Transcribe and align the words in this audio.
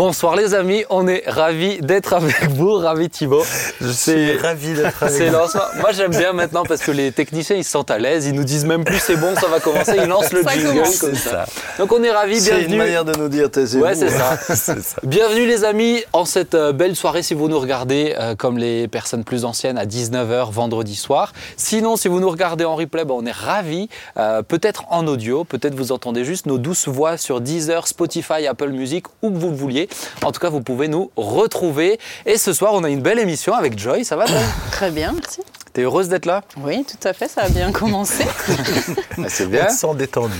Bonsoir 0.00 0.34
les 0.34 0.54
amis, 0.54 0.82
on 0.88 1.06
est 1.06 1.24
ravis 1.26 1.76
d'être 1.82 2.14
avec 2.14 2.48
vous, 2.52 2.72
ravi 2.72 3.10
Thibaut. 3.10 3.44
Je 3.82 3.90
suis 3.90 4.34
ravi 4.38 4.72
d'être 4.72 5.02
avec 5.02 5.14
C'est 5.14 5.26
vous. 5.26 5.34
lancement. 5.36 5.60
Moi 5.78 5.92
j'aime 5.92 6.10
bien 6.10 6.32
maintenant 6.32 6.62
parce 6.66 6.80
que 6.80 6.90
les 6.90 7.12
techniciens 7.12 7.56
ils 7.56 7.64
se 7.64 7.70
sentent 7.70 7.90
à 7.90 7.98
l'aise, 7.98 8.24
ils 8.24 8.32
nous 8.32 8.44
disent 8.44 8.64
même 8.64 8.82
plus 8.82 8.98
c'est 8.98 9.16
bon, 9.16 9.34
ça 9.38 9.48
va 9.48 9.60
commencer, 9.60 9.96
ils 9.98 10.08
lancent 10.08 10.32
le 10.32 10.42
Ça 10.42 10.52
jingle 10.52 10.68
commence. 10.68 10.98
comme 11.00 11.14
ça. 11.14 11.44
ça. 11.44 11.46
Donc 11.78 11.92
on 11.92 12.02
est 12.02 12.10
ravis, 12.10 12.40
C'est 12.40 12.52
une 12.52 12.56
bienvenue. 12.60 12.76
manière 12.78 13.04
de 13.04 13.14
nous 13.14 13.28
dire 13.28 13.50
taisez-vous. 13.50 13.84
Ouais, 13.84 13.94
c'est 13.94 14.08
ça. 14.08 14.38
c'est 14.48 14.80
ça. 14.82 14.96
Bienvenue 15.02 15.44
les 15.46 15.64
amis 15.64 16.02
en 16.14 16.24
cette 16.24 16.54
euh, 16.54 16.72
belle 16.72 16.96
soirée 16.96 17.22
si 17.22 17.34
vous 17.34 17.48
nous 17.48 17.60
regardez 17.60 18.14
euh, 18.18 18.34
comme 18.34 18.56
les 18.56 18.88
personnes 18.88 19.22
plus 19.24 19.44
anciennes 19.44 19.76
à 19.76 19.84
19h 19.84 20.50
vendredi 20.50 20.96
soir. 20.96 21.34
Sinon 21.58 21.96
si 21.96 22.08
vous 22.08 22.20
nous 22.20 22.30
regardez 22.30 22.64
en 22.64 22.74
replay, 22.74 23.04
ben, 23.04 23.16
on 23.18 23.26
est 23.26 23.32
ravis. 23.32 23.90
Euh, 24.16 24.40
peut-être 24.40 24.84
en 24.88 25.06
audio, 25.06 25.44
peut-être 25.44 25.74
vous 25.74 25.92
entendez 25.92 26.24
juste 26.24 26.46
nos 26.46 26.56
douces 26.56 26.88
voix 26.88 27.18
sur 27.18 27.42
Deezer, 27.42 27.86
Spotify, 27.86 28.46
Apple 28.46 28.70
Music, 28.70 29.04
où 29.20 29.30
que 29.30 29.36
vous 29.36 29.50
le 29.50 29.56
vouliez. 29.56 29.89
En 30.22 30.32
tout 30.32 30.40
cas 30.40 30.48
vous 30.48 30.62
pouvez 30.62 30.88
nous 30.88 31.10
retrouver. 31.16 31.98
Et 32.26 32.36
ce 32.36 32.52
soir 32.52 32.72
on 32.74 32.84
a 32.84 32.88
une 32.88 33.02
belle 33.02 33.18
émission 33.18 33.54
avec 33.54 33.78
Joy, 33.78 34.04
ça 34.04 34.16
va 34.16 34.26
Joy? 34.26 34.38
Très 34.70 34.90
bien, 34.90 35.12
merci. 35.12 35.40
T'es 35.72 35.82
heureuse 35.82 36.08
d'être 36.08 36.26
là 36.26 36.42
Oui, 36.56 36.84
tout 36.84 37.06
à 37.08 37.12
fait, 37.12 37.28
ça 37.28 37.42
a 37.42 37.48
bien 37.48 37.70
commencé. 37.80 38.24
Ah, 38.26 39.22
C'est 39.28 39.46
On 39.46 39.68
se 39.70 39.76
sent 39.76 39.94
détendu. 39.96 40.34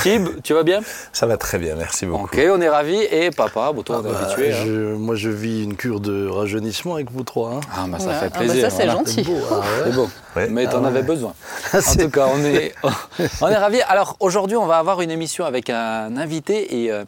Tib, 0.00 0.28
tu 0.42 0.54
vas 0.54 0.62
bien 0.62 0.80
Ça 1.12 1.26
va 1.26 1.36
très 1.36 1.58
bien, 1.58 1.74
merci 1.76 2.06
beaucoup. 2.06 2.24
Ok, 2.24 2.40
on 2.50 2.60
est 2.62 2.68
ravis. 2.68 3.02
Et 3.10 3.30
papa, 3.30 3.72
bon, 3.72 3.82
toi 3.82 4.00
on 4.02 4.08
est 4.08 4.12
Bah, 4.12 4.18
habitué. 4.24 4.52
hein. 4.54 4.62
je- 4.64 4.94
moi, 4.94 5.16
je 5.16 5.28
vis 5.28 5.64
une 5.64 5.76
cure 5.76 6.00
de 6.00 6.26
rajeunissement 6.28 6.94
avec 6.94 7.10
vous 7.10 7.24
trois. 7.24 7.50
hein. 7.56 7.60
Ah 7.76 7.84
bah 7.88 7.98
ça 7.98 8.06
Ouais. 8.06 8.12
fait 8.14 8.26
Ah 8.26 8.28
bah 8.30 8.38
plaisir. 8.38 8.62
ça, 8.62 8.70
c'est 8.70 8.84
voilà. 8.86 8.92
gentil. 8.94 9.22
beau, 9.22 9.36
ah 9.50 9.54
ouais. 9.58 9.64
C'est 9.84 9.92
beau. 9.94 10.08
Ouais. 10.36 10.48
Mais 10.48 10.66
t'en 10.66 10.82
Ah 10.84 10.88
avais 10.88 11.00
ouais. 11.00 11.04
besoin. 11.06 11.34
En 11.74 11.94
tout 11.96 12.10
cas, 12.10 12.26
on 12.34 12.42
est, 12.44 12.74
on 13.42 13.48
est 13.48 13.56
ravis. 13.56 13.82
Alors 13.82 14.16
aujourd'hui, 14.20 14.56
on 14.56 14.66
va 14.66 14.78
avoir 14.78 15.02
une 15.02 15.10
émission 15.10 15.44
avec 15.44 15.68
un 15.68 16.16
invité 16.16 16.84
et, 16.84 16.90
euh, 16.90 17.04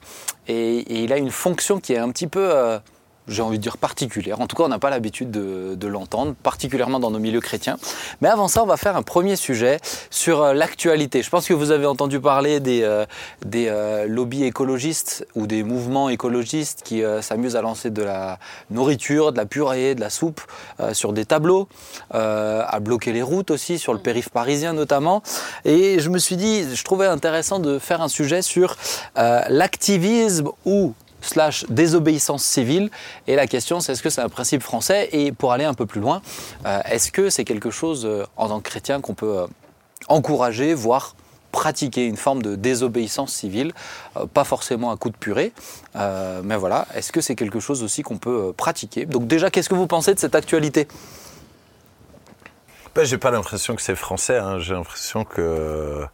et, 0.47 0.79
et 0.79 1.05
il 1.05 1.13
a 1.13 1.17
une 1.17 1.31
fonction 1.31 1.81
qui 1.81 1.95
est 1.95 1.99
un 1.99 2.11
petit 2.11 2.27
peu, 2.27 2.47
euh, 2.53 2.79
j'ai 3.29 3.43
envie 3.43 3.59
de 3.59 3.63
dire 3.63 3.77
particulière. 3.77 4.41
En 4.41 4.47
tout 4.47 4.57
cas, 4.57 4.65
on 4.65 4.69
n'a 4.69 4.79
pas 4.79 4.91
l'habitude 4.91 5.31
de, 5.31 5.75
de 5.75 5.87
l'entendre, 5.87 6.35
particulièrement 6.43 7.01
dans 7.01 7.11
nos 7.11 7.19
milieux 7.19 7.41
chrétiens. 7.41 7.77
Mais 8.21 8.29
avant 8.29 8.49
ça, 8.49 8.63
on 8.63 8.67
va 8.67 8.77
faire 8.77 8.97
un 8.97 9.03
premier 9.03 9.37
sujet 9.37 9.79
sur 10.11 10.43
euh, 10.43 10.53
l'actualité. 10.55 11.23
Je 11.23 11.31
pense 11.31 11.47
que 11.47 11.55
vous 11.55 11.71
avez 11.71 11.87
entendu 11.87 12.21
parler 12.21 12.61
des, 12.61 12.83
euh, 12.83 13.07
des 13.45 13.69
euh, 13.69 14.07
lobbies 14.07 14.45
écologistes 14.45 15.27
ou 15.35 15.47
des 15.47 15.63
mouvements 15.63 16.09
écologistes 16.09 16.83
qui 16.85 17.03
euh, 17.03 17.23
s'amusent 17.23 17.57
à 17.57 17.63
lancer 17.63 17.91
de 17.91 18.03
la 18.03 18.39
nourriture, 18.71 19.33
de 19.33 19.37
la 19.37 19.47
purée, 19.47 19.95
de 19.95 20.01
la 20.01 20.11
soupe 20.11 20.41
sur 20.93 21.13
des 21.13 21.25
tableaux, 21.25 21.69
à 22.11 22.81
bloquer 22.81 23.13
les 23.13 23.23
routes 23.23 23.51
aussi, 23.51 23.79
sur 23.79 23.93
le 23.93 23.99
périph' 23.99 24.31
parisien 24.31 24.73
notamment. 24.73 25.23
Et 25.65 26.01
je 26.01 26.09
me 26.09 26.19
suis 26.19 26.37
dit, 26.37 26.75
je 26.75 26.85
trouvais 26.85 27.07
intéressant 27.07 27.59
de 27.59 27.79
faire 27.79 28.01
un 28.03 28.09
sujet 28.09 28.43
sur 28.43 28.77
l'activisme 29.17 30.51
ou 30.65 30.95
slash 31.23 31.65
désobéissance 31.71 32.45
civile. 32.45 32.91
Et 33.27 33.35
la 33.35 33.47
question, 33.47 33.81
c'est 33.81 33.93
est-ce 33.93 34.03
que 34.03 34.11
c'est 34.11 34.21
un 34.21 34.29
principe 34.29 34.63
français? 34.63 35.09
Et 35.13 35.33
pour 35.33 35.53
aller 35.53 35.65
un 35.65 35.73
peu 35.73 35.87
plus 35.87 36.03
loin, 36.03 36.21
euh, 36.67 36.81
est-ce 36.85 37.11
que 37.11 37.31
c'est 37.31 37.45
quelque 37.45 37.71
chose, 37.71 38.05
euh, 38.05 38.27
en 38.37 38.49
tant 38.49 38.61
que 38.61 38.69
chrétien, 38.69 39.01
qu'on 39.01 39.15
peut 39.15 39.39
euh, 39.39 39.47
encourager, 40.09 40.75
voire 40.75 41.17
pratiquer 41.53 42.07
une 42.07 42.17
forme 42.17 42.43
de 42.43 42.57
désobéissance 42.57 43.33
civile, 43.33 43.73
pas 44.33 44.43
forcément 44.45 44.91
à 44.91 44.97
coup 44.97 45.11
de 45.11 45.17
purée, 45.17 45.53
mais 45.95 46.57
voilà, 46.57 46.87
est-ce 46.95 47.13
que 47.13 47.21
c'est 47.21 47.35
quelque 47.35 47.61
chose 47.61 47.83
aussi 47.83 48.03
qu'on 48.03 48.17
peut 48.17 48.55
pratiquer? 48.57 49.05
Donc 49.05 49.27
déjà, 49.27 49.51
qu'est-ce 49.51 49.69
que 49.69 49.75
vous 49.75 49.87
pensez 49.87 50.15
de 50.15 50.19
cette 50.19 50.35
actualité? 50.35 50.89
Ben, 52.95 53.05
j'ai 53.05 53.19
pas 53.19 53.31
l'impression 53.31 53.77
que 53.77 53.83
c'est 53.83 53.95
français. 53.97 54.39
hein. 54.39 54.59
J'ai 54.61 54.73
l'impression 54.73 55.25
que 55.25 56.07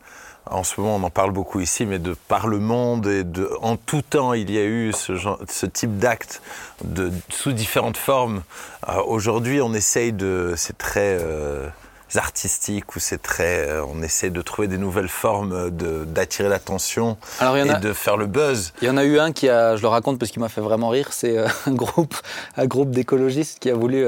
en 0.50 0.64
ce 0.64 0.80
moment 0.80 0.96
on 0.96 1.02
en 1.02 1.10
parle 1.10 1.32
beaucoup 1.32 1.60
ici, 1.60 1.86
mais 1.86 1.98
de 1.98 2.14
par 2.28 2.46
le 2.46 2.58
monde 2.58 3.06
et 3.06 3.24
de 3.24 3.50
en 3.62 3.76
tout 3.76 4.02
temps 4.02 4.32
il 4.32 4.50
y 4.50 4.58
a 4.58 4.64
eu 4.64 4.92
ce, 4.92 5.14
genre, 5.14 5.38
ce 5.48 5.66
type 5.66 5.98
d'acte 5.98 6.40
de 6.84 7.12
sous 7.30 7.52
différentes 7.52 7.96
formes. 7.96 8.42
Euh, 8.88 9.02
Aujourd'hui, 9.06 9.60
on 9.60 9.74
essaye 9.74 10.12
de, 10.12 10.54
c'est 10.56 10.78
très 10.78 11.18
euh, 11.20 11.68
artistique 12.16 12.96
ou 12.96 13.00
c'est 13.00 13.20
très, 13.20 13.68
euh, 13.68 13.84
on 13.84 14.02
essaie 14.02 14.30
de 14.30 14.40
trouver 14.42 14.68
des 14.68 14.78
nouvelles 14.78 15.08
formes 15.08 15.70
d'attirer 15.70 16.48
l'attention 16.48 17.16
et 17.40 17.44
a, 17.44 17.78
de 17.78 17.92
faire 17.92 18.16
le 18.16 18.26
buzz. 18.26 18.72
il 18.80 18.88
y 18.88 18.90
en 18.90 18.96
a 18.96 19.04
eu 19.04 19.18
un 19.18 19.32
qui 19.32 19.48
a, 19.48 19.76
je 19.76 19.82
le 19.82 19.88
raconte 19.88 20.18
parce 20.18 20.30
qu'il 20.30 20.40
m'a 20.40 20.48
fait 20.48 20.60
vraiment 20.60 20.88
rire, 20.88 21.12
c'est 21.12 21.38
un 21.66 21.72
groupe, 21.72 22.14
un 22.56 22.66
groupe 22.66 22.90
d'écologistes 22.90 23.58
qui 23.58 23.70
a 23.70 23.74
voulu 23.74 24.06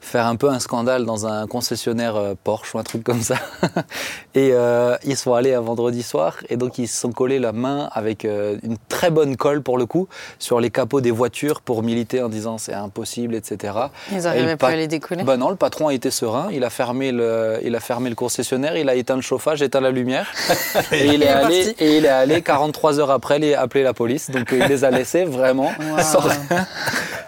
faire 0.00 0.26
un 0.26 0.36
peu 0.36 0.48
un 0.48 0.58
scandale 0.58 1.04
dans 1.04 1.26
un 1.26 1.46
concessionnaire 1.46 2.16
euh, 2.16 2.34
Porsche 2.42 2.74
ou 2.74 2.78
un 2.78 2.82
truc 2.82 3.04
comme 3.04 3.22
ça. 3.22 3.36
et 4.34 4.50
euh, 4.52 4.96
ils 5.04 5.16
sont 5.16 5.34
allés 5.34 5.54
un 5.54 5.60
vendredi 5.60 6.02
soir 6.02 6.36
et 6.48 6.56
donc 6.56 6.78
ils 6.78 6.88
se 6.88 6.98
sont 7.00 7.12
collés 7.12 7.38
la 7.38 7.52
main 7.52 7.88
avec 7.92 8.24
euh, 8.24 8.56
une 8.62 8.76
très 8.88 9.10
bonne 9.10 9.36
colle 9.36 9.62
pour 9.62 9.78
le 9.78 9.86
coup 9.86 10.08
sur 10.38 10.60
les 10.60 10.70
capots 10.70 11.00
des 11.00 11.10
voitures 11.10 11.60
pour 11.60 11.82
militer 11.82 12.22
en 12.22 12.28
disant 12.28 12.58
c'est 12.58 12.74
impossible, 12.74 13.34
etc. 13.34 13.74
Ils 14.12 14.18
n'arrivaient 14.22 14.56
plus 14.56 14.66
à 14.66 14.76
les 14.76 14.86
décoller. 14.88 15.22
Bah 15.24 15.36
non, 15.36 15.50
le 15.50 15.56
patron 15.56 15.88
a 15.88 15.94
été 15.94 16.10
serein, 16.10 16.48
il 16.52 16.64
a 16.64 16.70
fermé 16.70 17.12
le, 17.12 17.58
il 17.64 17.74
a 17.74 17.80
fermé 17.80 18.08
le 18.10 18.16
concessionnaire, 18.16 18.76
il 18.76 18.88
a 18.88 18.94
éteint 18.94 19.16
le 19.16 19.22
chauffage, 19.22 19.62
éteint 19.62 19.80
la 19.80 19.90
lumière, 19.90 20.32
et 20.92 21.06
il 21.06 21.10
est 21.10 21.14
Il 21.18 21.22
est 21.22 21.28
allé, 21.28 21.64
parti. 21.64 21.74
et 21.84 21.96
il 21.98 22.04
est 22.04 22.08
allé 22.08 22.42
43 22.42 23.00
heures 23.00 23.10
après 23.10 23.38
les, 23.38 23.54
appeler 23.54 23.82
la 23.82 23.92
police, 23.94 24.30
donc 24.30 24.48
il 24.52 24.64
les 24.64 24.84
a 24.84 24.90
laissés 24.90 25.24
vraiment 25.24 25.72
Wow. 25.78 25.98
sans 26.02 26.20
rien, 26.20 26.40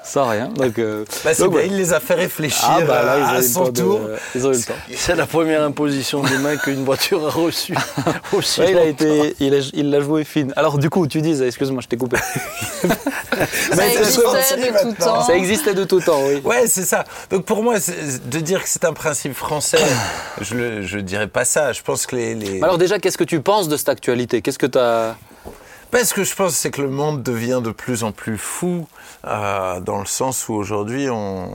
sans 0.04 0.28
rien. 0.28 0.48
Donc, 0.48 0.78
euh, 0.78 1.04
Bah, 1.24 1.34
c'est 1.34 1.42
donc, 1.42 1.52
bien, 1.52 1.60
ouais. 1.60 1.66
il 1.68 1.76
les 1.76 1.92
a 1.92 2.00
fait 2.00 2.14
réfléchir 2.14 2.59
ah 2.62 2.80
bah 2.82 3.02
là, 3.04 3.18
ils 3.18 3.22
ont 3.24 3.28
à 3.28 3.34
eu 3.34 3.36
le 3.36 3.42
son 3.48 3.64
temps 3.64 3.70
de- 3.70 3.80
tour. 3.80 4.00
ils 4.34 4.46
ont 4.46 4.52
eu 4.52 4.56
le 4.56 4.62
temps. 4.62 4.74
C'est 4.96 5.14
la 5.14 5.26
première 5.26 5.62
imposition 5.62 6.22
des 6.22 6.38
mains 6.38 6.56
qu'une 6.56 6.84
voiture 6.84 7.26
a 7.26 7.30
reçue. 7.30 7.74
Aussi 8.32 8.60
Ouais, 8.60 8.70
il 8.72 8.78
a 8.78 8.84
été, 8.84 9.34
il 9.40 9.54
a- 9.54 9.70
il 9.72 9.90
l'a 9.90 10.00
joué 10.00 10.24
fine. 10.24 10.52
Alors 10.56 10.78
du 10.78 10.90
coup, 10.90 11.06
tu 11.06 11.20
disais, 11.22 11.46
excuse-moi, 11.46 11.80
je 11.82 11.88
t'ai 11.88 11.96
coupé. 11.96 12.16
Ça 12.82 13.76
Mais 13.76 13.90
c'est 13.94 14.00
existait 14.00 14.56
de 14.56 14.66
tout 14.66 14.72
maintenant. 14.88 14.94
temps. 15.14 15.22
Ça 15.24 15.34
existait 15.36 15.74
de 15.74 15.84
tout 15.84 16.00
temps, 16.00 16.20
oui. 16.26 16.40
Ouais, 16.44 16.66
c'est 16.66 16.84
ça. 16.84 17.04
Donc 17.30 17.44
pour 17.44 17.62
moi, 17.62 17.76
de 17.78 18.38
dire 18.40 18.62
que 18.62 18.68
c'est 18.68 18.84
un 18.84 18.92
principe 18.92 19.34
français, 19.34 19.78
je 20.40 20.54
ne 20.54 20.82
je 20.82 20.98
dirais 20.98 21.26
pas 21.28 21.44
ça. 21.44 21.72
Je 21.72 21.82
pense 21.82 22.06
que 22.06 22.16
les... 22.16 22.34
les- 22.34 22.62
Alors 22.62 22.78
déjà, 22.78 22.98
qu'est-ce 22.98 23.18
que 23.18 23.24
tu 23.24 23.40
penses 23.40 23.68
de 23.68 23.76
cette 23.76 23.88
actualité? 23.88 24.42
Qu'est-ce 24.42 24.58
que 24.58 24.66
tu 24.66 24.78
as... 24.78 25.16
Ben, 25.92 26.04
ce 26.04 26.14
que 26.14 26.22
je 26.22 26.34
pense, 26.34 26.54
c'est 26.54 26.70
que 26.70 26.82
le 26.82 26.88
monde 26.88 27.22
devient 27.22 27.60
de 27.64 27.70
plus 27.70 28.04
en 28.04 28.12
plus 28.12 28.38
fou, 28.38 28.86
euh, 29.26 29.80
dans 29.80 29.98
le 30.00 30.06
sens 30.06 30.48
où 30.48 30.54
aujourd'hui, 30.54 31.08
on, 31.10 31.50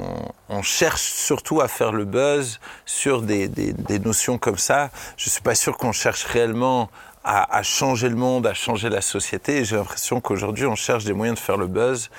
on 0.50 0.62
cherche 0.62 1.02
surtout 1.02 1.62
à 1.62 1.68
faire 1.68 1.92
le 1.92 2.06
buzz 2.06 2.60
sur 2.86 3.22
des, 3.22 3.48
des, 3.48 3.74
des 3.74 4.00
notions 4.00 4.38
comme 4.38 4.58
ça. 4.58 4.90
Je 5.18 5.30
suis 5.30 5.42
pas 5.42 5.56
sûr 5.56 5.78
qu'on 5.78 5.92
cherche 5.92 6.24
réellement 6.26 6.90
à, 7.24 7.58
à 7.58 7.64
changer 7.64 8.10
le 8.10 8.16
monde, 8.16 8.46
à 8.46 8.54
changer 8.54 8.90
la 8.90 9.02
société. 9.02 9.66
J'ai 9.66 9.78
l'impression 9.78 10.22
qu'aujourd'hui, 10.22 10.66
on 10.68 10.76
cherche 10.76 11.06
des 11.06 11.14
moyens 11.14 11.40
de 11.40 11.44
faire 11.44 11.58
le 11.58 11.68
buzz. 11.68 12.10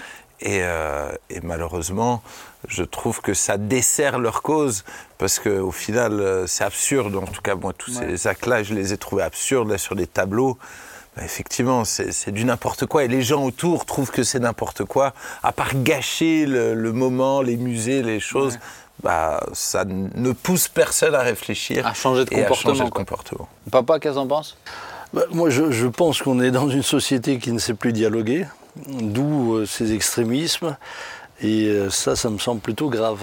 Et, 0.40 0.60
euh, 0.62 1.10
et 1.30 1.40
malheureusement, 1.40 2.22
je 2.68 2.82
trouve 2.82 3.22
que 3.22 3.32
ça 3.32 3.56
dessert 3.56 4.18
leur 4.18 4.42
cause 4.42 4.84
parce 5.16 5.38
que 5.38 5.48
au 5.60 5.70
final, 5.72 6.20
euh, 6.20 6.46
c'est 6.46 6.64
absurde. 6.64 7.16
En 7.16 7.22
tout 7.22 7.40
cas, 7.40 7.54
moi, 7.54 7.72
tous 7.72 8.00
Ouais. 8.00 8.16
ces 8.18 8.26
actes-là, 8.26 8.62
je 8.62 8.74
les 8.74 8.92
ai 8.92 8.98
trouvés 8.98 9.22
absurdes 9.22 9.70
là 9.70 9.78
sur 9.78 9.94
des 9.96 10.06
tableaux. 10.06 10.58
Bah, 11.16 11.22
effectivement, 11.24 11.84
c'est 11.84 12.30
du 12.30 12.44
n'importe 12.44 12.86
quoi. 12.86 13.04
Et 13.04 13.08
les 13.08 13.22
gens 13.22 13.42
autour 13.44 13.86
trouvent 13.86 14.10
que 14.10 14.22
c'est 14.22 14.38
n'importe 14.40 14.84
quoi. 14.84 15.14
À 15.42 15.52
part 15.52 15.70
gâcher 15.74 16.44
le, 16.46 16.74
le 16.74 16.92
moment, 16.92 17.40
les 17.42 17.56
musées, 17.56 18.02
les 18.02 18.20
choses, 18.20 18.58
bah, 19.02 19.42
ça 19.52 19.84
ne 19.86 20.32
pousse 20.32 20.68
personne 20.68 21.14
à 21.14 21.20
réfléchir 21.20 21.86
À 21.86 21.94
changer 21.94 22.24
de 22.26 22.34
et 22.34 22.40
à 22.40 22.42
comportement, 22.44 22.74
changer 22.74 22.84
de 22.84 22.90
quoi. 22.90 23.00
comportement. 23.04 23.48
Papa, 23.70 23.98
qu'est-ce 23.98 24.14
que 24.14 24.18
t'en 24.20 24.26
penses? 24.26 24.56
Bah, 25.14 25.22
moi, 25.30 25.48
je, 25.50 25.70
je 25.70 25.86
pense 25.86 26.20
qu'on 26.20 26.40
est 26.40 26.50
dans 26.50 26.68
une 26.68 26.82
société 26.82 27.38
qui 27.38 27.52
ne 27.52 27.58
sait 27.58 27.74
plus 27.74 27.92
dialoguer, 27.94 28.46
d'où 28.86 29.54
euh, 29.54 29.64
ces 29.66 29.94
extrémismes. 29.94 30.76
Et 31.40 31.68
euh, 31.68 31.88
ça, 31.90 32.14
ça 32.16 32.28
me 32.28 32.38
semble 32.38 32.60
plutôt 32.60 32.90
grave. 32.90 33.20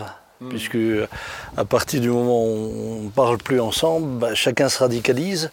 Puisque 0.50 0.76
euh, 0.76 1.08
à 1.56 1.64
partir 1.64 2.02
du 2.02 2.10
moment 2.10 2.44
où 2.44 2.98
on 3.00 3.04
ne 3.04 3.10
parle 3.10 3.38
plus 3.38 3.62
ensemble, 3.62 4.18
bah, 4.20 4.36
chacun 4.36 4.68
se 4.68 4.80
radicalise. 4.80 5.52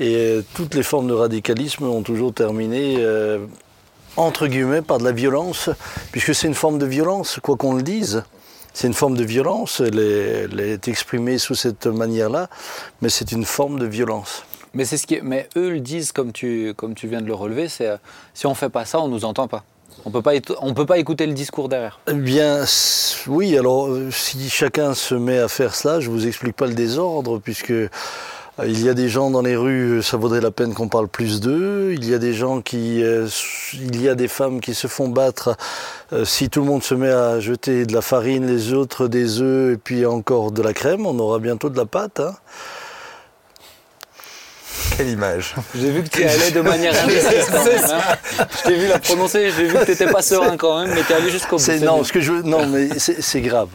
Et 0.00 0.14
euh, 0.16 0.42
toutes 0.54 0.74
les 0.74 0.82
formes 0.82 1.08
de 1.08 1.12
radicalisme 1.14 1.84
ont 1.84 2.02
toujours 2.02 2.32
terminé, 2.34 2.96
euh, 2.98 3.44
entre 4.16 4.46
guillemets, 4.46 4.82
par 4.82 4.98
de 4.98 5.04
la 5.04 5.12
violence, 5.12 5.68
puisque 6.10 6.34
c'est 6.34 6.46
une 6.48 6.54
forme 6.54 6.78
de 6.78 6.86
violence, 6.86 7.38
quoi 7.42 7.56
qu'on 7.56 7.74
le 7.74 7.82
dise. 7.82 8.24
C'est 8.72 8.86
une 8.86 8.94
forme 8.94 9.16
de 9.16 9.24
violence, 9.24 9.80
elle 9.80 9.98
est, 9.98 10.46
elle 10.50 10.60
est 10.60 10.88
exprimée 10.88 11.38
sous 11.38 11.54
cette 11.54 11.86
manière-là, 11.86 12.48
mais 13.02 13.08
c'est 13.08 13.30
une 13.32 13.44
forme 13.44 13.78
de 13.78 13.86
violence. 13.86 14.44
Mais 14.74 14.84
c'est 14.84 14.96
ce 14.96 15.06
qui, 15.06 15.16
est- 15.16 15.22
mais 15.22 15.48
eux 15.56 15.70
le 15.70 15.80
disent 15.80 16.12
comme 16.12 16.32
tu, 16.32 16.72
comme 16.76 16.94
tu 16.94 17.08
viens 17.08 17.20
de 17.20 17.26
le 17.26 17.34
relever, 17.34 17.68
c'est 17.68 17.88
euh, 17.88 17.96
si 18.32 18.46
on 18.46 18.54
fait 18.54 18.68
pas 18.68 18.84
ça, 18.84 19.00
on 19.00 19.08
nous 19.08 19.24
entend 19.24 19.48
pas. 19.48 19.64
On 20.04 20.10
peut 20.10 20.22
pas, 20.22 20.34
éto- 20.34 20.56
on 20.62 20.72
peut 20.72 20.86
pas 20.86 20.98
écouter 20.98 21.26
le 21.26 21.34
discours 21.34 21.68
derrière. 21.68 21.98
Eh 22.08 22.14
bien, 22.14 22.64
oui, 23.26 23.58
alors 23.58 23.88
si 24.12 24.48
chacun 24.48 24.94
se 24.94 25.14
met 25.16 25.38
à 25.40 25.48
faire 25.48 25.74
cela, 25.74 25.98
je 26.00 26.08
vous 26.08 26.26
explique 26.26 26.54
pas 26.56 26.68
le 26.68 26.74
désordre, 26.74 27.38
puisque 27.40 27.72
il 28.66 28.84
y 28.84 28.88
a 28.90 28.94
des 28.94 29.08
gens 29.08 29.30
dans 29.30 29.40
les 29.42 29.56
rues, 29.56 29.98
euh, 29.98 30.02
ça 30.02 30.16
vaudrait 30.18 30.40
la 30.42 30.50
peine 30.50 30.74
qu'on 30.74 30.88
parle 30.88 31.08
plus 31.08 31.40
d'eux. 31.40 31.92
Il 31.94 32.08
y 32.08 32.14
a 32.14 32.18
des 32.18 32.34
gens 32.34 32.60
qui, 32.60 33.02
euh, 33.02 33.26
il 33.74 34.00
y 34.02 34.08
a 34.08 34.14
des 34.14 34.28
femmes 34.28 34.60
qui 34.60 34.74
se 34.74 34.86
font 34.86 35.08
battre. 35.08 35.56
Euh, 36.12 36.24
si 36.26 36.50
tout 36.50 36.60
le 36.60 36.66
monde 36.66 36.82
se 36.82 36.94
met 36.94 37.10
à 37.10 37.40
jeter 37.40 37.86
de 37.86 37.94
la 37.94 38.02
farine, 38.02 38.46
les 38.46 38.72
autres 38.74 39.08
des 39.08 39.40
œufs, 39.40 39.74
et 39.74 39.76
puis 39.78 40.04
encore 40.04 40.52
de 40.52 40.60
la 40.62 40.74
crème, 40.74 41.06
on 41.06 41.18
aura 41.18 41.38
bientôt 41.38 41.70
de 41.70 41.76
la 41.78 41.86
pâte. 41.86 42.20
hein. 42.20 42.34
quelle 44.96 45.08
image 45.08 45.54
J'ai 45.74 45.90
vu 45.90 46.02
que 46.02 46.08
tu 46.08 46.20
y 46.20 46.24
allais 46.24 46.50
de 46.50 46.60
manière 46.60 46.92
indécise 47.04 47.46
quand 47.50 47.64
même. 47.64 47.84
hein. 47.90 48.44
Je 48.58 48.68
t'ai 48.68 48.76
vu 48.76 48.88
la 48.88 48.98
prononcer, 48.98 49.50
j'ai 49.56 49.64
vu 49.68 49.74
que 49.74 49.84
tu 49.84 49.90
n'étais 49.92 50.06
pas 50.10 50.22
serein 50.22 50.56
quand 50.58 50.80
même, 50.82 50.94
mais 50.94 51.02
tu 51.02 51.12
es 51.12 51.16
allé 51.16 51.30
jusqu'au 51.30 51.56
bout. 51.56 51.84
Non, 51.84 52.04
ce 52.04 52.12
que 52.12 52.20
je 52.20 52.32
veux- 52.32 52.42
non, 52.42 52.66
mais 52.66 52.88
c'est 52.98 53.40
grave. 53.40 53.68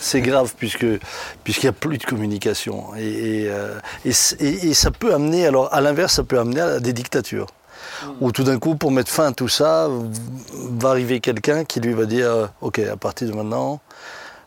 C'est 0.00 0.20
grave 0.20 0.54
puisque 0.56 0.86
puisqu'il 1.44 1.66
n'y 1.66 1.70
a 1.70 1.72
plus 1.72 1.98
de 1.98 2.04
communication. 2.04 2.94
Et, 2.96 3.44
et, 3.44 3.50
euh, 3.50 3.78
et 4.04 4.74
ça 4.74 4.90
peut 4.90 5.14
amener 5.14 5.46
alors 5.46 5.72
à 5.72 5.80
l'inverse 5.80 6.14
ça 6.14 6.24
peut 6.24 6.38
amener 6.38 6.60
à 6.60 6.80
des 6.80 6.92
dictatures. 6.92 7.46
Où 8.20 8.32
tout 8.32 8.44
d'un 8.44 8.58
coup 8.58 8.76
pour 8.76 8.90
mettre 8.90 9.10
fin 9.10 9.28
à 9.28 9.32
tout 9.32 9.48
ça 9.48 9.88
va 10.52 10.90
arriver 10.90 11.20
quelqu'un 11.20 11.64
qui 11.64 11.80
lui 11.80 11.92
va 11.92 12.06
dire 12.06 12.30
euh, 12.30 12.46
ok 12.60 12.78
à 12.80 12.96
partir 12.96 13.28
de 13.28 13.32
maintenant 13.32 13.80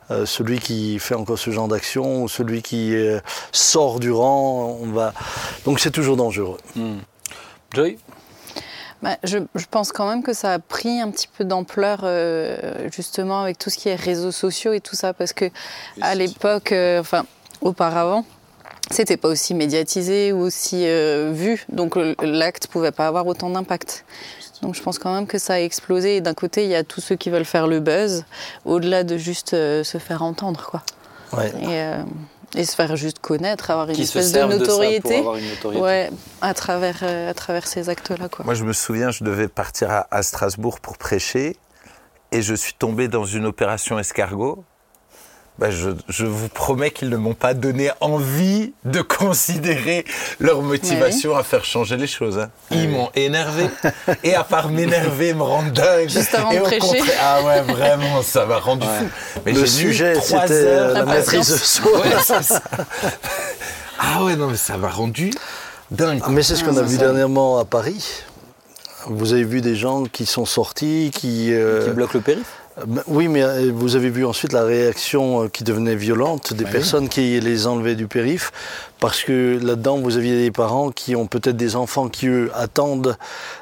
euh, 0.10 0.26
celui 0.26 0.60
qui 0.60 1.00
fait 1.00 1.16
encore 1.16 1.38
ce 1.38 1.52
genre 1.52 1.68
d'action 1.68 2.24
ou 2.24 2.30
celui 2.30 2.62
qui 2.62 2.96
euh, 2.96 3.20
sort 3.52 4.00
du 4.00 4.12
rang 4.12 4.78
on 4.82 4.92
va 4.92 5.14
donc 5.66 5.80
c'est 5.80 5.92
toujours 5.92 6.18
dangereux. 6.18 6.58
Joy? 7.74 7.98
Bah, 9.02 9.18
je, 9.24 9.40
je 9.56 9.66
pense 9.70 9.92
quand 9.92 10.08
même 10.08 10.22
que 10.22 10.34
ça 10.34 10.54
a 10.54 10.60
pris 10.60 11.00
un 11.02 11.10
petit 11.10 11.28
peu 11.28 11.44
d'ampleur 11.44 12.02
euh, 12.04 12.88
justement 12.92 13.42
avec 13.42 13.58
tout 13.58 13.70
ce 13.72 13.78
qui 13.78 13.90
est 13.90 13.96
réseaux 13.96 14.32
sociaux 14.32 14.74
et 14.74 14.80
tout 14.80 14.96
ça 14.96 15.14
parce 15.14 15.34
que 15.34 15.46
à 16.02 16.14
l'époque, 16.16 16.72
euh, 16.72 17.00
enfin 17.00 17.26
auparavant, 17.62 18.26
c'était 18.92 19.18
pas 19.18 19.28
aussi 19.30 19.54
médiatisé 19.56 20.32
ou 20.34 20.40
aussi 20.42 20.84
euh, 20.86 21.32
vu, 21.34 21.66
donc 21.70 21.96
le- 21.96 22.16
l'acte 22.22 22.68
pouvait 22.68 22.92
pas 22.92 23.08
avoir 23.08 23.26
autant 23.26 23.50
d'impact. 23.50 24.06
Donc 24.62 24.76
je 24.76 24.82
pense 24.84 25.00
quand 25.00 25.12
même 25.14 25.26
que 25.26 25.40
ça 25.40 25.54
a 25.56 25.60
explosé. 25.60 26.18
Et 26.18 26.22
d'un 26.22 26.36
côté, 26.36 26.66
il 26.66 26.70
y 26.70 26.76
a 26.76 26.84
tous 26.84 27.02
ceux 27.02 27.16
qui 27.16 27.32
veulent 27.32 27.46
faire 27.46 27.66
le 27.68 27.80
buzz, 27.80 28.26
au-delà 28.66 29.04
de 29.04 29.18
juste 29.18 29.56
euh, 29.56 29.84
se 29.84 29.98
faire 29.98 30.22
entendre, 30.22 30.68
quoi. 30.70 30.84
Ouais. 31.36 31.50
Et, 31.62 31.66
euh, 31.82 32.04
et 32.56 32.66
se 32.66 32.76
faire 32.76 32.96
juste 32.96 33.20
connaître, 33.20 33.72
avoir 33.72 33.90
une 33.90 33.96
qui 33.96 34.06
se 34.06 34.18
espèce 34.20 34.32
de 34.32 34.38
servent 34.38 34.52
de 34.52 34.60
ça 34.60 34.72
pour 34.72 34.80
notoriété. 34.80 35.18
avoir 35.18 35.36
une 35.38 35.50
notoriété. 35.50 35.84
Ouais, 35.84 36.10
à 36.42 36.54
travers, 36.54 37.00
euh, 37.04 37.30
à 37.30 37.34
travers 37.34 37.68
ces 37.68 37.90
actes-là, 37.90 38.30
quoi. 38.30 38.46
Moi, 38.46 38.54
je 38.56 38.64
me 38.64 38.74
souviens, 38.74 39.12
je 39.12 39.24
devais 39.24 39.48
partir 39.48 39.90
à, 39.92 40.08
à 40.12 40.22
Strasbourg 40.24 40.80
pour 40.80 40.98
prêcher 40.98 41.56
et 42.32 42.42
je 42.42 42.54
suis 42.54 42.74
tombé 42.74 43.08
dans 43.08 43.26
une 43.26 43.46
opération 43.46 44.00
escargot. 44.00 44.64
Bah, 45.60 45.70
je, 45.70 45.92
je 46.10 46.26
vous 46.26 46.48
promets 46.50 46.90
qu'ils 46.90 47.10
ne 47.10 47.18
m'ont 47.18 47.36
pas 47.36 47.54
donné 47.54 47.92
envie 48.00 48.74
de 48.84 49.02
considérer 49.02 50.06
leur 50.40 50.64
motivation 50.64 51.36
à 51.36 51.44
faire 51.44 51.66
changer 51.66 51.98
les 51.98 52.08
choses. 52.08 52.40
hein. 52.40 52.50
Ils 52.72 52.90
m'ont 52.90 53.10
énervé. 53.14 53.70
Et 54.24 54.34
à 54.34 54.44
part 54.44 54.70
m'énerver, 54.70 55.36
me 55.36 55.44
rendre 55.44 55.72
dingue. 55.72 56.10
Juste 56.10 56.34
avant 56.34 56.50
et 56.52 56.56
de 56.56 56.62
au 56.62 56.64
prêcher. 56.64 56.80
contraire- 56.80 57.18
ah 57.22 57.44
ouais, 57.44 57.62
vraiment, 57.62 58.24
ça 58.24 58.48
m'a 58.48 58.58
rendu 58.58 58.88
Ouais. 58.88 58.94
fou. 59.00 59.42
Mais 59.46 59.52
Le 59.52 59.66
sujet 59.68 60.16
c'était 60.20 60.52
heures. 60.54 60.94
la 60.94 61.06
maîtrise 61.06 61.50
de 61.52 61.58
soi. 61.58 61.92
Ouais, 62.00 62.10
c'est 62.26 62.42
ça. 62.44 62.62
Ah 64.04 64.24
ouais, 64.24 64.36
non, 64.36 64.48
mais 64.48 64.58
ça 64.58 64.78
m'a 64.78 64.90
rendu 64.90 65.32
dingue. 65.92 66.22
Ah, 66.24 66.30
Mais 66.32 66.42
c'est 66.42 66.56
ce 66.56 66.64
qu'on 66.64 66.76
Ah, 66.78 66.80
a 66.80 66.84
vu 66.84 66.96
ça. 66.96 67.02
dernièrement 67.04 67.60
à 67.60 67.66
Paris. 67.66 68.24
Vous 69.06 69.34
avez 69.34 69.44
vu 69.44 69.62
des 69.62 69.76
gens 69.76 70.06
qui 70.06 70.26
sont 70.26 70.46
sortis, 70.46 71.12
qui... 71.14 71.54
euh, 71.54 71.86
Qui 71.86 71.92
bloque 71.92 72.14
le 72.16 72.22
périph' 72.22 72.46
oui, 73.08 73.28
mais 73.28 73.44
euh, 73.44 73.72
vous 73.74 73.96
avez 73.96 74.10
vu 74.10 74.26
ensuite 74.26 74.54
la 74.54 74.64
réaction 74.64 75.44
euh, 75.44 75.48
qui 75.48 75.64
devenait 75.64 75.96
violente 75.96 76.54
des 76.54 76.64
Bah 76.64 76.70
oui. 76.72 76.78
personnes 76.80 77.10
qui 77.10 77.40
les 77.40 77.68
enlevaient 77.68 77.96
du 77.96 78.08
périph. 78.08 78.52
Parce 79.00 79.24
que 79.24 79.60
là-dedans, 79.62 79.98
vous 79.98 80.18
aviez 80.18 80.38
des 80.42 80.52
parents 80.52 80.92
qui 80.92 81.16
ont 81.16 81.28
peut-être 81.28 81.58
des 81.58 81.76
enfants 81.76 82.08
qui, 82.08 82.28
eux, 82.28 82.52
attendent 82.54 83.18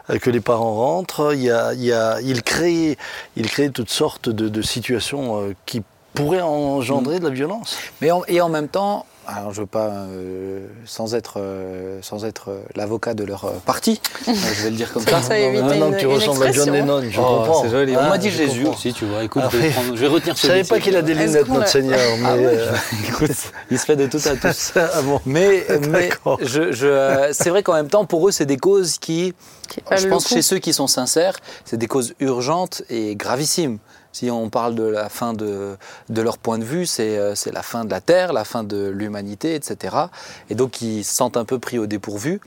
euh, 0.10 0.18
que 0.20 0.30
les 0.30 0.42
parents 0.42 0.76
rentrent. 0.76 1.34
Il 1.34 1.42
y 1.44 1.50
a, 1.52 1.74
il 1.74 1.84
y 1.84 1.92
a, 1.94 2.20
ils, 2.22 2.44
créent, 2.44 2.98
ils 3.36 3.50
créent 3.50 3.70
toutes 3.72 3.90
sortes 3.90 4.30
de, 4.30 4.48
de 4.50 4.62
situations 4.62 5.54
qui 5.66 5.82
pourraient 6.14 6.42
engendrer 6.42 7.20
de 7.20 7.24
la 7.26 7.30
violence. 7.30 7.78
Mais 8.02 8.12
en- 8.12 8.24
et 8.28 8.42
en 8.42 8.50
même 8.50 8.68
temps, 8.68 9.06
alors 9.38 9.54
je 9.54 9.62
veux 9.62 9.68
pas, 9.68 9.88
euh, 9.88 10.66
sans 10.86 11.16
être, 11.16 11.36
euh, 11.38 12.00
sans 12.02 12.26
être 12.26 12.50
euh, 12.50 12.62
l'avocat 12.76 13.14
de 13.14 13.24
leur 13.24 13.46
euh, 13.46 13.52
parti, 13.66 14.02
euh, 14.28 14.32
je 14.34 14.64
vais 14.64 14.70
le 14.72 14.76
dire 14.76 14.92
comme 14.94 15.04
ça. 15.04 15.22
Ça 15.22 15.38
évite 15.38 15.62
Ah 15.70 15.76
non, 15.76 15.90
une- 15.92 15.98
tu 15.98 16.06
une 16.06 16.12
ressembles 16.12 16.44
à 16.44 16.52
John. 16.52 16.72
Lennon, 16.72 17.02
je 17.10 17.20
Oh, 17.20 17.24
comprends. 17.24 17.64
c'est 17.64 17.70
joli. 17.70 17.96
On 17.96 18.00
Ah, 18.00 18.10
m'a 18.10 18.18
dit 18.18 18.30
Jésus 18.32 18.64
comprends. 18.64 18.78
aussi, 18.78 18.94
tu 18.94 19.06
vois. 19.06 19.24
Écoute, 19.24 19.42
Ah 19.46 19.50
je, 19.52 19.58
vais 19.58 19.70
prendre- 19.70 19.96
je 19.96 20.02
vais 20.02 20.08
retenir 20.08 20.36
Je 20.36 20.42
savais 20.48 20.64
pas 20.64 20.80
qu'il 20.80 20.96
a 20.96 21.02
des 21.02 21.14
lunettes, 21.14 21.48
notre 21.48 21.68
Seigneur. 21.68 22.00
Mais, 22.20 22.26
Ah 22.28 22.36
ouais, 22.36 22.46
euh, 22.46 22.76
Écoute, 23.08 23.32
il 23.72 23.80
se 23.80 23.86
fait 23.86 23.96
de 23.96 24.08
tout 24.08 24.22
à 24.26 24.36
tous. 24.36 24.74
ah 24.76 25.02
bon. 25.04 25.20
Mais, 25.26 25.66
mais 25.90 26.10
D'accord. 26.10 26.40
je, 26.42 26.72
je, 26.72 26.88
euh, 26.88 27.34
c'est 27.34 27.50
vrai 27.50 27.64
qu'en 27.64 27.74
même 27.74 27.90
temps, 27.90 28.06
pour 28.06 28.28
eux, 28.28 28.32
c'est 28.32 28.46
des 28.46 28.58
causes 28.58 28.98
qui, 28.98 29.34
Qui 29.70 29.82
je 29.98 30.08
pense, 30.08 30.28
chez 30.28 30.42
ceux 30.42 30.58
qui 30.60 30.74
sont 30.74 30.88
sincères, 30.88 31.36
c'est 31.66 31.78
des 31.78 31.88
causes 31.88 32.14
urgentes 32.20 32.82
et 32.90 33.16
gravissimes. 33.16 33.78
Si 34.12 34.32
on 34.32 34.50
parle 34.50 34.76
de 34.76 34.84
la 34.84 35.10
fin 35.10 35.34
de, 35.34 35.78
leur 36.10 36.38
point 36.38 36.58
de 36.58 36.64
vue, 36.64 36.86
c'est 36.86 37.18
euh, 37.18 37.36
c'est 37.36 37.52
la 37.52 37.62
fin 37.62 37.86
de 37.86 37.92
la 37.92 38.02
Terre, 38.02 38.34
la 38.34 38.44
fin 38.44 38.64
de 38.64 38.88
l'humanité, 38.88 39.56
etc. 39.56 39.96
Et 40.50 40.56
donc, 40.56 40.82
ils 40.82 41.04
se 41.04 41.14
sentent 41.14 41.38
un 41.38 41.46
peu 41.46 41.60
pris 41.60 41.78
au 41.78 41.86
dépourvu. 41.86 42.42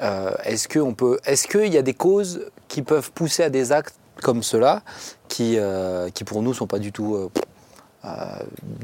Euh, 0.00 0.32
est-ce 0.44 0.66
qu'il 0.66 1.72
y 1.72 1.78
a 1.78 1.82
des 1.82 1.94
causes 1.94 2.50
qui 2.68 2.82
peuvent 2.82 3.12
pousser 3.12 3.42
à 3.42 3.50
des 3.50 3.70
actes 3.70 3.96
comme 4.22 4.42
cela, 4.42 4.82
qui, 5.28 5.56
euh, 5.58 6.08
pour 6.24 6.42
nous 6.42 6.54
sont 6.54 6.66
pas 6.66 6.78
du 6.78 6.92
tout 6.92 7.30
euh, 8.04 8.08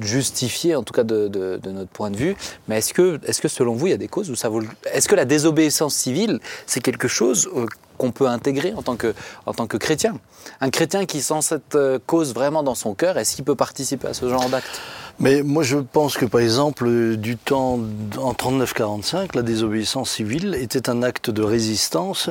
justifiés, 0.01 0.75
en 0.77 0.83
tout 0.83 0.95
cas 0.95 1.05
de, 1.05 1.61
notre 1.67 1.91
point 1.91 2.11
de 2.11 2.17
vue. 2.17 2.37
Mais 2.69 2.79
est-ce 2.79 2.95
que, 2.95 3.21
est-ce 3.27 3.41
que 3.43 3.49
selon 3.49 3.75
vous, 3.75 3.87
il 3.89 3.91
y 3.91 3.95
a 3.95 3.99
des 3.99 4.09
causes 4.09 4.31
où 4.31 4.35
ça 4.35 4.49
vaut, 4.49 4.61
le- 4.61 4.69
est-ce 4.93 5.09
que 5.09 5.15
la 5.15 5.25
désobéissance 5.27 5.95
civile, 5.95 6.41
c'est 6.67 6.81
quelque 6.81 7.07
chose 7.09 7.49
euh, 7.55 7.67
qu'on 7.99 8.13
peut 8.13 8.27
intégrer 8.27 8.73
en 8.75 8.83
tant 8.83 8.97
que, 8.97 9.15
en 9.45 9.53
tant 9.53 9.67
que 9.67 9.77
chrétien? 9.77 10.19
Un 10.63 10.71
chrétien 10.71 11.05
qui 11.05 11.21
sent 11.21 11.43
cette 11.43 11.75
euh, 11.75 11.99
cause 12.07 12.33
vraiment 12.33 12.63
dans 12.63 12.75
son 12.75 12.95
cœur, 12.95 13.19
est-ce 13.19 13.37
qu'il 13.37 13.45
peut 13.45 13.55
participer 13.57 14.09
à 14.09 14.15
ce 14.15 14.29
genre 14.29 14.49
d'acte? 14.49 14.81
Mais 15.19 15.43
moi, 15.43 15.63
je 15.65 15.77
pense 15.77 16.17
que, 16.17 16.25
par 16.25 16.41
exemple, 16.41 17.17
du 17.17 17.37
temps 17.37 17.79
en 18.19 18.33
39-45, 18.33 19.37
la 19.37 19.43
désobéissance 19.43 20.13
civile 20.13 20.55
était 20.59 20.89
un 20.89 21.03
acte 21.03 21.29
de 21.29 21.43
résistance 21.43 22.31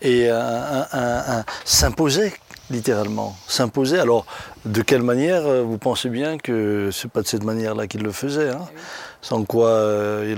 et 0.00 0.30
s'imposait 1.66 2.32
littéralement, 2.70 3.36
s'imposait. 3.48 3.98
Alors, 3.98 4.24
de 4.64 4.82
quelle 4.82 5.02
manière 5.02 5.46
euh, 5.46 5.62
Vous 5.62 5.78
pensez 5.78 6.08
bien 6.08 6.38
que 6.38 6.90
c'est 6.92 7.10
pas 7.10 7.22
de 7.22 7.26
cette 7.26 7.44
manière-là 7.44 7.86
qu'il 7.86 8.02
le 8.02 8.12
faisait. 8.12 8.50
hein? 8.50 8.66
Sans 9.24 9.44
quoi, 9.44 9.68
euh, 9.68 10.34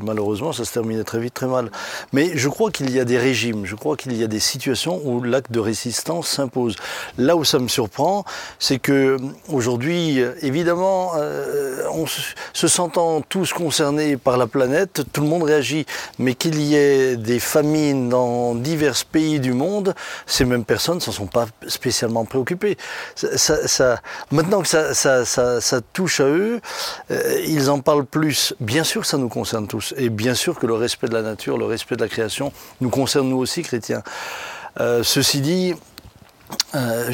il- 0.00 0.04
malheureusement, 0.06 0.52
ça 0.52 0.66
se 0.66 0.72
terminait 0.74 1.04
très 1.04 1.20
vite, 1.20 1.32
très 1.32 1.46
mal. 1.46 1.70
Mais 2.12 2.32
je 2.36 2.50
crois 2.50 2.70
qu'il 2.70 2.90
y 2.94 3.00
a 3.00 3.06
des 3.06 3.16
régimes, 3.16 3.64
je 3.64 3.74
crois 3.76 3.96
qu'il 3.96 4.14
y 4.14 4.22
a 4.22 4.26
des 4.26 4.40
situations 4.40 5.00
où 5.04 5.22
l'acte 5.22 5.50
de 5.50 5.58
résistance 5.58 6.28
s'impose. 6.28 6.76
Là 7.16 7.36
où 7.36 7.44
ça 7.44 7.58
me 7.58 7.68
surprend, 7.68 8.26
c'est 8.58 8.78
que 8.78 9.16
aujourd'hui, 9.48 10.20
euh, 10.20 10.34
évidemment, 10.42 11.12
euh, 11.16 11.82
on 11.94 12.06
se, 12.06 12.20
se 12.52 12.68
sentant 12.68 13.22
tous 13.22 13.54
concernés 13.54 14.18
par 14.18 14.36
la 14.36 14.46
planète, 14.46 15.02
tout 15.14 15.22
le 15.22 15.26
monde 15.28 15.44
réagit. 15.44 15.86
Mais 16.18 16.34
qu'il 16.34 16.60
y 16.60 16.76
ait 16.76 17.16
des 17.16 17.38
famines 17.40 18.10
dans 18.10 18.54
divers 18.54 18.96
pays 19.10 19.40
du 19.40 19.54
monde, 19.54 19.94
ces 20.26 20.44
mêmes 20.44 20.64
personnes 20.66 21.00
s'en 21.00 21.12
sont 21.12 21.26
pas 21.26 21.46
spécialement 21.68 22.26
préoccupées. 22.26 22.76
Ça, 23.14 23.28
maintenant 24.30 24.62
que 24.62 24.68
ça, 24.68 25.80
touche 25.92 26.20
à 26.20 26.24
eux, 26.24 26.60
euh, 27.10 27.42
ils 27.46 27.70
en 27.70 27.80
parlent 27.80 28.06
plus. 28.06 28.54
Bien 28.60 28.84
sûr, 28.84 29.06
ça 29.06 29.18
nous 29.18 29.28
concerne 29.28 29.66
tous. 29.66 29.94
Et 29.96 30.08
bien 30.08 30.34
sûr 30.34 30.58
que 30.58 30.66
le 30.66 30.74
respect 30.74 31.08
de 31.08 31.14
la 31.14 31.22
nature, 31.22 31.58
le 31.58 31.66
respect 31.66 31.96
de 31.96 32.02
la 32.02 32.08
création, 32.08 32.52
nous 32.80 32.90
concerne 32.90 33.28
nous 33.28 33.38
aussi, 33.38 33.62
chrétiens. 33.62 34.02
Euh, 34.80 35.02
ceci 35.02 35.40
dit, 35.40 35.74
euh, 36.74 37.10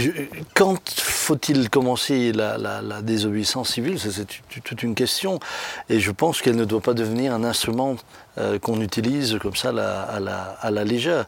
quand 0.54 0.76
faut-il 0.90 1.70
commencer 1.70 2.32
la, 2.32 3.02
désobéissance 3.02 3.72
civile? 3.74 3.98
C'est 3.98 4.26
toute 4.62 4.82
une 4.82 4.94
question. 4.94 5.40
Et 5.88 6.00
je 6.00 6.10
pense 6.10 6.42
qu'elle 6.42 6.56
ne 6.56 6.64
doit 6.64 6.80
pas 6.80 6.94
devenir 6.94 7.32
un 7.32 7.44
instrument 7.44 7.96
euh, 8.38 8.58
qu'on 8.58 8.80
utilise 8.80 9.38
comme 9.40 9.56
ça 9.56 9.70
à 9.70 9.72
la, 9.72 10.02
à 10.02 10.20
la- 10.20 10.56
à 10.60 10.70
la 10.70 10.84
légère. 10.84 11.24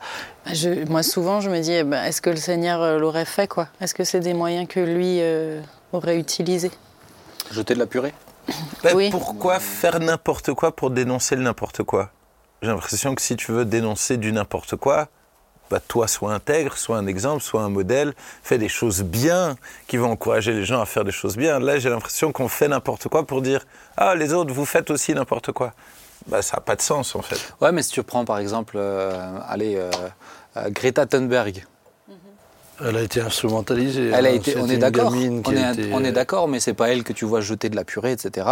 Je- 0.53 0.87
moi, 0.89 1.03
souvent, 1.03 1.41
je 1.41 1.51
me 1.51 1.61
dis, 1.61 1.73
eh 1.73 1.85
ben, 1.85 2.03
est-ce 2.05 2.21
que 2.21 2.31
le 2.31 2.37
Seigneur 2.37 2.83
euh, 2.83 2.99
l'aurait 2.99 3.25
fait, 3.25 3.47
quoi? 3.49 3.69
Est-ce 3.81 3.95
que 3.95 4.05
c'est 4.05 4.21
des 4.21 4.35
moyens 4.35 4.69
que 4.69 4.81
lui 4.81 5.19
euh, 5.21 5.61
aurait 5.93 6.19
utilisés? 6.19 6.71
Jeter 7.51 7.75
de 7.75 7.79
la 7.79 7.87
purée? 7.87 8.13
Ben, 8.83 8.95
Oui. 8.95 9.09
Pourquoi 9.11 9.59
faire 9.61 10.01
n'importe 10.01 10.53
quoi 10.55 10.75
pour 10.75 10.91
dénoncer 10.91 11.37
le 11.37 11.43
n'importe 11.43 11.83
quoi? 11.83 12.11
J'ai 12.63 12.69
l'impression 12.69 13.15
que 13.15 13.23
si 13.23 13.37
tu 13.37 13.53
veux 13.53 13.65
dénoncer 13.65 14.17
du 14.17 14.33
n'importe 14.33 14.77
quoi, 14.77 15.09
bah, 15.71 15.81
toi, 15.87 16.09
sois 16.09 16.33
intègre, 16.33 16.77
sois 16.79 16.97
un 16.97 17.07
exemple, 17.07 17.43
sois 17.43 17.61
un 17.63 17.69
modèle, 17.69 18.15
fais 18.43 18.57
des 18.59 18.69
choses 18.71 19.03
bien 19.03 19.57
qui 19.87 19.97
vont 19.99 20.11
encourager 20.11 20.53
les 20.53 20.65
gens 20.65 20.81
à 20.81 20.87
faire 20.87 21.05
des 21.05 21.13
choses 21.13 21.37
bien. 21.37 21.59
Là, 21.61 21.79
j'ai 21.79 21.91
l'impression 21.91 22.33
qu'on 22.33 22.49
fait 22.49 22.69
n'importe 22.69 23.09
quoi 23.09 23.27
pour 23.27 23.43
dire 23.43 23.65
Ah, 23.97 24.15
les 24.15 24.33
autres, 24.33 24.53
vous 24.55 24.65
faites 24.65 24.91
aussi 24.91 25.13
n'importe 25.15 25.53
quoi. 25.53 25.73
Bah, 26.27 26.43
ça 26.43 26.57
n'a 26.57 26.61
pas 26.61 26.77
de 26.77 26.83
sens, 26.83 27.15
en 27.15 27.23
fait. 27.23 27.39
Ouais, 27.61 27.73
mais 27.73 27.83
si 27.83 27.93
tu 27.93 28.03
prends 28.03 28.25
par 28.25 28.39
exemple, 28.39 28.77
euh, 28.79 29.39
allez, 29.49 29.77
euh, 29.77 29.91
euh, 30.57 30.69
Greta 30.71 31.07
Thunberg, 31.07 31.65
Elle 32.85 32.97
a 32.97 33.03
été 33.03 33.21
instrumentalisée. 33.21 34.11
Elle 34.15 34.27
a 34.27 34.29
hein. 34.29 34.35
été, 34.35 34.57
on 34.57 34.69
est 34.69 34.77
d'accord. 34.79 35.13
On, 35.13 35.17
est, 35.17 35.73
été- 35.73 35.91
on 35.93 36.05
est 36.05 36.13
d'accord, 36.13 36.47
mais 36.47 36.61
c'est 36.61 36.75
pas 36.75 36.91
elle 36.91 37.03
que 37.03 37.13
tu 37.13 37.25
vois 37.25 37.41
jeter 37.41 37.69
de 37.71 37.75
la 37.77 37.83
purée, 37.85 38.13
etc. 38.13 38.47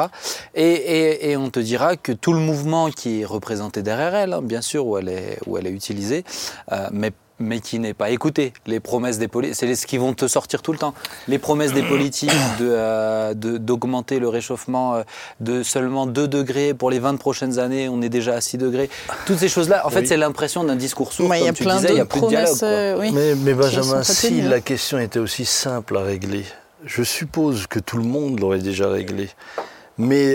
Et, 0.54 0.64
et- 0.64 1.30
et 1.30 1.37
on 1.37 1.49
te 1.50 1.61
dira 1.61 1.96
que 1.96 2.11
tout 2.11 2.32
le 2.32 2.40
mouvement 2.40 2.90
qui 2.90 3.20
est 3.20 3.25
représenté 3.25 3.82
derrière 3.82 4.14
elle, 4.16 4.32
hein, 4.32 4.42
bien 4.42 4.62
sûr, 4.62 4.85
où 4.87 4.99
elle 4.99 5.08
est, 5.11 5.38
où 5.46 5.58
elle 5.58 5.66
est 5.68 5.70
utilisée, 5.73 6.25
euh, 6.73 6.88
mais 6.90 7.12
mais 7.38 7.61
qui 7.61 7.78
n'est 7.78 7.95
pas 7.95 8.11
écouté. 8.11 8.52
Les 8.66 8.81
promesses 8.81 9.19
des 9.19 9.28
politiques, 9.28 9.57
c'est 9.59 9.75
ce 9.75 9.87
qui 9.87 9.99
vont 9.99 10.14
te 10.14 10.26
sortir 10.26 10.62
tout 10.62 10.73
le 10.73 10.78
temps. 10.78 10.95
Les 11.28 11.38
promesses 11.38 11.73
des 11.73 11.83
politiques 11.83 12.31
euh, 12.61 13.35
d'augmenter 13.35 14.16
de, 14.16 14.21
le 14.21 14.28
réchauffement 14.28 14.97
euh, 14.97 15.02
de 15.40 15.62
seulement 15.62 16.07
2 16.07 16.28
degrés 16.28 16.75
pour 16.75 16.90
les 16.90 16.99
20 16.99 17.16
prochaines 17.16 17.59
années, 17.59 17.88
on 17.88 18.00
est 18.02 18.09
déjà 18.09 18.35
à 18.35 18.40
6 18.40 18.59
degrés. 18.59 18.88
Toutes 19.26 19.38
ces 19.38 19.49
choses-là, 19.49 19.87
en 19.87 19.90
fait, 19.90 20.07
c'est 20.07 20.16
l'impression 20.16 20.64
d'un 20.64 20.76
discours 20.76 21.12
sourd, 21.12 21.28
comme 21.28 21.52
tu 21.52 21.64
disais, 21.64 21.88
il 21.90 21.95
n'y 21.95 22.00
a 22.00 22.07
plus 22.07 22.21
de 22.21 22.28
dialogue. 22.28 22.57
Euh, 22.62 23.11
mais, 23.12 23.35
mais 23.35 23.55
Benjamin, 23.55 24.02
si 24.02 24.40
la 24.43 24.61
question 24.61 24.99
était 24.99 25.19
aussi 25.19 25.45
simple 25.45 25.97
à 25.97 26.02
régler, 26.02 26.45
je 26.85 27.02
suppose 27.02 27.66
que 27.66 27.78
tout 27.78 27.99
le 27.99 28.05
monde 28.05 28.40
l'aurait 28.40 28.59
déjà 28.59 28.88
réglé. 28.88 29.28
Mais 29.99 30.35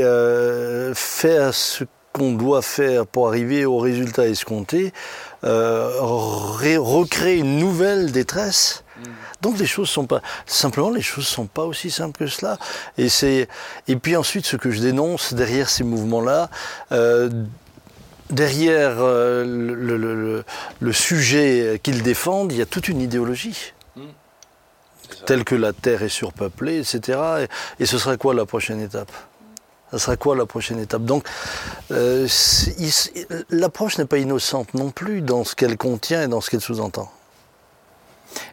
faire 0.93 1.53
ce 1.53 1.83
qu'on 2.13 2.33
doit 2.33 2.61
faire 2.61 3.05
pour 3.07 3.27
arriver 3.27 3.65
au 3.65 3.77
résultat 3.77 4.27
escompté, 4.27 4.91
recréer 5.43 7.37
une 7.37 7.57
nouvelle 7.57 8.11
détresse. 8.11 8.83
Donc 9.41 9.57
les 9.57 9.65
choses 9.65 9.89
sont 9.89 10.05
pas 10.05 10.21
simplement 10.45 10.91
les 10.91 11.01
choses 11.01 11.25
sont 11.25 11.47
pas 11.47 11.63
aussi 11.63 11.89
simples 11.89 12.19
que 12.19 12.27
cela. 12.27 12.57
Et 12.97 13.09
c'est 13.09 13.47
et 13.87 13.95
puis 13.95 14.15
ensuite 14.15 14.45
ce 14.45 14.55
que 14.55 14.71
je 14.71 14.81
dénonce 14.81 15.33
derrière 15.33 15.69
ces 15.69 15.83
mouvements-là. 15.83 16.49
Euh, 16.91 17.29
derrière 18.29 18.95
euh, 18.99 19.43
le, 19.43 20.43
le, 20.79 20.93
sujet 20.93 21.81
qu'ils 21.83 22.01
défendent, 22.01 22.53
il 22.53 22.59
y 22.59 22.61
a 22.61 22.65
toute 22.65 22.87
une 22.87 23.01
idéologie. 23.01 23.73
Mm. 23.97 24.01
Telle 25.25 25.43
que 25.43 25.55
la 25.55 25.73
Terre 25.73 26.03
est 26.03 26.09
surpeuplée, 26.09 26.79
etc. 26.79 27.47
et 27.79 27.85
ce 27.85 27.97
sera 27.97 28.15
quoi 28.15 28.33
la 28.33 28.45
prochaine 28.45 28.79
étape? 28.79 29.11
Ça 29.91 29.99
sera 29.99 30.17
quoi 30.17 30.35
la 30.35 30.45
prochaine 30.45 30.79
étape? 30.79 31.03
Donc, 31.03 31.25
euh, 31.91 32.27
l'approche 33.49 33.97
n'est 33.97 34.05
pas 34.05 34.17
innocente 34.17 34.73
non 34.73 34.89
plus 34.89 35.21
dans 35.21 35.43
ce 35.43 35.55
qu'elle 35.55 35.77
contient 35.77 36.23
et 36.23 36.27
dans 36.27 36.39
ce 36.39 36.49
qu'elle 36.49 36.61
sous-entend. 36.61 37.11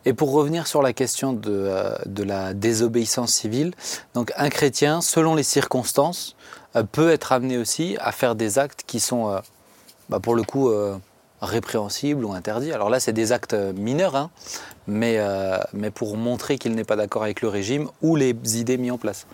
Et 0.04 0.12
pour 0.12 0.33
revenir 0.33 0.66
sur 0.66 0.83
la 0.83 0.92
question 0.92 1.33
de, 1.33 1.50
euh, 1.50 1.95
la 2.16 2.54
désobéissance 2.54 3.33
civile, 3.33 3.73
donc 4.14 4.33
un 4.37 4.49
chrétien, 4.49 5.00
selon 5.00 5.37
les 5.37 5.45
circonstances, 5.45 6.35
euh, 6.75 6.83
peut 6.83 7.11
être 7.12 7.30
amené 7.30 7.57
aussi 7.57 7.97
à 8.00 8.11
faire 8.11 8.35
des 8.35 8.59
actes 8.59 8.83
qui 8.85 8.99
sont, 8.99 9.40
bah, 10.09 10.18
pour 10.18 10.35
le 10.35 10.42
coup, 10.42 10.73
répréhensibles 11.40 12.25
ou 12.25 12.33
interdits. 12.33 12.73
Alors 12.73 12.90
là, 12.90 12.99
c'est 12.99 13.12
des 13.12 13.30
actes 13.30 13.54
mineurs, 13.54 14.16
hein, 14.16 14.30
mais 14.88 15.21
pour 15.95 16.16
montrer 16.16 16.59
qu'il 16.59 16.75
n'est 16.75 16.83
pas 16.83 16.97
d'accord 16.97 17.23
avec 17.23 17.42
le 17.42 17.49
régime 17.49 17.88
ou 18.02 18.16
les 18.16 18.35
idées 18.59 18.78
mises 18.78 18.90
en 18.90 18.99
place 18.99 19.26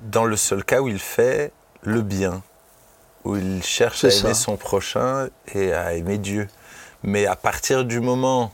dans 0.00 0.24
le 0.24 0.36
seul 0.36 0.64
cas 0.64 0.80
où 0.80 0.88
il 0.88 0.98
fait 0.98 1.52
le 1.82 2.02
bien, 2.02 2.42
où 3.24 3.36
il 3.36 3.62
cherche 3.62 4.04
à 4.04 4.08
aimer 4.08 4.34
son 4.34 4.56
prochain 4.56 5.28
et 5.54 5.72
à 5.72 5.94
aimer 5.94 6.18
Dieu. 6.18 6.48
Mais 7.02 7.26
à 7.26 7.36
partir 7.36 7.84
du 7.84 8.00
moment 8.00 8.52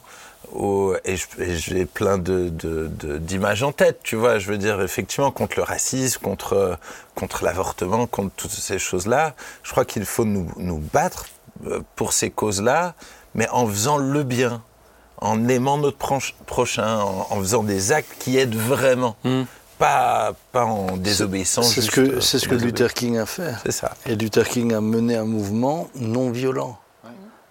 où, 0.53 0.95
et 1.05 1.17
j'ai 1.39 1.87
plein 1.87 2.19
d'images 2.19 3.61
de, 3.61 3.65
en 3.65 3.73
tête, 3.73 4.01
tu 4.03 4.17
vois, 4.17 4.39
je 4.39 4.51
veux 4.51 4.59
dire, 4.59 4.81
effectivement, 4.83 5.31
contre 5.31 5.57
le 5.57 5.63
racisme, 5.63 6.21
contre, 6.21 6.79
contre 7.15 7.45
l'avortement, 7.45 8.07
contre 8.07 8.35
toutes 8.37 8.51
ces 8.51 8.79
choses-là, 8.79 9.35
je 9.63 9.71
crois 9.71 9.85
qu'il 9.85 10.05
faut 10.05 10.25
nous, 10.25 10.51
nous, 10.57 10.79
battre 10.79 11.27
euh, 11.67 11.81
pour 11.97 12.13
ces 12.13 12.31
causes-là, 12.31 12.95
mais 13.35 13.49
en 13.49 13.67
faisant 13.67 13.97
le 13.97 14.23
bien, 14.23 14.63
en 15.19 15.49
aimant 15.49 15.79
notre 15.79 15.97
prochain, 16.47 16.99
en, 16.99 17.39
faisant 17.39 17.63
des 17.63 17.93
actes 17.93 18.15
qui 18.19 18.39
aident 18.39 18.57
vraiment. 18.57 19.17
Mmh 19.25 19.45
pas, 19.85 20.35
pas 20.53 20.65
en 20.65 20.97
désobéissance. 20.97 21.75
C'est 21.75 21.83
ce 21.83 21.91
que, 21.91 22.21
c'est 22.21 22.39
ce 22.39 22.49
que 22.49 22.55
Luther 22.55 22.95
King 22.95 23.19
a 23.19 23.27
fait. 23.27 23.55
C'est 23.65 23.73
ça. 23.73 23.93
Et 24.07 24.17
Luther 24.17 24.49
King 24.49 24.73
a 24.73 24.81
mené 24.81 25.17
un 25.17 25.25
mouvement 25.27 25.89
non 25.95 26.31
violent. 26.31 26.79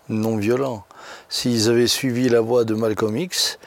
Non 0.09 0.37
violent. 0.37 0.83
S'ils 1.29 1.69
avaient 1.69 1.87
suivi 1.87 2.29
la 2.29 2.41
voie 2.41 2.65
de 2.65 2.73
Malcolm 2.73 3.15
X, 3.15 3.59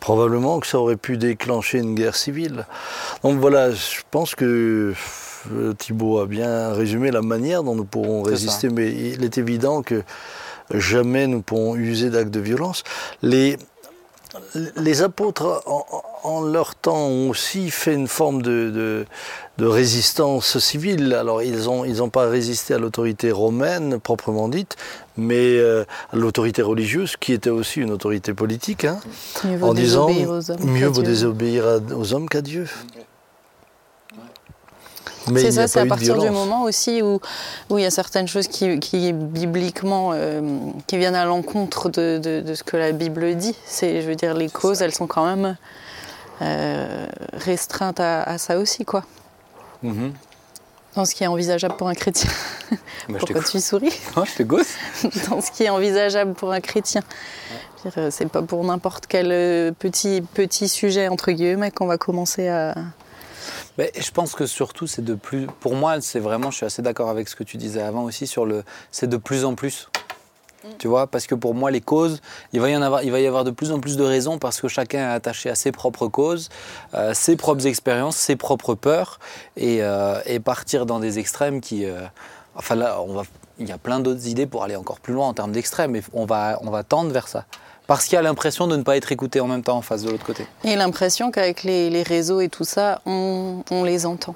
probablement 0.00 0.60
que 0.60 0.66
ça 0.66 0.78
aurait 0.78 0.96
pu 0.96 1.18
déclencher 1.18 1.78
une 1.78 1.94
guerre 1.94 2.16
civile. 2.16 2.66
Donc 3.22 3.38
voilà, 3.38 3.70
je 3.70 4.00
pense 4.10 4.34
que 4.34 4.94
euh, 5.52 5.72
Thibault 5.74 6.18
a 6.18 6.26
bien 6.26 6.72
résumé 6.72 7.10
la 7.10 7.22
manière 7.22 7.62
dont 7.62 7.74
nous 7.74 7.84
pourrons 7.84 8.22
résister, 8.22 8.70
mais 8.70 8.90
il 8.90 9.24
est 9.24 9.36
évident 9.36 9.82
que 9.82 10.02
jamais 10.72 11.26
nous 11.26 11.42
pourrons 11.42 11.76
user 11.76 12.08
d'actes 12.10 12.30
de 12.30 12.40
violence. 12.40 12.82
Les, 13.22 13.58
les 14.76 15.02
apôtres, 15.02 15.62
en, 15.66 15.84
leur 16.40 16.74
temps, 16.74 17.06
ont 17.06 17.30
aussi 17.30 17.70
fait 17.70 17.94
une 17.94 18.08
forme 18.08 18.42
de, 18.42 19.06
résistance 19.58 20.58
civile. 20.58 21.14
Alors, 21.14 21.42
ils 21.42 21.64
n'ont 21.64 21.84
ils 21.84 22.02
ont 22.02 22.10
pas 22.10 22.28
résisté 22.28 22.74
à 22.74 22.78
l'autorité 22.78 23.32
romaine, 23.32 23.98
proprement 24.00 24.48
dite, 24.48 24.76
mais 25.16 25.56
euh, 25.56 25.84
à 26.12 26.16
l'autorité 26.16 26.62
religieuse, 26.62 27.16
qui 27.16 27.32
était 27.32 27.50
aussi 27.50 27.80
une 27.80 27.90
autorité 27.90 28.34
politique, 28.34 28.84
hein, 28.84 28.98
en 29.62 29.74
disant 29.74 30.08
mieux 30.60 30.86
vaut 30.86 31.02
désobéir 31.02 31.80
aux 31.94 32.14
hommes 32.14 32.28
qu'à 32.28 32.42
Dieu. 32.42 32.66
C'est 35.34 35.52
ça, 35.52 35.66
c'est 35.66 35.80
à 35.80 35.86
partir 35.86 36.18
du 36.18 36.30
moment 36.30 36.62
aussi 36.62 37.02
où, 37.02 37.20
où 37.70 37.78
il 37.78 37.82
y 37.82 37.86
a 37.86 37.90
certaines 37.90 38.28
choses 38.28 38.48
qui, 38.48 38.78
qui 38.78 39.12
bibliquement, 39.12 40.12
euh, 40.14 40.40
qui 40.86 40.98
viennent 40.98 41.14
à 41.14 41.24
l'encontre 41.24 41.88
de, 41.88 42.18
de, 42.18 42.54
ce 42.54 42.62
que 42.62 42.76
la 42.76 42.92
Bible 42.92 43.34
dit. 43.34 43.56
C'est, 43.66 44.02
je 44.02 44.08
veux 44.08 44.14
dire, 44.14 44.34
les 44.34 44.48
causes, 44.48 44.82
elles 44.82 44.94
sont 44.94 45.06
quand 45.06 45.26
même 45.26 45.56
euh, 46.42 47.06
restreintes 47.32 48.00
à, 48.00 48.38
ça 48.38 48.58
aussi, 48.58 48.84
quoi. 48.84 49.04
Mm-hmm. 49.84 50.12
Dans 50.94 51.04
ce 51.04 51.14
qui 51.14 51.24
est 51.24 51.26
envisageable 51.26 51.76
pour 51.76 51.88
un 51.88 51.94
chrétien. 51.94 52.30
Bah, 53.08 53.18
Pourquoi 53.20 53.42
tu 53.42 53.60
souris 53.60 53.92
oh, 54.16 54.24
Je 54.24 54.38
te 54.38 54.42
gosse. 54.42 54.74
Dans 55.30 55.40
ce 55.40 55.50
qui 55.52 55.64
est 55.64 55.68
envisageable 55.68 56.34
pour 56.34 56.52
un 56.52 56.60
chrétien. 56.60 57.02
C'est 58.10 58.28
pas 58.28 58.42
pour 58.42 58.64
n'importe 58.64 59.06
quel 59.06 59.30
euh, 59.30 59.70
petit, 59.70 60.20
petit 60.34 60.68
sujet, 60.68 61.06
entre 61.06 61.30
guillemets, 61.30 61.70
qu'on 61.70 61.86
va 61.86 61.98
commencer 61.98 62.48
à, 62.48 62.74
je 63.78 64.10
pense 64.10 64.34
que 64.34 64.46
surtout, 64.46 64.86
c'est 64.86 65.04
de 65.04 65.14
plus. 65.14 65.46
Pour 65.60 65.74
moi, 65.74 66.00
c'est 66.00 66.20
vraiment, 66.20 66.50
je 66.50 66.56
suis 66.56 66.66
assez 66.66 66.82
d'accord 66.82 67.10
avec 67.10 67.28
ce 67.28 67.36
que 67.36 67.44
tu 67.44 67.56
disais 67.56 67.82
avant 67.82 68.04
aussi 68.04 68.26
sur 68.26 68.46
le. 68.46 68.64
C'est 68.90 69.08
de 69.08 69.16
plus 69.16 69.44
en 69.44 69.54
plus. 69.54 69.88
Mm. 70.64 70.68
Tu 70.78 70.88
vois, 70.88 71.06
parce 71.06 71.26
que 71.26 71.34
pour 71.34 71.54
moi, 71.54 71.70
les 71.70 71.80
causes, 71.80 72.20
il 72.52 72.60
va, 72.60 72.70
y 72.70 72.76
en 72.76 72.82
avoir, 72.82 73.02
il 73.02 73.10
va 73.10 73.20
y 73.20 73.26
avoir 73.26 73.44
de 73.44 73.50
plus 73.50 73.72
en 73.72 73.80
plus 73.80 73.96
de 73.96 74.04
raisons 74.04 74.38
parce 74.38 74.60
que 74.60 74.68
chacun 74.68 74.98
est 74.98 75.14
attaché 75.14 75.50
à 75.50 75.54
ses 75.54 75.72
propres 75.72 76.08
causes, 76.08 76.48
euh, 76.94 77.14
ses 77.14 77.36
propres 77.36 77.66
expériences, 77.66 78.16
ses 78.16 78.36
propres 78.36 78.74
peurs, 78.74 79.18
et, 79.56 79.82
euh, 79.82 80.20
et, 80.26 80.40
partir 80.40 80.86
dans 80.86 81.00
des 81.00 81.18
extrêmes 81.18 81.60
qui. 81.60 81.84
Euh, 81.84 82.00
enfin 82.54 82.74
là, 82.74 83.00
on 83.00 83.14
va, 83.14 83.22
il 83.58 83.68
y 83.68 83.72
a 83.72 83.78
plein 83.78 84.00
d'autres 84.00 84.26
idées 84.26 84.46
pour 84.46 84.64
aller 84.64 84.76
encore 84.76 85.00
plus 85.00 85.14
loin 85.14 85.28
en 85.28 85.34
termes 85.34 85.52
d'extrêmes, 85.52 85.96
et 85.96 86.02
on 86.12 86.26
va, 86.26 86.58
on 86.62 86.70
va 86.70 86.82
tendre 86.82 87.10
vers 87.10 87.28
ça 87.28 87.44
parce 87.86 88.06
qu'il 88.06 88.14
y 88.14 88.18
a 88.18 88.22
l'impression 88.22 88.66
de 88.66 88.76
ne 88.76 88.82
pas 88.82 88.96
être 88.96 89.12
écouté 89.12 89.40
en 89.40 89.46
même 89.46 89.62
temps 89.62 89.76
en 89.76 89.82
face 89.82 90.02
de 90.02 90.10
l'autre 90.10 90.24
côté. 90.24 90.46
Et 90.64 90.76
l'impression 90.76 91.30
qu'avec 91.30 91.62
les, 91.62 92.02
réseaux 92.02 92.40
et 92.40 92.48
tout 92.48 92.64
ça, 92.64 93.00
on, 93.06 93.62
les 93.84 94.06
entend. 94.06 94.34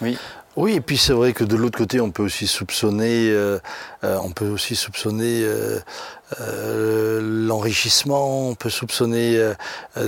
Oui. 0.00 0.18
Oui, 0.56 0.74
et 0.74 0.80
puis 0.80 0.98
c'est 0.98 1.12
vrai 1.12 1.32
que 1.32 1.44
de 1.44 1.56
l'autre 1.56 1.78
côté, 1.78 2.00
on 2.00 2.10
peut 2.10 2.22
aussi 2.22 2.46
soupçonner, 2.46 3.30
euh, 3.30 3.58
euh, 4.04 4.18
on 4.22 4.30
peut 4.30 4.48
aussi 4.48 4.76
soupçonner 4.76 5.44
euh, 5.44 7.20
l'enrichissement, 7.22 8.48
on 8.50 8.54
peut 8.54 8.70
soupçonner 8.70 9.52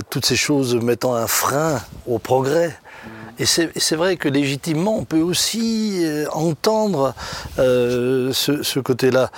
toutes 0.09 0.25
ces 0.25 0.35
choses 0.35 0.75
mettant 0.75 1.15
un 1.15 1.27
frein 1.27 1.81
au 2.05 2.19
progrès. 2.19 2.77
Et 3.37 3.45
c'est 3.45 3.95
vrai 3.95 4.15
que 4.15 4.29
légitimement, 4.29 4.97
on 4.97 5.03
peut 5.03 5.19
aussi 5.19 5.99
euh, 6.05 6.25
entendre 6.31 7.13
euh, 7.59 8.31
ce, 8.31 8.79
côté-là. 8.79 9.29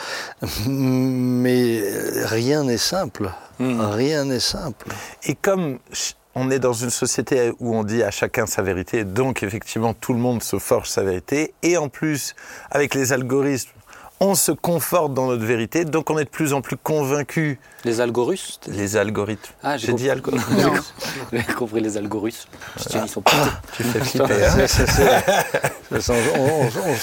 Mais 0.68 1.82
rien 2.26 2.64
n'est 2.64 2.78
simple. 2.78 3.32
Hmm. 3.60 3.82
Rien 3.82 4.26
n'est 4.26 4.40
simple. 4.40 4.90
Et 5.24 5.34
comme 5.34 5.80
on 6.40 6.52
est 6.52 6.60
dans 6.60 6.74
une 6.74 6.92
société 6.92 7.52
où 7.60 7.76
on 7.76 7.84
dit 7.84 8.04
à 8.04 8.12
chacun 8.12 8.46
sa 8.46 8.62
vérité, 8.62 9.04
donc 9.04 9.42
effectivement 9.42 9.96
tout 9.96 10.14
le 10.14 10.20
monde 10.20 10.44
se 10.44 10.60
forge 10.60 10.88
sa 10.88 11.02
vérité, 11.02 11.54
et 11.64 11.78
en 11.78 11.90
plus, 11.90 12.36
avec 12.70 12.94
les 12.94 13.12
algorithmes, 13.12 13.72
on 14.20 14.36
se 14.36 14.52
conforte 14.52 15.16
dans 15.16 15.28
notre 15.28 15.44
vérité, 15.44 15.84
donc 15.84 16.12
on 16.12 16.18
est 16.18 16.26
de 16.26 16.30
plus 16.30 16.54
en 16.54 16.62
plus 16.62 16.78
convaincu. 16.78 17.60
Les 17.86 18.02
algorithmes 18.02 18.72
Les 18.72 18.98
algorithmes. 18.98 19.52
Ah, 19.64 19.78
j'ai 19.78 19.94
dit 19.94 20.10
algorithmes. 20.10 20.82
J'ai 21.34 21.44
compris 21.54 21.82
les 21.82 21.98
algorithmes. 21.98 22.50
ils 22.78 23.10
sont 23.10 23.24
Tu 23.76 23.84
fais 23.84 24.00
flipper. 24.00 24.46
Hein 24.46 24.66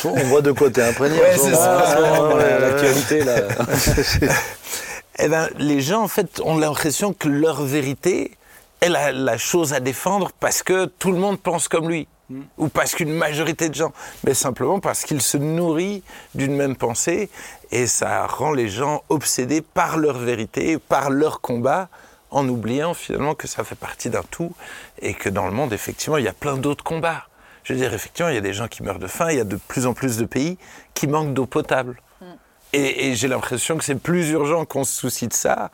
on, 0.04 0.24
voit 0.26 0.42
de 0.42 0.52
quoi 0.52 0.70
t'es 0.70 0.82
imprégné. 0.82 1.18
Ouais, 1.18 1.36
c'est 1.36 1.54
ça, 1.54 1.98
l'actualité 2.60 3.24
là. 3.24 3.36
eh 5.18 5.28
ben, 5.28 5.48
les 5.58 5.80
gens 5.80 6.02
en 6.02 6.08
fait 6.08 6.40
ont 6.40 6.56
l'impression 6.56 7.12
que 7.12 7.28
leur 7.28 7.62
vérité 7.62 8.32
est 8.84 9.12
la 9.12 9.38
chose 9.38 9.72
à 9.72 9.80
défendre 9.80 10.30
parce 10.40 10.62
que 10.62 10.86
tout 10.86 11.12
le 11.12 11.18
monde 11.18 11.40
pense 11.40 11.68
comme 11.68 11.88
lui. 11.88 12.08
Hmm. 12.30 12.40
ou 12.56 12.68
parce 12.68 12.94
qu'une 12.94 13.12
majorité 13.12 13.68
de 13.68 13.74
gens, 13.74 13.92
mais 14.24 14.32
simplement 14.32 14.80
parce 14.80 15.02
qu'ils 15.02 15.20
se 15.20 15.36
nourrissent 15.36 16.02
d'une 16.34 16.56
même 16.56 16.74
pensée 16.74 17.28
et 17.70 17.86
ça 17.86 18.26
rend 18.26 18.52
les 18.52 18.70
gens 18.70 19.02
obsédés 19.10 19.60
par 19.60 19.98
leur 19.98 20.16
vérité, 20.16 20.78
par 20.78 21.10
leur 21.10 21.42
combat, 21.42 21.90
en 22.30 22.48
oubliant 22.48 22.94
finalement 22.94 23.34
que 23.34 23.46
ça 23.46 23.62
fait 23.62 23.74
partie 23.74 24.08
d'un 24.08 24.22
tout 24.30 24.54
et 25.02 25.12
que 25.12 25.28
dans 25.28 25.44
le 25.44 25.52
monde, 25.52 25.74
effectivement, 25.74 26.16
il 26.16 26.24
y 26.24 26.28
a 26.28 26.32
plein 26.32 26.56
d'autres 26.56 26.82
combats. 26.82 27.24
Je 27.62 27.74
veux 27.74 27.78
dire, 27.78 27.92
effectivement, 27.92 28.30
il 28.30 28.36
y 28.36 28.38
a 28.38 28.42
des 28.42 28.54
gens 28.54 28.68
qui 28.68 28.82
meurent 28.82 28.98
de 28.98 29.06
faim, 29.06 29.30
il 29.30 29.36
y 29.36 29.40
a 29.40 29.44
de 29.44 29.56
plus 29.56 29.86
en 29.86 29.92
plus 29.92 30.16
de 30.16 30.24
pays 30.24 30.56
qui 30.94 31.06
manquent 31.06 31.34
d'eau 31.34 31.44
potable. 31.44 32.00
Hmm. 32.22 32.36
Et, 32.72 33.08
et 33.08 33.16
j'ai 33.16 33.28
l'impression 33.28 33.76
que 33.76 33.84
c'est 33.84 33.94
plus 33.96 34.30
urgent 34.30 34.64
qu'on 34.64 34.84
se 34.84 34.94
soucie 34.94 35.28
de 35.28 35.34
ça 35.34 35.70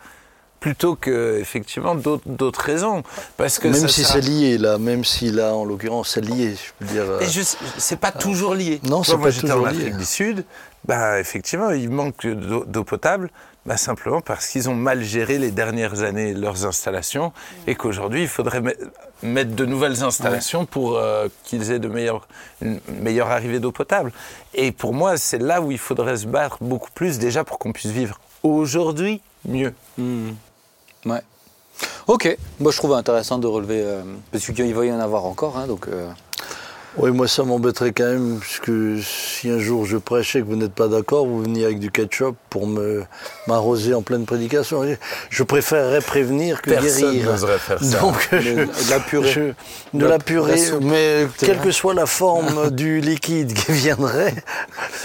plutôt 0.60 0.94
que 0.94 1.38
effectivement 1.40 1.94
d'autres 1.94 2.22
d'autres 2.26 2.60
raisons. 2.60 3.02
Parce 3.36 3.58
que 3.58 3.66
même 3.68 3.80
ça 3.80 3.88
si 3.88 4.02
à- 4.02 4.04
c'est 4.04 4.20
lié, 4.20 4.58
là, 4.58 4.78
même 4.78 5.04
si 5.04 5.30
là, 5.30 5.54
en 5.54 5.64
l'occurrence, 5.64 6.10
c'est 6.10 6.20
lié, 6.24 6.54
je 6.54 6.70
peux 6.78 6.92
dire. 6.92 7.02
euh, 7.04 7.20
Et 7.20 7.26
je 7.26 7.40
c'est 7.78 7.98
pas 7.98 8.12
toujours 8.12 8.54
lié. 8.54 8.80
Non, 8.84 9.02
c'est 9.02 9.16
moi, 9.16 9.26
pas 9.26 9.30
j'étais 9.30 9.48
toujours 9.48 9.66
en 9.66 9.70
lié. 9.70 9.78
Afrique 9.78 9.96
du 9.96 10.04
Sud. 10.04 10.44
Bah, 10.86 11.18
effectivement, 11.20 11.70
il 11.70 11.90
manque 11.90 12.26
d'eau 12.26 12.84
potable. 12.84 13.30
Bah, 13.66 13.76
simplement 13.76 14.22
parce 14.22 14.46
qu'ils 14.48 14.70
ont 14.70 14.74
mal 14.74 15.02
géré 15.02 15.38
les 15.38 15.50
dernières 15.50 16.00
années 16.00 16.32
leurs 16.32 16.64
installations 16.64 17.30
et 17.66 17.74
qu'aujourd'hui 17.74 18.22
il 18.22 18.28
faudrait 18.28 18.62
me- 18.62 18.74
mettre 19.22 19.54
de 19.54 19.66
nouvelles 19.66 20.02
installations 20.02 20.64
pour 20.64 20.96
euh, 20.96 21.28
qu'ils 21.44 21.70
aient 21.70 21.78
de 21.78 21.88
meilleures, 21.88 22.26
une 22.62 22.80
meilleure 23.02 23.28
arrivée 23.30 23.58
d'eau 23.60 23.70
potable. 23.70 24.12
Et 24.54 24.72
pour 24.72 24.94
moi, 24.94 25.18
c'est 25.18 25.36
là 25.38 25.60
où 25.60 25.70
il 25.70 25.78
faudrait 25.78 26.16
se 26.16 26.26
battre 26.26 26.56
beaucoup 26.62 26.88
plus 26.94 27.18
déjà 27.18 27.44
pour 27.44 27.58
qu'on 27.58 27.72
puisse 27.72 27.92
vivre 27.92 28.18
aujourd'hui 28.42 29.20
mieux. 29.46 29.74
Ouais. 31.06 31.22
Ok, 32.06 32.36
moi 32.58 32.72
je 32.72 32.76
trouve 32.76 32.92
intéressant 32.94 33.38
de 33.38 33.46
relever, 33.46 33.82
euh, 33.82 34.02
parce 34.32 34.44
qu'il 34.44 34.74
va 34.74 34.84
y 34.84 34.92
en 34.92 35.00
avoir 35.00 35.24
encore, 35.24 35.56
hein, 35.56 35.66
donc... 35.66 35.88
euh, 35.88 36.10
Oui, 36.96 37.12
moi 37.12 37.28
ça 37.28 37.44
m'embêterait 37.44 37.92
quand 37.92 38.04
même, 38.04 38.38
parce 38.40 38.58
que 38.58 38.98
si 39.00 39.48
un 39.48 39.60
jour 39.60 39.86
je 39.86 39.96
prêchais 39.96 40.40
que 40.40 40.46
vous 40.46 40.56
n'êtes 40.56 40.72
pas 40.74 40.88
d'accord, 40.88 41.24
vous 41.24 41.40
veniez 41.42 41.64
avec 41.64 41.78
du 41.78 41.90
ketchup 41.92 42.34
pour 42.50 42.66
me 42.66 43.04
m'arroser 43.46 43.94
en 43.94 44.02
pleine 44.02 44.26
prédication. 44.26 44.82
Je 45.30 45.42
préférerais 45.44 46.00
prévenir 46.00 46.60
que 46.62 46.70
Personne 46.70 47.12
guérir. 47.12 47.30
n'oserait 47.30 47.58
faire 47.58 47.82
ça. 47.82 48.00
Donc, 48.00 48.28
de, 48.32 48.40
je- 48.40 48.50
de 48.86 48.90
la 48.90 48.98
purée. 48.98 49.28
je- 49.30 49.98
de 49.98 50.04
la 50.06 50.18
purée, 50.18 50.56
la 50.70 50.80
mais 50.80 51.28
C'est 51.36 51.46
quelle 51.46 51.60
que 51.60 51.70
soit 51.70 51.94
la 51.94 52.06
forme 52.06 52.70
du 52.72 53.00
liquide 53.00 53.52
qui 53.54 53.70
viendrait. 53.70 54.34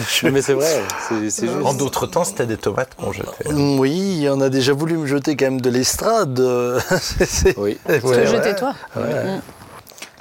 je- 0.10 0.28
Mais 0.28 0.42
c'est 0.42 0.54
vrai, 0.54 0.82
c'est 1.08 1.30
c'est 1.30 1.46
juste. 1.48 1.60
En 1.64 1.76
d'autres 1.76 2.08
temps, 2.08 2.24
c'était 2.24 2.48
des 2.48 2.58
tomates 2.58 2.96
qu'on 2.96 3.12
jetait. 3.12 3.54
Oui, 3.54 4.28
on 4.32 4.42
a 4.42 4.50
déjà 4.50 4.74
voulu 4.74 4.98
me 4.98 5.06
jeter 5.06 5.36
quand 5.36 5.46
même 5.46 5.62
de 5.62 5.70
l'estrade. 5.70 6.40
euh, 6.40 6.80
c'est- 7.00 7.26
c'est- 7.26 7.58
Oui, 7.60 7.78
ouais. 7.88 8.26
jeter 8.26 8.56
toi. 8.56 8.74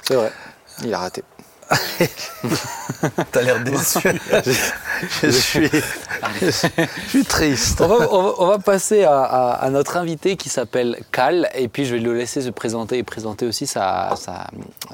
c'est 0.03 0.13
vrai. 0.15 0.31
Il 0.83 0.93
a 0.93 0.99
raté. 0.99 1.23
T'as 3.31 3.41
l'air 3.41 3.59
déçu. 3.63 3.99
Je 5.23 5.29
suis, 5.29 5.69
je 6.41 6.51
suis 7.09 7.25
triste. 7.25 7.81
On 7.81 7.87
va, 7.87 8.07
on 8.13 8.21
va- 8.23 8.33
on 8.37 8.47
va 8.47 8.59
passer 8.59 9.03
à, 9.03 9.21
à- 9.23 9.51
à 9.65 9.69
notre 9.69 9.97
invité 9.97 10.37
qui 10.37 10.47
s'appelle 10.49 10.97
Cal, 11.11 11.49
et 11.55 11.67
puis 11.67 11.85
je 11.85 11.95
vais 11.95 12.01
le 12.01 12.13
laisser 12.13 12.41
se 12.41 12.49
présenter 12.49 12.97
et 12.99 13.03
présenter 13.03 13.45
aussi 13.45 13.67
sa, 13.67 14.15
sa- 14.15 14.47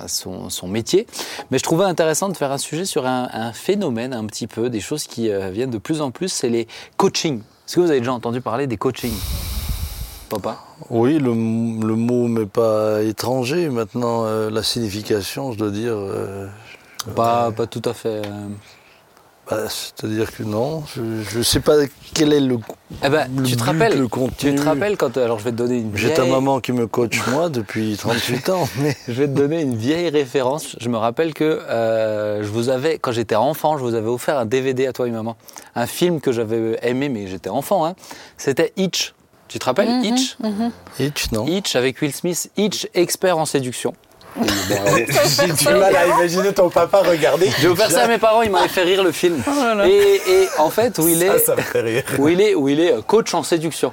son, 0.08 0.50
son 0.50 0.68
métier. 0.68 1.06
Mais 1.52 1.58
je 1.60 1.64
trouvais 1.64 1.86
intéressant 1.86 2.30
de 2.30 2.38
faire 2.38 2.52
un 2.52 2.58
sujet 2.58 2.86
sur 2.86 3.06
un, 3.06 3.30
un 3.32 3.54
phénomène 3.54 4.14
un 4.14 4.26
petit 4.26 4.48
peu, 4.48 4.70
des 4.70 4.80
choses 4.82 5.04
qui 5.06 5.30
euh, 5.30 5.50
viennent 5.52 5.70
de 5.72 5.78
plus 5.78 6.02
en 6.02 6.10
plus, 6.12 6.30
c'est 6.30 6.50
les 6.50 6.68
coachings. 6.98 7.40
Est-ce 7.68 7.76
que 7.76 7.82
vous 7.82 7.90
avez 7.92 8.00
déjà 8.00 8.14
entendu 8.14 8.42
parler 8.42 8.66
des 8.68 8.78
coachings? 8.78 9.14
Papa 10.32 10.58
Oui, 10.90 11.20
le, 11.20 11.34
mot 11.34 12.28
m'est 12.28 12.46
pas 12.46 13.02
étranger. 13.04 13.70
Maintenant, 13.70 14.24
euh, 14.26 14.50
la 14.50 14.64
signification, 14.64 15.52
je 15.52 15.58
dois 15.58 15.70
dire, 15.72 15.94
euh, 15.96 16.48
pas, 17.16 17.52
pas 17.52 17.68
tout 17.68 17.82
à 17.84 17.94
fait. 17.94 18.22
euh. 18.26 18.48
bah, 19.50 19.58
c'est-à-dire 19.68 20.32
que 20.34 20.44
non, 20.44 20.84
je 20.96 21.38
ne 21.38 21.44
sais 21.44 21.60
pas 21.60 21.74
quel 22.14 22.32
est 22.32 22.40
le. 22.40 22.58
Eh 23.04 23.10
ben, 23.10 23.28
Le 23.36 23.44
tu 23.44 23.58
te 23.58 23.58
but, 23.60 23.66
rappelles 23.66 23.98
le 23.98 24.06
Tu 24.06 24.10
contenu. 24.10 24.56
te 24.56 24.62
rappelles 24.62 24.96
quand 24.96 25.18
alors 25.18 25.38
je 25.40 25.44
vais 25.44 25.52
te 25.52 25.58
donner 25.58 25.80
une 25.80 25.92
J'ai 25.98 26.14
ta 26.14 26.22
vieille- 26.22 26.32
maman 26.34 26.62
qui 26.62 26.72
me 26.72 26.88
coach 26.88 27.20
moi 27.28 27.50
depuis 27.50 27.98
38 27.98 28.50
ans, 28.50 28.70
mais 28.80 28.96
Je 29.10 29.14
vais 29.14 29.28
te 29.28 29.34
donner 29.34 29.62
une 29.62 29.76
vieille 29.76 30.10
référence. 30.10 30.78
Je 30.80 30.88
me 30.88 30.98
rappelle 30.98 31.34
que 31.34 31.44
euh, 31.44 32.42
je 32.42 32.48
vous 32.48 32.70
avais, 32.70 33.00
quand 33.00 33.12
j'étais 33.12 33.36
enfant, 33.36 33.78
je 33.78 33.84
vous 33.84 33.96
avais 33.96 34.08
offert 34.10 34.38
un 34.38 34.46
DVD 34.46 34.88
à 34.88 34.94
toi 34.94 35.08
et 35.08 35.12
maman. 35.12 35.36
Un 35.76 35.88
film 35.88 36.22
que 36.22 36.32
j'avais 36.32 36.80
aimé, 36.84 37.10
mais 37.10 37.28
j'étais 37.28 37.50
enfant. 37.50 37.86
Hein. 37.86 37.96
C'était 38.38 38.72
Hitch. 38.78 39.14
Tu 39.52 39.60
te 39.60 39.66
rappelles 39.66 39.90
Mhm, 39.90 40.04
Hitch 40.06 40.38
Hitch, 41.00 41.32
non 41.32 41.46
Hitch 41.46 41.76
avec 41.76 42.02
Will 42.02 42.14
Smith. 42.14 42.50
Hitch, 42.58 42.88
expert 42.94 43.38
en 43.38 43.46
séduction. 43.46 43.94
Bon, 44.36 44.46
J'ai 44.48 45.52
du 45.52 45.66
mal 45.78 45.94
à 45.96 46.08
imaginer 46.08 46.54
ton 46.54 46.70
papa 46.70 47.00
regarder. 47.00 47.52
J'ai 47.60 47.68
offert 47.68 47.92
ça 47.92 48.04
à 48.04 48.08
mes 48.08 48.18
parents, 48.18 48.42
ils 48.44 48.50
m'avaient 48.50 48.70
fait 48.70 48.84
rire 48.84 49.04
le 49.04 49.12
film. 49.12 49.44
là. 49.46 49.86
Et, 49.88 50.22
et 50.26 50.48
en 50.58 50.70
fait, 50.70 50.98
où 51.00 51.08
il 51.08 51.22
est, 51.22 51.38
Ça, 51.40 51.48
ça 51.48 51.56
me 51.58 51.62
fait 51.62 51.82
rire. 51.82 52.04
où 52.18 52.30
il 52.30 52.40
est, 52.40 52.56
où 52.56 52.70
il 52.70 52.80
est 52.80 52.96
coach 53.06 53.34
en 53.34 53.44
séduction. 53.44 53.92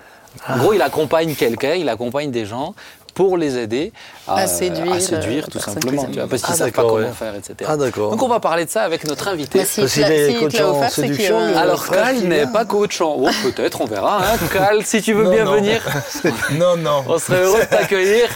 En 0.48 0.58
gros, 0.58 0.72
il 0.74 0.82
accompagne 0.82 1.34
quelqu'un, 1.34 1.74
il 1.74 1.88
accompagne 1.88 2.30
des 2.30 2.46
gens 2.46 2.74
pour 3.14 3.36
les 3.36 3.58
aider 3.58 3.92
à, 4.28 4.34
À 4.42 4.46
séduire, 4.46 4.92
à 4.92 5.00
séduire, 5.00 5.44
euh, 5.44 5.46
tout 5.46 5.58
personne 5.58 5.74
simplement. 5.74 6.02
qu'ils 6.04 6.12
tu 6.14 6.18
vois, 6.20 6.28
parce 6.28 6.42
qu'ils 6.42 6.54
Ah, 6.54 6.56
savent 6.56 6.70
pas 6.72 6.82
d'accord, 6.82 6.96
comment 6.96 7.06
ouais. 7.08 7.12
faire, 7.14 7.34
etc. 7.34 7.54
Ah, 7.66 7.76
d'accord. 7.76 8.10
Donc 8.10 8.22
on 8.22 8.28
va 8.28 8.40
parler 8.40 8.64
de 8.64 8.70
ça 8.70 8.82
avec 8.82 9.04
notre 9.06 9.28
invité. 9.28 9.60
Bah, 9.60 9.64
s'il 9.64 9.84
Parce 9.84 9.96
l'a- 9.96 10.06
qu'il 10.08 10.14
est 10.14 10.34
coach 10.34 10.58
l'a 10.58 10.68
en 10.72 10.88
séduction, 10.88 11.38
Alors 11.56 11.88
Cal 11.88 12.16
n'est 12.20 12.46
pas 12.46 12.64
coach 12.64 13.00
en... 13.00 13.16
Oh 13.18 13.28
peut-être, 13.42 13.80
on 13.80 13.86
verra. 13.86 14.18
Hein. 14.22 14.36
Cal, 14.52 14.84
si 14.84 15.02
tu 15.02 15.12
veux 15.14 15.24
Non, 15.24 15.30
bien 15.30 15.44
non. 15.44 15.52
venir, 15.54 15.82
Non, 16.52 16.76
non. 16.76 17.04
on 17.08 17.18
serait 17.18 17.42
heureux 17.42 17.60
de 17.60 17.64
t'accueillir. 17.66 18.28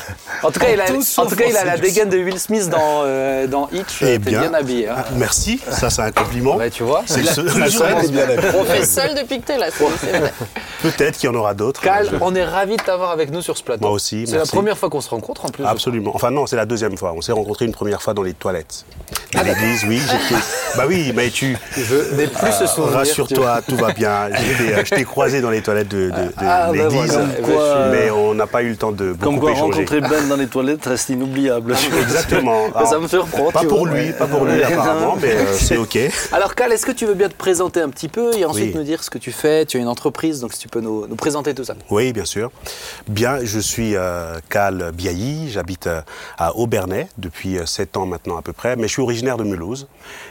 En 0.43 0.51
tout 0.51 0.61
cas, 0.61 0.71
il 0.73 0.81
a, 0.81 0.87
Tout 0.87 1.03
en 1.19 1.27
tout 1.27 1.37
cas, 1.37 1.45
il 1.49 1.57
a 1.57 1.65
la 1.65 1.77
dégaine 1.79 2.09
de 2.09 2.19
Will 2.19 2.39
Smith 2.39 2.69
dans, 2.69 3.03
euh, 3.05 3.47
dans 3.47 3.69
Hitch. 3.73 3.99
Eh 4.03 4.05
T'es 4.07 4.19
bien, 4.19 4.41
bien 4.43 4.55
habillé. 4.55 4.89
Hein. 4.89 4.95
Ah, 4.99 5.05
merci, 5.17 5.61
ça 5.71 5.91
c'est 5.91 6.03
un 6.03 6.11
compliment. 6.13 6.57
Ouais, 6.57 6.71
tu 6.71 6.83
vois. 6.83 7.03
C'est 7.07 7.23
commence 7.23 7.71
serais 7.71 8.09
bien 8.09 8.27
On 8.59 8.65
fait 8.65 8.85
seul 8.85 9.15
depuis 9.15 9.41
que 9.41 9.47
t'es 9.47 9.59
là. 9.59 9.67
Peut-être 10.83 11.17
qu'il 11.19 11.31
y 11.31 11.33
en 11.33 11.37
aura 11.37 11.55
d'autres. 11.55 11.81
Cal, 11.81 12.09
on 12.21 12.35
est 12.35 12.45
ravis 12.45 12.77
de 12.77 12.83
t'avoir 12.83 13.11
avec 13.11 13.31
nous 13.31 13.41
sur 13.43 13.57
ce 13.57 13.63
plateau. 13.63 13.83
Moi 13.83 13.91
aussi, 13.91 14.27
C'est 14.27 14.37
la 14.37 14.47
première 14.47 14.77
fois 14.77 14.91
qu'on 14.91 15.01
se 15.01 15.11
rencontre 15.11 15.45
en 15.45 15.49
plus. 15.49 15.65
Absolument. 15.83 16.13
Enfin 16.15 16.31
non, 16.31 16.47
c'est 16.47 16.55
la 16.55 16.65
deuxième 16.65 16.97
fois. 16.97 17.13
On 17.17 17.21
s'est 17.23 17.33
rencontrés 17.33 17.65
une 17.65 17.73
première 17.73 18.01
fois 18.01 18.15
dans 18.15 18.23
les 18.23 18.35
toilettes. 18.35 18.85
Ah, 19.35 19.41
À 19.41 19.43
l'église, 19.43 19.83
oui. 19.89 19.99
j'étais- 19.99 20.41
Bah 20.77 20.85
oui, 20.87 21.13
mais 21.15 21.29
tu... 21.31 21.57
Je 21.77 22.15
n'ai 22.15 22.29
plus 22.29 22.53
ce 22.53 22.67
souvenir. 22.69 22.99
Rassure-toi, 22.99 23.63
tout 23.69 23.75
va 23.77 23.93
bien. 23.93 24.29
J'étais, 24.31 24.73
euh, 24.75 24.83
Je 24.85 24.95
t'ai 24.95 25.03
croisé 25.05 25.41
dans 25.41 25.51
les 25.51 25.61
toilettes 25.61 25.89
de, 25.89 26.07
de- 26.07 26.11
de 26.11 26.33
Ah, 26.37 26.69
bah 26.69 26.73
l'église, 26.73 27.13
voilà. 27.13 27.29
Eh 27.39 27.43
ben, 27.43 27.91
mais 28.05 28.11
on 28.13 28.33
n'a 28.35 28.47
pas 28.47 28.63
eu 28.63 28.69
le 28.71 28.77
temps 28.77 28.93
de 28.93 29.13
Comme 29.21 29.35
beaucoup 29.35 29.41
quoi, 29.47 29.51
échanger. 29.53 29.73
rencontrer 29.73 30.01
Ben 30.03 30.29
dans 30.29 30.37
les 30.37 30.47
toilettes 30.47 30.85
reste 30.87 31.09
inoubliable. 31.09 31.75
Exactement. 32.01 32.67
tu- 32.79 32.87
Ça 32.93 32.99
me 33.01 33.09
surprend. 33.09 33.51
Pas 33.51 33.61
tu 33.61 33.67
pour 33.67 33.87
vois. 33.89 33.97
lui, 33.99 34.13
pas 34.13 34.27
pour 34.27 34.45
lui 34.45 34.63
apparemment, 34.63 35.17
mais 35.21 35.33
euh, 35.35 35.53
c'est 35.59 35.77
ok. 35.79 35.99
Alors 36.33 36.55
Cal, 36.55 36.71
est-ce 36.73 36.87
que 36.87 36.93
tu 36.93 37.07
veux 37.07 37.15
bien 37.15 37.29
te 37.29 37.35
présenter 37.35 37.81
un 37.81 37.89
petit 37.91 38.09
peu 38.09 38.33
et 38.37 38.45
ensuite 38.45 38.67
Oui. 38.73 38.75
nous 38.77 38.85
dire 38.85 39.03
ce 39.03 39.11
que 39.11 39.19
tu 39.19 39.33
fais? 39.33 39.67
Tu 39.67 39.79
as 39.79 39.81
une 39.81 39.89
entreprise, 39.89 40.41
donc 40.41 40.53
si 40.53 40.61
tu 40.61 40.69
peux 40.69 40.81
nous, 40.81 41.07
nous 41.09 41.17
présenter 41.17 41.55
tout 41.55 41.65
ça. 41.65 41.75
Oui, 41.91 42.13
bien 42.13 42.25
sûr. 42.25 42.51
Bien, 43.09 43.39
je 43.43 43.59
suis 43.59 43.97
euh, 43.97 44.37
Cal 44.49 44.93
Biailly, 44.95 45.51
j'habite 45.51 45.72
euh, 45.87 46.01
à 46.39 46.57
Aubernais 46.57 47.09
depuis 47.19 47.59
7 47.65 47.97
ans 47.97 48.07
maintenant 48.07 48.37
à 48.37 48.43
peu 48.43 48.53
près, 48.53 48.77
mais 48.77 48.85
je 48.85 48.93
suis 48.93 49.03
originaire 49.03 49.37
de 49.37 49.45
Mulhouse. 49.45 49.89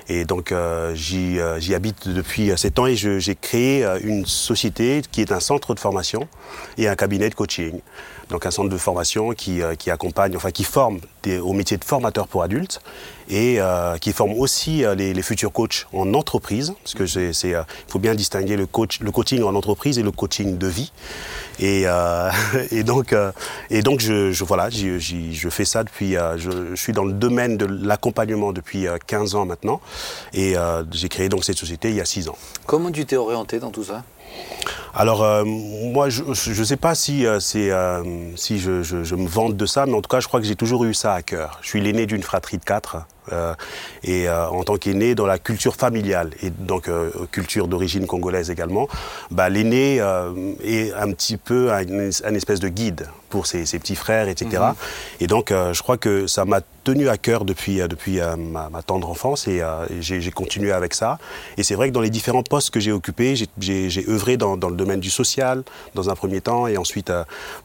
Et 0.07 0.25
donc 0.25 0.51
euh, 0.51 0.93
j'y 0.95 1.39
euh, 1.39 1.75
habite 1.75 2.07
depuis 2.07 2.51
7 2.55 2.79
ans 2.79 2.87
et 2.87 2.95
j'ai 2.95 3.35
créé 3.35 3.85
euh, 3.85 3.99
une 4.03 4.25
société 4.25 5.01
qui 5.11 5.21
est 5.21 5.31
un 5.31 5.39
centre 5.39 5.73
de 5.73 5.79
formation 5.79 6.27
et 6.77 6.87
un 6.87 6.95
cabinet 6.95 7.29
de 7.29 7.35
coaching. 7.35 7.79
Donc 8.31 8.45
un 8.45 8.51
centre 8.51 8.69
de 8.69 8.77
formation 8.77 9.33
qui, 9.33 9.61
euh, 9.61 9.75
accompagne, 9.87 10.35
enfin 10.37 10.51
qui 10.51 10.63
forme 10.63 10.99
au 11.43 11.53
métier 11.53 11.77
de 11.77 11.83
formateur 11.83 12.27
pour 12.27 12.43
adultes 12.43 12.81
et 13.29 13.57
euh, 13.59 13.97
qui 13.97 14.13
forme 14.13 14.33
aussi 14.33 14.83
euh, 14.83 14.95
les, 14.95 15.21
futurs 15.21 15.51
coachs 15.51 15.85
en 15.93 16.13
entreprise, 16.13 16.73
parce 16.83 16.95
que 16.95 17.05
c'est, 17.05 17.49
il 17.49 17.65
faut 17.87 17.99
bien 17.99 18.15
distinguer 18.15 18.55
le, 18.55 18.65
coach, 18.65 19.01
le 19.01 19.11
coaching 19.11 19.43
en 19.43 19.53
entreprise 19.53 19.99
et 19.99 20.03
le 20.03 20.11
coaching 20.11 20.57
de 20.57 20.67
vie. 20.67 20.91
Et, 21.59 21.85
donc, 22.83 23.13
et 23.69 23.81
donc 23.81 23.99
je, 23.99 24.43
voilà, 24.43 24.69
je 24.69 25.49
fais 25.49 25.65
ça 25.65 25.83
depuis, 25.83 26.15
je, 26.37 26.75
suis 26.75 26.93
dans 26.93 27.05
le 27.05 27.13
domaine 27.13 27.57
de 27.57 27.65
l'accompagnement 27.65 28.53
depuis 28.53 28.87
euh, 28.87 28.97
15 29.05 29.35
ans 29.35 29.45
maintenant, 29.45 29.81
et 30.33 30.55
j'ai 30.91 31.09
créé 31.09 31.29
donc 31.29 31.43
cette 31.43 31.57
société 31.57 31.89
il 31.89 31.95
y 31.95 32.01
a 32.01 32.05
6 32.05 32.29
ans. 32.29 32.37
Comment 32.65 32.91
tu 32.91 33.05
t'es 33.05 33.17
orienté 33.17 33.59
dans 33.59 33.71
tout 33.71 33.83
ça? 33.83 34.03
Alors 34.93 35.23
euh, 35.23 35.45
moi, 35.45 36.09
je 36.09 36.23
ne 36.23 36.63
sais 36.65 36.75
pas 36.75 36.95
si, 36.95 37.25
euh, 37.25 37.39
euh, 37.55 38.03
je, 38.35 39.15
me 39.15 39.27
vante 39.27 39.55
de 39.55 39.65
ça, 39.65 39.85
mais 39.85 39.93
en 39.93 40.01
tout 40.01 40.09
cas, 40.09 40.19
je 40.19 40.27
crois 40.27 40.41
que 40.41 40.45
j'ai 40.45 40.55
toujours 40.55 40.83
eu 40.83 40.93
ça 40.93 41.13
à 41.13 41.21
cœur. 41.21 41.59
Je 41.61 41.69
suis 41.69 41.81
l'aîné 41.81 42.05
d'une 42.05 42.23
fratrie 42.23 42.57
de 42.57 42.65
quatre. 42.65 42.97
et 44.03 44.29
en 44.29 44.63
tant 44.63 44.77
qu'aîné 44.77 45.15
dans 45.15 45.25
la 45.25 45.39
culture 45.39 45.75
familiale 45.75 46.31
et 46.43 46.49
donc 46.49 46.89
culture 47.31 47.67
d'origine 47.67 48.05
congolaise 48.05 48.49
également, 48.49 48.87
bah, 49.29 49.47
l'aîné 49.47 49.97
est 50.63 50.93
un 50.93 51.11
petit 51.13 51.37
peu 51.37 51.71
un 51.71 52.35
espèce 52.35 52.59
de 52.59 52.67
guide 52.67 53.07
pour 53.31 53.47
ses, 53.47 53.65
ses 53.65 53.79
petits 53.79 53.95
frères, 53.95 54.27
etc. 54.27 54.49
Et 55.19 55.25
donc 55.27 55.49
euh, 55.51 55.73
je 55.73 55.81
crois 55.81 55.97
que 55.97 56.27
ça 56.27 56.45
m'a 56.45 56.61
tenu 56.83 57.09
à 57.09 57.17
cœur 57.17 57.45
depuis, 57.45 57.79
euh, 57.79 57.87
depuis 57.87 58.19
euh, 58.19 58.35
ma, 58.35 58.69
ma 58.69 58.81
tendre 58.81 59.09
enfance 59.09 59.47
et, 59.47 59.61
euh, 59.61 59.85
et 59.89 60.01
j'ai 60.01 60.31
continué 60.31 60.71
avec 60.71 60.93
ça. 60.93 61.17
Et 61.57 61.63
c'est 61.63 61.75
vrai 61.75 61.89
que 61.89 61.93
dans 61.93 62.01
les 62.01 62.09
différents 62.09 62.41
postes 62.43 62.71
que 62.71 62.79
j'ai 62.79 62.91
occupés, 62.91 63.35
j'ai- 63.35 64.05
œuvré 64.09 64.35
dans, 64.37 64.57
dans 64.57 64.69
le 64.69 64.75
domaine 64.75 64.99
du 64.99 65.09
social 65.09 65.63
dans 65.95 66.09
un 66.09 66.15
premier 66.15 66.41
temps 66.41 66.67
et 66.67 66.77
ensuite 66.77 67.11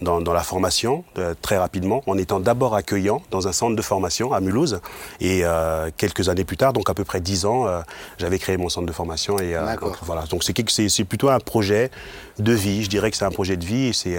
dans, 0.00 0.20
dans 0.20 0.32
la 0.34 0.42
formation 0.42 1.04
très 1.42 1.56
rapidement, 1.58 2.02
en 2.06 2.16
étant 2.18 2.40
d'abord 2.40 2.74
accueillant 2.74 3.22
dans 3.30 3.48
un 3.48 3.52
centre 3.52 3.74
de 3.74 3.82
formation 3.82 4.32
à 4.32 4.40
Mulhouse. 4.40 4.80
Et 5.20 5.42
quelques 5.96 6.28
années 6.28 6.44
plus 6.44 6.56
tard, 6.58 6.72
donc 6.72 6.88
à 6.90 6.94
peu 6.94 7.04
près 7.04 7.20
dix 7.20 7.46
ans, 7.46 7.66
j'avais 8.18 8.38
créé 8.38 8.56
mon 8.58 8.68
centre 8.68 8.86
de 8.86 8.92
formation. 8.92 9.38
Et 9.38 9.54
donc, 9.80 9.96
voilà, 10.02 10.22
donc 10.26 10.44
c'est 10.44 11.04
plutôt 11.04 11.30
un 11.30 11.40
projet 11.40 11.90
de 12.38 12.52
vie. 12.52 12.84
Je 12.84 12.90
dirais 12.90 13.10
que 13.10 13.16
c'est 13.16 13.24
un 13.24 13.30
projet 13.30 13.56
de 13.56 13.64
vie 13.64 13.86
et 13.88 13.92
c'est 13.92 14.18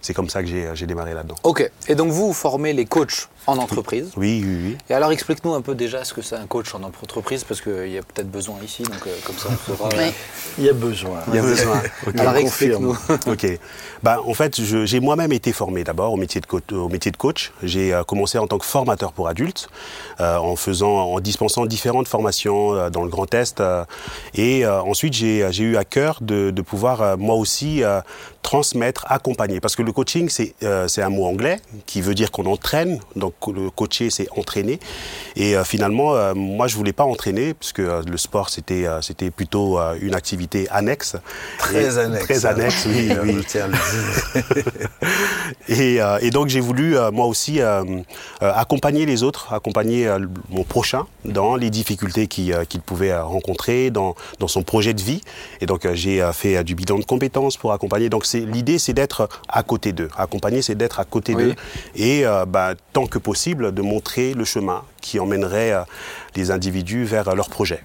c'est 0.00 0.14
comme 0.14 0.28
ça 0.28 0.42
que 0.42 0.48
j'ai 0.48 0.68
j'ai 0.74 0.86
démarré 0.86 1.14
là-dedans. 1.14 1.36
Ok. 1.42 1.70
Et 1.88 1.94
donc 1.94 2.10
vous 2.10 2.32
formez 2.32 2.72
les 2.72 2.86
coachs 2.86 3.28
en 3.46 3.56
entreprise. 3.58 4.10
Oui, 4.16 4.42
oui, 4.44 4.56
oui. 4.64 4.76
Et 4.88 4.94
alors 4.94 5.10
explique-nous 5.12 5.54
un 5.54 5.60
peu 5.62 5.74
déjà 5.74 6.04
ce 6.04 6.12
que 6.14 6.22
c'est 6.22 6.36
un 6.36 6.46
coach 6.46 6.74
en 6.74 6.82
entreprise, 6.82 7.44
parce 7.44 7.60
qu'il 7.60 7.88
y 7.88 7.98
a 7.98 8.02
peut-être 8.02 8.30
besoin 8.30 8.56
ici, 8.64 8.82
donc 8.82 9.06
euh, 9.06 9.10
comme 9.24 9.36
ça 9.36 9.48
on 9.50 9.76
saura. 9.76 9.88
Oui. 9.96 10.12
Il 10.58 10.64
y 10.64 10.68
a 10.68 10.72
besoin. 10.72 11.18
Il 11.28 11.34
y 11.34 11.38
a 11.38 11.42
besoin. 11.42 11.80
Alors 12.18 12.36
Je 12.36 12.42
confirme. 12.42 12.96
explique-nous. 12.96 13.32
Ok. 13.32 13.58
Bah, 14.02 14.20
en 14.26 14.34
fait, 14.34 14.60
j'ai 14.60 15.00
moi-même 15.00 15.32
été 15.32 15.52
formé 15.52 15.84
d'abord 15.84 16.12
au 16.12 16.16
métier 16.16 16.40
de 16.40 16.46
coach. 16.46 16.64
Au 16.72 16.88
métier 16.88 17.10
de 17.10 17.16
coach. 17.16 17.52
J'ai 17.62 17.92
euh, 17.92 18.02
commencé 18.04 18.38
en 18.38 18.46
tant 18.46 18.58
que 18.58 18.64
formateur 18.66 19.12
pour 19.12 19.28
adultes, 19.28 19.68
euh, 20.20 20.36
en 20.36 20.56
faisant, 20.56 20.90
en 21.12 21.20
dispensant 21.20 21.66
différentes 21.66 22.08
formations 22.08 22.74
euh, 22.74 22.90
dans 22.90 23.02
le 23.02 23.10
Grand 23.10 23.32
Est. 23.34 23.60
euh, 23.60 23.84
et 24.34 24.64
euh, 24.64 24.80
ensuite, 24.82 25.12
j'ai 25.14 25.40
eu 25.58 25.76
à 25.76 25.84
cœur 25.84 26.18
de, 26.20 26.50
de 26.50 26.62
pouvoir 26.62 27.02
euh, 27.02 27.16
moi 27.16 27.34
aussi 27.34 27.82
euh, 27.82 28.00
transmettre, 28.42 29.04
accompagner. 29.08 29.60
Parce 29.60 29.76
que 29.76 29.82
le 29.82 29.92
coaching, 29.92 30.28
c'est 30.28 30.54
euh, 30.62 30.88
c'est 30.88 31.02
un 31.02 31.10
mot 31.10 31.26
anglais 31.26 31.60
qui 31.86 32.00
veut 32.00 32.14
dire 32.14 32.30
qu'on 32.30 32.46
entraîne. 32.46 33.00
Donc 33.16 33.29
le 33.48 33.70
coacher, 33.70 34.10
c'est 34.10 34.28
entraîner. 34.36 34.78
Et 35.36 35.56
euh, 35.56 35.64
finalement, 35.64 36.14
euh, 36.14 36.34
moi, 36.34 36.68
je 36.68 36.76
voulais 36.76 36.92
pas 36.92 37.04
entraîner 37.04 37.54
parce 37.54 37.72
que 37.72 37.82
euh, 37.82 38.02
le 38.08 38.16
sport, 38.16 38.48
c'était 38.50 38.86
c'était 39.02 39.30
plutôt 39.30 39.78
une 40.00 40.14
activité 40.14 40.68
annexe. 40.70 41.16
Très 41.58 41.96
Et- 41.96 41.98
annexe. 41.98 42.24
Très 42.26 42.46
annexe, 42.46 42.86
oui. 42.86 43.08
Et, 45.68 45.98
et 46.20 46.30
donc 46.30 46.48
j'ai 46.48 46.60
voulu 46.60 46.96
moi 47.12 47.26
aussi 47.26 47.60
accompagner 48.40 49.06
les 49.06 49.22
autres, 49.22 49.52
accompagner 49.52 50.08
mon 50.50 50.64
prochain 50.64 51.06
dans 51.24 51.56
les 51.56 51.70
difficultés 51.70 52.26
qu'il 52.26 52.54
pouvait 52.84 53.16
rencontrer 53.18 53.90
dans, 53.90 54.14
dans 54.38 54.48
son 54.48 54.62
projet 54.62 54.94
de 54.94 55.02
vie. 55.02 55.20
Et 55.60 55.66
donc 55.66 55.86
j'ai 55.94 56.26
fait 56.32 56.62
du 56.64 56.74
bilan 56.74 56.98
de 56.98 57.04
compétences 57.04 57.56
pour 57.56 57.72
accompagner. 57.72 58.08
Donc 58.08 58.26
l'idée 58.32 58.78
c'est 58.78 58.92
d'être 58.92 59.28
à 59.48 59.62
côté 59.62 59.92
d'eux. 59.92 60.08
Accompagner 60.16 60.62
c'est 60.62 60.74
d'être 60.74 61.00
à 61.00 61.04
côté 61.04 61.34
Oui. 61.34 61.44
d'eux 61.44 61.54
et 61.96 62.26
euh, 62.26 62.44
bah, 62.46 62.74
tant 62.92 63.06
que 63.06 63.18
possible 63.20 63.72
de 63.72 63.82
montrer 63.82 64.34
le 64.34 64.44
chemin 64.44 64.82
qui 65.00 65.20
emmènerait 65.20 65.72
euh, 65.72 65.82
les 66.36 66.50
individus 66.50 67.04
vers 67.04 67.28
euh, 67.28 67.34
leur 67.34 67.48
projet. 67.48 67.82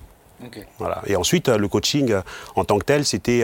Voilà. 0.80 1.02
Et 1.08 1.16
ensuite, 1.16 1.48
euh, 1.50 1.58
le 1.58 1.68
coaching 1.68 2.14
en 2.56 2.66
tant 2.66 2.78
que 2.78 2.84
tel, 2.84 3.06
c'était 3.06 3.44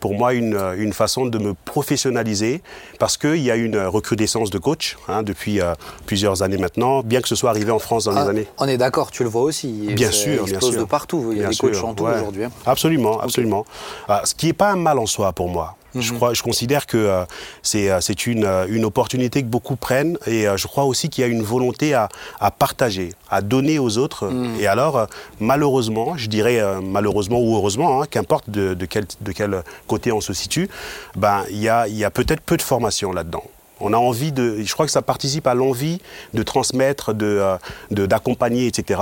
pour 0.00 0.14
moi 0.14 0.34
une, 0.34 0.58
une 0.76 0.92
façon 0.92 1.24
de 1.26 1.38
me 1.38 1.54
professionnaliser 1.54 2.60
parce 2.98 3.16
qu'il 3.16 3.38
y 3.38 3.50
a 3.50 3.56
une 3.56 3.78
recrudescence 3.78 4.50
de 4.50 4.58
coachs 4.58 4.96
hein, 5.08 5.22
depuis 5.22 5.60
plusieurs 6.06 6.42
années 6.42 6.58
maintenant, 6.58 7.02
bien 7.02 7.20
que 7.22 7.28
ce 7.28 7.36
soit 7.36 7.50
arrivé 7.50 7.70
en 7.70 7.78
France 7.78 8.04
dans 8.06 8.16
Ah, 8.16 8.24
les 8.24 8.30
années. 8.30 8.46
On 8.58 8.66
est 8.68 8.76
d'accord, 8.76 9.10
tu 9.10 9.22
le 9.22 9.28
vois 9.28 9.42
aussi. 9.42 9.68
Bien 9.94 10.10
sûr, 10.10 10.44
bien 10.44 10.60
sûr. 10.60 10.80
de 10.80 10.84
partout. 10.84 11.28
Il 11.30 11.38
y 11.38 11.40
a 11.40 11.44
Bien 11.44 11.50
des 11.50 11.56
coachs 11.56 11.74
sûr, 11.76 11.88
en 11.88 11.94
tout 11.94 12.04
ouais. 12.04 12.20
aujourd'hui. 12.20 12.44
hein. 12.44 12.50
Absolument, 12.66 13.20
absolument. 13.20 13.64
Ah, 14.08 14.22
ce 14.24 14.34
qui 14.34 14.46
n'est 14.46 14.52
pas 14.52 14.72
un 14.72 14.76
mal 14.76 14.98
en 14.98 15.06
soi 15.06 15.32
pour 15.32 15.48
moi. 15.48 15.76
Je, 15.94 16.10
Mhm. 16.10 16.16
crois, 16.16 16.34
je 16.34 16.42
considère 16.42 16.86
que 16.86 16.96
euh, 16.96 17.24
c'est 17.62 17.90
euh, 17.90 18.00
c'est 18.00 18.26
une, 18.26 18.44
euh, 18.44 18.66
une 18.68 18.84
opportunité 18.84 19.42
que 19.42 19.46
beaucoup 19.48 19.76
prennent 19.76 20.18
et 20.26 20.46
euh, 20.48 20.56
je 20.56 20.66
crois 20.66 20.84
aussi 20.84 21.08
qu'il 21.08 21.22
y 21.22 21.24
a 21.24 21.30
une 21.30 21.42
volonté 21.42 21.94
à, 21.94 22.08
à 22.40 22.50
partager, 22.50 23.10
à 23.30 23.42
donner 23.42 23.78
aux 23.78 23.98
autres. 23.98 24.26
Mhm. 24.26 24.60
Et 24.60 24.66
alors, 24.66 24.96
euh, 24.98 25.06
malheureusement, 25.40 26.16
je 26.16 26.28
dirais 26.28 26.58
euh, 26.60 26.80
malheureusement 26.80 27.40
ou 27.40 27.54
heureusement, 27.56 28.02
hein, 28.02 28.06
qu'importe 28.10 28.50
de, 28.50 28.74
de, 28.74 28.86
quel, 28.86 29.04
de 29.20 29.32
quel 29.32 29.62
côté 29.86 30.10
on 30.12 30.20
se 30.20 30.32
situe, 30.32 30.68
ben, 31.16 31.44
il 31.50 31.58
y 31.60 31.68
a, 31.68 31.86
il 31.88 31.96
y 31.96 32.04
a 32.04 32.10
peut-être 32.10 32.40
peu 32.40 32.56
de 32.56 32.62
formation 32.62 33.12
là-dedans. 33.12 33.44
On 33.80 33.92
a 33.92 33.96
envie 33.96 34.30
de, 34.32 34.62
je 34.62 34.72
crois 34.72 34.86
que 34.86 34.92
ça 34.92 35.02
participe 35.02 35.46
à 35.48 35.54
l'envie 35.54 36.00
de 36.32 36.42
transmettre, 36.44 37.12
de, 37.12 37.42
de- 37.90 38.06
d'accompagner, 38.06 38.66
etc. 38.68 39.00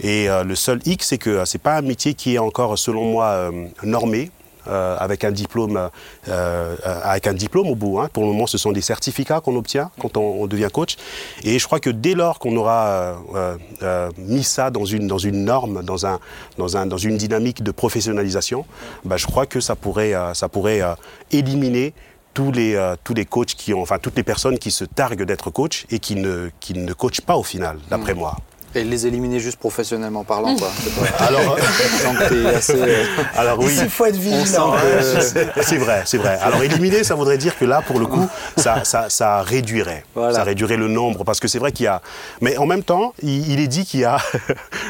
Et 0.00 0.28
euh, 0.28 0.42
le 0.42 0.54
seul 0.56 0.80
hic, 0.86 1.02
c'est 1.04 1.18
que 1.18 1.44
c'est 1.44 1.62
pas 1.62 1.76
un 1.76 1.82
métier 1.82 2.14
qui 2.14 2.34
est 2.34 2.38
encore, 2.38 2.76
selon 2.78 3.04
moi, 3.12 3.26
euh, 3.26 3.50
normé. 3.84 4.30
Euh, 4.66 4.96
avec 4.98 5.24
un 5.24 5.30
diplôme, 5.30 5.76
euh, 5.76 5.88
euh, 6.28 6.76
avec 7.04 7.26
un 7.26 7.34
diplôme 7.34 7.68
au 7.68 7.74
bout. 7.74 8.00
hein. 8.00 8.08
Pour 8.12 8.24
le 8.24 8.30
moment, 8.30 8.46
ce 8.46 8.58
sont 8.58 8.72
des 8.72 8.80
certificats 8.80 9.40
qu'on 9.40 9.56
obtient 9.56 9.90
quand 10.00 10.16
on, 10.16 10.42
on 10.42 10.46
devient 10.46 10.68
coach. 10.72 10.96
Et 11.44 11.58
je 11.58 11.66
crois 11.66 11.80
que 11.80 11.90
dès 11.90 12.14
lors 12.14 12.38
qu'on 12.38 12.56
aura 12.56 13.16
euh, 13.34 14.10
mis 14.18 14.44
ça 14.44 14.70
dans 14.70 14.84
une, 14.84 15.06
dans 15.06 15.18
une 15.18 15.44
norme, 15.44 15.82
dans, 15.82 16.06
un, 16.06 16.18
dans, 16.58 16.76
un, 16.76 16.86
dans 16.86 16.98
une 16.98 17.16
dynamique 17.16 17.62
de 17.62 17.70
professionnalisation, 17.70 18.64
bah, 19.04 19.16
je 19.16 19.26
crois 19.26 19.46
que 19.46 19.60
ça 19.60 19.76
pourrait, 19.76 20.14
ça 20.34 20.48
pourrait 20.48 20.82
éliminer 21.30 21.94
tous 22.34 22.52
les, 22.52 22.94
tous 23.04 23.14
les 23.14 23.24
coachs 23.24 23.54
qui 23.54 23.74
ont, 23.74 23.82
enfin 23.82 23.98
toutes 23.98 24.16
les 24.16 24.22
personnes 24.22 24.58
qui 24.58 24.70
se 24.70 24.84
targuent 24.84 25.24
d'être 25.24 25.50
coach 25.50 25.86
et 25.90 25.98
qui 25.98 26.14
ne, 26.14 26.50
qui 26.60 26.74
ne 26.74 26.92
coachent 26.92 27.20
pas 27.20 27.36
au 27.36 27.42
final, 27.42 27.78
d'après 27.90 28.14
moi. 28.14 28.36
Et 28.74 28.84
les 28.84 29.06
éliminer 29.06 29.40
juste 29.40 29.58
professionnellement 29.58 30.24
parlant, 30.24 30.54
quoi. 30.56 30.68
Pas- 31.18 31.24
Alors, 31.24 31.56
assez. 32.54 32.74
euh, 32.74 33.04
alors 33.36 33.58
oui. 33.58 33.74
Il 33.80 33.88
faut 33.88 34.04
être 34.04 34.16
vigilant. 34.16 34.72
que- 34.72 35.62
C'est 35.62 35.76
vrai, 35.78 36.02
c'est 36.04 36.18
vrai. 36.18 36.38
Alors 36.42 36.62
éliminer, 36.62 37.04
ça 37.04 37.14
voudrait 37.14 37.38
dire 37.38 37.56
que 37.58 37.64
là, 37.64 37.82
pour 37.86 37.98
le 37.98 38.06
coup, 38.06 38.26
ça, 38.56 38.84
ça, 38.84 39.08
ça 39.08 39.42
réduirait. 39.42 40.04
Voilà. 40.14 40.34
Ça 40.34 40.42
réduirait 40.44 40.76
le 40.76 40.88
nombre, 40.88 41.24
parce 41.24 41.40
que 41.40 41.48
c'est 41.48 41.58
vrai 41.58 41.72
qu'il 41.72 41.84
y 41.84 41.88
a... 41.88 42.02
Mais 42.40 42.56
en 42.58 42.66
même 42.66 42.82
temps, 42.82 43.14
il, 43.22 43.50
il 43.50 43.60
est 43.60 43.68
dit 43.68 43.84
qu'il 43.84 44.00
y 44.00 44.04
a... 44.04 44.18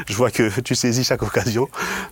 Je 0.06 0.14
vois 0.14 0.30
que 0.30 0.60
tu 0.60 0.74
saisis 0.74 1.04
chaque 1.04 1.22
occasion. 1.22 1.68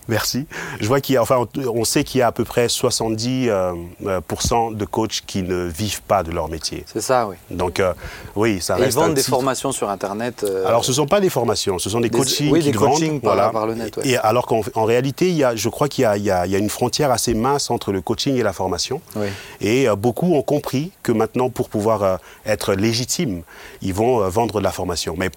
Merci. 0.07 0.47
Je 0.79 0.87
vois 0.87 1.01
qu'il 1.01 1.15
y 1.15 1.17
a... 1.17 1.21
Enfin, 1.21 1.45
on, 1.57 1.83
sait 1.83 2.03
qu'il 2.03 2.19
y 2.19 2.21
a 2.21 2.27
à 2.27 2.31
peu 2.31 2.43
près 2.45 2.67
70% 2.67 3.49
euh, 3.49 3.73
euh, 4.05 4.73
de 4.73 4.85
coachs 4.85 5.21
qui 5.25 5.43
ne 5.43 5.65
vivent 5.65 6.01
pas 6.03 6.23
de 6.23 6.31
leur 6.31 6.49
métier. 6.49 6.85
C'est 6.91 7.01
ça, 7.01 7.27
oui. 7.27 7.35
Donc, 7.51 7.79
euh, 7.79 7.93
oui, 8.35 8.61
ça 8.61 8.75
Et 8.75 8.79
ils 8.79 8.83
reste 8.85 8.97
un 8.97 9.01
vendent 9.01 9.13
des 9.13 9.21
titre. 9.21 9.29
formations 9.35 9.71
sur 9.71 9.89
Internet. 9.89 10.43
euh, 10.43 10.65
Alors, 10.67 10.83
ce 10.85 10.91
ne 10.91 10.95
sont 10.95 11.07
pas 11.07 11.19
des 11.19 11.29
formations, 11.29 11.56
ce 11.57 11.89
sont 11.89 11.99
des, 11.99 12.09
Des- 12.09 12.17
coachings 12.17 12.51
oui, 12.51 12.61
qu'ils 12.61 12.71
des 12.71 12.77
vendent. 12.77 12.91
coachings 12.93 13.19
par- 13.21 13.51
par 13.51 13.67
le 13.67 13.75
net, 13.75 13.97
ouais. 13.97 14.07
Et 14.07 14.17
alors 14.17 14.45
qu'en 14.45 14.61
en 14.75 14.83
réalité, 14.85 15.29
il 15.29 15.35
y 15.35 15.43
a, 15.43 15.55
je 15.55 15.69
crois 15.69 15.87
qu'il 15.89 16.03
y 16.03 16.05
a, 16.05 16.15
il 16.17 16.23
y 16.23 16.25
y 16.27 16.55
a 16.55 16.57
une 16.57 16.69
frontière 16.69 17.11
assez 17.11 17.33
mince 17.33 17.69
entre 17.71 17.91
le 17.91 18.01
coaching 18.01 18.35
et 18.35 18.43
la 18.43 18.53
formation. 18.53 19.01
Oui. 19.15 19.27
Et 19.61 19.89
euh, 19.89 19.95
beaucoup 19.95 20.33
ont 20.35 20.41
compris 20.41 20.91
que 21.03 21.11
maintenant, 21.11 21.49
pour 21.49 21.69
pouvoir 21.69 22.03
euh, 22.03 22.17
être 22.45 22.73
légitimes, 22.73 23.41
ils 23.81 23.93
vont 23.93 24.21
euh, 24.23 24.29
vendre 24.29 24.59
de 24.59 24.63
la 24.63 24.71
formation. 24.71 25.15
Mais 25.17 25.29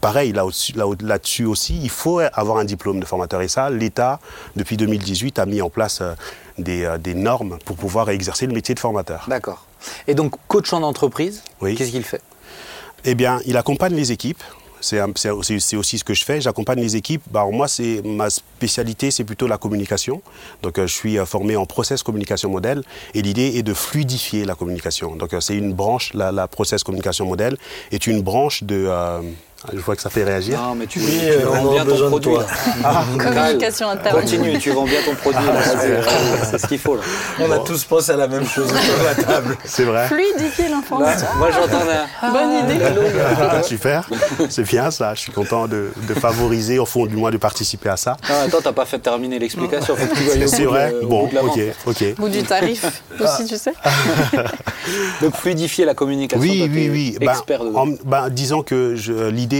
pareil, 0.00 0.32
là 0.32 0.44
au-dessus- 0.46 0.72
là- 0.76 0.84
là-dessus 1.02 1.44
aussi, 1.44 1.78
il 1.82 1.90
faut 1.90 2.20
avoir 2.34 2.58
un 2.58 2.64
diplôme 2.64 3.00
de 3.00 3.04
formateur. 3.06 3.40
Et 3.42 3.48
ça, 3.48 3.70
l'État, 3.70 4.20
depuis 4.56 4.76
2018, 4.76 5.38
a 5.38 5.46
mis 5.46 5.60
en 5.62 5.70
place 5.70 6.02
des, 6.58 6.88
des 7.00 7.14
normes 7.14 7.58
pour 7.64 7.76
pouvoir 7.76 8.10
exercer 8.10 8.46
le 8.46 8.52
métier 8.52 8.74
de 8.74 8.80
formateur. 8.80 9.24
D'accord. 9.28 9.64
Et 10.06 10.14
donc, 10.14 10.34
coach 10.48 10.72
en 10.72 10.82
entreprise, 10.82 11.42
Oui. 11.60 11.74
qu'est-ce 11.74 11.90
qu'il 11.90 12.04
fait? 12.04 12.20
Eh 13.04 13.14
bien, 13.16 13.40
il 13.46 13.56
accompagne 13.56 13.94
les 13.94 14.12
équipes. 14.12 14.42
C'est 14.82 15.30
aussi, 15.30 15.98
ce 15.98 16.04
que 16.04 16.12
je 16.12 16.24
fais. 16.24 16.40
J'accompagne 16.40 16.80
les 16.80 16.96
équipes. 16.96 17.22
Bah, 17.30 17.46
moi, 17.50 17.68
c'est 17.68 18.02
ma 18.04 18.28
spécialité, 18.30 19.10
c'est 19.10 19.24
plutôt 19.24 19.46
la 19.46 19.56
communication. 19.56 20.22
Donc, 20.62 20.78
euh, 20.78 20.86
je 20.86 20.92
suis 20.92 21.18
euh, 21.18 21.24
formé 21.24 21.56
en 21.56 21.66
process 21.66 22.02
communication 22.02 22.50
modèle. 22.50 22.82
Et 23.14 23.22
l'idée 23.22 23.52
est 23.56 23.62
de 23.62 23.74
fluidifier 23.74 24.44
la 24.44 24.54
communication. 24.54 25.14
Donc, 25.16 25.32
euh, 25.32 25.40
c'est 25.40 25.56
une 25.56 25.72
branche, 25.72 26.12
la 26.14 26.48
process 26.48 26.82
communication 26.82 27.26
modèle 27.26 27.56
est 27.92 28.06
une 28.06 28.22
branche 28.22 28.64
de. 28.64 28.90
Euh, 29.68 29.72
je 29.74 29.80
vois 29.80 29.96
que 29.96 30.02
ça 30.02 30.10
fait 30.10 30.24
réagir. 30.24 30.60
Non, 30.60 30.74
mais 30.74 30.86
tu, 30.86 30.98
Oui, 31.00 31.18
tu 31.20 31.28
euh, 31.30 31.48
on 31.50 31.62
vends 31.64 31.72
bien 31.72 31.84
ton 31.84 32.08
produit. 32.08 32.32
toi. 32.32 32.46
là. 32.82 33.04
Communication 33.18 33.88
Kyle, 33.90 33.98
interne. 33.98 34.20
Continue, 34.20 34.58
tu 34.58 34.70
vends 34.70 34.84
bien 34.84 35.00
ton 35.04 35.14
produit. 35.14 35.40
vas-y, 35.44 36.02
C'est 36.50 36.58
ce 36.58 36.66
qu'il 36.66 36.78
faut. 36.78 36.96
Là. 36.96 37.02
On 37.40 37.50
a 37.50 37.58
tous 37.60 37.84
pensé 37.84 38.12
à 38.12 38.16
la 38.16 38.28
même 38.28 38.46
chose 38.46 38.66
autour 38.66 38.98
de 39.00 39.04
la 39.04 39.14
table. 39.14 39.56
C'est 39.64 39.84
vrai. 39.84 40.06
Fluidifier 40.08 40.68
l'information. 40.68 41.26
moi, 41.38 41.50
j'entends 41.50 41.84
un. 42.22 42.32
Bonne 42.32 42.52
idée. 42.70 42.84
Ah, 43.40 43.62
super, 43.62 44.08
c'est 44.48 44.62
bien 44.68 44.90
ça. 44.90 45.14
Je 45.14 45.20
suis 45.20 45.32
content 45.32 45.66
de, 45.68 45.90
de 46.08 46.14
favoriser, 46.14 46.78
au 46.78 46.86
fond 46.86 47.06
du 47.06 47.16
moins, 47.16 47.30
de 47.30 47.36
participer 47.36 47.88
à 47.90 47.96
ça. 47.96 48.16
Non, 48.28 48.34
attends, 48.46 48.58
t'as 48.62 48.72
pas 48.72 48.84
fait 48.86 48.98
terminer 48.98 49.38
l'explication. 49.38 49.94
Au 49.94 50.46
C'est 50.46 50.64
vrai. 50.64 50.92
de- 50.92 51.04
au 51.04 51.08
Bon, 51.08 51.28
la 51.32 51.44
ok, 51.44 51.58
ok. 51.86 52.14
Bout 52.16 52.28
du 52.28 52.42
tarif 52.42 52.84
aussi, 53.20 53.44
tu 53.46 53.56
sais. 53.56 53.72
Donc, 55.20 55.36
fluidifier 55.36 55.84
la 55.84 55.94
communication. 55.94 56.40
Oui, 56.42 56.58
toi, 56.58 56.68
oui, 56.72 56.88
oui. 56.90 57.16
Ben, 57.20 57.30
Expert 57.30 57.60
en- 57.74 57.86
ben, 58.04 58.28
disons 58.30 58.62
que 58.62 58.94
je- 58.96 59.12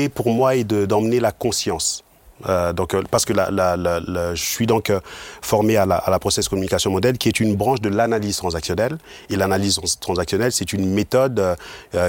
pour 0.08 0.30
moi 0.30 0.56
est 0.56 0.64
de- 0.64 0.86
d'emmener 0.86 1.20
la 1.20 1.32
conscience. 1.32 2.04
Euh, 2.48 2.72
donc, 2.72 2.92
euh, 2.94 3.02
parce 3.08 3.24
que 3.24 3.32
la- 3.32 4.34
je 4.34 4.42
suis 4.42 4.66
donc 4.66 4.90
euh, 4.90 4.98
formé 5.42 5.76
à 5.76 5.86
la, 5.86 5.94
à 5.94 6.10
la 6.10 6.18
process 6.18 6.48
communication 6.48 6.90
modèle, 6.90 7.16
qui 7.16 7.28
est 7.28 7.38
une 7.38 7.54
branche 7.54 7.80
de 7.80 7.88
l'analyse 7.88 8.36
transactionnelle. 8.38 8.98
Et 9.30 9.36
l'analyse 9.36 9.76
trans- 9.76 9.86
transactionnelle, 10.00 10.50
c'est 10.50 10.72
une 10.72 10.92
méthode 10.92 11.40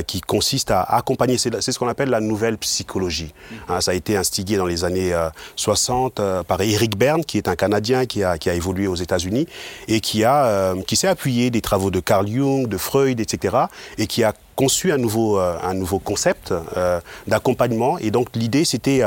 qui 0.07 0.21
consiste 0.21 0.71
à 0.71 0.81
accompagner. 0.81 1.37
C'est 1.37 1.61
ce 1.61 1.77
qu'on 1.77 1.87
appelle 1.87 2.09
la 2.09 2.19
nouvelle 2.19 2.57
psychologie. 2.57 3.31
Hein, 3.69 3.79
ça 3.79 3.91
a 3.91 3.93
été 3.93 4.17
instigé 4.17 4.57
dans 4.57 4.65
les 4.65 4.83
années 4.83 5.13
euh, 5.13 5.29
60 5.55 6.19
euh, 6.19 6.41
par 6.41 6.59
Eric 6.61 6.97
Berne, 6.97 7.23
qui 7.23 7.37
est 7.37 7.47
un 7.47 7.55
Canadien 7.55 8.07
qui 8.07 8.23
a, 8.23 8.39
qui 8.39 8.49
a 8.49 8.55
évolué 8.55 8.87
aux 8.87 8.95
États-Unis 8.95 9.45
et 9.87 9.99
qui 9.99 10.23
a 10.23 10.73
qui 10.87 10.95
s'est 10.95 11.07
appuyé 11.07 11.51
des 11.51 11.61
travaux 11.61 11.91
de 11.91 11.99
Carl 11.99 12.27
Jung, 12.27 12.67
de 12.67 12.77
Freud, 12.77 13.19
etc. 13.19 13.55
et 13.99 14.07
qui 14.07 14.23
a 14.23 14.33
conçu 14.55 14.91
un 14.91 14.97
nouveau, 14.97 15.39
euh, 15.39 15.57
concept 16.03 16.51
euh, 16.51 16.99
d'accompagnement. 17.27 17.97
Et 17.99 18.11
donc 18.11 18.29
l'idée, 18.35 18.65
c'était 18.65 19.01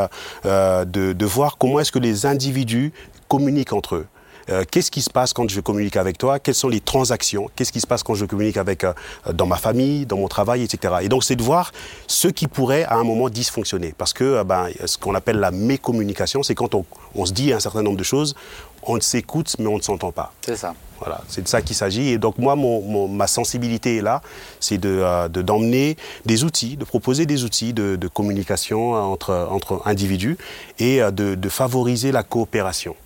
euh, 0.44 0.84
de, 0.84 1.12
de 1.12 1.26
voir 1.26 1.58
comment 1.58 1.80
est-ce 1.80 1.92
que 1.92 1.98
les 1.98 2.26
individus 2.26 2.92
communiquent 3.28 3.72
entre 3.72 3.96
eux. 3.96 4.06
Euh, 4.50 4.64
qu'est-ce 4.70 4.90
qui 4.90 5.02
se 5.02 5.10
passe 5.10 5.32
quand 5.32 5.48
je 5.48 5.60
communique 5.60 5.96
avec 5.96 6.18
toi, 6.18 6.38
quelles 6.38 6.54
sont 6.54 6.68
les 6.68 6.80
transactions, 6.80 7.50
qu'est-ce 7.56 7.72
qui 7.72 7.80
se 7.80 7.86
passe 7.86 8.02
quand 8.02 8.14
je 8.14 8.24
communique 8.26 8.56
avec 8.56 8.84
euh, 8.84 8.92
dans 9.32 9.46
ma 9.46 9.56
famille, 9.56 10.06
dans 10.06 10.16
mon 10.18 10.28
travail, 10.28 10.62
etc. 10.62 10.94
Et 11.02 11.08
donc 11.08 11.24
c'est 11.24 11.36
de 11.36 11.42
voir 11.42 11.72
ce 12.06 12.28
qui 12.28 12.46
pourrait 12.46 12.84
à 12.84 12.94
un 12.96 13.04
moment 13.04 13.28
dysfonctionner, 13.28 13.94
parce 13.96 14.12
que 14.12 14.24
euh, 14.24 14.44
ben, 14.44 14.68
ce 14.84 14.98
qu'on 14.98 15.14
appelle 15.14 15.38
la 15.38 15.50
mécommunication, 15.50 16.42
c'est 16.42 16.54
quand 16.54 16.74
on, 16.74 16.84
on 17.14 17.26
se 17.26 17.32
dit 17.32 17.52
un 17.52 17.60
certain 17.60 17.82
nombre 17.82 17.96
de 17.98 18.04
choses, 18.04 18.34
on 18.82 19.00
s'écoute 19.00 19.56
mais 19.58 19.66
on 19.66 19.76
ne 19.78 19.82
s'entend 19.82 20.12
pas. 20.12 20.32
C'est 20.44 20.56
ça. 20.56 20.74
Voilà, 21.00 21.20
c'est 21.28 21.42
de 21.42 21.48
ça 21.48 21.60
qu'il 21.60 21.76
s'agit. 21.76 22.08
Et 22.08 22.16
donc 22.18 22.38
moi, 22.38 22.56
mon, 22.56 22.80
mon- 22.80 23.08
ma 23.08 23.26
sensibilité 23.26 23.96
est 23.98 24.00
là, 24.00 24.22
c'est 24.60 24.78
de, 24.78 25.28
de- 25.28 25.42
d'emmener 25.42 25.96
des 26.24 26.42
outils, 26.44 26.76
de 26.78 26.84
proposer 26.86 27.26
des 27.26 27.44
outils 27.44 27.74
de, 27.74 27.96
de 27.96 28.08
communication 28.08 28.92
entre, 28.94 29.48
entre 29.50 29.82
individus 29.84 30.38
et 30.78 31.00
de, 31.00 31.34
de 31.34 31.48
favoriser 31.50 32.12
la 32.12 32.22
coopération. 32.22 32.96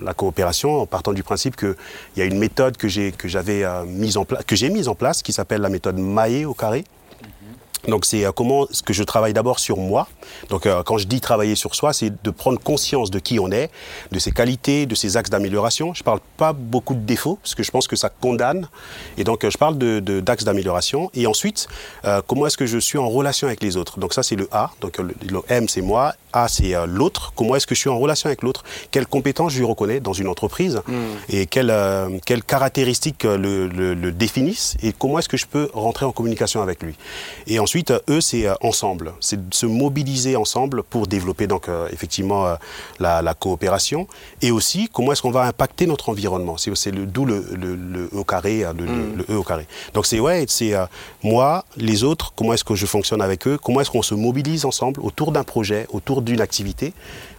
La 0.00 0.14
coopération, 0.14 0.80
en 0.80 0.86
partant 0.86 1.12
du 1.12 1.22
principe 1.22 1.56
qu'il 1.56 1.76
y 2.16 2.22
a 2.22 2.24
une 2.24 2.38
méthode 2.38 2.76
que 2.76 2.88
j'ai 2.88 3.12
euh, 3.22 3.84
mise 3.84 4.16
en 4.16 4.24
place, 4.24 4.44
que 4.44 4.56
j'ai 4.56 4.70
mise 4.70 4.88
en 4.88 4.94
place, 4.94 5.22
qui 5.22 5.32
s'appelle 5.32 5.60
la 5.60 5.68
méthode 5.68 5.98
Maé 5.98 6.44
au 6.44 6.54
carré. 6.54 6.84
Donc 7.88 8.04
c'est 8.04 8.24
euh, 8.24 8.32
comment 8.32 8.66
ce 8.70 8.82
que 8.82 8.92
je 8.92 9.02
travaille 9.02 9.32
d'abord 9.32 9.58
sur 9.58 9.76
moi. 9.76 10.08
Donc 10.48 10.66
euh, 10.66 10.82
quand 10.82 10.98
je 10.98 11.06
dis 11.06 11.20
travailler 11.20 11.54
sur 11.54 11.74
soi, 11.74 11.92
c'est 11.92 12.12
de 12.22 12.30
prendre 12.30 12.58
conscience 12.58 13.10
de 13.10 13.18
qui 13.18 13.38
on 13.38 13.50
est, 13.50 13.70
de 14.12 14.18
ses 14.18 14.32
qualités, 14.32 14.86
de 14.86 14.94
ses 14.94 15.16
axes 15.16 15.30
d'amélioration. 15.30 15.92
Je 15.94 16.02
parle 16.02 16.20
pas 16.36 16.52
beaucoup 16.52 16.94
de 16.94 17.00
défauts 17.00 17.38
parce 17.42 17.54
que 17.54 17.62
je 17.62 17.70
pense 17.70 17.86
que 17.86 17.96
ça 17.96 18.08
condamne. 18.08 18.68
Et 19.18 19.24
donc 19.24 19.44
euh, 19.44 19.50
je 19.50 19.58
parle 19.58 19.76
de, 19.78 20.00
de- 20.00 20.20
d'axes 20.20 20.44
d'amélioration. 20.44 21.10
Et 21.14 21.26
ensuite, 21.26 21.68
euh, 22.04 22.22
comment 22.26 22.46
est-ce 22.46 22.56
que 22.56 22.66
je 22.66 22.78
suis 22.78 22.98
en 22.98 23.08
relation 23.08 23.46
avec 23.46 23.62
les 23.62 23.76
autres. 23.76 23.98
Donc 23.98 24.14
ça 24.14 24.22
c'est 24.22 24.36
le 24.36 24.48
A. 24.52 24.70
Donc 24.80 24.98
le, 24.98 25.14
le 25.28 25.40
M 25.48 25.68
c'est 25.68 25.82
moi, 25.82 26.14
A 26.32 26.48
c'est 26.48 26.72
l'autre. 26.86 27.32
Comment 27.36 27.56
est-ce 27.56 27.66
que 27.66 27.74
je 27.74 27.80
suis 27.80 27.90
en 27.90 27.98
relation 27.98 28.28
avec 28.28 28.42
l'autre 28.42 28.64
Quelles 28.90 29.06
compétences 29.06 29.52
je 29.52 29.58
lui 29.58 29.66
reconnais 29.66 30.00
dans 30.00 30.12
une 30.14 30.28
entreprise 30.28 30.80
et 31.28 31.46
quelles, 31.46 31.70
euh, 31.70 32.08
quelles 32.24 32.42
caractéristiques 32.42 33.24
le, 33.24 33.66
le- 33.68 33.94
le 33.94 34.12
définissent 34.12 34.76
et 34.82 34.92
comment 34.92 35.18
est-ce 35.18 35.28
que 35.28 35.36
je 35.36 35.46
peux 35.46 35.68
rentrer 35.74 36.06
en 36.06 36.12
communication 36.12 36.62
avec 36.62 36.82
lui. 36.82 36.94
Et 37.46 37.58
ensuite, 37.58 37.73
euh, 37.90 37.98
eux, 38.08 38.20
c'est 38.20 38.46
euh, 38.46 38.54
ensemble, 38.62 39.12
c'est 39.20 39.48
de 39.48 39.54
se 39.54 39.66
mobiliser 39.66 40.36
ensemble 40.36 40.82
pour 40.82 41.06
développer 41.06 41.46
donc 41.46 41.68
euh, 41.68 41.88
effectivement 41.92 42.56
la, 43.00 43.22
la 43.22 43.34
coopération 43.34 44.06
et 44.42 44.50
aussi 44.50 44.88
comment 44.92 45.12
est-ce 45.12 45.22
qu'on 45.22 45.30
va 45.30 45.44
impacter 45.46 45.86
notre 45.86 46.08
environnement? 46.10 46.56
C'est 46.56 46.90
d'où 46.92 47.24
le, 47.24 47.44
le, 47.52 47.74
le 47.74 48.04
E 48.04 48.18
au 48.18 48.24
carré, 48.24 48.64
euh, 48.64 48.72
le, 48.72 48.84
le- 48.86 49.14
le 49.16 49.24
E 49.34 49.36
au 49.38 49.42
carré. 49.42 49.66
Donc 49.94 50.06
c'est 50.06 50.20
ouais, 50.20 50.44
c'est 50.48 50.72
moi, 51.22 51.64
les 51.76 52.04
autres, 52.04 52.32
comment 52.36 52.52
est-ce 52.52 52.64
que 52.64 52.74
je 52.74 52.86
fonctionne 52.86 53.22
avec 53.22 53.46
eux, 53.48 53.58
comment 53.62 53.80
est-ce 53.80 53.90
qu'on 53.90 54.02
se 54.02 54.14
mobilise 54.14 54.64
ensemble 54.64 55.00
autour 55.00 55.32
d'un 55.32 55.44
projet, 55.44 55.86
autour 55.90 56.22
d'une 56.22 56.40
activité, 56.40 56.92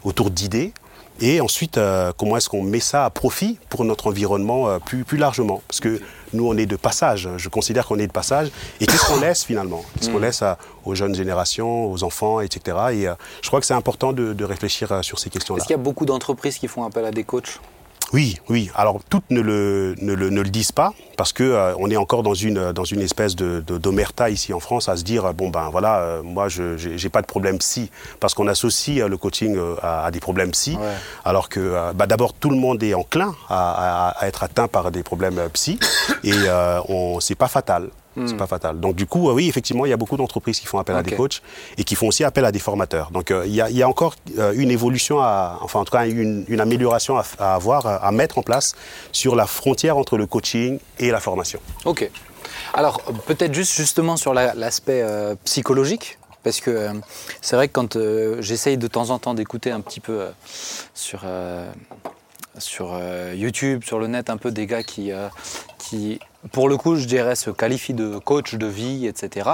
autour 0.04 0.30
d'idées? 0.32 0.74
Et 1.22 1.40
ensuite, 1.40 1.78
euh, 1.78 2.12
comment 2.18 2.36
est-ce 2.38 2.50
qu'on 2.50 2.62
met 2.62 2.80
ça 2.82 3.06
à 3.06 3.10
profit 3.10 3.58
pour 3.70 3.86
notre 3.86 4.08
environnement 4.08 4.68
euh, 4.68 4.80
plus, 4.80 5.04
plus 5.06 5.18
largement? 5.18 5.62
Parce 5.68 5.80
que 5.80 6.02
nous, 6.34 6.46
on 6.48 6.58
est 6.58 6.66
de 6.66 6.76
passage. 6.76 7.30
Je 7.38 7.48
considère 7.50 7.86
qu'on 7.88 8.00
est 8.00 8.08
de 8.08 8.12
passage. 8.12 8.50
Et 8.82 8.86
qu'est-ce 8.86 9.06
qu'on 9.06 9.22
laisse 9.22 9.44
finalement? 9.46 9.84
Qu'est-ce 9.98 10.10
qu'on 10.10 10.20
laisse 10.20 10.42
à- 10.42 10.58
aux 10.84 10.94
jeunes 10.94 11.16
générations, 11.16 11.90
aux 11.92 12.04
enfants, 12.04 12.42
etc. 12.42 12.78
Et 12.92 13.08
euh, 13.08 13.14
je 13.42 13.48
crois 13.48 13.62
que 13.62 13.66
c'est 13.66 13.74
important 13.74 14.12
de, 14.12 14.34
de 14.34 14.44
réfléchir 14.44 15.04
sur 15.04 15.18
ces 15.20 15.30
questions-là. 15.30 15.60
Est-ce 15.60 15.68
qu'il 15.68 15.76
y 15.76 15.80
a 15.80 15.84
beaucoup 15.84 16.06
d'entreprises 16.06 16.58
qui 16.58 16.68
font 16.68 16.84
appel 16.84 17.06
à 17.06 17.12
des 17.12 17.24
coachs? 17.24 17.60
Oui, 18.14 18.38
oui. 18.50 18.70
Alors 18.76 19.00
toutes 19.10 19.30
ne 19.32 19.42
le, 19.42 19.96
ne 20.02 20.14
le, 20.14 20.30
ne 20.30 20.42
le 20.42 20.50
disent 20.50 20.72
pas 20.72 20.94
parce 21.18 21.34
que 21.34 21.44
euh, 21.44 21.74
on 21.80 21.90
est 21.90 21.98
encore 21.98 22.24
dans 22.24 22.34
une 22.36 22.72
dans 22.72 22.84
une 22.84 23.02
espèce 23.02 23.36
de 23.36 23.60
d'omerta 23.62 24.30
ici 24.30 24.54
en 24.54 24.60
France 24.60 24.88
à 24.90 24.96
se 24.96 25.04
dire 25.04 25.26
euh, 25.26 25.34
bon 25.34 25.50
ben 25.50 25.70
voilà 25.70 26.00
euh, 26.00 26.24
moi 26.24 26.48
je 26.48 26.78
j'ai 26.78 27.10
pas 27.10 27.22
de 27.22 27.26
problème 27.28 27.58
psy 27.58 27.90
parce 28.20 28.34
qu'on 28.34 28.48
associe 28.48 29.00
euh, 29.02 29.08
le 29.08 29.18
coaching 29.18 29.56
euh, 29.58 29.76
à, 29.82 30.06
à 30.06 30.12
des 30.12 30.20
problèmes 30.20 30.52
psy 30.52 30.76
Ouais. 30.78 30.94
alors 31.26 31.50
que 31.50 31.60
euh, 31.60 31.94
bah, 31.94 32.06
d'abord 32.06 32.34
tout 32.34 32.50
le 32.50 32.58
monde 32.58 32.82
est 32.84 32.94
enclin 32.94 33.34
à, 33.50 34.10
à- 34.10 34.10
à 34.24 34.28
être 34.28 34.44
atteint 34.44 34.68
par 34.68 34.92
des 34.92 35.04
problèmes 35.04 35.40
euh, 35.40 35.50
psy 35.50 35.80
et 36.24 36.32
euh, 36.34 36.80
on 36.88 37.20
c'est 37.20 37.36
pas 37.36 37.48
fatal. 37.48 37.90
C'est 38.26 38.38
pas 38.38 38.48
fatal. 38.48 38.80
Donc 38.80 38.96
du 38.96 39.06
coup, 39.06 39.30
euh, 39.30 39.34
oui, 39.34 39.50
effectivement, 39.50 39.86
il 39.86 39.90
y 39.90 39.94
a 39.94 39.98
beaucoup 39.98 40.16
d'entreprises 40.16 40.60
qui 40.60 40.68
font 40.68 40.80
appel 40.80 40.96
à 40.96 41.04
des 41.04 41.16
coachs 41.16 41.42
et 41.78 41.84
qui 41.84 41.96
font 41.96 42.08
aussi 42.08 42.24
appel 42.24 42.46
à 42.46 42.52
des 42.52 42.60
formateurs. 42.60 43.12
Donc 43.12 43.30
euh, 43.32 43.44
il 43.46 43.52
y, 43.52 43.56
y 43.58 43.84
a 43.84 43.90
encore 43.90 44.16
euh, 44.38 44.54
une 44.56 44.72
évolution, 44.72 45.20
à, 45.20 45.60
enfin 45.62 45.80
en 45.82 45.86
tout 45.86 45.92
cas 45.92 46.08
une, 46.08 46.46
une 46.48 46.62
amélioration 46.62 47.18
à, 47.18 47.26
à 47.40 47.56
avoir, 47.56 47.86
à, 47.86 48.12
mettre 48.12 48.38
en 48.38 48.42
place 48.44 48.74
sur 49.12 49.36
la 49.36 49.46
frontière 49.48 49.98
entre 49.98 50.18
le 50.18 50.26
coaching 50.28 50.80
et 51.00 51.12
la 51.12 51.20
formation. 51.20 51.60
Ok. 51.84 52.10
Alors, 52.74 53.02
peut-être 53.28 53.54
juste 53.54 53.74
justement 53.76 54.16
sur 54.18 54.34
la- 54.34 54.54
l'aspect 54.54 55.02
euh, 55.02 55.36
psychologique, 55.44 56.18
parce 56.44 56.62
que 56.62 56.72
euh, 56.72 56.94
c'est 57.42 57.56
vrai 57.58 57.68
que 57.68 57.74
quand 57.74 57.96
euh, 57.96 58.42
j'essaye 58.42 58.78
de 58.78 58.88
temps 58.88 59.10
en 59.10 59.20
temps 59.20 59.34
d'écouter 59.34 59.72
un 59.72 59.82
petit 59.82 60.00
peu 60.00 60.26
sur, 60.94 61.24
sur 62.58 62.98
YouTube, 63.34 63.84
sur 63.84 64.00
le 64.00 64.08
net, 64.08 64.30
un 64.30 64.38
peu 64.38 64.52
des 64.52 64.66
gars 64.66 64.84
qui, 64.84 65.12
qui, 65.78 66.20
pour 66.52 66.70
le 66.70 66.78
coup, 66.78 66.96
je 66.96 67.06
dirais, 67.06 67.36
se 67.36 67.50
qualifient 67.50 67.94
de 67.94 68.18
coach 68.18 68.56
de 68.56 68.68
vie, 68.68 69.08
etc. 69.08 69.50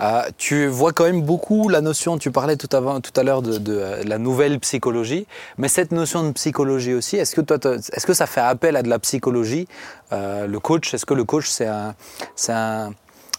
Euh, 0.00 0.22
tu 0.36 0.66
vois 0.66 0.92
quand 0.92 1.04
même 1.04 1.22
beaucoup 1.22 1.68
la 1.68 1.80
notion, 1.80 2.18
tu 2.18 2.30
parlais 2.30 2.56
tout, 2.56 2.68
à 2.74 2.80
l'heure 3.22 3.42
de, 3.42 4.04
la 4.04 4.18
nouvelle 4.18 4.58
psychologie, 4.60 5.26
mais 5.58 5.68
cette 5.68 5.92
notion 5.92 6.24
de 6.24 6.32
psychologie 6.32 6.94
aussi, 6.94 7.16
est-ce 7.16 7.34
que, 7.34 7.40
toi, 7.40 7.58
est-ce 7.74 8.06
que 8.06 8.14
ça 8.14 8.26
fait 8.26 8.40
appel 8.40 8.76
à 8.76 8.82
de 8.82 8.88
la 8.88 8.98
psychologie? 8.98 9.68
Euh, 10.12 10.46
Le 10.46 10.60
coach, 10.60 10.94
est-ce 10.94 11.06
que 11.06 11.14
le 11.14 11.24
coach, 11.24 11.48
c'est 11.48 11.66
un, 11.66 11.94
c'est 12.36 12.52
un, 12.52 12.92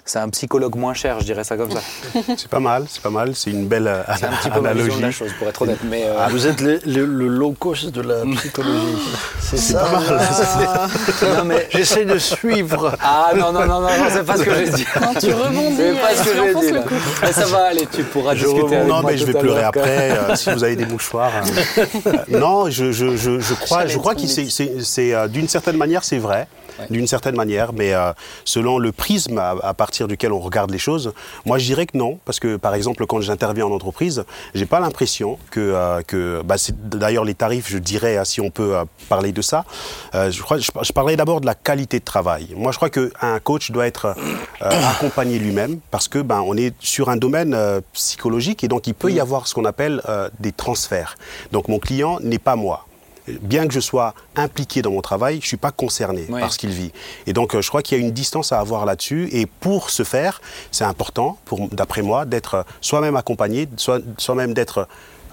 c'est 0.07 0.19
un 0.19 0.29
psychologue 0.29 0.75
moins 0.75 0.93
cher, 0.93 1.19
je 1.19 1.25
dirais 1.25 1.43
ça 1.43 1.57
comme 1.57 1.71
ça 1.71 1.79
C'est 2.37 2.47
pas 2.47 2.59
mal, 2.59 2.85
c'est 2.87 3.01
pas 3.01 3.09
mal, 3.09 3.35
c'est 3.35 3.49
une 3.49 3.65
belle 3.67 3.87
euh, 3.87 4.03
C'est 4.17 4.25
un 4.25 4.29
petit 4.33 4.49
peu 4.51 4.59
analogie. 4.59 4.97
de 4.97 5.01
la 5.01 5.09
chose, 5.11 5.31
pour 5.39 5.47
être 5.47 5.61
honnête. 5.63 5.79
Mais, 5.89 6.03
euh, 6.05 6.13
Ah, 6.19 6.27
Vous 6.29 6.45
êtes 6.45 6.61
le, 6.61 6.79
le- 6.85 7.05
le 7.05 7.27
low 7.27 7.53
cost 7.57 7.89
de 7.89 8.01
la 8.01 8.21
psychologie. 8.37 8.97
C'est 9.41 9.57
ça. 9.57 9.83
non, 11.37 11.45
mais... 11.45 11.67
J'essaie 11.71 12.05
de 12.05 12.17
suivre. 12.19 12.95
Ah 13.01 13.31
non, 13.35 13.51
non, 13.51 13.61
non, 13.65 13.79
non, 13.81 13.81
non, 13.81 13.89
c'est 14.11 14.23
pas 14.25 14.37
ce 14.37 14.43
que 14.43 14.53
j'ai 14.55 14.69
dit. 14.69 14.85
Quand 14.93 15.13
tu 15.19 15.33
rebondis, 15.33 15.75
C'est 15.77 15.93
pas 15.93 16.11
euh, 16.11 16.15
ce 16.15 16.23
que 16.23 16.29
tu 16.29 16.35
j'ai 16.35 16.65
dit. 16.67 16.71
le 16.71 16.77
là. 16.79 16.81
coup. 16.83 16.93
Mais 17.21 17.31
ça 17.31 17.45
va 17.45 17.63
aller, 17.65 17.87
tu 17.91 18.03
pourras 18.03 18.35
Je 18.35 18.45
discuter 18.45 18.75
avec 18.75 18.87
non, 18.87 19.01
moi 19.01 19.11
mais 19.11 19.17
je 19.17 19.25
vais 19.25 19.33
pleurer 19.33 19.63
après 19.63 20.11
euh, 20.11 20.35
si 20.35 20.51
vous 20.51 20.63
avez 20.63 20.75
des 20.75 20.85
mouchoirs. 20.85 21.31
hein. 21.35 21.81
Euh, 22.07 22.39
non, 22.39 22.69
je, 22.69 22.91
je, 22.91 23.15
je, 23.17 23.39
je 23.39 23.53
crois, 23.55 23.85
je 23.87 23.97
crois 23.97 24.13
que 24.15 24.21
c'est, 24.27 25.13
euh, 25.13 25.27
d'une 25.27 25.47
certaine 25.47 25.77
manière, 25.77 26.03
c'est 26.03 26.17
vrai. 26.19 26.47
D'une 26.89 27.07
certaine 27.07 27.35
manière, 27.35 27.73
mais 27.73 27.93
euh, 27.93 28.11
selon 28.43 28.77
le 28.77 28.91
prisme 28.91 29.37
à, 29.37 29.73
partir 29.73 30.07
duquel 30.07 30.31
on 30.31 30.39
regarde 30.39 30.71
les 30.71 30.77
choses, 30.77 31.13
moi 31.45 31.57
je 31.57 31.65
dirais 31.65 31.85
que 31.85 31.97
non, 31.97 32.19
parce 32.25 32.39
que 32.39 32.57
par 32.57 32.75
exemple 32.75 33.05
quand 33.05 33.21
j'interviens 33.21 33.65
en 33.65 33.71
entreprise, 33.71 34.25
j'ai 34.53 34.65
pas 34.65 34.79
l'impression 34.79 35.37
que, 35.51 35.59
euh, 35.59 36.01
que 36.01 36.41
bah, 36.43 36.55
d'ailleurs 36.73 37.23
les 37.23 37.33
tarifs, 37.33 37.69
je 37.69 37.77
dirais, 37.77 38.17
hein, 38.17 38.25
si 38.25 38.41
on 38.41 38.49
peut 38.49 38.75
euh, 38.75 38.85
parler 39.09 39.31
de 39.31 39.41
ça, 39.41 39.65
je 40.13 40.41
crois, 40.41 40.57
parlais 40.93 41.17
d'abord 41.17 41.41
de 41.41 41.45
la 41.45 41.55
qualité 41.55 41.99
de 41.99 42.05
travail. 42.05 42.53
Moi 42.55 42.71
je 42.71 42.77
crois 42.77 42.89
qu'un 42.89 43.39
coach 43.43 43.71
doit 43.71 43.87
être 43.87 44.15
accompagné 44.61 45.39
lui-même, 45.39 45.79
parce 45.91 46.07
que 46.07 46.19
ben 46.19 46.41
on 46.45 46.55
est 46.55 46.73
sur 46.79 47.09
un 47.09 47.17
domaine 47.17 47.57
psychologique 47.93 48.63
et 48.63 48.67
donc 48.67 48.87
il 48.87 48.93
peut 48.93 49.11
y 49.11 49.19
avoir 49.19 49.47
ce 49.47 49.53
qu'on 49.53 49.65
appelle 49.65 50.01
des 50.39 50.51
transferts. 50.51 51.17
Donc 51.51 51.67
mon 51.67 51.79
client 51.79 52.19
n'est 52.21 52.39
pas 52.39 52.55
moi 52.55 52.85
bien 53.41 53.67
que 53.67 53.73
je 53.73 53.79
sois 53.79 54.13
impliqué 54.35 54.81
dans 54.81 54.91
mon 54.91 55.01
travail, 55.01 55.39
je 55.41 55.47
suis 55.47 55.57
pas 55.57 55.71
concerné 55.71 56.27
par 56.41 56.53
ce 56.53 56.57
qu'il 56.59 56.69
vit. 56.71 56.91
Et 57.27 57.33
donc, 57.33 57.55
euh, 57.55 57.61
je 57.61 57.69
crois 57.69 57.81
qu'il 57.81 57.97
y 57.97 58.01
a 58.01 58.03
une 58.05 58.11
distance 58.13 58.51
à 58.51 58.59
avoir 58.59 58.85
là-dessus. 58.85 59.29
Et 59.31 59.45
pour 59.45 59.89
ce 59.89 60.03
faire, 60.03 60.41
c'est 60.71 60.83
important, 60.83 61.37
d'après 61.71 62.01
moi, 62.01 62.25
d'être 62.25 62.65
soi-même 62.81 63.15
accompagné, 63.15 63.67
soit- 63.77 64.01
soi-même 64.17 64.53
d'être 64.53 64.87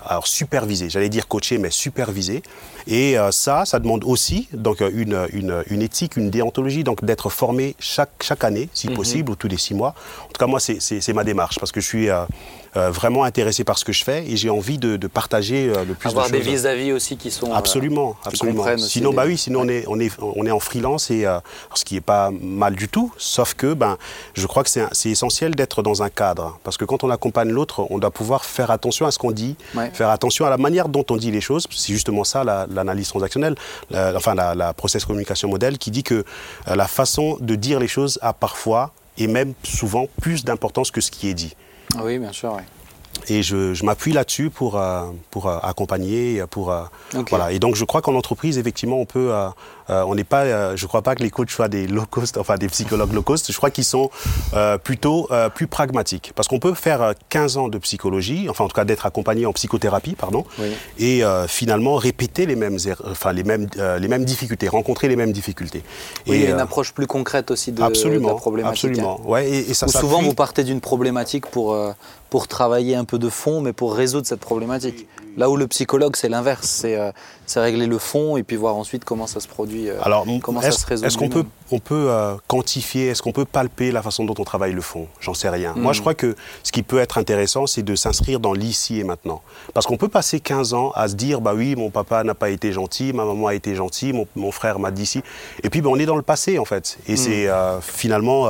alors 0.05 0.27
supervisé, 0.27 0.91
j'allais 0.91 1.09
dire 1.09 1.29
coaché, 1.29 1.59
mais 1.59 1.71
supervisé. 1.71 2.43
Et 2.87 3.19
euh, 3.19 3.31
ça, 3.31 3.65
ça 3.65 3.79
demande 3.79 4.05
aussi 4.05 4.49
donc 4.53 4.81
euh, 4.83 4.91
une, 4.93 5.27
une, 5.33 5.63
une 5.71 5.83
éthique, 5.83 6.17
une 6.17 6.31
déontologie, 6.31 6.85
donc 6.85 7.05
d'être 7.05 7.31
formé 7.31 7.75
chaque, 7.79 8.11
chaque 8.23 8.45
année, 8.45 8.69
si 8.75 8.89
possible, 8.89 9.31
ou 9.31 9.37
tous 9.37 9.49
les 9.49 9.57
six 9.59 9.75
mois. 9.75 9.95
En 10.25 10.29
tout 10.33 10.39
cas, 10.39 10.47
moi, 10.47 10.61
c'est- 10.61 11.13
ma 11.13 11.25
démarche, 11.25 11.59
parce 11.59 11.73
que 11.73 11.81
je 11.81 11.87
suis 11.87 12.09
euh, 12.11 12.23
euh, 12.77 12.91
vraiment 12.91 13.25
intéressé 13.25 13.65
par 13.65 13.77
ce 13.79 13.85
que 13.85 13.93
je 13.93 14.03
fais 14.03 14.25
et 14.27 14.37
j'ai 14.37 14.49
envie 14.49 14.79
de, 14.79 14.97
de 14.97 15.07
partager 15.07 15.69
euh, 15.69 15.85
le 15.85 15.93
plus 15.95 16.09
Avoir 16.09 16.27
de 16.29 16.33
des 16.33 16.39
choses. 16.39 16.49
vis-à-vis 16.53 16.93
aussi 16.93 17.17
qui 17.19 17.31
sont. 17.31 17.51
euh, 17.53 17.55
Absolument, 17.55 18.15
qui 18.23 18.29
absolument. 18.29 18.65
Sinon, 18.79 19.13
bah 19.13 19.25
oui, 19.27 19.37
sinon 19.37 19.61
on 19.61 19.69
est 19.69 19.85
on 19.89 20.01
est 20.01 20.11
on 20.23 20.47
est 20.47 20.51
en 20.51 20.59
freelance 20.59 21.11
et 21.11 21.27
euh, 21.27 21.39
ce 21.75 21.85
qui 21.85 21.97
est 21.97 22.01
pas 22.01 22.31
mal 22.31 22.75
du 22.75 22.89
tout. 22.89 23.13
Sauf 23.19 23.53
que 23.55 23.75
ben, 23.75 23.99
je 24.35 24.47
crois 24.47 24.65
que 24.65 24.71
c'est 24.71 25.11
essentiel 25.11 25.55
d'être 25.55 25.83
dans 25.83 26.03
un 26.03 26.09
cadre 26.09 26.59
parce 26.65 26.79
que 26.79 26.87
quand 26.87 27.05
on 27.05 27.11
accompagne 27.11 27.51
l'autre, 27.51 27.87
on 27.91 27.99
doit 27.99 28.11
pouvoir 28.11 28.45
faire 28.47 28.71
attention 28.71 29.05
à 29.05 29.11
ce 29.11 29.19
qu'on 29.19 29.33
dit, 29.33 29.55
Ouais. 29.75 29.91
faire 29.93 30.09
attention 30.09 30.47
à 30.47 30.51
la 30.51 30.57
manière 30.57 30.89
dont 30.89 31.05
on 31.11 31.17
dit 31.19 31.31
les 31.31 31.43
choses. 31.43 31.67
C'est 31.71 31.93
justement 31.93 32.25
ça 32.25 32.43
la- 32.43 32.67
l'analyse 32.75 33.09
transactionnelle, 33.09 33.55
enfin 33.93 34.35
la, 34.35 34.55
la 34.55 34.73
process 34.73 35.05
communication 35.05 35.49
modèle 35.49 35.79
qui 35.79 35.91
dit 35.91 36.03
que 36.03 36.25
euh, 36.69 36.75
la 36.77 36.87
façon 36.87 37.37
de 37.41 37.55
dire 37.55 37.79
les 37.81 37.89
choses 37.89 38.19
a 38.23 38.33
parfois 38.33 38.93
et 39.19 39.27
même 39.27 39.55
souvent 39.63 40.07
plus 40.21 40.45
d'importance 40.45 40.91
que 40.91 41.01
ce 41.01 41.11
qui 41.11 41.29
est 41.29 41.35
dit. 41.35 41.55
Oui, 42.03 42.19
bien 42.19 42.33
sûr. 42.33 42.55
oui. 42.57 42.63
Et 43.29 43.43
je, 43.43 43.73
je 43.75 43.85
m'appuie 43.85 44.13
là-dessus 44.13 44.51
pour, 44.51 44.77
euh, 44.79 45.03
pour 45.31 45.47
euh, 45.47 45.59
accompagner, 45.63 46.43
pour, 46.51 46.73
euh, 46.73 46.83
voilà. 47.31 47.53
Et 47.53 47.59
donc 47.59 47.77
je 47.77 47.85
crois 47.85 48.03
qu'en 48.03 48.15
entreprise, 48.15 48.59
effectivement, 48.59 48.97
on 48.99 49.05
peut 49.07 49.33
on 49.89 50.15
n'est 50.15 50.25
pas, 50.25 50.75
je 50.75 50.87
crois 50.87 51.03
pas 51.03 51.15
que 51.15 51.23
les 51.23 51.29
coachs 51.31 51.51
soient 51.51 51.69
des 51.69 51.87
low 51.87 52.07
cost, 52.07 52.39
enfin 52.39 52.57
des 52.57 52.69
psychologues 52.69 53.13
low 53.13 53.21
cost. 53.23 53.53
Je 53.53 53.57
crois 53.57 53.71
qu'ils 53.71 53.85
sont 53.85 54.11
plutôt 54.83 55.29
plus 55.55 55.67
pragmatiques. 55.67 56.33
Parce 56.35 56.49
qu'on 56.49 56.59
peut 56.59 56.75
faire 56.75 57.03
euh, 57.03 57.13
15 57.29 57.57
ans 57.59 57.69
de 57.69 57.79
psychologie, 57.79 58.47
enfin 58.49 58.65
en 58.65 58.69
tout 58.69 58.75
cas 58.75 58.85
d'être 58.85 59.07
accompagné 59.07 59.47
en 59.47 59.53
psychothérapie, 59.53 60.15
pardon, 60.15 60.45
Oui. 60.59 60.73
et 60.99 61.23
finalement 61.49 61.97
répéter 61.97 62.47
les 62.47 62.57
mêmes, 62.57 62.79
erreurs- 62.87 63.07
enfin 63.11 63.33
les 63.33 63.45
mêmes, 63.45 63.69
les 63.99 64.09
mêmes 64.09 64.25
difficultés, 64.25 64.69
rencontrer 64.69 65.09
les 65.09 65.17
mêmes 65.17 65.33
difficultés. 65.33 65.83
Oui, 66.27 66.37
il 66.37 66.43
y 66.43 66.47
a 66.47 66.51
euh, 66.51 66.55
une 66.55 66.61
approche 66.61 66.93
plus 66.93 67.07
concrète 67.07 67.51
aussi 67.51 67.73
de, 67.73 67.79
de 67.79 67.83
absolument, 67.83 68.29
la 68.29 68.35
problématique. 68.35 68.85
absolument. 68.91 69.21
hein. 69.23 69.29
Ouais, 69.29 69.49
et, 69.51 69.71
et 69.71 69.75
ça 69.75 69.87
Ou 69.87 69.91
souvent, 69.91 70.23
vous 70.23 70.35
partez 70.35 70.65
d'une 70.65 70.81
problématique 70.81 71.47
pour, 71.47 71.75
pour 72.33 72.49
travailler 72.49 72.97
un 72.97 73.05
peu 73.05 73.19
de 73.19 73.29
fond, 73.29 73.61
mais 73.61 73.75
pour 73.75 73.95
résoudre 73.95 74.27
cette 74.27 74.41
problématique. 74.41 75.07
Là 75.37 75.51
où 75.51 75.57
le 75.57 75.67
psychologue, 75.67 76.17
c'est 76.17 76.31
l'inverse. 76.31 76.67
C'est 76.67 76.97
euh, 76.97 77.13
c'est 77.47 77.61
régler 77.61 77.87
le 77.87 77.99
fond 77.99 78.39
et 78.39 78.43
puis 78.43 78.57
voir 78.57 78.77
ensuite 78.77 79.05
comment 79.05 79.27
ça 79.27 79.41
se 79.41 79.49
produit. 79.49 79.91
euh, 79.91 79.99
Alors, 80.03 80.27
comment 80.43 80.63
ça 80.63 80.71
se 80.71 80.87
résout 80.87 81.05
est-ce 81.05 81.19
qu'on 81.19 81.29
peut, 81.29 81.41
lui-même. 81.41 81.51
on 81.71 81.79
peut 81.79 82.07
euh, 82.09 82.35
quantifier, 82.49 83.09
est-ce 83.09 83.21
qu'on 83.23 83.33
peut 83.33 83.45
palper 83.45 83.93
la 83.93 84.01
façon 84.03 84.25
dont 84.25 84.35
on 84.39 84.45
travaille 84.45 84.73
le 84.73 84.81
fond? 84.81 85.09
J'en 85.21 85.35
sais 85.35 85.51
rien. 85.51 85.75
Moi, 85.77 85.93
je 85.93 86.01
crois 86.01 86.15
que 86.15 86.35
ce 86.63 86.73
qui 86.73 86.83
peut 86.83 86.99
être 86.99 87.19
intéressant, 87.19 87.67
c'est 87.67 87.83
de 87.83 87.95
s'inscrire 87.95 88.41
dans 88.41 88.55
l'ici 88.55 89.01
et 89.01 89.05
maintenant. 89.05 89.43
Parce 89.75 89.87
qu'on 89.87 89.99
peut 89.99 90.09
passer 90.09 90.41
15 90.41 90.73
ans 90.73 90.93
à 90.95 91.09
se 91.09 91.15
dire, 91.15 91.41
bah 91.43 91.53
oui, 91.55 91.77
mon 91.77 91.91
papa 91.91 92.25
n'a 92.25 92.35
pas 92.35 92.49
été 92.51 92.73
gentil, 92.73 93.13
ma 93.13 93.25
maman 93.25 93.49
a 93.49 93.55
été 93.55 93.75
gentille, 93.75 94.13
mon, 94.15 94.27
mon 94.37 94.53
frère 94.53 94.79
m'a 94.79 94.91
dit 94.91 95.07
ci. 95.07 95.23
Et 95.63 95.69
puis, 95.71 95.83
bah, 95.83 95.91
on 95.93 95.99
est 95.99 96.07
dans 96.07 96.17
le 96.17 96.23
passé, 96.23 96.59
en 96.59 96.65
fait. 96.65 96.99
Et 97.07 97.17
c'est 97.17 97.49
euh, 97.49 97.81
finalement 97.81 98.49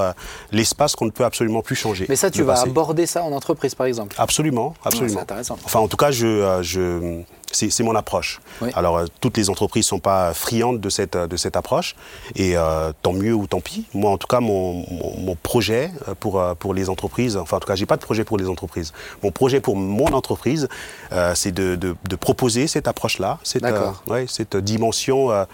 l'espace 0.52 0.94
qu'on 0.94 1.06
ne 1.06 1.10
peut 1.10 1.24
absolument 1.24 1.62
plus 1.62 1.76
changer. 1.76 2.06
Mais 2.08 2.16
ça, 2.16 2.30
tu 2.30 2.42
vas 2.42 2.54
passé. 2.54 2.68
aborder 2.68 3.06
ça 3.06 3.24
en 3.24 3.32
entreprise, 3.32 3.71
par 3.74 3.86
exemple. 3.86 4.16
Absolument, 4.18 4.74
absolument. 4.84 5.14
c'est 5.14 5.20
intéressant. 5.20 5.58
Enfin, 5.64 5.80
en 5.80 5.88
tout 5.88 5.96
cas, 5.96 6.10
je, 6.10 6.26
euh, 6.26 6.62
je, 6.62 7.22
c'est 7.52 7.82
mon 7.82 7.94
approche. 7.94 8.40
Oui. 8.60 8.70
Alors, 8.74 8.98
euh, 8.98 9.06
toutes 9.20 9.36
les 9.36 9.50
entreprises 9.50 9.86
sont 9.86 9.98
pas 9.98 10.32
friandes 10.34 10.80
de 10.80 10.88
cette, 10.88 11.16
de 11.16 11.36
cette 11.36 11.56
approche, 11.56 11.94
et 12.34 12.56
euh, 12.56 12.92
tant 13.02 13.12
mieux 13.12 13.34
ou 13.34 13.46
tant 13.46 13.60
pis. 13.60 13.84
Moi, 13.94 14.10
en 14.10 14.18
tout 14.18 14.26
cas, 14.26 14.40
mon, 14.40 14.84
mon, 14.90 15.18
mon 15.18 15.36
projet 15.36 15.90
euh, 16.08 16.14
pour, 16.18 16.40
euh, 16.40 16.54
pour 16.54 16.74
les 16.74 16.88
entreprises, 16.88 17.36
enfin, 17.36 17.58
en 17.58 17.60
tout 17.60 17.68
cas, 17.68 17.74
j'ai 17.74 17.86
pas 17.86 17.96
de 17.96 18.02
projet 18.02 18.24
pour 18.24 18.38
les 18.38 18.48
entreprises. 18.48 18.92
Mon 19.22 19.30
projet 19.30 19.60
pour 19.60 19.76
mon 19.76 20.12
entreprise, 20.12 20.68
euh, 21.12 21.34
c'est 21.34 21.52
de, 21.52 21.76
de, 21.76 21.94
de 22.08 22.16
proposer 22.16 22.66
cette 22.66 22.88
approche-là, 22.88 23.38
cette, 23.42 23.62
D'accord. 23.62 24.02
ouais, 24.08 24.26
cette 24.28 24.56
dimension 24.56 25.30
euh, 25.30 25.44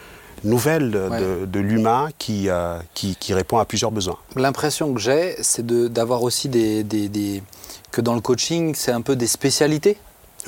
nouvelle 0.44 0.90
de, 0.90 1.08
Ouais. 1.08 1.20
de, 1.20 1.46
de 1.46 1.60
l'humain 1.60 2.08
qui, 2.18 2.48
euh, 2.48 2.78
qui, 2.94 3.16
qui 3.16 3.34
répond 3.34 3.58
à 3.58 3.64
plusieurs 3.64 3.90
besoins. 3.90 4.16
L'impression 4.36 4.92
que 4.94 5.00
j'ai, 5.00 5.36
c'est 5.42 5.64
de- 5.66 5.88
d'avoir 5.88 6.22
aussi 6.22 6.48
des, 6.48 6.82
des- 6.84 7.08
des- 7.08 7.42
que 7.90 8.00
dans 8.00 8.14
le 8.14 8.20
coaching, 8.20 8.74
c'est 8.74 8.92
un 8.92 9.00
peu 9.00 9.16
des 9.16 9.26
spécialités. 9.26 9.96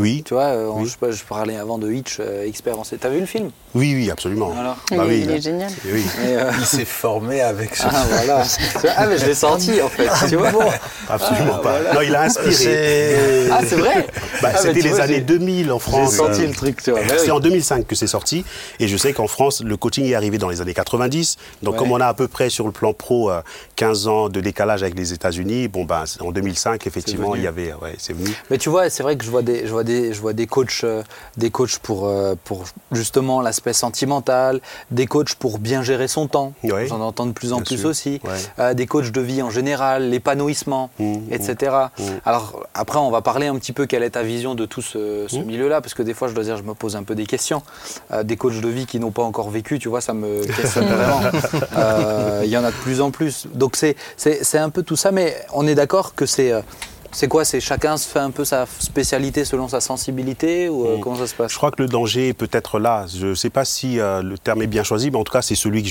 Oui, 0.01 0.23
Tu 0.25 0.35
vois, 0.35 0.45
euh, 0.45 0.69
on- 0.69 0.81
Oui. 0.81 0.87
je, 0.87 0.91
sais 0.93 0.97
pas, 0.99 1.11
je 1.11 1.23
parlais 1.25 1.57
avant 1.57 1.79
de 1.79 1.91
Hitch, 1.93 2.17
euh, 2.21 2.47
expert 2.47 2.79
en... 2.79 2.83
T'as 2.83 3.09
vu 3.09 3.21
le 3.21 3.27
film? 3.27 3.51
Oui, 3.75 3.95
oui, 3.95 4.11
absolument. 4.11 4.53
Alors 4.59 4.77
Il, 4.91 4.97
Bah 4.97 5.05
est, 5.05 5.09
oui, 5.09 5.21
il 5.25 5.31
est 5.31 5.41
génial. 5.41 5.71
Et 5.89 5.93
oui. 5.93 6.05
Mais, 6.21 6.37
euh, 6.37 6.51
Il 6.59 6.65
s'est 6.67 6.85
formé 6.85 7.41
avec 7.41 7.77
ce 7.77 7.85
Ah 7.87 8.05
voilà. 8.09 8.43
ah 8.97 9.07
mais 9.07 9.19
je 9.19 9.27
l'ai 9.27 9.35
senti 9.35 9.81
en 9.81 9.89
fait, 9.89 10.09
tu 10.29 10.37
vois. 10.37 10.49
Absolument 11.09 11.57
Ah, 11.59 11.63
pas. 11.63 11.71
voilà. 11.81 11.95
Non, 11.95 12.01
il 12.03 12.15
a 12.15 12.23
inspiré. 12.23 12.53
C'est. 12.53 13.49
Ah 13.53 13.61
c'est 13.67 13.77
vrai? 13.77 14.07
Bah, 14.43 14.51
Ah, 14.55 14.59
C'était 14.59 14.81
les 14.81 14.89
vois, 14.91 15.01
années 15.03 15.15
j'ai- 15.17 15.21
2000 15.21 15.71
en 15.73 15.79
J'ai 15.79 15.83
France. 15.91 16.15
senti 16.17 16.43
Euh, 16.43 16.49
le 16.49 16.55
truc, 16.55 16.83
tu 16.83 16.91
vois. 16.91 17.01
Mais 17.01 17.09
C'est 17.19 17.25
oui. 17.27 17.31
en 17.31 17.41
2005 17.41 17.87
que 17.87 17.95
c'est 17.95 18.07
sorti 18.07 18.45
et 18.81 18.89
je 18.89 18.97
sais 18.97 19.13
qu'en 19.13 19.27
France, 19.29 19.63
le 19.65 19.77
coaching 19.77 20.05
est 20.07 20.15
arrivé 20.15 20.39
dans 20.39 20.49
les 20.49 20.61
années 20.61 20.75
90. 20.75 21.37
Donc 21.63 21.75
Ouais. 21.75 21.79
comme 21.79 21.93
on 21.93 22.01
a 22.01 22.07
à 22.07 22.15
peu 22.15 22.27
près 22.29 22.51
sur 22.51 22.67
le 22.67 22.73
plan 22.73 22.93
pro 22.93 23.31
euh, 23.31 23.43
15 23.77 24.09
ans 24.09 24.29
de 24.29 24.41
décalage 24.41 24.83
avec 24.83 24.97
les 24.99 25.13
États-Unis, 25.13 25.69
bon 25.69 25.85
ben 25.85 26.05
en 26.21 26.33
2005 26.33 26.87
effectivement 26.87 27.35
il 27.37 27.43
y 27.43 27.47
avait 27.47 27.73
ouais, 27.75 27.95
c'est 27.99 28.13
venu. 28.15 28.31
Mais 28.51 28.59
tu 28.59 28.69
vois, 28.69 28.91
c'est 28.91 29.03
vrai 29.03 29.17
que 29.17 29.25
je 29.25 29.31
vois 29.31 29.43
des, 29.43 29.67
je 29.67 29.71
vois 29.73 29.85
des, 29.85 29.90
je 30.13 30.21
vois 30.21 30.33
des 30.33 30.47
coachs, 30.47 30.81
euh, 30.85 31.03
des 31.37 31.51
coachs 31.51 31.79
pour, 31.79 32.07
euh, 32.07 32.35
pour 32.45 32.65
justement 32.93 33.41
l'aspect 33.41 33.73
sentimental, 33.73 34.61
des 34.91 35.07
coachs 35.07 35.35
pour 35.35 35.59
bien 35.59 35.83
gérer 35.83 36.09
son 36.09 36.27
temps. 36.29 36.53
J'en 36.65 37.01
entends 37.01 37.27
de 37.27 37.33
plus 37.33 37.53
en 37.53 37.57
Bien 37.57 37.65
plus 37.65 37.79
sûr. 37.79 37.89
aussi. 37.89 38.21
Ouais. 38.25 38.31
Euh, 38.59 38.75
des 38.75 38.87
coachs 38.87 39.11
de 39.11 39.21
vie 39.21 39.43
en 39.43 39.51
général, 39.51 40.09
l'épanouissement, 40.11 40.91
Mmh, 40.99 41.17
etc. 41.31 41.55
mmh. 41.99 42.03
Alors 42.25 42.65
après, 42.75 42.99
on 42.99 43.11
va 43.11 43.21
parler 43.23 43.47
un 43.47 43.57
petit 43.57 43.73
peu 43.73 43.87
quelle 43.87 44.03
est 44.03 44.11
ta 44.11 44.23
vision 44.23 44.55
de 44.55 44.67
tout 44.67 44.83
ce, 44.83 45.27
ce 45.29 45.37
Mmh. 45.37 45.45
milieu-là, 45.45 45.81
parce 45.81 45.95
que 45.95 46.03
des 46.03 46.15
fois, 46.15 46.29
je 46.29 46.35
dois 46.35 46.45
dire, 46.45 46.57
je 46.57 46.63
me 46.63 46.75
pose 46.75 46.97
un 46.97 47.03
peu 47.03 47.15
des 47.15 47.27
questions. 47.27 47.63
Euh, 48.13 48.23
des 48.23 48.37
coachs 48.37 48.61
de 48.61 48.69
vie 48.69 48.87
qui 48.87 48.99
n'ont 49.01 49.11
pas 49.13 49.23
encore 49.23 49.51
vécu, 49.51 49.79
tu 49.79 49.89
vois, 49.89 50.01
ça 50.01 50.13
me 50.15 50.45
questionne 50.57 50.87
vraiment. 50.87 51.21
Euh, 51.77 52.43
Il 52.45 52.51
y 52.51 52.57
en 52.57 52.65
a 52.65 52.71
de 52.71 52.77
plus 52.77 53.01
en 53.01 53.11
plus. 53.11 53.47
Donc 53.55 53.77
c'est 53.77 53.97
un 54.59 54.71
peu 54.71 54.83
tout 54.83 54.97
ça, 54.97 55.11
mais 55.13 55.37
on 55.53 55.67
est 55.67 55.75
d'accord 55.75 56.15
que 56.15 56.27
c'est 56.27 56.53
c'est 57.13 57.29
quoi 57.29 57.45
C'est 57.45 57.61
chacun 57.61 57.97
se 57.97 58.07
fait 58.09 58.19
un 58.21 58.31
peu 58.31 58.45
sa 58.45 58.67
spécialité 58.79 59.45
selon 59.45 59.69
sa 59.69 59.81
sensibilité 59.81 60.69
ou 60.69 60.87
euh, 60.87 60.97
Mm. 60.97 61.01
comment 61.01 61.17
ça 61.17 61.27
se 61.27 61.35
passe? 61.35 61.53
Je 61.53 61.57
crois 61.57 61.71
que 61.71 61.83
le 61.83 61.89
danger 61.89 62.29
est 62.29 62.33
peut-être 62.35 62.79
là. 62.79 63.07
Je 63.13 63.29
ne 63.29 63.35
sais 63.35 63.51
pas 63.51 63.65
si 63.65 63.99
euh, 63.99 64.23
le 64.23 64.39
terme 64.39 64.63
est 64.63 64.67
bien 64.67 64.83
choisi, 64.85 65.11
mais 65.11 65.17
en 65.19 65.25
tout 65.25 65.33
cas, 65.33 65.43
c'est 65.43 65.55
celui 65.55 65.83
que 65.83 65.89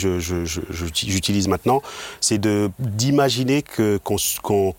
j'utilise 0.70 1.48
maintenant. 1.48 1.82
C'est 2.22 2.38
de- 2.38 2.70
d'imaginer 2.80 3.62
que- 3.62 3.98
qu'on 4.04 4.18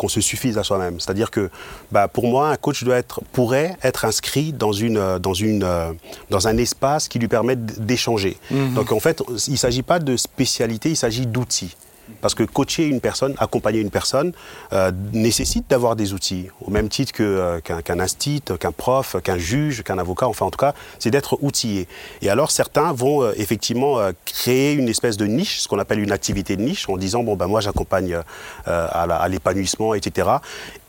se 0.09 0.21
suffise 0.21 0.59
à 0.59 0.63
soi-même. 0.65 0.99
C'est-à-dire 1.01 1.31
que, 1.31 1.51
bah, 1.93 2.09
pour 2.09 2.27
moi, 2.29 2.49
un 2.49 2.57
coach 2.57 2.85
doit 2.85 2.97
être, 2.97 3.21
pourrait 3.33 3.77
être 3.83 4.05
inscrit 4.05 4.53
dans, 4.53 4.73
une, 4.73 4.97
euh, 4.99 5.19
dans, 5.19 5.35
une, 5.35 5.67
dans 6.31 6.49
un 6.49 6.57
espace 6.57 7.09
qui 7.09 7.19
lui 7.19 7.29
permette 7.29 7.85
d'échanger. 7.85 8.37
Donc, 8.51 8.93
en 8.93 9.01
fait, 9.01 9.23
il 9.47 9.53
ne 9.53 9.57
s'agit 9.59 9.83
pas 9.83 9.99
de 9.99 10.17
spécialité, 10.17 10.91
il 10.91 10.97
s'agit 10.97 11.27
d'outils. 11.27 11.77
Parce 12.21 12.35
que 12.35 12.43
coacher 12.43 12.85
une 12.85 13.01
personne, 13.01 13.35
accompagner 13.39 13.81
une 13.81 13.91
personne, 13.91 14.33
euh, 14.73 14.93
nécessite 15.13 15.69
d'avoir 15.69 15.97
des 15.97 16.13
outils. 16.13 16.49
Au 16.61 16.71
même 16.71 16.89
titre 16.89 17.13
euh, 17.21 17.61
qu'un 17.61 17.83
qu'un 17.83 18.01
instit, 18.01 18.43
qu'un 18.59 18.73
prof, 18.73 19.17
qu'un 19.23 19.39
juge, 19.39 19.83
qu'un 19.83 19.99
avocat, 19.99 20.27
enfin 20.27 20.47
en 20.47 20.51
tout 20.51 20.59
cas, 20.59 20.75
c'est 20.99 21.11
d'être 21.11 21.39
outillé. 21.43 21.89
Et 22.23 22.31
alors 22.31 22.51
certains 22.51 22.93
vont 22.93 23.23
euh, 23.23 23.33
effectivement 23.37 23.99
créer 24.25 24.75
une 24.75 24.89
espèce 24.89 25.17
de 25.17 25.27
niche, 25.27 25.61
ce 25.61 25.69
qu'on 25.69 25.79
appelle 25.79 26.01
une 26.01 26.13
activité 26.13 26.57
de 26.57 26.63
niche, 26.63 26.89
en 26.89 26.97
disant, 26.97 27.23
bon 27.23 27.37
ben 27.37 27.47
moi 27.47 27.61
j'accompagne 27.61 28.19
à 28.67 29.29
l'épanouissement, 29.29 29.95
etc. 29.95 30.29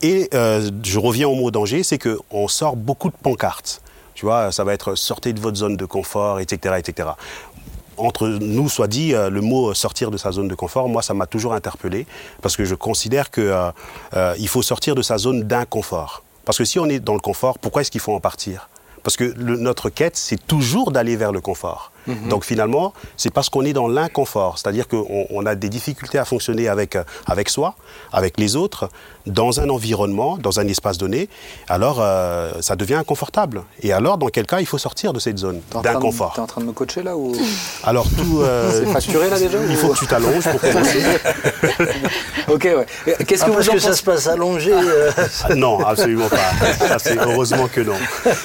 Et 0.02 0.30
je 0.32 1.00
reviens 1.00 1.28
au 1.28 1.36
mot 1.36 1.52
danger, 1.52 1.84
c'est 1.84 2.00
qu'on 2.00 2.48
sort 2.48 2.76
beaucoup 2.76 3.10
de 3.10 3.16
pancartes. 3.22 3.82
Tu 4.14 4.26
vois, 4.26 4.52
ça 4.52 4.64
va 4.64 4.74
être 4.74 4.96
sortez 4.96 5.34
de 5.34 5.40
votre 5.40 5.58
zone 5.58 5.78
de 5.78 5.86
confort, 5.86 6.40
etc. 6.40 6.76
etc 6.78 7.10
entre 8.02 8.28
nous, 8.28 8.70
soit 8.70 8.88
dit, 8.88 9.14
euh, 9.14 9.30
le 9.30 9.42
mot 9.42 9.74
sortir 9.74 10.12
de 10.12 10.18
sa 10.18 10.32
zone 10.32 10.48
de 10.48 10.56
confort, 10.56 10.90
moi, 10.90 11.02
ça 11.02 11.14
m'a 11.14 11.28
toujours 11.28 11.54
interpellé 11.54 12.06
parce 12.42 12.58
que 12.58 12.66
je 12.66 12.76
considère 12.76 13.32
que 13.32 13.42
euh, 13.42 13.72
euh, 14.16 14.36
il 14.40 14.48
faut 14.48 14.62
sortir 14.62 14.96
de 14.96 15.02
sa 15.02 15.18
zone 15.18 15.44
d'inconfort. 15.44 16.24
Parce 16.46 16.58
que 16.58 16.66
si 16.66 16.80
on 16.80 16.86
est 16.86 17.00
dans 17.00 17.14
le 17.14 17.20
confort, 17.20 17.60
pourquoi 17.60 17.82
est-ce 17.82 17.92
qu'il 17.92 18.02
faut 18.02 18.14
en 18.14 18.20
partir? 18.20 18.70
Parce 19.04 19.16
que 19.18 19.34
notre 19.38 19.90
quête, 19.90 20.18
c'est 20.18 20.46
toujours 20.48 20.92
d'aller 20.92 21.16
vers 21.16 21.32
le 21.32 21.42
confort. 21.42 21.91
Donc 22.08 22.46
finalement, 22.46 22.94
c'est 23.18 23.32
parce 23.34 23.50
qu'on 23.50 23.64
est 23.64 23.74
dans 23.74 23.88
l'inconfort, 23.88 24.58
c'est-à-dire 24.58 24.88
qu'on 24.88 25.28
on 25.30 25.46
a 25.46 25.56
des 25.56 25.70
difficultés 25.70 26.18
à 26.18 26.26
fonctionner 26.26 26.68
avec, 26.68 26.96
euh, 26.96 27.04
avec 27.28 27.50
soi, 27.50 27.76
avec 28.12 28.40
les 28.40 28.56
autres, 28.56 28.90
dans 29.28 29.60
un 29.60 29.70
environnement, 29.70 30.38
dans 30.38 30.60
un 30.60 30.68
espace 30.68 30.98
donné, 30.98 31.30
alors 31.70 31.98
euh, 32.00 32.52
ça 32.62 32.76
devient 32.76 32.96
inconfortable. 32.96 33.62
Et 33.84 33.94
alors, 33.94 34.18
dans 34.18 34.28
quel 34.30 34.48
cas, 34.48 34.60
il 34.62 34.66
faut 34.66 34.80
sortir 34.80 35.14
de 35.14 35.20
cette 35.20 35.38
zone 35.38 35.62
d'inconfort. 35.84 36.34
T'es 36.34 36.42
en 36.42 36.48
train 36.48 36.62
de 36.62 36.66
me 36.66 36.72
coacher 36.72 37.04
là 37.04 37.16
ou 37.16 37.34
Alors 37.84 38.08
tout, 38.10 38.42
euh, 38.42 38.72
c'est 38.86 38.92
facturé 38.92 39.30
là 39.30 39.38
déjà 39.38 39.60
il 39.64 39.72
ou- 39.76 39.78
faut 39.78 39.90
que 39.90 40.00
tu 40.00 40.08
t'allonges 40.08 40.44
pour 40.50 40.60
commencer. 40.62 41.04
Ok, 42.48 42.64
ouais. 42.64 42.86
Qu'est-ce 43.28 43.44
Ah, 43.44 43.48
que 43.48 43.52
parce 43.52 43.66
vous 43.66 43.70
en 43.72 43.74
que 43.74 43.80
ça 43.80 43.94
se 43.94 44.04
passe 44.04 44.28
allongé. 44.28 44.72
euh, 44.74 45.12
Ah, 45.44 45.56
non, 45.56 45.80
absolument 45.86 46.28
pas. 46.30 46.88
Ça, 46.88 47.00
c'est 47.00 47.18
heureusement 47.18 47.68
que 47.68 47.82
non. 47.82 47.94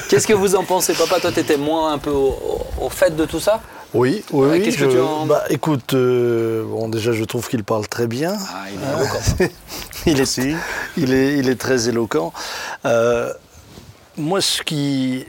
Qu'est-ce 0.08 0.26
que 0.26 0.32
vous 0.34 0.54
en 0.56 0.64
pensez, 0.64 0.92
papa? 0.94 1.20
Toi, 1.20 1.32
t'étais 1.32 1.56
moins 1.56 1.92
un 1.92 1.98
peu 1.98 2.10
au, 2.10 2.36
au- 2.78 2.84
au 2.86 2.90
fait 2.90 3.14
de 3.16 3.24
tout 3.24 3.40
ça 3.40 3.45
Oui, 3.94 4.22
oui, 4.32 4.62
qu'est-ce 4.62 4.78
que 4.78 4.84
tu 4.84 4.98
en- 5.00 5.26
Bah, 5.26 5.44
écoute, 5.48 5.94
euh, 5.94 6.64
bon, 6.64 6.88
déjà, 6.88 7.12
je 7.12 7.24
trouve 7.24 7.48
qu'il 7.48 7.64
parle 7.64 7.86
très 7.88 8.06
bien. 8.06 8.36
Ah, 8.38 8.64
il 8.70 8.80
est 8.80 8.92
éloquent. 9.00 9.54
il, 10.06 10.20
est, 10.20 10.38
il, 10.96 11.12
est, 11.14 11.38
il 11.38 11.48
est 11.48 11.60
très 11.60 11.88
éloquent. 11.88 12.32
Euh, 12.84 13.32
moi, 14.16 14.40
ce 14.40 14.62
qui. 14.62 15.24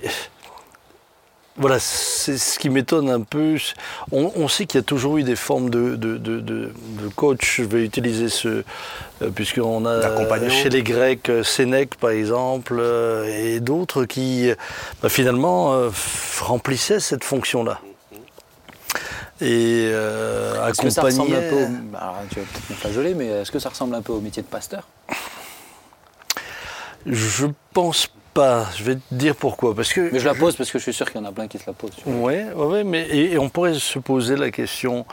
Voilà, 1.60 1.80
c'est 1.80 2.38
ce 2.38 2.60
qui 2.60 2.70
m'étonne 2.70 3.10
un 3.10 3.22
peu. 3.22 3.56
On, 4.12 4.32
on 4.36 4.48
sait 4.48 4.68
qu'il 4.68 4.78
y 4.80 4.82
a 4.82 4.86
toujours 4.86 5.18
eu 5.18 5.24
des 5.24 5.36
formes 5.36 5.72
de, 5.72 5.96
de, 5.96 6.18
de, 6.18 6.40
de- 6.40 6.72
de 7.02 7.08
coach. 7.16 7.58
Je 7.58 7.64
vais 7.64 7.84
utiliser 7.84 8.30
ce. 8.30 8.64
euh, 9.24 9.30
Puisqu'on 9.34 9.84
a 9.88 10.00
chez 10.52 10.70
les 10.70 10.84
Grecs 10.84 11.30
euh, 11.30 11.44
Sénèque, 11.44 11.96
par 11.96 12.12
exemple, 12.12 12.76
euh, 12.80 13.26
et 13.56 13.60
d'autres 13.60 14.06
qui, 14.06 14.52
bah, 15.02 15.10
finalement, 15.10 15.74
euh, 15.74 15.90
remplissaient 16.42 17.00
cette 17.00 17.24
fonction-là. 17.24 17.80
Et 19.42 19.90
euh, 19.92 20.68
Est-ce 20.68 20.82
que 20.82 20.90
ça 20.90 21.02
ressemble 21.04 21.36
un 21.36 21.42
peu 21.42 21.56
au... 21.56 21.68
Alors, 21.98 22.18
tu 22.30 22.40
vas 22.40 22.46
peut-être 22.46 22.70
me 22.70 22.76
flageoler, 22.76 23.14
mais 23.14 23.28
est-ce 23.28 23.52
que 23.52 23.60
ça 23.60 23.70
ressemble 23.70 23.94
un 23.96 24.02
peu 24.02 24.12
au 24.14 24.20
métier 24.22 24.42
de 24.42 24.48
pasteur? 24.48 24.88
Je 27.06 27.48
pense 27.74 28.08
pas. 28.34 28.66
Je 28.76 28.84
vais 28.84 28.96
te 28.96 29.02
dire 29.12 29.36
pourquoi. 29.36 29.76
Parce 29.76 29.94
que. 29.94 30.10
Mais 30.12 30.20
je 30.20 30.26
la 30.26 30.34
pose 30.36 30.56
parce 30.56 30.72
que 30.72 30.78
je 30.80 30.84
suis 30.84 30.94
sûr 30.94 31.10
qu'il 31.12 31.22
y 31.22 31.24
en 31.24 31.28
a 31.28 31.32
plein 31.32 31.48
qui 31.48 31.58
se 31.58 31.64
la 31.68 31.74
posent. 31.74 31.92
vois. 32.06 32.32
Ouais, 32.32 32.84
mais 32.84 33.04
et, 33.10 33.34
et 33.34 33.38
on 33.38 33.50
pourrait 33.50 33.74
se 33.76 34.00
poser 34.00 34.36
la 34.36 34.52
question. 34.52 35.06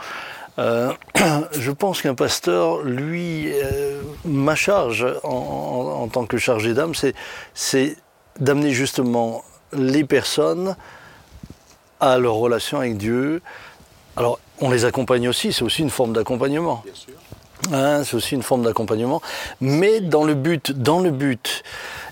euh, 0.59 0.91
je 1.51 1.71
pense 1.71 2.01
qu'un 2.01 2.15
pasteur, 2.15 2.81
lui, 2.81 3.51
euh, 3.53 4.01
ma 4.25 4.55
charge 4.55 5.05
en, 5.23 5.29
en- 5.29 6.01
en 6.03 6.07
tant 6.07 6.25
que 6.25 6.37
chargé 6.37 6.73
d'âme, 6.73 6.95
c'est, 6.95 7.13
c'est 7.53 7.95
d'amener 8.39 8.71
justement 8.71 9.43
les 9.73 10.03
personnes 10.03 10.75
à 11.99 12.17
leur 12.17 12.33
relation 12.35 12.79
avec 12.79 12.97
Dieu. 12.97 13.41
Alors 14.17 14.39
on 14.61 14.69
les 14.69 14.85
accompagne 14.85 15.27
aussi, 15.27 15.51
c'est 15.51 15.63
aussi 15.63 15.81
une 15.81 15.89
forme 15.89 16.13
d'accompagnement. 16.13 16.83
Hein, 17.71 18.03
c'est 18.03 18.15
aussi 18.15 18.35
une 18.35 18.43
forme 18.43 18.63
d'accompagnement, 18.63 19.21
mais 19.59 19.99
dans 19.99 20.23
le 20.23 20.35
but, 20.35 20.71
dans 20.71 20.99
le 20.99 21.09
but. 21.09 21.63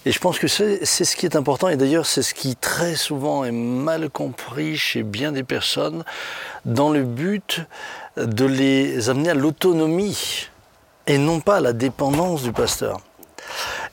Et 0.06 0.12
je 0.12 0.20
pense 0.20 0.40
que 0.40 0.48
c'est 0.48 0.86
ce 0.86 1.16
qui 1.16 1.26
est 1.26 1.36
important, 1.36 1.70
et 1.70 1.78
d'ailleurs 1.78 2.06
c'est 2.06 2.24
ce 2.24 2.34
qui 2.34 2.56
très 2.56 2.96
souvent 2.96 3.44
est 3.44 3.52
mal 3.52 4.10
compris 4.10 4.78
chez 4.78 5.04
bien 5.04 5.32
des 5.32 5.44
personnes, 5.44 6.04
dans 6.66 6.90
le 6.90 7.04
but 7.04 7.62
de 8.18 8.46
les 8.46 9.10
amener 9.10 9.30
à 9.30 9.34
l'autonomie 9.34 10.48
et 11.08 11.18
non 11.18 11.40
pas 11.40 11.58
à 11.58 11.62
la 11.62 11.74
dépendance 11.74 12.44
du 12.44 12.52
pasteur. 12.52 13.00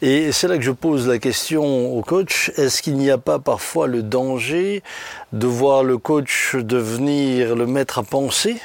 Et 0.03 0.33
c'est 0.33 0.49
là 0.49 0.57
que 0.57 0.63
je 0.63 0.71
pose 0.71 1.07
la 1.07 1.19
question 1.19 1.95
au 1.95 2.01
coach, 2.01 2.51
est-ce 2.57 2.81
qu'il 2.81 2.97
n'y 2.97 3.11
a 3.11 3.19
pas 3.19 3.39
parfois 3.39 3.87
le 3.87 4.03
danger 4.03 4.83
de 5.33 5.47
voir 5.47 5.85
le 5.85 5.99
coach 5.99 6.57
devenir 6.57 7.55
le 7.55 7.67
maître 7.67 7.99
à 7.99 8.03
penser? 8.03 8.57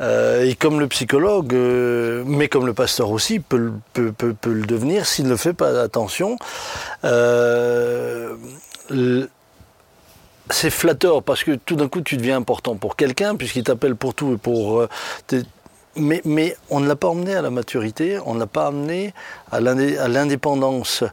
Euh, 0.00 0.44
et 0.44 0.54
comme 0.54 0.80
le 0.80 0.86
psychologue, 0.88 1.54
euh, 1.54 2.22
mais 2.26 2.48
comme 2.48 2.66
le 2.66 2.74
pasteur 2.74 3.10
aussi, 3.10 3.40
peut, 3.40 3.72
le 3.96 4.66
devenir 4.66 5.06
s'il 5.06 5.26
ne 5.26 5.36
fait 5.36 5.52
pas 5.52 5.80
attention. 5.80 6.38
Euh, 7.04 8.34
c'est 10.50 10.70
flatteur 10.70 11.22
parce 11.22 11.44
que 11.44 11.52
tout 11.52 11.76
d'un 11.76 11.88
coup 11.88 12.02
tu 12.02 12.16
deviens 12.16 12.36
important 12.36 12.74
pour 12.76 12.96
quelqu'un 12.96 13.36
puisqu'il 13.36 13.64
t'appelle 13.64 13.96
pour 13.96 14.14
tout 14.14 14.34
et 14.34 14.36
pour 14.36 14.86
mais, 15.96 16.22
mais, 16.24 16.56
on 16.70 16.80
ne 16.80 16.88
l'a 16.88 16.96
pas 16.96 17.08
emmené 17.08 17.34
à 17.34 17.42
la 17.42 17.50
maturité, 17.50 18.18
on 18.24 18.34
ne 18.34 18.40
l'a 18.40 18.46
pas 18.46 18.66
amené 18.66 19.12
à 19.50 19.60
l'indépendance 19.60 21.04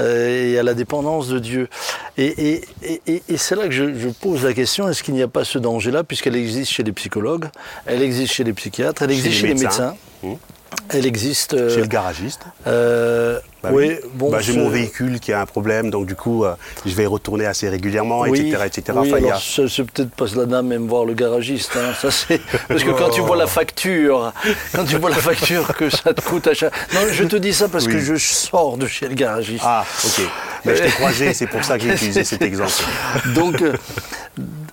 euh, 0.00 0.52
et 0.52 0.58
à 0.58 0.62
la 0.62 0.74
dépendance 0.74 1.28
de 1.28 1.38
Dieu. 1.38 1.68
Et, 2.16 2.54
et, 2.54 2.64
et, 3.06 3.22
et 3.28 3.36
c'est 3.36 3.56
là 3.56 3.64
que 3.64 3.72
je, 3.72 3.94
je, 3.94 4.08
pose 4.08 4.44
la 4.44 4.54
question, 4.54 4.88
est-ce 4.88 5.02
qu'il 5.02 5.14
n'y 5.14 5.22
a 5.22 5.28
pas 5.28 5.44
ce 5.44 5.58
danger-là, 5.58 6.04
puisqu'elle 6.04 6.36
existe 6.36 6.72
chez 6.72 6.82
les 6.82 6.92
psychologues, 6.92 7.46
elle 7.84 8.02
existe 8.02 8.32
chez 8.32 8.44
les 8.44 8.54
psychiatres, 8.54 9.02
elle 9.02 9.10
existe 9.10 9.36
chez, 9.36 9.48
les 9.48 9.54
médecins, 9.54 9.94
les 10.22 10.28
médecins. 10.30 10.46
Mmh. 10.46 10.51
Elle 10.90 11.06
existe. 11.06 11.54
Euh, 11.54 11.70
Chez 11.70 11.80
le 11.80 11.86
garagiste 11.86 12.42
euh, 12.66 13.38
bah 13.62 13.70
oui. 13.72 13.96
bon. 14.14 14.30
Bah, 14.30 14.40
j'ai 14.40 14.56
mon 14.56 14.68
véhicule 14.68 15.20
qui 15.20 15.32
a 15.32 15.40
un 15.40 15.46
problème, 15.46 15.90
donc 15.90 16.06
du 16.06 16.14
coup, 16.14 16.44
euh, 16.44 16.54
je 16.84 16.94
vais 16.94 17.06
retourner 17.06 17.46
assez 17.46 17.68
régulièrement, 17.68 18.20
oui, 18.20 18.40
etc. 18.40 18.64
etc. 18.66 18.98
Oui, 19.00 19.12
enfin, 19.14 19.34
a... 19.34 19.68
c'est 19.68 19.84
peut-être 19.84 20.10
pas 20.10 20.26
la 20.34 20.46
dame 20.46 20.66
même 20.66 20.86
voir 20.86 21.04
le 21.04 21.14
garagiste. 21.14 21.76
Hein. 21.76 21.92
Ça, 22.00 22.10
c'est... 22.10 22.40
Parce 22.68 22.82
que 22.82 22.90
quand 22.90 23.10
tu 23.10 23.20
vois 23.20 23.36
la 23.36 23.46
facture, 23.46 24.32
quand 24.74 24.84
tu 24.84 24.96
vois 24.96 25.10
la 25.10 25.16
facture 25.16 25.74
que 25.74 25.88
ça 25.90 26.12
te 26.12 26.20
coûte 26.20 26.48
à 26.48 26.54
chaque. 26.54 26.72
Non, 26.92 27.00
je 27.10 27.24
te 27.24 27.36
dis 27.36 27.52
ça 27.52 27.68
parce 27.68 27.86
que 27.86 27.98
je 27.98 28.16
sors 28.16 28.76
de 28.76 28.86
chez 28.86 29.08
le 29.08 29.14
garagiste. 29.14 29.64
Ah, 29.66 29.84
ok. 30.04 30.22
Mais 30.64 30.76
je 30.76 30.82
t'ai 30.82 30.90
croisé, 30.90 31.34
c'est 31.34 31.46
pour 31.46 31.64
ça 31.64 31.78
que 31.78 31.84
j'ai 31.84 31.94
utilisé 31.94 32.24
cet 32.24 32.42
exemple. 32.42 32.72
Donc, 33.34 33.62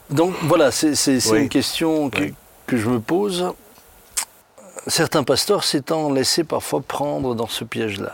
donc 0.09 0.33
voilà, 0.43 0.71
c'est, 0.71 0.95
une 1.35 1.49
question 1.49 2.09
que, 2.09 2.23
que 2.65 2.77
je 2.77 2.89
me 2.89 2.99
pose 2.99 3.53
certains 4.89 5.23
pasteurs 5.23 5.63
s'étant 5.63 6.11
laissés 6.11 6.43
parfois 6.43 6.81
prendre 6.81 7.35
dans 7.35 7.47
ce 7.47 7.63
piège-là. 7.63 8.13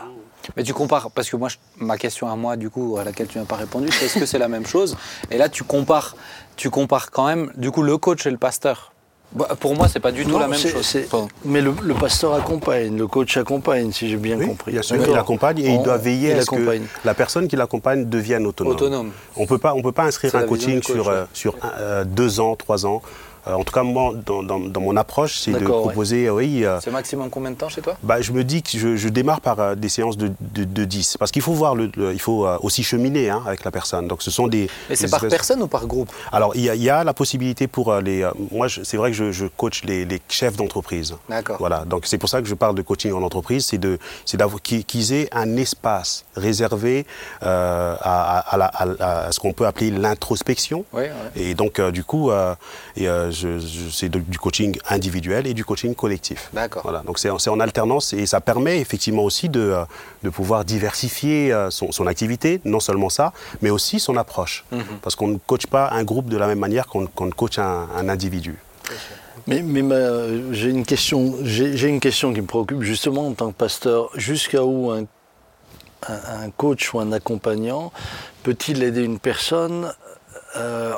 Mais 0.56 0.62
tu 0.62 0.72
compares, 0.72 1.10
parce 1.10 1.28
que 1.28 1.36
moi, 1.36 1.48
je, 1.48 1.56
ma 1.78 1.96
question 1.96 2.28
à 2.28 2.36
moi, 2.36 2.56
du 2.56 2.70
coup, 2.70 2.98
à 2.98 3.04
laquelle 3.04 3.26
tu 3.26 3.38
n'as 3.38 3.44
pas 3.44 3.56
répondu, 3.56 3.88
c'est 3.90 4.06
est-ce 4.06 4.18
que 4.18 4.26
c'est 4.26 4.38
la 4.38 4.48
même 4.48 4.66
chose? 4.66 4.96
Et 5.30 5.38
là, 5.38 5.48
tu 5.48 5.64
compares, 5.64 6.14
tu 6.56 6.70
compares 6.70 7.10
quand 7.10 7.26
même, 7.26 7.50
du 7.56 7.70
coup, 7.70 7.82
le 7.82 7.98
coach 7.98 8.26
et 8.26 8.30
le 8.30 8.38
pasteur. 8.38 8.92
Bah, 9.32 9.48
pour 9.58 9.74
moi, 9.74 9.88
c'est 9.88 9.98
pas 9.98 10.12
du 10.12 10.22
tout 10.22 10.30
non, 10.30 10.38
la 10.38 10.46
même 10.46 10.58
chose. 10.58 10.96
Enfin... 11.04 11.26
Mais 11.44 11.60
le, 11.60 11.74
le, 11.82 11.94
pasteur 11.94 12.32
accompagne, 12.34 12.96
le 12.96 13.08
coach 13.08 13.36
accompagne, 13.36 13.90
si 13.90 14.08
j'ai 14.08 14.16
bien 14.16 14.38
oui, 14.38 14.46
compris. 14.46 14.70
Bien 14.70 14.82
sûr, 14.82 14.96
il 15.04 15.16
accompagne 15.16 15.58
et 15.58 15.68
on, 15.70 15.80
il 15.80 15.82
doit 15.82 15.98
veiller 15.98 16.32
à 16.32 16.42
ce 16.42 16.50
que 16.50 16.80
la 17.04 17.14
personne 17.14 17.48
qui 17.48 17.56
l'accompagne 17.56 18.08
devienne 18.08 18.46
autonome. 18.46 18.72
autonome. 18.72 19.10
On 19.36 19.46
peut 19.46 19.58
pas, 19.58 19.74
on 19.74 19.82
peut 19.82 19.92
pas 19.92 20.04
inscrire 20.04 20.34
un 20.36 20.44
coaching 20.44 20.80
coach, 20.80 20.94
sur, 20.94 21.08
ouais. 21.08 21.24
sur 21.32 21.56
euh, 21.64 22.04
deux 22.04 22.38
ans, 22.38 22.54
trois 22.54 22.86
ans. 22.86 23.02
Euh, 23.46 23.54
en 23.54 23.64
tout 23.64 23.72
cas, 23.72 23.82
moi, 23.82 24.12
dans, 24.24 24.42
dans, 24.42 24.58
dans 24.58 24.80
mon 24.80 24.96
approche, 24.96 25.38
c'est 25.38 25.52
de 25.52 25.64
proposer, 25.64 26.30
ouais. 26.30 26.44
oui. 26.46 26.64
Euh, 26.64 26.80
c'est 26.82 26.90
maximum 26.90 27.30
combien 27.30 27.50
de 27.50 27.56
temps 27.56 27.68
chez 27.68 27.80
toi? 27.80 27.96
Bah, 28.02 28.20
Je 28.20 28.32
me 28.32 28.42
dis 28.44 28.62
que 28.62 28.76
je, 28.78 28.96
je 28.96 29.08
démarre 29.08 29.40
par 29.40 29.60
euh, 29.60 29.74
des 29.74 29.88
séances 29.88 30.16
de, 30.16 30.32
de, 30.40 30.64
de 30.64 30.84
10. 30.84 31.16
Parce 31.18 31.30
qu'il 31.30 31.42
faut 31.42 31.52
voir, 31.52 31.74
le, 31.74 31.90
le 31.96 32.12
il 32.12 32.20
faut 32.20 32.46
aussi 32.62 32.82
cheminer 32.82 33.30
hein, 33.30 33.42
avec 33.46 33.64
la 33.64 33.70
personne. 33.70 34.08
Donc, 34.08 34.22
ce 34.22 34.30
sont 34.30 34.48
des. 34.48 34.68
Mais 34.88 34.96
c'est 34.96 35.10
par 35.10 35.20
personne 35.28 35.62
ou 35.62 35.68
par 35.68 35.86
groupe? 35.86 36.10
Alors, 36.32 36.56
il 36.56 36.62
y, 36.62 36.70
a, 36.70 36.74
il 36.74 36.82
y, 36.82 36.90
a 36.90 37.04
la 37.04 37.14
possibilité 37.14 37.66
pour 37.66 37.94
les. 37.96 38.28
moi, 38.50 38.66
c'est 38.68 38.96
vrai 38.96 39.10
que 39.10 39.16
je, 39.16 39.32
je 39.32 39.46
coach 39.46 39.84
les, 39.84 40.04
les 40.04 40.20
chefs 40.28 40.56
d'entreprise. 40.56 41.14
D'accord. 41.28 41.56
Voilà. 41.58 41.84
Donc, 41.84 42.06
c'est 42.06 42.18
pour 42.18 42.28
ça 42.28 42.40
que 42.40 42.48
je 42.48 42.54
parle 42.54 42.74
de 42.74 42.82
coaching 42.82 43.12
en 43.12 43.22
entreprise. 43.22 43.66
C'est 43.66 43.78
de, 43.78 43.98
c'est 44.24 44.36
d'avoir 44.36 44.60
qu'ils 44.62 45.12
aient 45.12 45.28
un 45.32 45.56
espace 45.56 46.24
réservé 46.36 47.06
à, 47.40 47.92
à, 48.00 48.38
à, 48.38 48.56
la, 48.56 48.70
à, 49.26 49.32
ce 49.32 49.38
qu'on 49.40 49.52
peut 49.52 49.66
appeler 49.66 49.90
l'introspection. 49.90 50.84
Ouais, 50.92 51.10
ouais. 51.10 51.42
Et 51.42 51.54
donc, 51.54 51.80
du 51.80 52.02
coup, 52.04 52.30
et, 52.96 53.04
je, 53.04 53.35
c'est 53.92 54.08
du 54.08 54.38
coaching 54.38 54.76
individuel 54.88 55.46
et 55.46 55.54
du 55.54 55.64
coaching 55.64 55.94
collectif. 55.94 56.50
D'accord. 56.52 56.82
Voilà, 56.82 57.00
donc 57.00 57.18
c'est 57.18 57.30
en 57.30 57.60
alternance 57.60 58.12
et 58.12 58.26
ça 58.26 58.40
permet 58.40 58.80
effectivement 58.80 59.24
aussi 59.24 59.48
de, 59.48 59.74
de 60.22 60.30
pouvoir 60.30 60.64
diversifier 60.64 61.38
son, 61.70 61.92
son, 61.92 62.06
activité, 62.06 62.60
non 62.64 62.80
seulement 62.80 63.10
ça, 63.10 63.32
mais 63.62 63.70
aussi 63.70 63.98
son 64.00 64.16
approche. 64.16 64.64
Mm 64.70 64.78
-hmm. 64.78 64.98
Parce 65.02 65.16
qu'on 65.16 65.28
ne 65.28 65.38
coach 65.50 65.66
pas 65.66 65.84
un 65.98 66.04
groupe 66.10 66.28
de 66.34 66.38
la 66.42 66.46
même 66.46 66.62
manière 66.66 66.86
qu'on 66.90 67.06
qu 67.06 67.30
coach 67.40 67.58
un, 67.58 67.88
un 68.00 68.06
individu. 68.08 68.54
Mais, 69.46 69.62
mais 69.62 69.82
j'ai 70.52 70.70
une 70.70 70.84
question, 70.84 71.20
j'ai 71.42 71.88
une 71.88 72.00
question 72.00 72.32
qui 72.34 72.40
me 72.40 72.46
préoccupe 72.46 72.82
justement 72.82 73.24
en 73.30 73.34
tant 73.34 73.48
que 73.52 73.58
pasteur. 73.66 74.10
Jusqu'à 74.28 74.62
où 74.64 74.90
un, 74.90 75.04
un, 76.08 76.18
un 76.44 76.50
coach 76.50 76.82
ou 76.92 77.00
un 77.00 77.12
accompagnant 77.12 77.92
peut-il 78.42 78.82
aider 78.82 79.02
une 79.02 79.18
personne 79.18 79.92
euh, 80.56 80.92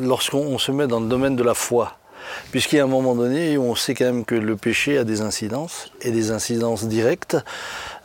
lorsqu'on 0.00 0.58
se 0.58 0.72
met 0.72 0.86
dans 0.86 1.00
le 1.00 1.08
domaine 1.08 1.36
de 1.36 1.42
la 1.42 1.54
foi. 1.54 1.96
Puisqu'il 2.50 2.76
y 2.76 2.80
a 2.80 2.84
un 2.84 2.86
moment 2.86 3.14
donné 3.14 3.58
où 3.58 3.64
on 3.64 3.74
sait 3.74 3.92
quand 3.92 4.06
même 4.06 4.24
que 4.24 4.34
le 4.34 4.56
péché 4.56 4.96
a 4.96 5.04
des 5.04 5.20
incidences, 5.20 5.92
et 6.00 6.10
des 6.10 6.30
incidences 6.30 6.86
directes, 6.86 7.36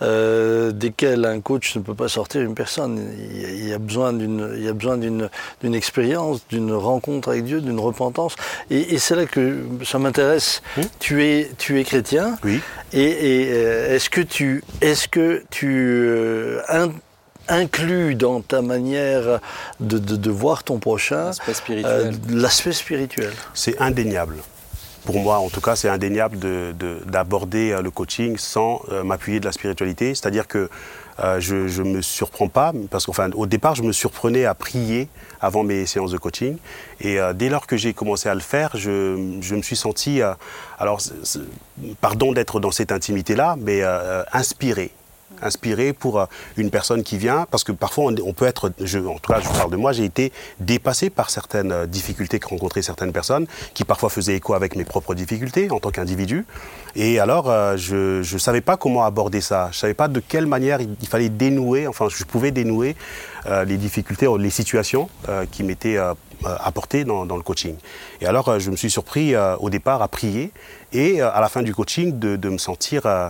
euh, 0.01 0.71
desquelles 0.73 1.23
un 1.23 1.39
coach 1.39 1.75
ne 1.77 1.81
peut 1.81 1.95
pas 1.95 2.09
sortir 2.09 2.41
une 2.41 2.53
personne. 2.53 2.99
Il 3.17 3.65
y 3.65 3.73
a 3.73 3.77
besoin 3.77 4.11
d'une, 4.11 4.55
il 4.57 4.63
y 4.63 4.67
a 4.67 4.73
besoin 4.73 4.97
d'une, 4.97 5.29
d'une 5.61 5.73
expérience, 5.73 6.45
d'une 6.49 6.73
rencontre 6.73 7.29
avec 7.29 7.45
Dieu, 7.45 7.61
d'une 7.61 7.79
repentance. 7.79 8.35
Et, 8.69 8.93
et 8.93 8.97
c'est 8.97 9.15
là 9.15 9.25
que 9.25 9.63
ça 9.85 9.99
m'intéresse. 9.99 10.61
Mmh. 10.75 10.81
Tu 10.99 11.23
es, 11.23 11.51
tu 11.57 11.79
es 11.79 11.85
chrétien. 11.85 12.37
Oui. 12.43 12.59
Et, 12.91 13.01
et 13.01 13.53
euh, 13.53 13.95
est-ce 13.95 14.09
que 14.09 14.21
tu, 14.21 14.65
est-ce 14.81 15.07
que 15.07 15.43
tu 15.49 16.05
euh, 16.07 16.61
inclus 17.49 18.15
dans 18.15 18.41
ta 18.41 18.61
manière 18.61 19.39
de, 19.79 19.97
de, 19.97 20.15
de 20.15 20.29
voir 20.29 20.63
ton 20.63 20.79
prochain 20.79 21.25
l'aspect 21.25 21.53
spirituel. 21.53 22.15
Euh, 22.31 22.71
spirituel. 22.71 23.33
C'est 23.53 23.79
indéniable. 23.81 24.37
Pour 25.05 25.19
moi, 25.19 25.39
en 25.39 25.49
tout 25.49 25.61
cas, 25.61 25.75
c'est 25.75 25.89
indéniable 25.89 26.37
d'aborder 27.05 27.71
de, 27.71 27.81
le 27.81 27.89
coaching 27.89 28.37
sans 28.37 28.81
euh, 28.89 29.03
m'appuyer 29.03 29.39
de 29.39 29.45
la 29.45 29.51
spiritualité. 29.51 30.13
C'est-à-dire 30.13 30.47
que 30.47 30.69
euh, 31.23 31.39
je 31.39 31.81
ne 31.81 31.95
me 31.95 32.01
surprends 32.01 32.47
pas, 32.47 32.71
parce 32.89 33.05
qu'enfin, 33.05 33.29
au 33.31 33.45
départ, 33.45 33.75
je 33.75 33.83
me 33.83 33.91
surprenais 33.91 34.45
à 34.45 34.53
prier 34.53 35.09
avant 35.41 35.63
mes 35.63 35.85
séances 35.85 36.11
de 36.11 36.17
coaching. 36.17 36.57
Et 37.01 37.19
euh, 37.19 37.33
dès 37.33 37.49
lors 37.49 37.67
que 37.67 37.75
j'ai 37.75 37.93
commencé 37.93 38.29
à 38.29 38.35
le 38.35 38.39
faire, 38.39 38.71
je, 38.75 39.37
je 39.41 39.55
me 39.55 39.61
suis 39.61 39.75
senti, 39.75 40.21
euh, 40.21 40.33
alors, 40.77 41.01
pardon 42.01 42.31
d'être 42.31 42.59
dans 42.59 42.71
cette 42.71 42.91
intimité-là, 42.91 43.55
mais 43.59 43.81
inspiré 44.31 44.91
inspiré 45.41 45.93
pour 45.93 46.27
une 46.57 46.69
personne 46.69 47.03
qui 47.03 47.17
vient, 47.17 47.45
parce 47.49 47.63
que 47.63 47.71
parfois 47.71 48.11
on, 48.23 48.33
peut 48.33 48.45
être, 48.45 48.71
je, 48.81 48.99
en 48.99 49.17
tout 49.17 49.31
cas 49.31 49.39
je 49.39 49.49
parle 49.49 49.71
de 49.71 49.77
moi, 49.77 49.91
j'ai 49.91 50.05
été 50.05 50.31
dépassé 50.59 51.09
par 51.09 51.29
certaines 51.29 51.85
difficultés 51.85 52.39
que 52.39 52.47
rencontraient 52.47 52.81
certaines 52.81 53.11
personnes, 53.11 53.47
qui 53.73 53.83
parfois 53.83 54.09
faisaient 54.09 54.35
écho 54.35 54.53
avec 54.53 54.75
mes 54.75 54.85
propres 54.85 55.15
difficultés 55.15 55.71
en 55.71 55.79
tant 55.79 55.91
qu'individu. 55.91 56.45
Et 56.95 57.19
alors 57.19 57.49
euh, 57.49 57.77
je 57.77 58.19
ne 58.19 58.39
savais 58.39 58.61
pas 58.61 58.77
comment 58.77 59.03
aborder 59.03 59.41
ça, 59.41 59.69
je 59.71 59.77
ne 59.77 59.79
savais 59.79 59.93
pas 59.93 60.07
de 60.07 60.19
quelle 60.19 60.45
manière 60.45 60.79
il, 60.81 61.07
fallait 61.07 61.29
dénouer, 61.29 61.87
enfin 61.87 62.07
je 62.09 62.23
pouvais 62.23 62.51
dénouer 62.51 62.95
euh, 63.45 63.63
les 63.63 63.77
difficultés, 63.77 64.27
les 64.37 64.49
situations 64.49 65.09
euh, 65.27 65.45
qui 65.49 65.63
m'étaient 65.63 65.97
apportées 66.43 67.03
dans, 67.03 67.25
le 67.25 67.41
coaching. 67.41 67.75
Et 68.21 68.25
alors 68.25 68.59
je 68.59 68.71
me 68.71 68.75
suis 68.75 68.89
surpris 68.89 69.35
au 69.59 69.69
départ 69.69 70.01
à 70.01 70.07
prier 70.07 70.51
et 70.93 71.21
à 71.21 71.39
la 71.39 71.49
fin 71.49 71.61
du 71.61 71.73
coaching 71.73 72.17
de, 72.17 72.49
me 72.49 72.57
sentir 72.57 73.05
euh, 73.05 73.29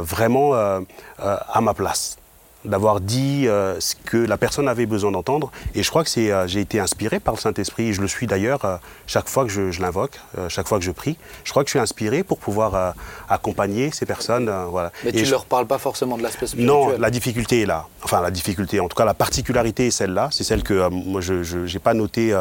vraiment 0.00 0.54
euh, 0.54 0.80
euh, 1.20 1.36
à 1.52 1.60
ma 1.60 1.74
place 1.74 2.18
d'avoir 2.64 3.00
dit 3.00 3.46
euh, 3.46 3.78
ce 3.80 3.94
que 4.04 4.16
la 4.16 4.36
personne 4.36 4.68
avait 4.68 4.86
besoin 4.86 5.12
d'entendre. 5.12 5.50
Et 5.74 5.82
je 5.82 5.90
crois 5.90 6.04
que 6.04 6.10
c'est, 6.10 6.30
euh, 6.32 6.46
j'ai 6.46 6.60
été 6.60 6.80
inspiré 6.80 7.20
par 7.20 7.34
le 7.34 7.40
Saint-Esprit, 7.40 7.88
et 7.88 7.92
je 7.92 8.00
le 8.00 8.08
suis 8.08 8.26
d'ailleurs 8.26 8.64
euh, 8.64 8.76
chaque 9.06 9.28
fois 9.28 9.44
que 9.44 9.50
je, 9.50 9.70
je 9.70 9.80
l'invoque, 9.80 10.18
chaque 10.48 10.66
fois 10.68 10.78
que 10.78 10.84
je 10.84 10.90
prie. 10.90 11.16
Je 11.44 11.50
crois 11.50 11.62
que 11.62 11.68
je 11.68 11.72
suis 11.72 11.78
inspiré 11.78 12.22
pour 12.22 12.38
pouvoir 12.38 12.94
accompagner 13.28 13.90
ces 13.90 14.06
personnes. 14.06 14.50
voilà. 14.70 14.92
Mais 15.04 15.12
tu 15.12 15.20
ne 15.20 15.24
je... 15.24 15.30
leur 15.30 15.44
parles 15.46 15.66
pas 15.66 15.78
forcément 15.78 16.16
de 16.16 16.22
l'aspect 16.22 16.46
spirituel 16.46 16.66
Non, 16.66 16.98
la 16.98 17.10
difficulté 17.10 17.62
est 17.62 17.66
là. 17.66 17.86
Enfin, 18.02 18.20
la 18.20 18.30
difficulté, 18.30 18.80
en 18.80 18.88
tout 18.88 18.96
cas, 18.96 19.04
la 19.04 19.14
particularité 19.14 19.86
est 19.86 19.90
celle-là. 19.90 20.28
C'est 20.32 20.44
celle 20.44 20.62
que 20.62 20.88
moi, 20.88 21.20
je 21.20 21.72
n'ai 21.72 21.78
pas 21.78 21.94
notée 21.94 22.34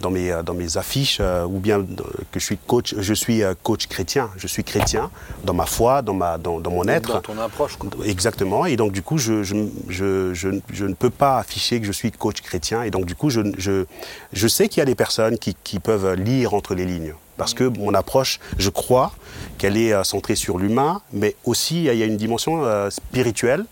dans, 0.00 0.10
mes, 0.10 0.34
dans 0.44 0.54
mes 0.54 0.76
affiches, 0.76 1.20
ou 1.46 1.58
bien 1.58 1.84
que 2.32 2.40
je 2.40 2.44
suis 2.44 2.58
coach, 2.58 2.94
je 2.98 3.14
suis 3.14 3.42
coach 3.62 3.86
chrétien. 3.86 4.30
Je 4.36 4.46
suis 4.46 4.64
chrétien 4.64 5.10
dans 5.44 5.54
ma 5.54 5.66
foi, 5.66 6.02
dans, 6.02 6.14
ma, 6.14 6.38
dans, 6.38 6.60
dans 6.60 6.70
mon 6.70 6.86
être. 6.88 7.14
Dans 7.14 7.20
ton 7.20 7.38
approche. 7.38 7.76
Quoi. 7.76 7.90
Exactement. 8.04 8.66
Et 8.66 8.76
donc, 8.76 8.92
du 8.92 9.02
coup, 9.02 9.18
je, 9.18 9.42
je 9.42 9.54
je, 9.88 10.84
ne 10.84 10.94
peux 10.94 11.10
pas 11.10 11.38
afficher 11.38 11.80
que 11.80 11.86
je 11.86 11.92
suis 11.92 12.10
coach 12.12 12.40
chrétien. 12.40 12.82
Et 12.82 12.90
donc, 12.90 13.06
du 13.06 13.14
coup, 13.14 13.30
je, 13.30 13.40
je, 13.58 14.48
sais 14.48 14.68
qu'il 14.68 14.78
y 14.78 14.82
a 14.82 14.86
des 14.86 14.94
personnes 14.94 15.38
qui, 15.38 15.56
qui, 15.64 15.78
peuvent 15.78 16.14
lire 16.14 16.54
entre 16.54 16.74
les 16.74 16.84
lignes. 16.84 17.14
Parce 17.36 17.52
que 17.52 17.64
mon 17.64 17.92
approche, 17.94 18.40
je 18.58 18.70
crois 18.70 19.12
qu'elle 19.58 19.76
est 19.76 19.92
centrée 20.04 20.36
sur 20.36 20.58
l'humain, 20.58 21.02
mais 21.12 21.36
aussi 21.44 21.84
il 21.84 21.94
y 21.94 22.02
a 22.02 22.06
une 22.06 22.16
dimension 22.16 22.64
spirituelle 22.90 23.66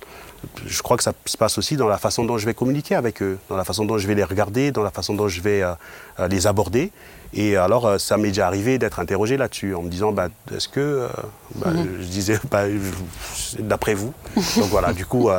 je 0.66 0.82
crois 0.82 0.96
que 0.96 1.02
ça 1.02 1.12
se 1.26 1.36
passe 1.36 1.58
aussi 1.58 1.76
dans 1.76 1.88
la 1.88 1.98
façon 1.98 2.24
dont 2.24 2.38
je 2.38 2.46
vais 2.46 2.54
communiquer 2.54 2.94
avec 2.94 3.22
eux, 3.22 3.38
dans 3.48 3.56
la 3.56 3.64
façon 3.64 3.84
dont 3.84 3.98
je 3.98 4.06
vais 4.06 4.14
les 4.14 4.24
regarder, 4.24 4.72
dans 4.72 4.82
la 4.82 4.90
façon 4.90 5.14
dont 5.14 5.28
je 5.28 5.40
vais 5.40 5.62
euh, 5.62 5.72
euh, 6.20 6.28
les 6.28 6.46
aborder. 6.46 6.90
Et 7.32 7.56
alors, 7.56 7.86
euh, 7.86 7.98
ça 7.98 8.16
m'est 8.16 8.28
déjà 8.28 8.46
arrivé 8.46 8.78
d'être 8.78 9.00
interrogé 9.00 9.36
là-dessus, 9.36 9.74
en 9.74 9.82
me 9.82 9.88
disant, 9.88 10.12
bah, 10.12 10.28
est-ce 10.54 10.68
que, 10.68 11.08
bah, 11.56 11.70
mhm. 11.70 11.96
je 12.00 12.04
disais, 12.06 12.38
bah, 12.50 12.64
d'après 13.58 13.94
vous. 13.94 14.12
Donc 14.36 14.68
voilà, 14.70 14.92
du 14.92 15.06
coup, 15.06 15.30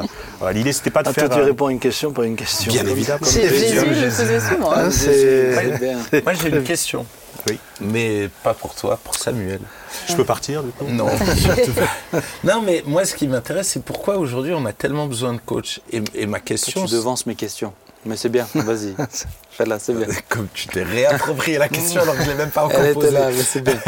l'idée, 0.52 0.74
c'était 0.74 0.92
pas 0.92 1.04
de 1.04 1.10
ah, 1.10 1.14
faire. 1.14 1.30
Toi, 1.30 1.38
tu 1.38 1.44
réponds 1.44 1.68
à 1.68 1.72
une 1.72 1.80
question, 1.80 2.12
pas 2.12 2.26
une 2.26 2.36
question. 2.36 2.72
Bien 2.72 2.86
évidemment. 2.86 3.26
Jésus, 3.26 3.80
je 3.80 4.06
le 4.06 4.10
faisais 4.10 4.40
souvent. 4.40 4.72
Moi, 4.72 6.34
j'ai 6.34 6.50
une 6.50 6.64
question. 6.64 7.06
Oui. 7.50 7.60
Mais 7.80 8.30
pas 8.44 8.54
pour 8.54 8.76
toi, 8.76 9.00
pour 9.04 9.16
Samuel. 9.16 9.60
Je 10.08 10.16
peux 10.16 10.26
partir 10.26 10.64
du 10.64 10.72
coup 10.72 10.86
Non. 10.88 11.08
non, 12.44 12.62
mais 12.62 12.84
moi, 12.86 13.06
ce 13.06 13.16
qui 13.16 13.28
m'intéresse, 13.28 13.70
c'est 13.70 13.84
pourquoi 13.84 14.18
aujourd'hui 14.18 14.54
on 14.54 14.66
a 14.66 14.74
tellement 14.74 15.08
besoin 15.08 15.34
de 15.34 15.40
coach. 15.40 15.82
Et, 15.92 16.26
ma 16.26 16.40
question. 16.40 16.86
Tu 16.86 16.92
devances 16.92 17.26
mes 17.26 17.36
questions. 17.36 17.74
Mais 18.06 18.18
c'est 18.18 18.30
bien, 18.30 18.48
vas-y. 18.54 18.94
Fais-la, 19.50 19.80
c'est 19.80 19.94
bien. 19.94 20.06
Comme 20.30 20.48
tu 20.54 20.68
t'es 20.68 20.84
réapproprié 20.84 21.58
la 21.58 21.70
question 21.70 22.02
alors 22.02 22.16
que 22.16 22.22
je 22.22 22.28
ne 22.28 22.32
l'ai 22.34 22.38
même 22.38 22.52
pas 22.52 22.66
encore 22.66 22.80
Elle 22.80 22.96
était 22.96 23.10
là, 23.10 23.30
mais 23.32 23.42
c'est 23.42 23.62
bien. 23.62 23.80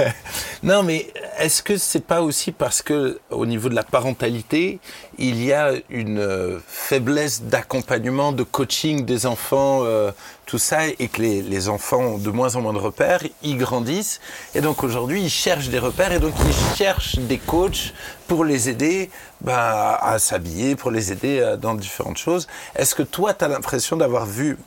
non, 0.63 0.81
mais 0.81 1.07
est-ce 1.37 1.61
que 1.61 1.77
c'est 1.77 2.03
pas 2.03 2.21
aussi 2.23 2.51
parce 2.51 2.81
que 2.81 3.19
au 3.29 3.45
niveau 3.45 3.69
de 3.69 3.75
la 3.75 3.83
parentalité, 3.83 4.79
il 5.19 5.43
y 5.43 5.53
a 5.53 5.73
une 5.89 6.19
euh, 6.19 6.57
faiblesse 6.67 7.43
d'accompagnement, 7.43 8.31
de 8.31 8.41
coaching 8.41 9.05
des 9.05 9.27
enfants, 9.27 9.81
euh, 9.83 10.11
tout 10.47 10.57
ça, 10.57 10.87
et 10.87 11.09
que 11.09 11.21
les, 11.21 11.41
les, 11.41 11.69
enfants 11.69 11.99
ont 11.99 12.17
de 12.17 12.29
moins 12.31 12.55
en 12.55 12.61
moins 12.61 12.73
de 12.73 12.79
repères, 12.79 13.21
ils 13.43 13.57
grandissent, 13.57 14.21
et 14.55 14.61
donc 14.61 14.83
aujourd'hui 14.83 15.21
ils 15.21 15.29
cherchent 15.29 15.67
des 15.67 15.77
repères, 15.77 16.13
et 16.13 16.19
donc 16.19 16.33
ils 16.47 16.75
cherchent 16.75 17.17
des 17.19 17.37
coachs 17.37 17.93
pour 18.27 18.45
les 18.45 18.69
aider 18.69 19.09
bah, 19.41 19.99
à 20.01 20.19
s'habiller, 20.19 20.75
pour 20.75 20.89
les 20.89 21.11
aider 21.11 21.39
euh, 21.39 21.57
dans 21.57 21.75
différentes 21.75 22.17
choses. 22.17 22.47
Est-ce 22.75 22.95
que 22.95 23.03
toi, 23.03 23.33
tu 23.33 23.43
as 23.43 23.49
l'impression 23.49 23.97
d'avoir 23.97 24.25
vu 24.25 24.57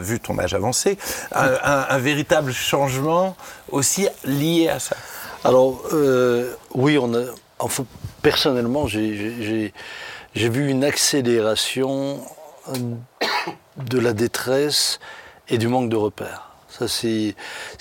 vu 0.00 0.20
ton 0.20 0.38
âge 0.38 0.52
avancé, 0.52 0.98
un, 1.32 1.98
véritable 1.98 2.52
changement 2.52 3.36
aussi 3.70 4.06
lié 4.24 4.68
à 4.68 4.78
ça? 4.80 4.96
Alors, 5.44 5.82
euh, 5.94 6.52
oui, 6.74 6.98
on 6.98 7.14
a, 7.14 7.22
enfin, 7.58 7.86
personnellement, 8.20 8.86
j'ai 8.86 9.72
vu 10.34 10.68
une 10.68 10.84
accélération 10.84 12.20
de 13.78 13.98
la 13.98 14.12
détresse 14.12 15.00
et 15.48 15.58
du 15.58 15.68
manque 15.68 15.90
de 15.90 15.96
repères. 15.96 16.48
Ça, 16.68 16.86
c'est 16.86 17.34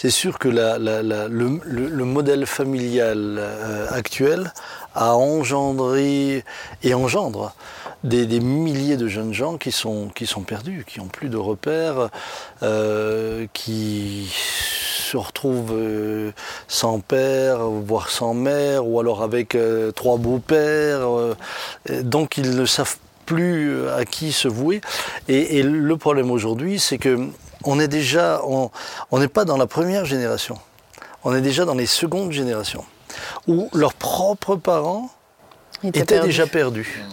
sûr 0.10 0.40
que 0.40 0.48
le, 0.48 2.04
modèle 2.06 2.46
familial 2.46 3.36
euh, 3.38 3.88
actuel 3.92 4.54
a 4.96 5.16
engendré 5.16 6.46
et 6.84 6.94
engendre 6.94 7.54
des, 8.04 8.40
milliers 8.40 8.96
de 8.96 9.08
jeunes 9.08 9.34
gens 9.34 9.58
qui 9.58 9.72
sont, 9.72 10.10
perdus, 10.48 10.86
qui 10.88 11.00
n'ont 11.00 11.08
plus 11.08 11.28
de 11.28 11.38
repères, 11.38 12.10
euh, 12.64 13.46
qui 13.52 14.34
se 14.34 15.18
retrouvent 15.18 15.74
euh, 15.74 16.32
sans 16.70 17.02
père, 17.02 17.66
voire 17.66 18.10
sans 18.10 18.34
mère, 18.34 18.88
ou 18.88 19.02
alors 19.02 19.22
avec 19.22 19.58
trois 19.96 20.18
beaux-pères. 20.18 21.36
donc 22.04 22.38
ils 22.38 22.56
ne 22.56 22.66
savent 22.66 22.96
plus 23.26 23.90
à 23.90 24.06
qui 24.06 24.32
se 24.32 24.48
vouer. 24.48 24.80
Et, 25.28 25.62
le 25.62 25.98
problème 25.98 26.32
aujourd'hui, 26.32 26.80
c'est 26.80 26.98
que 26.98 27.30
on 27.64 27.80
est 27.80 27.88
déjà, 27.88 28.42
on 28.44 28.72
n'est 29.20 29.28
pas 29.28 29.46
dans 29.46 29.58
la 29.58 29.68
première 29.68 30.06
génération, 30.06 30.60
on 31.24 31.36
est 31.36 31.42
déjà 31.42 31.66
dans 31.66 31.76
les 31.76 31.86
secondes 31.86 32.32
générations, 32.32 32.86
où 33.48 33.70
leurs 33.74 33.94
propres 33.94 34.56
parents 34.56 35.10
étaient 35.84 36.22
déjà 36.22 36.48
perdus. 36.48 37.04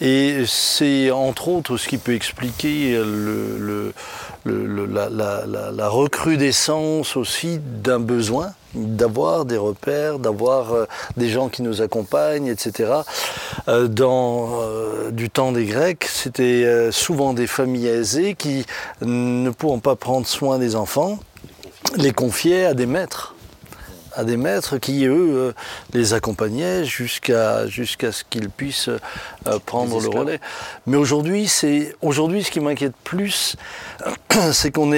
Et 0.00 0.44
c'est 0.46 1.10
entre 1.10 1.48
autres 1.48 1.76
ce 1.76 1.88
qui 1.88 1.98
peut 1.98 2.14
expliquer 2.14 3.00
la, 4.44 5.88
recrudescence 5.88 7.16
aussi 7.16 7.58
d'un 7.58 8.00
besoin 8.00 8.52
d'avoir 8.74 9.44
des 9.44 9.56
repères, 9.56 10.18
d'avoir 10.18 10.72
euh, 10.72 10.86
des 11.16 11.28
gens 11.28 11.48
qui 11.48 11.62
nous 11.62 11.82
accompagnent, 11.82 12.46
etc. 12.46 12.92
Euh, 13.68 13.88
dans 13.88 14.60
euh, 14.62 15.10
du 15.10 15.30
temps 15.30 15.52
des 15.52 15.66
Grecs, 15.66 16.04
c'était 16.04 16.90
souvent 16.90 17.34
des 17.34 17.46
familles 17.46 17.88
aisées 17.88 18.34
qui, 18.34 18.66
ne 19.00 19.50
pouvant 19.50 19.78
pas 19.78 19.96
prendre 19.96 20.26
soin 20.26 20.58
des 20.58 20.76
enfants, 20.76 21.18
les 21.96 22.12
confiaient 22.12 22.64
à 22.64 22.74
des 22.74 22.86
maîtres 22.86 23.34
à 24.16 24.22
des 24.22 24.36
maîtres 24.36 24.78
qui, 24.78 25.06
eux, 25.06 25.52
les 25.92 26.14
accompagnaient 26.14 26.84
jusqu'à 26.84 27.66
ce 27.66 28.22
qu'ils 28.30 28.48
puissent 28.48 28.88
prendre 29.66 30.00
le 30.00 30.08
relais. 30.08 30.40
Mais 30.86 30.96
aujourd'hui, 30.96 31.48
c'est 31.48 31.96
aujourd'hui 32.00 32.44
ce 32.44 32.52
qui 32.52 32.60
m'inquiète 32.60 32.94
plus, 33.02 33.56
c'est 34.52 34.70
qu'on 34.70 34.92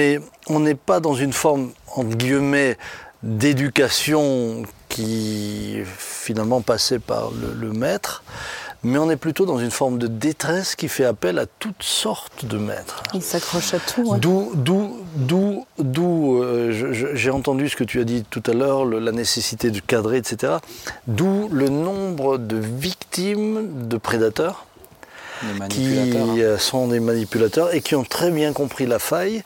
on 0.49 0.59
n'est 0.59 0.75
pas 0.75 0.99
dans 0.99 1.15
une 1.15 1.33
forme 1.33 1.71
entre 1.95 2.15
guillemets 2.15 2.77
d'éducation 3.23 4.63
qui 4.89 5.79
finalement 5.85 6.61
passait 6.61 6.99
par 6.99 7.31
le 7.31 7.71
maître, 7.73 8.23
mais 8.83 8.97
on 8.99 9.09
est 9.09 9.17
plutôt 9.17 9.45
dans 9.45 9.59
une 9.59 9.71
forme 9.71 9.97
de 9.97 10.07
détresse 10.07 10.75
qui 10.75 10.87
fait 10.87 11.05
appel 11.05 11.39
à 11.39 11.45
toutes 11.45 11.83
sortes 11.83 12.45
de 12.45 12.57
maîtres. 12.57 13.03
Il 13.13 13.21
s'accroche 13.21 13.73
à 13.73 13.79
tout. 13.79 14.15
D'où, 14.17 14.51
d'où, 14.53 14.97
d'où, 15.15 15.65
d'où 15.79 16.43
euh, 16.43 16.93
j'ai 17.13 17.31
entendu 17.31 17.69
ce 17.69 17.75
que 17.75 17.83
tu 17.83 17.99
as 17.99 18.03
dit 18.03 18.23
tout 18.29 18.43
à 18.45 18.53
l'heure, 18.53 18.85
la 18.85 19.11
nécessité 19.11 19.71
de 19.71 19.79
cadrer, 19.79 20.17
etc. 20.17 20.53
D'où 21.07 21.49
le 21.51 21.69
nombre 21.69 22.37
de 22.37 22.57
victimes 22.57 23.87
de 23.87 23.97
prédateurs 23.97 24.66
qui 25.69 25.99
hein. 25.99 26.37
euh, 26.37 26.57
sont 26.57 26.87
des 26.87 26.99
manipulateurs 26.99 27.73
et 27.73 27.81
qui 27.81 27.95
ont 27.95 28.03
très 28.03 28.31
bien 28.31 28.53
compris 28.53 28.85
la 28.85 28.99
faille 28.99 29.43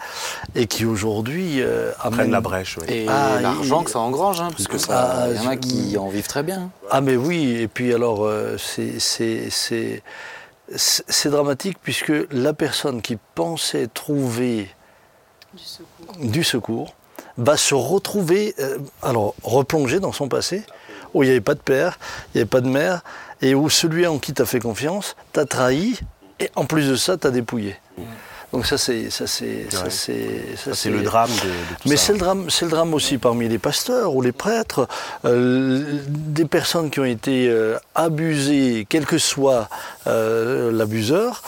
et 0.55 0.67
qui 0.67 0.85
aujourd'hui 0.85 1.61
euh, 1.61 1.91
amènent 1.99 2.31
la 2.31 2.41
brèche. 2.41 2.77
Et 2.87 3.05
ah, 3.07 3.39
l'argent 3.41 3.83
que 3.83 3.91
ça 3.91 3.99
engrange, 3.99 4.41
hein, 4.41 4.49
parce 4.51 4.67
que 4.67 4.77
ça, 4.77 5.27
il 5.29 5.41
y 5.41 5.45
en 5.45 5.49
a 5.49 5.57
qui 5.57 5.97
en 5.97 6.09
vivent 6.09 6.27
très 6.27 6.43
bien. 6.43 6.71
Ah 6.89 7.01
mais 7.01 7.15
oui, 7.15 7.57
et 7.59 7.67
puis 7.67 7.93
alors 7.93 8.25
euh, 8.25 8.57
c'est 8.57 10.01
dramatique 11.29 11.77
puisque 11.81 12.13
la 12.31 12.53
personne 12.53 13.01
qui 13.01 13.17
pensait 13.35 13.87
trouver 13.87 14.69
du 16.19 16.43
secours, 16.43 16.95
va 17.37 17.57
se 17.57 17.73
retrouver, 17.73 18.55
alors 19.01 19.33
replonger 19.41 19.99
dans 19.99 20.11
son 20.11 20.27
passé, 20.27 20.63
où 21.13 21.23
il 21.23 21.27
n'y 21.27 21.31
avait 21.31 21.41
pas 21.41 21.55
de 21.55 21.59
père, 21.59 21.97
il 22.27 22.37
n'y 22.37 22.41
avait 22.41 22.49
pas 22.49 22.61
de 22.61 22.69
mère, 22.69 23.01
et 23.41 23.55
où 23.55 23.69
celui 23.69 24.07
en 24.07 24.19
qui 24.19 24.33
tu 24.33 24.41
as 24.41 24.45
fait 24.45 24.59
confiance 24.59 25.15
t'a 25.33 25.45
trahi, 25.45 25.99
et 26.39 26.49
en 26.55 26.65
plus 26.65 26.89
de 26.89 26.95
ça, 26.95 27.17
t'as 27.17 27.31
dépouillé. 27.31 27.75
Donc 28.51 28.65
ça 28.65 28.77
c'est 28.77 29.09
ça 29.09 29.27
c'est 29.27 29.67
c'est 30.73 30.89
le 30.89 31.03
drame 31.03 31.29
de, 31.29 31.89
Mais 31.89 31.95
c'est 31.95 32.11
le 32.11 32.19
drame 32.19 32.49
c'est 32.49 32.65
le 32.65 32.71
drame 32.71 32.93
aussi 32.93 33.17
parmi 33.17 33.47
les 33.47 33.59
pasteurs 33.59 34.13
ou 34.13 34.21
les 34.21 34.33
prêtres, 34.33 34.89
euh, 35.23 36.01
des 36.07 36.43
personnes 36.43 36.89
qui 36.89 36.99
ont 36.99 37.05
été 37.05 37.47
euh, 37.47 37.77
abusées, 37.95 38.85
quel 38.89 39.05
que 39.05 39.17
soit 39.17 39.69
euh, 40.05 40.69
l'abuseur 40.69 41.43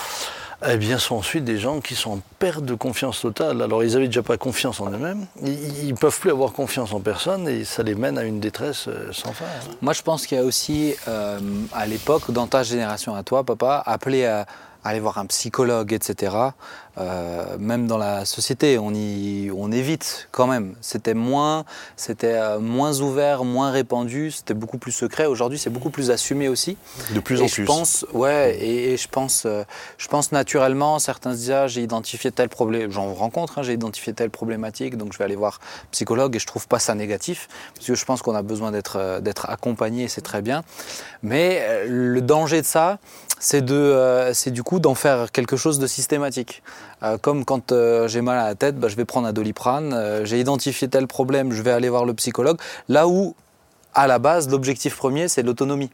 eh 0.67 0.77
bien, 0.77 0.97
sont 0.97 1.15
ensuite 1.15 1.43
des 1.43 1.57
gens 1.57 1.81
qui 1.81 1.95
sont 1.95 2.11
en 2.11 2.19
perte 2.39 2.63
de 2.63 2.75
confiance 2.75 3.21
totale. 3.21 3.61
Alors, 3.61 3.83
ils 3.83 3.93
n'avaient 3.93 4.07
déjà 4.07 4.23
pas 4.23 4.37
confiance 4.37 4.79
en 4.79 4.89
eux-mêmes, 4.91 5.25
ils 5.43 5.89
ne 5.89 5.95
peuvent 5.95 6.19
plus 6.19 6.31
avoir 6.31 6.53
confiance 6.53 6.93
en 6.93 6.99
personne 6.99 7.47
et 7.47 7.65
ça 7.65 7.83
les 7.83 7.95
mène 7.95 8.17
à 8.17 8.23
une 8.23 8.39
détresse 8.39 8.87
euh, 8.87 9.11
sans 9.11 9.33
fin. 9.33 9.45
Moi, 9.81 9.93
je 9.93 10.01
pense 10.01 10.25
qu'il 10.25 10.37
y 10.37 10.41
a 10.41 10.43
aussi, 10.43 10.95
euh, 11.07 11.39
à 11.73 11.85
l'époque, 11.85 12.31
dans 12.31 12.47
ta 12.47 12.63
génération 12.63 13.15
à 13.15 13.23
toi, 13.23 13.43
papa, 13.43 13.83
appelé 13.85 14.25
à 14.25 14.45
aller 14.83 14.99
voir 14.99 15.17
un 15.17 15.25
psychologue, 15.25 15.93
etc. 15.93 16.35
Euh, 16.99 17.57
même 17.57 17.87
dans 17.87 17.97
la 17.97 18.23
société, 18.25 18.77
on, 18.77 18.93
y, 18.93 19.49
on 19.55 19.71
évite 19.71 20.27
quand 20.31 20.45
même. 20.45 20.75
C'était 20.81 21.15
moins, 21.15 21.65
c'était 21.95 22.35
euh, 22.35 22.59
moins 22.59 22.99
ouvert, 23.01 23.43
moins 23.43 23.71
répandu, 23.71 24.29
c'était 24.29 24.53
beaucoup 24.53 24.77
plus 24.77 24.91
secret. 24.91 25.25
Aujourd'hui, 25.25 25.57
c'est 25.57 25.71
beaucoup 25.71 25.89
plus 25.89 26.11
assumé 26.11 26.47
aussi. 26.47 26.77
De 27.13 27.19
plus 27.19 27.41
en 27.41 27.45
plus. 27.45 27.63
Je 27.63 27.65
pense, 27.65 28.05
ouais, 28.13 28.57
et, 28.63 28.95
je 28.97 29.07
pense, 29.07 29.43
euh, 29.45 29.63
je 29.97 30.07
pense 30.07 30.31
naturellement, 30.31 30.99
certains 30.99 31.31
se 31.31 31.37
disent 31.37 31.51
ah, 31.51 31.67
j'ai 31.67 31.81
identifié 31.81 32.31
tel 32.31 32.49
problème, 32.49 32.91
j'en 32.91 33.11
rencontre, 33.13 33.57
hein, 33.57 33.63
j'ai 33.63 33.73
identifié 33.73 34.13
telle 34.13 34.29
problématique, 34.29 34.95
donc 34.95 35.13
je 35.13 35.17
vais 35.17 35.25
aller 35.25 35.35
voir 35.35 35.59
psychologue 35.91 36.35
et 36.35 36.39
je 36.39 36.45
trouve 36.45 36.67
pas 36.67 36.79
ça 36.79 36.93
négatif 36.93 37.47
parce 37.73 37.87
que 37.87 37.95
je 37.95 38.05
pense 38.05 38.21
qu'on 38.21 38.35
a 38.35 38.43
besoin 38.43 38.71
d'être 38.71 39.19
d'être 39.21 39.49
accompagné, 39.49 40.07
c'est 40.07 40.21
très 40.21 40.41
bien. 40.41 40.63
Mais 41.23 41.85
le 41.87 42.21
danger 42.21 42.61
de 42.61 42.67
ça, 42.67 42.99
c'est 43.39 43.63
de, 43.63 44.31
c'est 44.33 44.51
du 44.51 44.63
coup 44.63 44.79
d'en 44.79 44.95
faire 44.95 45.31
quelque 45.31 45.57
chose 45.57 45.79
de 45.79 45.87
systématique. 45.87 46.61
Euh, 47.03 47.17
comme 47.17 47.43
quand 47.43 47.71
euh, 47.71 48.07
j'ai 48.07 48.21
mal 48.21 48.37
à 48.37 48.45
la 48.45 48.55
tête, 48.55 48.79
bah, 48.79 48.87
je 48.87 48.95
vais 48.95 49.05
prendre 49.05 49.27
un 49.27 49.33
doliprane. 49.33 49.93
Euh, 49.93 50.25
j'ai 50.25 50.39
identifié 50.39 50.87
tel 50.87 51.07
problème, 51.07 51.51
je 51.51 51.61
vais 51.61 51.71
aller 51.71 51.89
voir 51.89 52.05
le 52.05 52.13
psychologue. 52.13 52.57
Là 52.87 53.07
où, 53.07 53.35
à 53.93 54.07
la 54.07 54.19
base, 54.19 54.49
l'objectif 54.49 54.95
premier, 54.95 55.27
c'est 55.27 55.43
l'autonomie. 55.43 55.89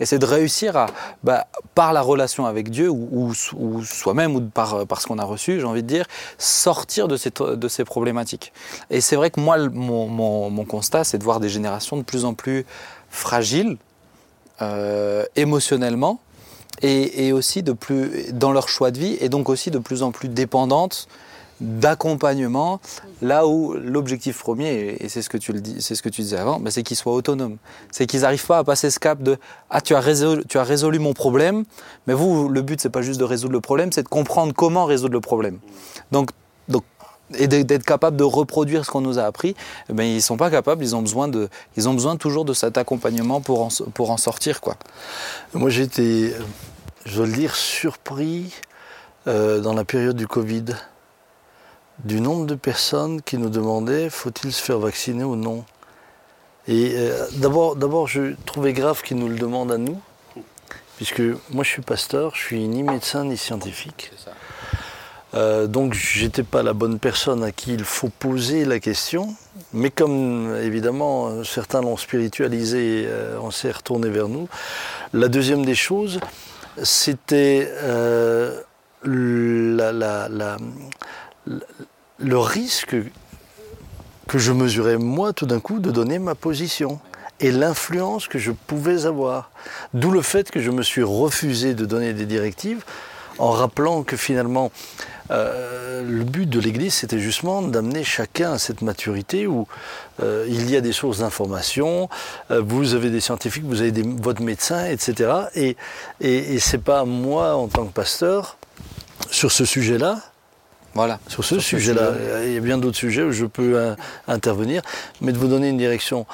Et 0.00 0.06
c'est 0.06 0.18
de 0.18 0.26
réussir 0.26 0.76
à, 0.76 0.86
bah, 1.24 1.46
par 1.74 1.92
la 1.92 2.02
relation 2.02 2.46
avec 2.46 2.70
Dieu 2.70 2.88
ou, 2.88 3.34
soi-même 3.34 4.36
ou 4.36 4.40
par, 4.42 5.00
ce 5.00 5.06
qu'on 5.06 5.18
a 5.18 5.24
reçu, 5.24 5.58
j'ai 5.58 5.66
envie 5.66 5.82
de 5.82 5.88
dire, 5.88 6.06
sortir 6.38 7.08
de 7.08 7.16
ces, 7.16 7.84
problématiques. 7.84 8.52
Et 8.90 9.00
c'est 9.00 9.16
vrai 9.16 9.30
que 9.30 9.40
moi, 9.40 9.58
mon, 9.58 10.64
constat, 10.64 11.02
c'est 11.02 11.18
de 11.18 11.24
voir 11.24 11.40
des 11.40 11.48
générations 11.48 11.96
de 11.96 12.02
plus 12.02 12.24
en 12.24 12.34
plus 12.34 12.64
fragiles 13.10 13.76
émotionnellement 15.34 16.20
et, 16.82 17.32
aussi 17.32 17.62
de 17.62 17.72
plus 17.72 18.32
dans 18.32 18.52
leur 18.52 18.68
choix 18.68 18.90
de 18.90 18.98
vie 18.98 19.16
et 19.20 19.28
donc 19.28 19.48
aussi 19.48 19.70
de 19.70 19.78
plus 19.78 20.02
en 20.02 20.12
plus 20.12 20.28
dépendantes 20.28 21.08
d'accompagnement. 21.60 22.80
Là 23.20 23.48
où 23.48 23.74
l'objectif 23.74 24.38
premier 24.38 24.96
et 25.00 25.08
c'est 25.08 25.22
ce 25.22 25.28
que 25.28 25.36
tu 25.36 25.52
le 25.52 25.60
dis 25.60 25.82
c'est 25.82 25.96
ce 25.96 26.02
que 26.02 26.08
tu 26.08 26.22
disais 26.22 26.36
avant 26.36 26.60
ben, 26.60 26.70
c'est 26.70 26.82
qu'ils 26.82 26.96
soient 26.96 27.14
autonomes. 27.14 27.56
C'est 27.90 28.06
qu'ils 28.06 28.20
n'arrivent 28.20 28.46
pas 28.46 28.58
à 28.58 28.64
passer 28.64 28.90
ce 28.90 29.00
cap 29.00 29.22
de 29.22 29.36
ah 29.70 29.80
tu 29.80 29.94
as 29.94 30.00
résolu, 30.00 30.44
tu 30.48 30.58
as 30.58 30.64
résolu 30.64 30.98
mon 30.98 31.14
problème 31.14 31.64
mais 32.06 32.14
vous 32.14 32.48
le 32.48 32.62
but 32.62 32.80
c'est 32.80 32.90
pas 32.90 33.02
juste 33.02 33.18
de 33.18 33.24
résoudre 33.24 33.54
le 33.54 33.60
problème 33.60 33.90
c'est 33.92 34.04
de 34.04 34.08
comprendre 34.08 34.52
comment 34.54 34.84
résoudre 34.84 35.14
le 35.14 35.20
problème. 35.20 35.58
Donc 36.12 36.30
et 37.34 37.46
d'être 37.46 37.84
capable 37.84 38.16
de 38.16 38.24
reproduire 38.24 38.84
ce 38.84 38.90
qu'on 38.90 39.00
nous 39.00 39.18
a 39.18 39.24
appris, 39.24 39.54
eh 39.88 39.92
ben, 39.92 40.04
ils 40.04 40.22
sont 40.22 40.36
pas 40.36 40.50
capables, 40.50 40.82
ils 40.82 40.96
ont 40.96 41.02
besoin, 41.02 41.28
de, 41.28 41.48
ils 41.76 41.88
ont 41.88 41.94
besoin 41.94 42.16
toujours 42.16 42.44
de 42.44 42.54
cet 42.54 42.78
accompagnement 42.78 43.40
pour 43.40 43.62
en, 43.62 43.68
pour 43.94 44.10
en 44.10 44.16
sortir. 44.16 44.60
Quoi. 44.60 44.76
Moi, 45.52 45.70
j'ai 45.70 45.82
été, 45.82 46.32
euh, 46.32 46.38
je 47.04 47.16
dois 47.16 47.26
le 47.26 47.32
dire, 47.32 47.54
surpris 47.54 48.54
euh, 49.26 49.60
dans 49.60 49.74
la 49.74 49.84
période 49.84 50.16
du 50.16 50.26
Covid 50.26 50.64
du 52.04 52.20
nombre 52.20 52.46
de 52.46 52.54
personnes 52.54 53.22
qui 53.22 53.38
nous 53.38 53.50
demandaient 53.50 54.08
faut-il 54.08 54.52
se 54.52 54.62
faire 54.62 54.78
vacciner 54.78 55.24
ou 55.24 55.36
non? 55.36 55.64
Et 56.68 56.92
euh, 56.96 57.26
d'abord, 57.36 57.76
d'abord, 57.76 58.06
je 58.06 58.34
trouvais 58.44 58.72
grave 58.72 59.02
qu'ils 59.02 59.16
nous 59.16 59.28
le 59.28 59.36
demandent 59.36 59.72
à 59.72 59.78
nous, 59.78 60.00
puisque 60.96 61.22
moi, 61.50 61.64
je 61.64 61.70
suis 61.70 61.82
pasteur, 61.82 62.34
je 62.34 62.40
suis 62.40 62.68
ni 62.68 62.82
médecin 62.82 63.24
ni 63.24 63.36
scientifique. 63.36 64.12
Euh, 65.34 65.66
donc 65.66 65.92
j'étais 65.92 66.42
pas 66.42 66.62
la 66.62 66.72
bonne 66.72 66.98
personne 66.98 67.44
à 67.44 67.52
qui 67.52 67.74
il 67.74 67.84
faut 67.84 68.08
poser 68.08 68.64
la 68.64 68.80
question, 68.80 69.34
mais 69.74 69.90
comme 69.90 70.56
évidemment 70.62 71.28
euh, 71.28 71.44
certains 71.44 71.82
l'ont 71.82 71.98
spiritualisé, 71.98 73.04
euh, 73.06 73.38
on 73.42 73.50
s'est 73.50 73.70
retourné 73.70 74.08
vers 74.08 74.28
nous. 74.28 74.48
La 75.12 75.28
deuxième 75.28 75.66
des 75.66 75.74
choses, 75.74 76.18
c'était 76.82 77.70
euh, 77.82 78.62
le 79.04 79.78
risque 82.38 82.96
que 84.26 84.38
je 84.38 84.52
mesurais 84.52 84.98
moi 84.98 85.32
tout 85.32 85.46
d'un 85.46 85.60
coup 85.60 85.78
de 85.78 85.90
donner 85.90 86.18
ma 86.18 86.34
position 86.34 87.00
et 87.40 87.52
l'influence 87.52 88.28
que 88.28 88.38
je 88.38 88.52
pouvais 88.52 89.06
avoir. 89.06 89.50
D'où 89.94 90.10
le 90.10 90.22
fait 90.22 90.50
que 90.50 90.60
je 90.60 90.70
me 90.70 90.82
suis 90.82 91.02
refusé 91.02 91.74
de 91.74 91.84
donner 91.84 92.12
des 92.12 92.26
directives 92.26 92.84
en 93.38 93.50
rappelant 93.50 94.02
que 94.02 94.16
finalement 94.16 94.70
euh, 95.30 96.02
le 96.02 96.24
but 96.24 96.48
de 96.48 96.58
l'Église 96.60 96.94
c'était 96.94 97.18
justement 97.18 97.62
d'amener 97.62 98.02
chacun 98.04 98.52
à 98.52 98.58
cette 98.58 98.82
maturité 98.82 99.46
où 99.46 99.66
euh, 100.22 100.46
il 100.48 100.70
y 100.70 100.76
a 100.76 100.80
des 100.80 100.92
sources 100.92 101.18
d'information, 101.18 102.08
euh, 102.50 102.60
vous 102.64 102.94
avez 102.94 103.10
des 103.10 103.20
scientifiques, 103.20 103.64
vous 103.64 103.80
avez 103.80 103.90
des- 103.92 104.02
votre 104.02 104.42
médecin, 104.42 104.86
etc. 104.86 105.30
Et, 105.54 105.76
et, 106.20 106.54
et 106.54 106.58
c'est 106.58 106.78
pas 106.82 107.04
moi 107.04 107.54
en 107.56 107.68
tant 107.68 107.84
que 107.86 107.92
pasteur 107.92 108.56
sur 109.30 109.52
ce 109.52 109.64
sujet-là 109.64 110.20
Voilà. 110.94 111.20
sur 111.28 111.44
ce 111.44 111.58
sujet-là. 111.60 112.12
sujet. 112.14 112.46
Il 112.48 112.54
y 112.54 112.56
a 112.56 112.60
bien 112.60 112.78
d'autres 112.78 112.96
sujets 112.96 113.22
où 113.22 113.32
je 113.32 113.44
peux 113.44 113.94
intervenir, 114.26 114.82
mais 115.20 115.32
de 115.32 115.38
vous 115.38 115.48
donner 115.48 115.68
une 115.68 115.76
direction. 115.78 116.26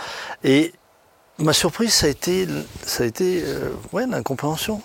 Et 0.45 0.73
ma 1.39 1.53
surprise, 1.53 1.93
ça 1.93 2.07
a 2.07 2.11
été, 2.11 2.47
ça 2.87 3.03
a 3.03 3.07
été 3.07 3.43
ouais, 3.93 4.07
l'incompréhension. 4.07 4.81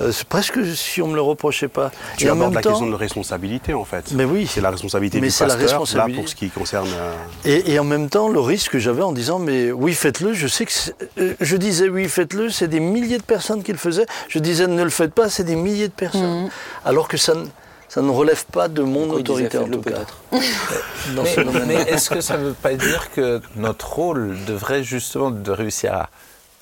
Euh, 0.00 0.10
c'est 0.12 0.26
presque 0.26 0.58
si 0.74 1.00
on 1.02 1.08
me 1.08 1.14
le 1.14 1.20
reprochait 1.20 1.68
pas. 1.68 1.90
Tu 2.18 2.26
Et 2.26 2.30
en 2.30 2.32
abordes 2.34 2.48
même 2.48 2.54
la 2.56 2.62
temps- 2.62 2.70
question 2.70 2.86
de 2.88 2.94
responsabilité 2.94 3.74
en 3.74 3.84
fait. 3.84 4.12
Mais 4.12 4.24
oui. 4.24 4.46
C'est 4.50 4.60
la 4.60 4.70
responsabilité 4.70 5.20
Mais 5.20 5.28
du 5.28 5.30
c'est 5.32 5.44
la 5.46 5.54
pasteur, 5.54 5.66
là 5.72 5.78
responsabilité. 5.78 6.20
pour 6.20 6.28
ce 6.28 6.34
qui 6.34 6.50
concerne... 6.50 6.88
euh, 6.96 7.12
Et, 7.44 7.72
et 7.74 7.78
en 7.78 7.84
même 7.84 8.08
temps, 8.08 8.28
le 8.28 8.40
risque 8.40 8.72
que 8.72 8.78
j'avais 8.78 9.02
en 9.02 9.12
disant, 9.12 9.38
mais 9.38 9.70
oui, 9.72 9.92
faites-le, 9.94 10.32
je 10.34 10.46
sais 10.48 10.64
que. 10.66 10.72
c'est- 10.72 10.94
euh, 11.18 11.34
Je 11.40 11.56
disais, 11.56 11.88
oui, 11.88 12.08
faites-le, 12.08 12.50
c'est 12.50 12.68
des 12.68 12.80
milliers 12.80 13.18
de 13.18 13.22
personnes 13.22 13.62
qui 13.62 13.72
le 13.72 13.78
faisaient. 13.78 14.06
Je 14.28 14.38
disais, 14.40 14.66
ne 14.66 14.82
le 14.82 14.90
faites 14.90 15.12
pas, 15.14 15.28
c'est 15.30 15.44
des 15.44 15.56
milliers 15.56 15.88
de 15.88 15.92
personnes. 15.92 16.48
Alors 16.84 17.06
que 17.08 17.16
ça 17.16 17.34
ne, 17.34 17.44
ça 17.88 18.02
ne 18.02 18.10
relève 18.10 18.44
pas 18.46 18.66
de 18.68 18.82
mon 18.82 19.02
Pourquoi 19.04 19.20
autorité, 19.20 19.58
en 19.58 19.68
tout 19.68 19.80
cas. 19.80 19.90
peut-être 19.92 20.16
Dans 21.14 21.24
ce 21.24 21.40
Mais, 21.66 21.74
est-ce 21.74 22.10
que 22.10 22.20
ça 22.20 22.36
ne 22.36 22.46
veut 22.46 22.52
pas 22.54 22.74
dire 22.74 23.10
que 23.14 23.40
notre 23.56 23.92
rôle 23.94 24.36
devrait 24.46 24.82
justement 24.82 25.30
de 25.30 25.50
réussir 25.52 25.94
à 25.94 26.08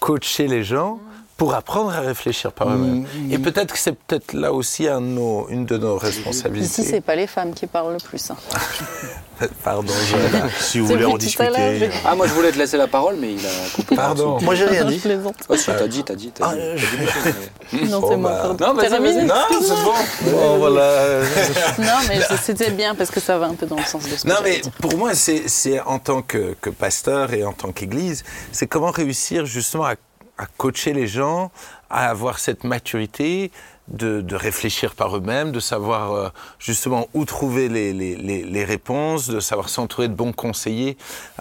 coacher 0.00 0.48
les 0.48 0.64
gens 0.64 0.98
pour 1.42 1.54
apprendre 1.54 1.90
à 1.90 1.98
réfléchir 1.98 2.52
par 2.52 2.68
eux-mêmes 2.68 3.04
Et 3.32 3.36
peut-être 3.36 3.72
que 3.72 3.78
c'est 3.80 3.96
peut-être 3.98 4.32
là 4.32 4.52
aussi 4.52 4.86
un 4.86 5.00
de 5.00 5.06
nos- 5.06 5.48
une 5.48 5.66
de 5.66 5.76
nos 5.76 5.96
responsabilités. 5.98 6.66
Ici, 6.82 6.84
c'est 6.88 7.00
pas 7.00 7.16
les 7.16 7.26
femmes 7.26 7.52
qui 7.52 7.66
parlent 7.66 7.94
le 7.94 7.98
plus. 7.98 8.30
hein. 8.30 8.36
Pardon, 9.64 9.92
Joël. 10.08 10.48
Si 10.60 10.78
vous 10.78 10.86
voulez 10.86 11.04
en 11.04 11.16
discuter. 11.18 11.50
je- 11.80 11.86
Ah, 12.04 12.14
moi 12.14 12.28
je 12.28 12.32
voulais 12.32 12.52
te 12.52 12.58
laisser 12.58 12.76
la 12.76 12.86
parole, 12.86 13.16
mais 13.18 13.32
il 13.32 13.44
a 13.44 13.50
coupé. 13.74 13.96
Pardon. 13.96 14.38
Moi, 14.40 14.54
j'ai 14.54 14.66
rien 14.66 14.82
Je 14.86 14.92
dit. 14.92 14.98
plaisante. 15.00 15.34
Oh, 15.48 15.56
si, 15.56 15.66
t'as 15.66 15.88
dit, 15.88 16.04
t'as 16.04 16.14
dit, 16.14 16.30
t'as 16.32 16.46
Ah, 16.48 16.54
dit. 16.54 16.60
euh, 16.60 16.76
T'as 16.76 17.30
dit 17.30 17.36
mais- 17.82 17.88
Non, 17.88 18.00
Oh, 18.04 18.06
c'est 18.08 18.16
moi. 18.16 18.30
bah. 18.30 18.38
pardon. 18.56 18.66
Non. 18.66 18.74
Non, 18.74 19.60
c'est 19.60 19.68
bon. 19.84 20.30
Bon, 20.30 20.58
voilà. 20.58 21.22
Non, 21.80 21.98
mais 22.08 22.20
je- 22.20 22.36
c'était 22.40 22.70
bien 22.70 22.94
parce 22.94 23.10
que 23.10 23.18
ça 23.18 23.36
va 23.38 23.46
un 23.46 23.54
peu 23.54 23.66
dans 23.66 23.74
le 23.78 23.82
sens 23.82 24.04
de 24.08 24.14
ce 24.16 24.22
que 24.22 24.28
Non, 24.28 24.36
mais 24.44 24.60
dire. 24.60 24.70
pour 24.80 24.96
moi, 24.96 25.12
c'est 25.14 25.48
c'est 25.48 25.80
en 25.80 25.98
tant 25.98 26.22
que, 26.22 26.54
que 26.60 26.70
pasteur 26.70 27.32
et 27.34 27.42
en 27.42 27.52
tant 27.52 27.72
qu'église, 27.72 28.22
c'est 28.52 28.68
comment 28.68 28.92
réussir 28.92 29.44
justement 29.44 29.86
à, 29.86 29.94
à 30.42 30.46
coacher 30.56 30.92
les 30.92 31.06
gens, 31.06 31.52
à 31.88 32.08
avoir 32.08 32.38
cette 32.38 32.64
maturité 32.64 33.52
de, 33.88 34.20
de 34.20 34.36
réfléchir 34.36 34.94
par 34.94 35.16
eux-mêmes, 35.16 35.52
de 35.52 35.60
savoir 35.60 36.12
euh, 36.12 36.28
justement 36.58 37.08
où 37.14 37.24
trouver 37.24 37.68
les, 37.68 37.92
les, 37.92 38.16
les, 38.16 38.42
les 38.42 38.64
réponses, 38.64 39.28
de 39.28 39.40
savoir 39.40 39.68
s'entourer 39.68 40.08
de 40.08 40.14
bons 40.14 40.32
conseillers. 40.32 40.96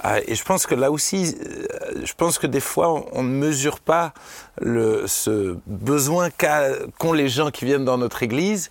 Euh, 0.05 0.19
et 0.27 0.35
je 0.35 0.43
pense 0.43 0.67
que 0.67 0.75
là 0.75 0.91
aussi, 0.91 1.35
euh, 1.35 2.01
je 2.03 2.13
pense 2.13 2.37
que 2.37 2.47
des 2.47 2.59
fois, 2.59 3.05
on, 3.13 3.23
ne 3.23 3.29
mesure 3.29 3.79
pas 3.79 4.13
le, 4.59 5.07
ce 5.07 5.57
besoin 5.65 6.29
qu'ont 6.29 7.13
les 7.13 7.29
gens 7.29 7.49
qui 7.51 7.65
viennent 7.65 7.85
dans 7.85 7.97
notre 7.97 8.21
église 8.21 8.69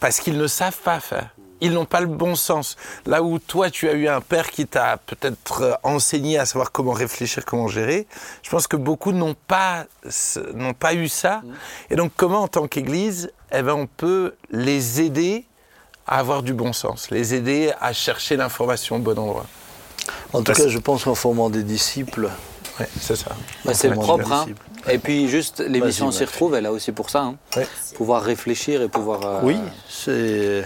parce 0.00 0.20
qu'ils 0.20 0.38
ne 0.38 0.46
savent 0.46 0.80
pas 0.84 1.00
faire. 1.00 1.30
Ils 1.60 1.72
n'ont 1.72 1.84
pas 1.86 2.00
le 2.00 2.06
bon 2.08 2.34
sens. 2.34 2.76
Là 3.06 3.22
où 3.22 3.38
toi, 3.38 3.70
tu 3.70 3.88
as 3.88 3.92
eu 3.92 4.08
un 4.08 4.20
père 4.20 4.50
qui 4.50 4.66
t'a 4.66 4.96
peut-être 4.98 5.62
euh, 5.62 5.72
enseigné 5.82 6.38
à 6.38 6.46
savoir 6.46 6.72
comment 6.72 6.92
réfléchir, 6.92 7.44
comment 7.44 7.68
gérer, 7.68 8.06
je 8.42 8.50
pense 8.50 8.66
que 8.66 8.76
beaucoup 8.76 9.12
n'ont 9.12 9.36
pas, 9.46 9.86
n'ont 10.54 10.74
pas 10.74 10.94
eu 10.94 11.08
ça. 11.08 11.42
Et 11.90 11.96
donc, 11.96 12.12
comment, 12.16 12.42
en 12.42 12.48
tant 12.48 12.66
qu'Église, 12.66 13.30
eh 13.52 13.62
ben, 13.62 13.74
on 13.74 13.86
peut 13.86 14.34
les 14.50 15.00
aider 15.00 15.46
à 16.06 16.18
avoir 16.18 16.42
du 16.42 16.52
bon 16.52 16.72
sens, 16.72 17.10
les 17.10 17.34
aider 17.34 17.72
à 17.80 17.92
chercher 17.92 18.36
l'information 18.36 18.96
au 18.96 18.98
bon 18.98 19.18
endroit? 19.18 19.46
En 20.34 20.38
tout 20.38 20.44
Parce- 20.44 20.58
cas, 20.58 20.68
je 20.68 20.78
pense 20.78 21.04
qu'en 21.04 21.14
formant 21.14 21.50
des 21.50 21.62
disciples, 21.62 22.28
Ouais, 22.80 22.88
c'est 23.00 23.14
ça. 23.14 23.30
Bah, 23.64 23.72
c'est 23.72 23.88
propre. 23.92 24.32
hein. 24.32 24.46
Et 24.90 24.98
puis 24.98 25.28
juste, 25.28 25.60
l'émission 25.60 26.10
s'y 26.10 26.24
retrouve, 26.24 26.56
elle 26.56 26.66
a 26.66 26.72
aussi 26.72 26.90
pour 26.90 27.08
ça. 27.08 27.20
hein. 27.20 27.36
Ouais. 27.56 27.68
Pouvoir 27.94 28.22
réfléchir 28.24 28.82
et 28.82 28.88
pouvoir... 28.88 29.20
euh, 29.24 29.40
oui, 29.44 29.56
c'est. 29.88 30.64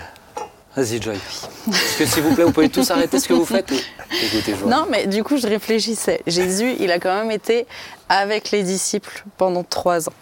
Vas-y, 0.79 1.03
Joy. 1.03 1.17
Est-ce 1.17 1.99
que 1.99 2.07
s'il 2.07 2.23
vous 2.23 2.35
plaît, 2.37 2.45
vous 2.45 2.53
pouvez 2.53 2.69
tous 2.69 2.89
arrêter 2.93 3.19
ce 3.19 3.27
que 3.27 3.33
vous 3.33 3.45
faites 3.45 3.71
écoutez, 3.73 4.55
Joy. 4.55 4.69
Non, 4.69 4.87
mais 4.89 5.09
du 5.09 5.25
coup, 5.25 5.37
je 5.37 5.47
réfléchissais. 5.49 6.21
Jésus, 6.27 6.77
il 6.79 6.93
a 6.93 7.01
quand 7.01 7.13
même 7.15 7.33
été 7.33 7.67
avec 8.09 8.53
les 8.53 8.63
disciples 8.63 9.25
pendant 9.37 9.65
trois 9.65 10.09
ans. 10.09 10.13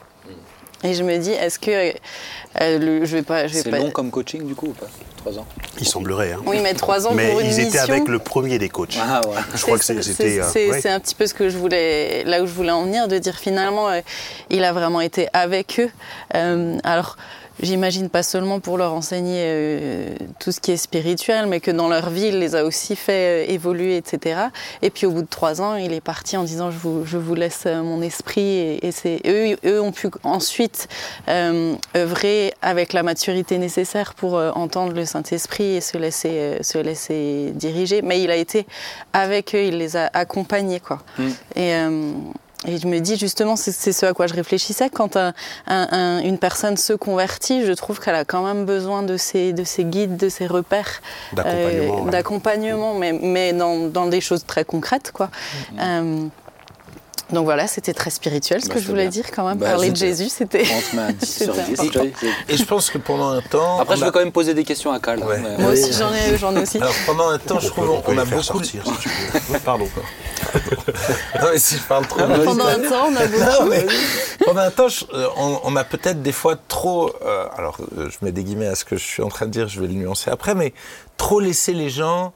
Et 0.83 0.95
je 0.95 1.03
me 1.03 1.17
dis, 1.19 1.31
est-ce 1.33 1.59
que 1.59 1.71
euh, 1.71 2.79
le, 2.79 3.05
je 3.05 3.17
vais 3.17 3.23
pas, 3.23 3.47
je 3.49 3.55
vais 3.55 3.61
C'est 3.63 3.71
pas. 3.71 3.79
long 3.79 3.91
comme 3.91 4.11
coaching 4.11 4.47
du 4.47 4.55
coup 4.55 4.69
ou 4.69 4.73
pas? 4.73 4.87
Trois 5.19 5.39
ans? 5.39 5.47
Il 5.81 5.87
semblerait. 5.87 6.33
hein. 6.33 6.41
Oui, 6.47 6.59
mais 6.63 6.73
trois 6.75 7.07
ans 7.07 7.13
Mais 7.13 7.31
pour 7.31 7.41
une 7.41 7.47
ils 7.49 7.53
étaient 7.61 7.65
mission. 7.79 7.93
avec 7.95 8.09
le 8.09 8.19
premier 8.19 8.59
des 8.59 8.69
coachs. 8.71 8.97
Ah 9.01 9.21
ouais. 9.29 9.37
Je 9.55 9.63
crois 9.63 9.79
que 9.79 9.85
c'est- 9.85 10.01
c'était. 10.03 10.41
euh, 10.41 10.45
c'est- 10.51 10.71
ouais. 10.71 10.81
c'est 10.81 10.89
un 10.91 11.01
petit 11.01 11.15
peu 11.15 11.27
ce 11.27 11.35
que 11.35 11.49
je 11.51 11.59
voulais, 11.59 12.25
là 12.25 12.43
où 12.43 12.47
je 12.47 12.53
voulais 12.53 12.71
en 12.71 12.85
venir, 12.85 13.09
de 13.09 13.19
dire 13.19 13.37
finalement, 13.37 13.89
euh, 13.91 14.01
il 14.49 14.65
a 14.65 14.73
vraiment 14.73 15.01
été 15.03 15.29
avec 15.33 15.81
eux. 15.81 15.91
Euh, 16.35 16.79
alors, 16.85 17.17
j'imagine 17.61 18.09
pas 18.09 18.23
seulement 18.23 18.61
pour 18.61 18.79
leur 18.79 18.93
enseigner 18.93 19.43
euh, 19.45 20.15
tout 20.39 20.53
ce 20.53 20.61
qui 20.61 20.73
est 20.73 20.77
spirituel, 20.77 21.47
mais 21.47 21.61
que 21.61 21.71
dans 21.71 21.89
leur 21.89 22.11
vie, 22.11 22.29
il 22.29 22.39
les 22.39 22.55
a 22.55 22.65
aussi 22.65 22.97
fait 22.97 23.47
euh, 23.47 23.53
évoluer, 23.53 23.97
etc. 23.97 24.41
Et 24.83 24.91
puis 24.91 25.07
au 25.07 25.11
bout 25.11 25.23
de 25.23 25.29
trois 25.29 25.61
ans, 25.61 25.77
il 25.77 25.93
est 25.93 26.01
parti 26.01 26.37
en 26.37 26.45
disant 26.45 26.71
je 26.71 26.79
vous, 26.79 27.05
je 27.05 27.19
vous 27.19 27.35
laisse 27.35 27.65
euh, 27.67 27.83
mon 27.83 28.03
esprit. 28.03 28.43
Et, 28.43 28.87
et 28.87 28.93
c'est 28.93 29.21
eux, 29.27 29.57
eux 29.65 29.81
ont 29.81 29.93
pu 29.93 30.09
ensuite 30.23 30.89
œuvrer 31.29 32.55
avec 32.63 32.93
la 32.93 33.03
maturité 33.03 33.59
nécessaire 33.59 34.15
pour 34.15 34.35
entendre 34.35 34.93
le 34.93 35.05
Saint-Esprit 35.05 35.77
et 35.77 35.81
se 35.81 35.99
laisser, 35.99 36.59
se 36.63 36.79
laisser 36.79 37.53
diriger. 37.55 38.03
Mais 38.03 38.23
il 38.23 38.31
a 38.31 38.37
été 38.37 38.67
avec 39.13 39.55
eux, 39.55 39.65
il 39.65 39.79
les 39.79 39.97
a 39.97 40.11
accompagnés, 40.13 40.81
quoi. 40.81 41.01
Mm. 41.19 41.29
Et, 41.57 41.75
et 42.67 42.79
je 42.79 42.87
me 42.87 42.99
dis 42.99 43.17
justement, 43.17 43.57
c'est 43.57 43.93
ce 43.93 44.07
à 44.07 44.13
quoi 44.13 44.27
je 44.27 44.35
réfléchissais, 44.35 44.91
quand 44.91 45.17
un- 45.17 45.33
un- 45.67 45.89
un- 45.93 46.19
une 46.19 46.39
personne 46.39 46.77
se 46.77 46.93
convertit, 46.93 47.65
je 47.65 47.73
trouve 47.73 48.01
qu'elle 48.01 48.15
a 48.17 48.25
quand 48.25 48.45
même 48.45 48.65
besoin 48.65 49.03
de 49.03 49.17
ces, 49.17 49.53
de 49.53 49.65
ces 49.65 49.85
guides, 49.85 50.17
de 50.17 50.29
ces 50.29 50.47
repères, 50.47 51.01
D'accompagnement, 51.33 51.99
euh, 51.99 52.03
ouais. 52.05 52.11
d'accompagnement, 52.11 52.95
mais, 52.95 53.13
mais 53.13 53.53
dans, 53.53 53.89
dans 53.89 54.07
des 54.07 54.21
choses 54.21 54.45
très 54.45 54.65
concrètes, 54.65 55.13
quoi. 55.13 55.31
Euh, 55.81 56.27
Donc 57.31 57.45
voilà, 57.45 57.67
c'était 57.67 57.93
très 57.93 58.11
spirituel 58.11 58.63
ce 58.63 58.69
Bah, 58.69 58.75
que 58.75 58.81
je 58.81 58.87
voulais 58.87 59.09
bien. 59.09 59.11
dire 59.23 59.31
quand 59.35 59.49
même. 59.49 59.59
Bah, 59.59 59.71
Parler 59.71 59.91
de 59.91 59.97
c'était- 59.97 60.09
Jésus, 60.11 60.29
c'était. 60.29 60.65
On 60.73 60.91
te 60.91 60.97
met 60.97 61.03
un 61.03 61.13
10 61.13 61.27
sur 61.45 61.55
C'était 61.55 61.67
10. 61.73 61.81
important. 61.81 62.01
Joy. 62.21 62.31
Et 62.49 62.57
je 62.57 62.65
pense 62.65 62.89
que 62.91 62.99
pendant 62.99 63.31
un 63.31 63.41
temps. 63.43 63.81
Après, 63.81 63.97
je 63.97 64.03
a- 64.03 64.07
veux 64.07 64.13
quand 64.13 64.21
même 64.21 64.31
poser 64.31 64.55
des 64.55 64.63
questions 64.63 64.93
à 64.93 65.01
Cal. 65.01 65.21
hein, 65.23 65.27
Ouais. 65.27 65.41
mais- 65.43 65.59
Moi 65.59 65.73
aussi, 65.73 65.93
j'en 65.93 66.13
ai, 66.15 66.39
j'en 66.39 66.55
ai 66.55 66.61
aussi. 66.63 66.79
Alors 66.79 66.95
pendant 67.05 67.29
un 67.31 67.39
temps, 67.39 67.59
je 67.59 67.67
trouve 67.67 67.91
on 67.91 68.01
peut 68.01 68.13
on 68.15 68.19
a 68.19 68.25
beaucoup. 68.25 68.43
sortir, 68.43 68.85
si 68.87 68.93
tu 69.01 69.09
veux. 69.09 69.59
Pardon. 69.65 69.89
Non, 71.41 71.49
mais 71.53 71.59
si 71.59 71.77
je 71.77 71.83
parle 71.83 72.07
trop. 72.07 72.21
Pendant 72.45 72.67
un 72.67 72.79
temps, 72.79 73.09
on 73.11 73.17
a 73.17 73.27
beaucoup. 73.27 73.43
Non, 73.45 73.67
mais 73.69 73.87
pendant 74.45 74.61
un 74.61 74.71
temps, 74.71 74.89
je- 74.89 75.05
euh, 75.13 75.27
on, 75.37 75.61
on 75.65 75.77
a 75.77 75.85
peut-être 75.85 76.23
des 76.23 76.33
fois 76.33 76.57
trop. 76.69 77.13
euh, 77.25 77.47
alors, 77.57 77.79
euh, 77.99 78.09
je 78.09 78.25
mets 78.25 78.33
des 78.33 78.45
guillemets 78.45 78.69
à 78.69 78.75
ce 78.75 78.85
que 78.85 78.97
je 78.97 79.05
suis 79.05 79.23
en 79.23 79.29
train 79.29 79.47
de 79.47 79.51
dire, 79.51 79.69
je 79.69 79.81
vais 79.81 79.87
le 79.89 79.95
nuancer 79.95 80.31
après, 80.31 80.55
mais 80.55 80.73
trop 81.17 81.41
laisser 81.41 81.73
les 81.73 81.91
gens. 81.91 82.33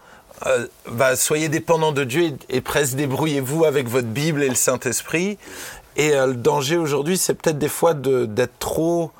Euh, 0.47 0.66
bah, 0.91 1.16
soyez 1.16 1.49
dépendants 1.49 1.93
de 1.93 2.05
Dieu 2.05 2.22
et, 2.22 2.34
et 2.49 2.61
presque 2.61 2.95
débrouillez-vous 2.95 3.64
avec 3.64 3.88
votre 3.88 4.09
Bible 4.09 4.43
et 4.43 4.49
le 4.49 4.55
Saint-Esprit. 4.55 5.38
Et 5.97 6.14
euh, 6.14 6.26
le 6.28 6.34
danger 6.34 6.76
aujourd'hui, 6.76 7.18
c'est 7.18 7.34
peut-être 7.34 7.59
des 7.59 7.68
fois 7.68 7.95
de- 7.95 8.24
d'être 8.26 8.59
trop 8.59 9.11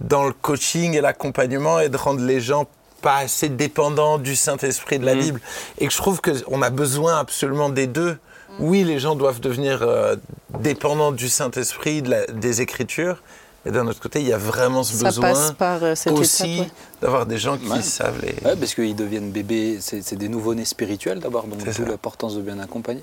dans 0.00 0.26
le 0.26 0.32
coaching 0.32 0.94
et 0.94 1.00
l'accompagnement 1.00 1.80
et 1.80 1.88
de 1.88 1.96
rendre 1.96 2.22
les 2.24 2.40
gens 2.40 2.66
pas 3.00 3.18
assez 3.18 3.48
dépendants 3.48 4.18
du 4.18 4.34
Saint-Esprit 4.36 4.98
de 4.98 5.06
la 5.06 5.14
Bible. 5.20 5.40
Et 5.78 5.86
que 5.86 5.92
je 5.92 5.96
trouve 5.98 6.20
qu'on 6.20 6.62
a 6.62 6.70
besoin 6.70 7.18
absolument 7.18 7.68
des 7.68 7.86
deux. 7.86 8.18
Oui, 8.58 8.82
les 8.82 8.98
gens 8.98 9.14
doivent 9.14 9.38
devenir 9.40 9.82
euh, 9.82 10.16
dépendants 10.58 11.12
du 11.12 11.28
Saint-Esprit, 11.28 12.02
de 12.02 12.26
des 12.32 12.60
Écritures. 12.60 13.22
Mais 13.64 13.70
d'un 13.72 13.86
autre 13.86 14.00
côté, 14.00 14.20
il 14.20 14.26
y 14.26 14.32
a 14.32 14.38
vraiment 14.38 14.82
ce 14.82 14.94
Ça 14.96 15.04
besoin 15.06 15.32
passe 15.32 15.52
par 15.52 15.82
euh, 15.84 15.94
cette 15.94 16.12
aussi 16.12 16.56
étape. 16.58 16.66
ouais. 16.97 16.97
D'avoir 17.00 17.26
des 17.26 17.38
gens 17.38 17.56
qui 17.56 17.68
Ouais. 17.68 17.82
savent 17.82 18.20
les... 18.22 18.34
Ouais, 18.48 18.56
parce 18.56 18.74
qu'ils 18.74 18.96
deviennent 18.96 19.30
bébés, 19.30 19.78
c'est 19.80 20.02
c'est 20.02 20.16
des 20.16 20.28
nouveau-nés 20.28 20.64
spirituels 20.64 21.20
d'abord, 21.20 21.44
donc 21.46 21.60
C'est 21.64 21.80
d'où 21.82 21.88
l'importance 21.88 22.34
de 22.36 22.40
bien 22.42 22.58
accompagner. 22.58 23.02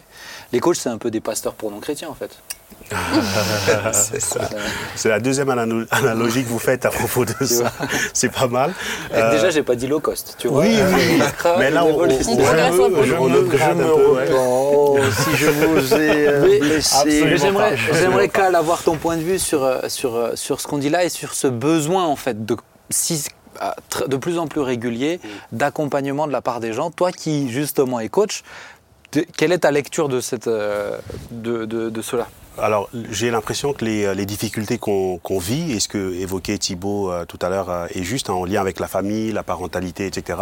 Les 0.51 0.59
coachs, 0.59 0.75
c'est 0.77 0.89
un 0.89 0.97
peu 0.97 1.11
des 1.11 1.21
pasteurs 1.21 1.53
pour 1.53 1.71
non-chrétiens 1.71 2.09
en 2.09 2.15
fait. 2.15 2.31
c'est 3.93 4.21
ça. 4.21 4.41
C'est 4.95 5.09
la 5.09 5.19
deuxième 5.19 5.49
analo- 5.49 5.85
analogie 5.91 6.43
que 6.43 6.49
vous 6.49 6.59
faites 6.59 6.85
à 6.85 6.89
propos 6.89 7.25
de 7.25 7.45
ça. 7.45 7.71
C'est 8.13 8.31
pas 8.31 8.47
mal. 8.47 8.73
Euh, 9.13 9.31
Déjà, 9.31 9.49
j'ai 9.49 9.63
pas 9.63 9.75
dit 9.75 9.87
low 9.87 9.99
cost, 9.99 10.35
tu 10.37 10.47
vois. 10.47 10.61
oui, 10.61 10.75
oui. 10.93 11.19
Mais 11.59 11.71
là, 11.71 11.83
on, 11.85 11.99
on. 11.99 12.03
On 12.03 12.09
si 15.11 15.35
je 15.37 15.49
vous 15.49 15.93
ai 15.93 16.27
euh, 16.27 16.59
blessé. 16.59 17.37
J'aimerais, 17.37 18.29
Cal 18.29 18.55
avoir 18.55 18.83
ton 18.83 18.97
point 18.97 19.17
de 19.17 19.21
vue 19.21 19.39
sur, 19.39 19.63
euh, 19.63 19.79
sur, 19.87 20.15
euh, 20.15 20.31
sur 20.35 20.59
ce 20.61 20.67
qu'on 20.67 20.77
dit 20.77 20.89
là 20.89 21.03
et 21.05 21.09
sur 21.09 21.33
ce 21.33 21.47
besoin 21.47 22.05
en 22.05 22.15
fait 22.15 22.45
de, 22.45 22.55
si- 22.89 23.25
de 24.07 24.17
plus 24.17 24.37
en 24.37 24.47
plus 24.47 24.61
régulier 24.61 25.19
d'accompagnement 25.51 26.27
de 26.27 26.31
la 26.31 26.41
part 26.41 26.59
des 26.59 26.73
gens. 26.73 26.91
Toi 26.91 27.11
qui 27.11 27.49
justement 27.49 27.99
es 27.99 28.09
coach, 28.09 28.43
quelle 29.37 29.51
est 29.51 29.59
ta 29.59 29.71
lecture 29.71 30.09
de, 30.09 30.19
cette, 30.19 30.47
euh, 30.47 30.97
de, 31.31 31.65
de, 31.65 31.89
de 31.89 32.01
cela? 32.01 32.27
Alors, 32.57 32.89
j'ai 33.11 33.31
l'impression 33.31 33.73
que 33.73 33.83
les, 33.83 34.15
les 34.15 34.25
difficultés 34.25 34.77
qu'on 34.77 35.17
qu'on 35.17 35.39
vit, 35.39 35.73
et 35.73 35.79
ce 35.79 35.87
que 35.87 36.13
évoquait 36.13 36.57
Thibault 36.57 37.11
euh, 37.11 37.25
tout 37.25 37.39
à 37.41 37.49
l'heure, 37.49 37.69
euh, 37.69 37.87
est 37.93 38.03
juste 38.03 38.29
hein, 38.29 38.33
en 38.33 38.45
lien 38.45 38.61
avec 38.61 38.79
la 38.79 38.87
famille, 38.87 39.31
la 39.31 39.43
parentalité, 39.43 40.05
etc. 40.07 40.39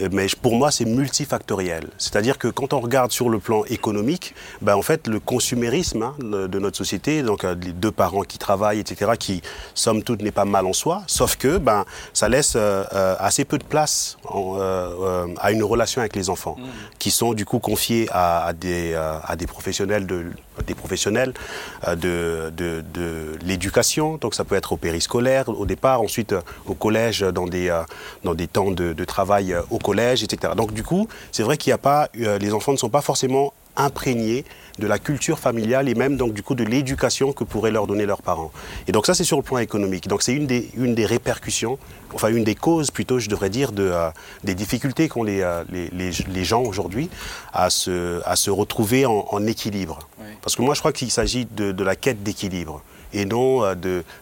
Euh, 0.00 0.08
Mais 0.12 0.26
pour 0.42 0.54
moi, 0.56 0.70
c'est 0.70 0.84
multifactoriel. 0.84 1.88
C'est-à-dire 1.98 2.38
que 2.38 2.48
quand 2.48 2.72
on 2.72 2.80
regarde 2.80 3.12
sur 3.12 3.28
le 3.30 3.38
plan 3.38 3.64
économique, 3.64 4.34
ben, 4.60 4.74
en 4.76 4.82
fait, 4.82 5.06
le 5.06 5.20
consumérisme 5.20 6.02
hein, 6.02 6.14
de 6.18 6.58
notre 6.58 6.76
société, 6.76 7.22
donc 7.22 7.44
euh, 7.44 7.54
les 7.60 7.72
deux 7.72 7.92
parents 7.92 8.22
qui 8.22 8.38
travaillent, 8.38 8.80
etc., 8.80 9.12
qui, 9.18 9.42
somme 9.74 10.02
toute, 10.02 10.22
n'est 10.22 10.30
pas 10.32 10.44
mal 10.44 10.66
en 10.66 10.72
soi, 10.72 11.02
sauf 11.06 11.36
que 11.36 11.58
ben, 11.58 11.84
ça 12.12 12.28
laisse 12.28 12.54
euh, 12.56 12.84
euh, 12.92 13.14
assez 13.18 13.44
peu 13.44 13.58
de 13.58 13.64
place 13.64 14.18
en, 14.24 14.56
euh, 14.58 14.88
euh, 15.00 15.26
à 15.40 15.52
une 15.52 15.62
relation 15.62 16.00
avec 16.00 16.14
les 16.16 16.30
enfants, 16.30 16.56
qui 16.98 17.10
sont 17.10 17.32
du 17.34 17.44
coup 17.44 17.58
confiés 17.58 18.08
à, 18.10 18.44
à 18.46 18.52
des, 18.52 18.92
euh, 18.94 19.18
à 19.24 19.36
des 19.36 19.46
professionnels 19.46 20.06
de 20.06 20.26
des 20.66 20.74
professionnels 20.74 21.32
euh, 21.86 21.94
de, 21.94 22.50
de, 22.56 22.84
de 22.94 23.38
l'éducation, 23.44 24.16
donc 24.16 24.34
ça 24.34 24.44
peut 24.44 24.54
être 24.54 24.72
au 24.72 24.76
périscolaire 24.76 25.48
au 25.48 25.66
départ, 25.66 26.00
ensuite 26.00 26.32
euh, 26.32 26.40
au 26.66 26.74
collège 26.74 27.20
dans 27.20 27.46
des, 27.46 27.68
euh, 27.68 28.46
temps 28.52 28.70
de, 28.70 29.04
travail 29.04 29.56
au 29.70 29.78
collège, 29.78 30.22
etc. 30.22 30.52
Donc 30.56 30.72
du 30.72 30.82
coup, 30.82 31.08
c'est 31.32 31.42
vrai 31.42 31.56
qu'il 31.56 31.70
n'y 31.70 31.74
a 31.74 31.78
pas, 31.78 32.08
les 32.14 32.52
enfants 32.52 32.72
ne 32.72 32.76
sont 32.76 32.90
pas 32.90 33.00
forcément 33.00 33.54
imprégnés 33.76 34.44
de 34.78 34.86
la 34.86 34.98
culture 34.98 35.38
familiale 35.38 35.88
et 35.88 35.94
même 35.94 36.16
donc 36.16 36.32
du 36.32 36.42
coup 36.42 36.54
de 36.54 36.64
l'éducation 36.64 37.32
que 37.32 37.44
pourraient 37.44 37.70
leur 37.70 37.86
donner 37.86 38.06
leurs 38.06 38.22
parents. 38.22 38.52
Et 38.86 38.92
donc 38.92 39.06
ça 39.06 39.14
c'est 39.14 39.24
sur 39.24 39.36
le 39.36 39.42
plan 39.42 39.58
économique. 39.58 40.08
Donc 40.08 40.22
c'est 40.22 40.34
une 40.34 40.46
des, 40.46 40.70
une 40.76 40.94
des 40.94 41.06
répercussions, 41.06 41.78
enfin 42.14 42.28
une 42.28 42.44
des 42.44 42.54
causes 42.54 42.90
plutôt 42.90 43.18
je 43.18 43.28
devrais 43.28 43.50
dire 43.50 43.72
de, 43.72 43.82
euh, 43.82 44.10
des 44.44 44.54
difficultés 44.54 45.08
qu'ont 45.08 45.22
les, 45.24 45.42
euh, 45.42 45.64
les, 45.70 45.88
les, 45.90 46.10
les 46.28 46.44
gens 46.44 46.62
aujourd'hui 46.62 47.10
à 47.52 47.70
se, 47.70 48.20
à 48.24 48.36
se 48.36 48.50
retrouver 48.50 49.06
en, 49.06 49.26
en 49.30 49.46
équilibre. 49.46 49.98
Oui. 50.20 50.26
Parce 50.42 50.56
que 50.56 50.62
moi 50.62 50.74
je 50.74 50.80
crois 50.80 50.92
qu'il 50.92 51.10
s'agit 51.10 51.46
de, 51.46 51.72
de 51.72 51.84
la 51.84 51.96
quête 51.96 52.22
d'équilibre 52.22 52.82
et 53.12 53.24
non 53.24 53.64
euh, 53.64 53.74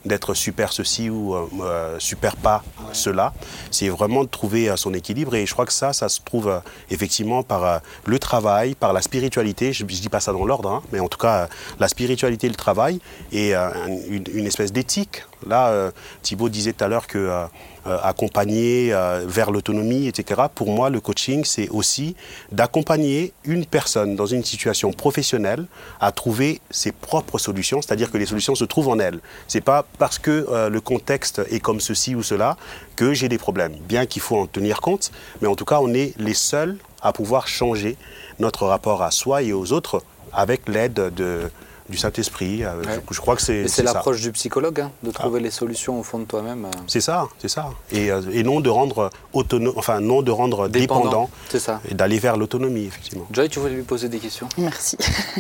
d'être 0.05 0.35
super 0.35 0.73
ceci 0.73 1.11
ou 1.11 1.35
euh, 1.35 1.47
euh, 1.61 1.97
super 1.99 2.37
pas 2.37 2.63
cela. 2.93 3.33
C'est 3.71 3.89
vraiment 3.89 4.23
de 4.25 4.29
trouver 4.29 4.69
euh, 4.71 4.77
son 4.77 4.95
équilibre 4.95 5.35
et 5.35 5.47
je 5.47 5.53
crois 5.53 5.67
que 5.67 5.73
ça, 5.73 5.93
ça 5.93 6.09
se 6.09 6.21
trouve 6.25 6.49
euh, 6.49 6.59
effectivement 6.91 7.43
par 7.43 7.65
euh, 7.65 7.79
le 8.05 8.19
travail, 8.19 8.75
par 8.75 8.93
la 8.93 9.03
spiritualité. 9.03 9.73
Je 9.73 9.83
ne 9.85 9.89
dis 9.89 10.09
pas 10.09 10.21
ça 10.21 10.33
dans 10.33 10.45
l'ordre, 10.45 10.71
hein, 10.71 10.83
mais 10.93 11.01
en 11.01 11.09
tout 11.09 11.19
cas 11.19 11.37
euh, 11.45 11.47
la 11.81 11.89
spiritualité, 11.89 12.49
le 12.49 12.55
travail 12.55 13.01
et 13.33 13.55
euh, 13.57 13.69
un- 13.69 13.89
une, 14.09 14.25
une 14.33 14.47
espèce 14.47 14.73
d'éthique. 14.73 15.25
Là, 15.47 15.69
euh, 15.69 15.91
Thibaut 16.23 16.49
disait 16.49 16.73
tout 16.73 16.85
à 16.85 16.89
l'heure 16.89 17.07
que 17.07 17.47
euh, 17.87 17.99
accompagner 18.03 18.93
euh, 18.93 19.25
vers 19.29 19.53
l'autonomie, 19.53 20.09
etc. 20.09 20.43
Pour 20.53 20.71
moi, 20.71 20.91
le 20.91 20.99
coaching, 20.99 21.45
c'est 21.45 21.69
aussi 21.69 22.17
d'accompagner 22.51 23.33
une 23.45 23.65
personne 23.65 24.17
dans 24.17 24.27
une 24.27 24.43
situation 24.43 24.91
professionnelle 24.93 25.67
à 26.01 26.11
trouver 26.11 26.61
ses 26.71 26.91
propres 26.91 27.39
solutions, 27.39 27.81
c'est-à-dire 27.81 28.11
que 28.11 28.19
les 28.19 28.27
solutions 28.27 28.57
se 28.57 28.65
trouvent 28.65 28.89
en 28.89 28.99
elle. 28.99 29.21
C'est 29.47 29.61
pas 29.61 29.87
parce 29.99 30.19
que 30.19 30.49
euh, 30.51 30.69
le 30.69 30.81
contexte 30.81 31.43
est 31.49 31.61
comme 31.61 31.79
ceci 31.79 32.17
ou 32.17 32.25
cela 32.25 32.57
que 32.97 33.15
j'ai 33.15 33.29
des 33.29 33.39
problèmes. 33.39 33.77
Bien 33.89 34.05
qu'il 34.05 34.23
faut 34.23 34.37
en 34.37 34.47
tenir 34.47 34.81
compte, 34.81 35.13
mais 35.41 35.47
en 35.47 35.55
tout 35.55 35.65
cas, 35.65 35.79
on 35.81 35.95
est 35.95 36.13
les 36.19 36.35
seuls 36.35 36.79
à 37.03 37.13
pouvoir 37.13 37.47
changer 37.47 37.97
notre 38.41 38.67
rapport 38.67 39.03
à 39.05 39.13
soi 39.13 39.43
et 39.43 39.53
aux 39.53 39.73
autres 39.73 40.03
avec 40.33 40.69
l'aide 40.69 41.15
de, 41.15 41.51
du 41.89 41.97
Saint-Esprit. 41.97 42.65
Euh, 42.65 42.77
Ouais. 42.77 43.01
je, 43.11 43.15
je 43.15 43.21
crois 43.21 43.37
que 43.37 43.43
c'est 43.43 43.57
Et 43.57 43.69
c'est 43.69 43.83
l'approche 43.83 44.21
du 44.21 44.33
psychologue, 44.33 44.81
hein, 44.81 44.91
de 45.03 45.11
trouver 45.11 45.41
les 45.41 45.51
solutions 45.51 45.99
au 45.99 46.03
fond 46.03 46.19
de 46.19 46.25
toi-même. 46.25 46.65
euh, 46.67 46.71
C'est 46.87 47.01
ça, 47.01 47.29
c'est 47.41 47.49
ça. 47.49 47.71
Et, 47.93 48.11
euh, 48.11 48.21
et 48.33 48.43
non 48.43 48.61
de 48.61 48.69
rendre 48.71 49.11
autonome, 49.33 49.75
enfin 49.77 50.01
non 50.01 50.23
de 50.23 50.31
rendre 50.31 50.69
dépendant, 50.69 51.31
C'est 51.49 51.59
ça. 51.61 51.81
et 51.91 51.95
d'aller 51.95 52.19
vers 52.19 52.37
l'autonomie, 52.37 52.85
effectivement. 52.87 53.27
Joy, 53.33 53.49
tu 53.49 53.59
voulais 53.61 53.75
lui 53.75 53.83
poser 53.83 54.09
des 54.09 54.19
questions? 54.19 54.49
Merci. 54.59 54.97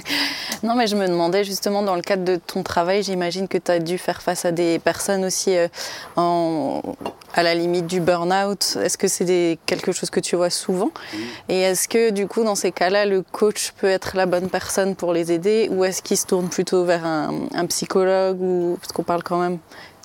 non, 0.62 0.74
mais 0.74 0.86
je 0.86 0.96
me 0.96 1.06
demandais 1.06 1.44
justement, 1.44 1.82
dans 1.82 1.96
le 1.96 2.02
cadre 2.02 2.24
de 2.24 2.36
ton 2.36 2.62
travail, 2.62 3.02
j'imagine 3.02 3.48
que 3.48 3.58
tu 3.58 3.70
as 3.70 3.78
dû 3.78 3.98
faire 3.98 4.22
face 4.22 4.44
à 4.44 4.52
des 4.52 4.78
personnes 4.78 5.24
aussi 5.24 5.56
euh, 5.56 5.68
en- 6.16 6.82
à 7.36 7.42
la 7.42 7.54
limite 7.54 7.86
du 7.86 8.00
burn-out? 8.00 8.76
Est-ce 8.82 8.98
que 8.98 9.06
c'est 9.08 9.58
quelque 9.66 9.92
chose 9.92 10.10
que 10.10 10.20
tu 10.20 10.34
vois 10.36 10.50
souvent? 10.50 10.90
Et 11.48 11.60
est-ce 11.60 11.86
que, 11.86 12.10
du 12.10 12.26
coup, 12.26 12.42
dans 12.42 12.54
ces 12.56 12.72
cas-là, 12.72 13.04
le 13.06 13.22
coach 13.22 13.72
peut 13.78 13.86
être 13.88 14.16
la 14.16 14.26
bonne 14.26 14.48
personne 14.48 14.96
pour 14.96 15.12
les 15.12 15.30
aider? 15.30 15.68
Ou 15.70 15.84
est-ce 15.84 16.02
qu'il 16.02 16.16
se 16.16 16.26
tourne 16.26 16.48
plutôt 16.48 16.84
vers 16.84 17.06
un, 17.06 17.46
un 17.54 17.66
psychologue 17.66 18.40
ou... 18.40 18.78
Parce 18.80 18.92
qu'on 18.92 19.02
parle 19.04 19.22
quand 19.22 19.38
même 19.40 19.58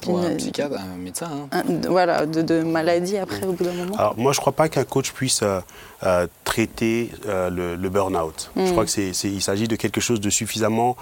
Ou 0.07 0.17
un 0.17 0.29
d'une- 0.29 0.37
psychiatre, 0.37 0.75
un 0.77 0.97
médecin. 0.97 1.29
hein. 1.51 1.63
un- 1.67 1.87
voilà, 1.89 2.25
de, 2.25 2.41
de 2.41 2.61
maladie 2.63 3.17
après, 3.17 3.43
au 3.45 3.53
bout 3.53 3.63
d'un 3.63 3.73
moment? 3.73 3.95
Alors 3.95 4.15
moi, 4.17 4.33
je 4.33 4.37
ne 4.39 4.41
crois 4.41 4.53
pas 4.53 4.67
qu'un 4.67 4.83
coach 4.83 5.11
puisse 5.13 5.41
euh, 5.43 5.59
euh, 6.03 6.27
traiter 6.43 7.11
euh, 7.27 7.49
le, 7.49 7.75
le 7.75 7.89
burn-out. 7.89 8.51
Je 8.55 8.61
Mm. 8.63 8.71
crois 8.71 8.83
que 8.85 8.91
c'est, 8.91 9.11
il 9.23 9.41
s'agit 9.41 9.67
de 9.69 9.75
quelque 9.77 10.01
chose 10.01 10.19
de 10.19 10.29
suffisamment 10.29 10.97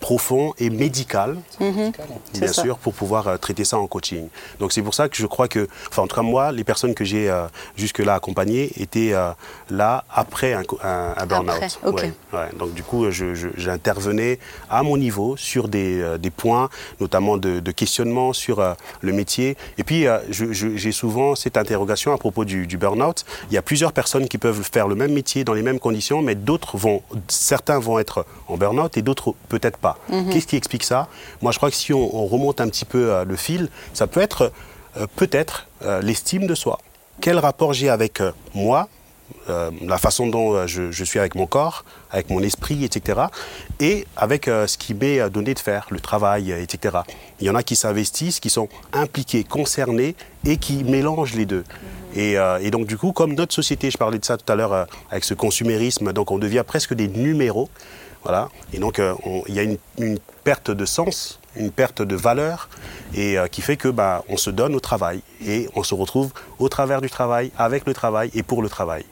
profond 0.00 0.54
et 0.58 0.70
médical, 0.70 1.36
Mhm. 1.60 1.92
bien 2.34 2.52
sûr, 2.52 2.78
pour 2.78 2.94
pouvoir 2.94 3.26
euh, 3.28 3.36
traiter 3.36 3.64
ça 3.64 3.76
en 3.78 3.86
coaching. 3.86 4.28
Donc 4.58 4.72
c'est 4.72 4.82
pour 4.82 4.94
ça 4.94 5.08
que 5.08 5.16
je 5.16 5.26
crois 5.26 5.46
que, 5.48 5.68
enfin 5.90 6.02
en 6.02 6.06
tout 6.06 6.16
cas 6.16 6.22
moi, 6.22 6.52
les 6.52 6.64
personnes 6.64 6.94
que 6.94 7.04
j'ai 7.04 7.28
euh, 7.30 7.44
jusque-là 7.76 8.14
accompagnées 8.14 8.70
étaient 8.80 9.12
euh, 9.12 9.30
là 9.68 10.04
après 10.10 10.54
un, 10.54 10.62
un, 10.82 11.14
un 11.16 11.26
burn-out. 11.26 11.50
Après, 11.56 11.68
ok. 11.84 12.00
Ouais, 12.02 12.12
ouais. 12.32 12.48
Donc 12.58 12.72
du 12.72 12.82
coup, 12.82 13.04
j'intervenais 13.10 14.38
à 14.70 14.82
mon 14.82 14.96
niveau 14.96 15.36
sur 15.36 15.68
des, 15.68 16.00
euh, 16.00 16.18
des 16.18 16.30
points, 16.30 16.68
notamment 17.00 17.36
de, 17.36 17.60
de 17.60 17.70
questionnement 17.72 18.32
sur 18.32 18.60
euh, 18.60 18.74
le 19.00 19.12
métier. 19.12 19.56
Et 19.78 19.84
puis 19.84 20.06
euh, 20.06 20.18
j'ai 20.30 20.92
souvent 20.92 21.34
cette 21.34 21.56
interrogation 21.56 22.12
à 22.12 22.18
propos 22.18 22.44
du, 22.44 22.66
du 22.66 22.78
burn-out. 22.78 23.24
Il 23.50 23.54
y 23.54 23.58
a 23.58 23.62
plusieurs 23.62 23.92
personnes 23.92 24.28
qui 24.28 24.38
peuvent 24.38 24.62
faire 24.62 24.88
le 24.88 24.94
même 24.94 25.12
métier 25.12 25.44
dans 25.44 25.54
les 25.54 25.62
mêmes 25.62 25.78
conditions, 25.80 26.22
mais 26.22 26.34
d'autres 26.34 26.76
vont, 26.78 27.02
certains 27.28 27.78
vont 27.78 27.98
être 27.98 28.24
en 28.48 28.56
burn-out 28.56 28.96
et 29.00 29.02
d'autres 29.02 29.34
peut-être 29.48 29.78
pas. 29.78 29.98
Qu'est-ce 30.30 30.46
qui 30.46 30.56
explique 30.56 30.84
ça? 30.84 31.08
Moi, 31.42 31.50
je 31.52 31.58
crois 31.58 31.70
que 31.70 31.76
si 31.76 31.92
on, 31.92 32.16
on 32.16 32.26
remonte 32.26 32.60
un 32.60 32.68
petit 32.68 32.84
peu 32.84 33.10
euh, 33.10 33.24
le 33.24 33.36
fil, 33.36 33.68
ça 33.94 34.06
peut 34.06 34.20
être 34.20 34.52
euh, 34.96 35.06
peut-être 35.16 35.66
euh, 35.82 36.00
l'estime 36.02 36.46
de 36.46 36.54
soi. 36.54 36.78
Quel 37.20 37.38
rapport 37.38 37.72
j'ai 37.72 37.90
avec 37.90 38.22
moi, 38.54 38.88
la 39.48 39.98
façon 39.98 40.26
dont 40.26 40.66
je, 40.66 40.90
je 40.90 41.04
suis 41.04 41.18
avec 41.18 41.34
mon 41.34 41.46
corps, 41.46 41.84
avec 42.10 42.30
mon 42.30 42.40
esprit, 42.40 42.84
etc. 42.84 43.20
Et 43.78 44.06
avec 44.16 44.46
ce 44.46 44.78
qui 44.78 44.94
m'est 44.94 45.28
donné 45.28 45.52
de 45.54 45.58
faire, 45.58 45.86
le 45.90 46.00
travail, 46.00 46.50
etc. 46.52 46.98
Il 47.40 47.46
y 47.46 47.50
en 47.50 47.54
a 47.54 47.62
qui 47.62 47.76
s'investissent, 47.76 48.40
qui 48.40 48.48
sont 48.48 48.68
impliqués, 48.92 49.44
concernés 49.44 50.14
et 50.46 50.56
qui 50.56 50.82
mélangent 50.84 51.34
les 51.34 51.46
deux. 51.46 51.64
Et, 52.14 52.38
euh, 52.38 52.58
et 52.60 52.70
donc 52.70 52.86
du 52.86 52.96
coup, 52.96 53.12
comme 53.12 53.34
notre 53.34 53.54
société, 53.54 53.90
je 53.90 53.98
parlais 53.98 54.18
de 54.18 54.24
ça 54.24 54.36
tout 54.36 54.50
à 54.50 54.56
l'heure 54.56 54.72
euh, 54.72 54.84
avec 55.10 55.24
ce 55.24 55.34
consumérisme, 55.34 56.12
donc 56.12 56.30
on 56.30 56.38
devient 56.38 56.64
presque 56.66 56.94
des 56.94 57.08
numéros. 57.08 57.68
Voilà. 58.22 58.48
Et 58.72 58.78
donc, 58.78 58.98
euh, 58.98 59.14
il 59.48 59.54
y 59.54 59.58
a 59.58 59.62
une, 59.62 59.78
une 59.98 60.18
perte 60.44 60.70
de 60.70 60.84
sens, 60.84 61.38
une 61.56 61.70
perte 61.70 62.02
de 62.02 62.14
valeur, 62.16 62.68
et 63.14 63.38
euh, 63.38 63.46
qui 63.48 63.60
fait 63.62 63.76
que 63.76 63.88
bah, 63.88 64.22
on 64.28 64.36
se 64.36 64.50
donne 64.50 64.74
au 64.74 64.80
travail 64.80 65.20
et 65.44 65.68
on 65.74 65.82
se 65.82 65.94
retrouve 65.94 66.32
au 66.58 66.68
travers 66.68 67.00
du 67.00 67.08
travail, 67.10 67.50
avec 67.58 67.86
le 67.86 67.94
travail 67.94 68.30
et 68.34 68.42
pour 68.42 68.62
le 68.62 68.68
travail. 68.68 69.04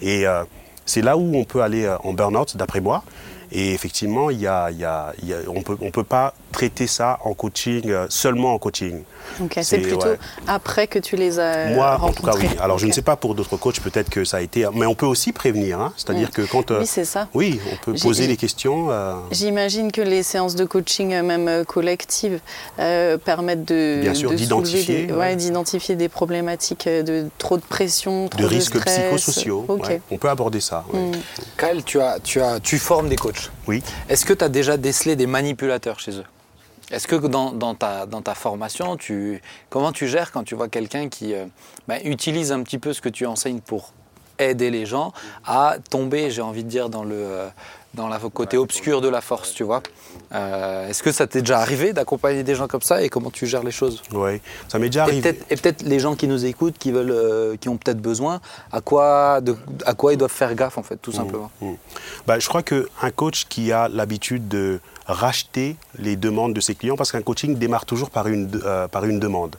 Et 0.00 0.26
euh, 0.26 0.44
c'est 0.86 1.02
là 1.02 1.16
où 1.16 1.36
on 1.36 1.44
peut 1.44 1.62
aller 1.62 1.88
en 2.02 2.12
burn-out, 2.12 2.56
d'après 2.56 2.80
moi. 2.80 3.04
Et 3.52 3.72
effectivement, 3.74 4.30
il 4.30 4.40
y 4.40 4.46
a, 4.46 4.70
il 4.70 4.78
y 4.78 4.84
a- 4.84 5.12
il 5.22 5.28
y 5.28 5.34
a- 5.34 5.38
on 5.48 5.62
peut, 5.62 5.76
ne 5.80 5.90
peut 5.90 6.02
pas 6.04 6.34
traiter 6.54 6.86
ça 6.86 7.18
en 7.24 7.34
coaching, 7.34 7.82
euh, 7.90 8.06
seulement 8.08 8.54
en 8.54 8.58
coaching. 8.58 9.02
C'est- 9.62 9.78
plutôt 9.78 9.98
ouais. 10.06 10.18
après 10.46 10.86
que 10.86 10.98
tu 11.00 11.16
les 11.16 11.38
as 11.40 11.70
Moi, 11.70 11.98
en 12.00 12.12
tout 12.12 12.22
cas, 12.22 12.32
oui. 12.38 12.46
Alors, 12.60 12.78
je 12.78 12.86
ne 12.86 12.92
sais 12.92 13.02
pas 13.02 13.16
pour 13.16 13.34
d'autres 13.34 13.56
coachs, 13.56 13.80
peut-être 13.80 14.08
que 14.08 14.24
ça 14.24 14.36
a 14.36 14.40
été. 14.40 14.66
Mais 14.74 14.86
on 14.86 14.94
peut 14.94 15.06
aussi 15.06 15.32
prévenir. 15.32 15.80
hein. 15.80 15.92
C'est-à 15.96 16.14
dire 16.14 16.30
que 16.30 16.42
quand. 16.42 16.70
euh, 16.70 16.80
Oui, 16.80 16.86
c'est 16.86 17.04
ça. 17.04 17.26
oui, 17.34 17.60
on 17.72 17.76
peut 17.84 17.94
poser 18.00 18.26
des 18.28 18.36
questions. 18.36 18.90
euh, 18.90 19.14
J'imagine 19.32 19.90
que 19.90 20.00
les 20.00 20.22
séances 20.22 20.54
de 20.54 20.64
coaching, 20.64 21.12
euh, 21.14 21.22
même 21.22 21.48
euh, 21.48 21.64
collectives, 21.64 22.38
euh, 22.78 23.18
permettent 23.18 23.64
de, 23.64 23.98
Bien 24.02 24.14
sûr, 24.14 24.30
de 24.30 24.36
d'identifier, 24.36 25.06
des, 25.06 25.12
ouais. 25.12 25.18
ouais, 25.18 25.36
d'identifier 25.36 25.96
des 25.96 26.08
problématiques 26.08 26.86
euh, 26.86 27.02
de 27.02 27.26
trop 27.38 27.56
de 27.56 27.62
pression, 27.62 28.28
trop 28.28 28.38
de 28.38 28.44
de, 28.48 28.48
risques 28.54 28.76
stress. 28.78 29.00
psychosociaux. 29.00 29.64
Ouais. 29.68 30.00
On 30.12 30.18
peut 30.18 30.28
aborder 30.30 30.60
ça. 30.60 30.84
ouais. 30.92 31.00
Mm. 31.00 31.12
Kyle, 31.58 31.82
tu, 31.84 32.00
as, 32.00 32.20
tu, 32.22 32.40
as, 32.40 32.60
tu 32.60 32.78
formes 32.78 33.08
des 33.08 33.16
coachs. 33.16 33.50
Oui. 33.66 33.82
Est-ce 34.08 34.24
que 34.24 34.32
tu 34.34 34.44
as 34.44 34.48
déjà 34.48 34.76
décelé 34.76 35.16
des 35.16 35.26
manipulateurs 35.26 35.98
chez 35.98 36.12
eux? 36.12 36.24
Est-ce 36.94 37.08
que 37.08 37.16
dans, 37.16 37.50
dans 37.52 37.74
ta, 37.74 38.06
dans 38.06 38.22
ta 38.22 38.34
formation, 38.34 38.96
tu, 38.96 39.42
comment 39.68 39.90
tu 39.90 40.06
gères 40.06 40.30
quand 40.30 40.44
tu 40.44 40.54
vois 40.54 40.68
quelqu'un 40.68 41.08
qui 41.08 41.34
euh, 41.34 41.44
bah, 41.88 41.96
utilise 42.04 42.52
un 42.52 42.62
petit 42.62 42.78
peu 42.78 42.92
ce 42.92 43.00
que 43.00 43.08
tu 43.08 43.26
enseignes 43.26 43.60
pour 43.60 43.92
aider 44.38 44.70
les 44.70 44.86
gens 44.86 45.12
à 45.44 45.76
tomber, 45.90 46.30
j'ai 46.30 46.42
envie 46.42 46.64
de 46.64 46.68
dire, 46.68 46.88
dans 46.88 47.04
le, 47.04 47.14
euh, 47.14 47.48
dans 47.94 48.08
le 48.08 48.28
côté 48.28 48.56
obscur 48.56 49.00
de 49.00 49.08
la 49.08 49.20
force, 49.20 49.52
tu 49.54 49.62
vois 49.64 49.82
Euh, 50.32 50.88
Est-ce 50.88 51.02
que 51.02 51.12
ça 51.12 51.26
t'est 51.28 51.40
déjà 51.40 51.58
arrivé 51.60 51.92
d'accompagner 51.92 52.42
des 52.42 52.54
gens 52.56 52.66
comme 52.66 52.82
ça 52.82 53.02
et 53.02 53.08
comment 53.08 53.30
tu 53.30 53.46
gères 53.46 53.62
les 53.62 53.70
choses? 53.70 54.02
Ouais. 54.12 54.40
Ça 54.68 54.78
m'est 54.78 54.88
déjà 54.88 55.04
arrivé. 55.04 55.38
et 55.50 55.56
peut-être 55.56 55.82
les 55.82 56.00
gens 56.00 56.14
qui 56.16 56.26
nous 56.26 56.44
écoutent, 56.44 56.78
qui, 56.78 56.90
veulent, 56.90 57.10
euh, 57.12 57.56
qui 57.56 57.68
ont 57.68 57.76
peut-être 57.76 58.00
besoin, 58.00 58.40
à 58.72 58.80
quoi, 58.80 59.40
de, 59.40 59.56
à 59.86 59.94
quoi 59.94 60.12
ils 60.12 60.16
doivent 60.16 60.32
faire 60.32 60.54
gaffe 60.54 60.78
en 60.78 60.82
fait, 60.82 60.96
tout 60.96 61.12
simplement? 61.12 61.50
Bah, 62.26 62.38
je 62.40 62.48
crois 62.48 62.62
qu'un 62.62 63.10
coach 63.14 63.46
qui 63.48 63.70
a 63.70 63.88
l'habitude 63.88 64.48
de 64.48 64.80
racheter 65.06 65.76
les 65.98 66.16
demandes 66.16 66.54
de 66.54 66.60
ses 66.60 66.74
clients, 66.74 66.96
parce 66.96 67.12
qu'un 67.12 67.22
coaching 67.22 67.56
démarre 67.56 67.84
toujours 67.86 68.10
par 68.10 68.26
une, 68.28 68.50
euh, 68.64 68.88
par 68.88 69.04
une 69.04 69.20
demande. 69.20 69.56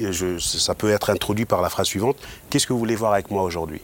Je- 0.00 0.38
ça 0.38 0.74
peut 0.74 0.90
être 0.90 1.10
introduit 1.10 1.44
par 1.44 1.60
la 1.62 1.68
phrase 1.68 1.86
suivante 1.86 2.16
Qu'est-ce 2.50 2.66
que 2.66 2.72
vous 2.72 2.78
voulez 2.78 2.96
voir 2.96 3.12
avec 3.12 3.30
moi 3.30 3.42
aujourd'hui? 3.42 3.80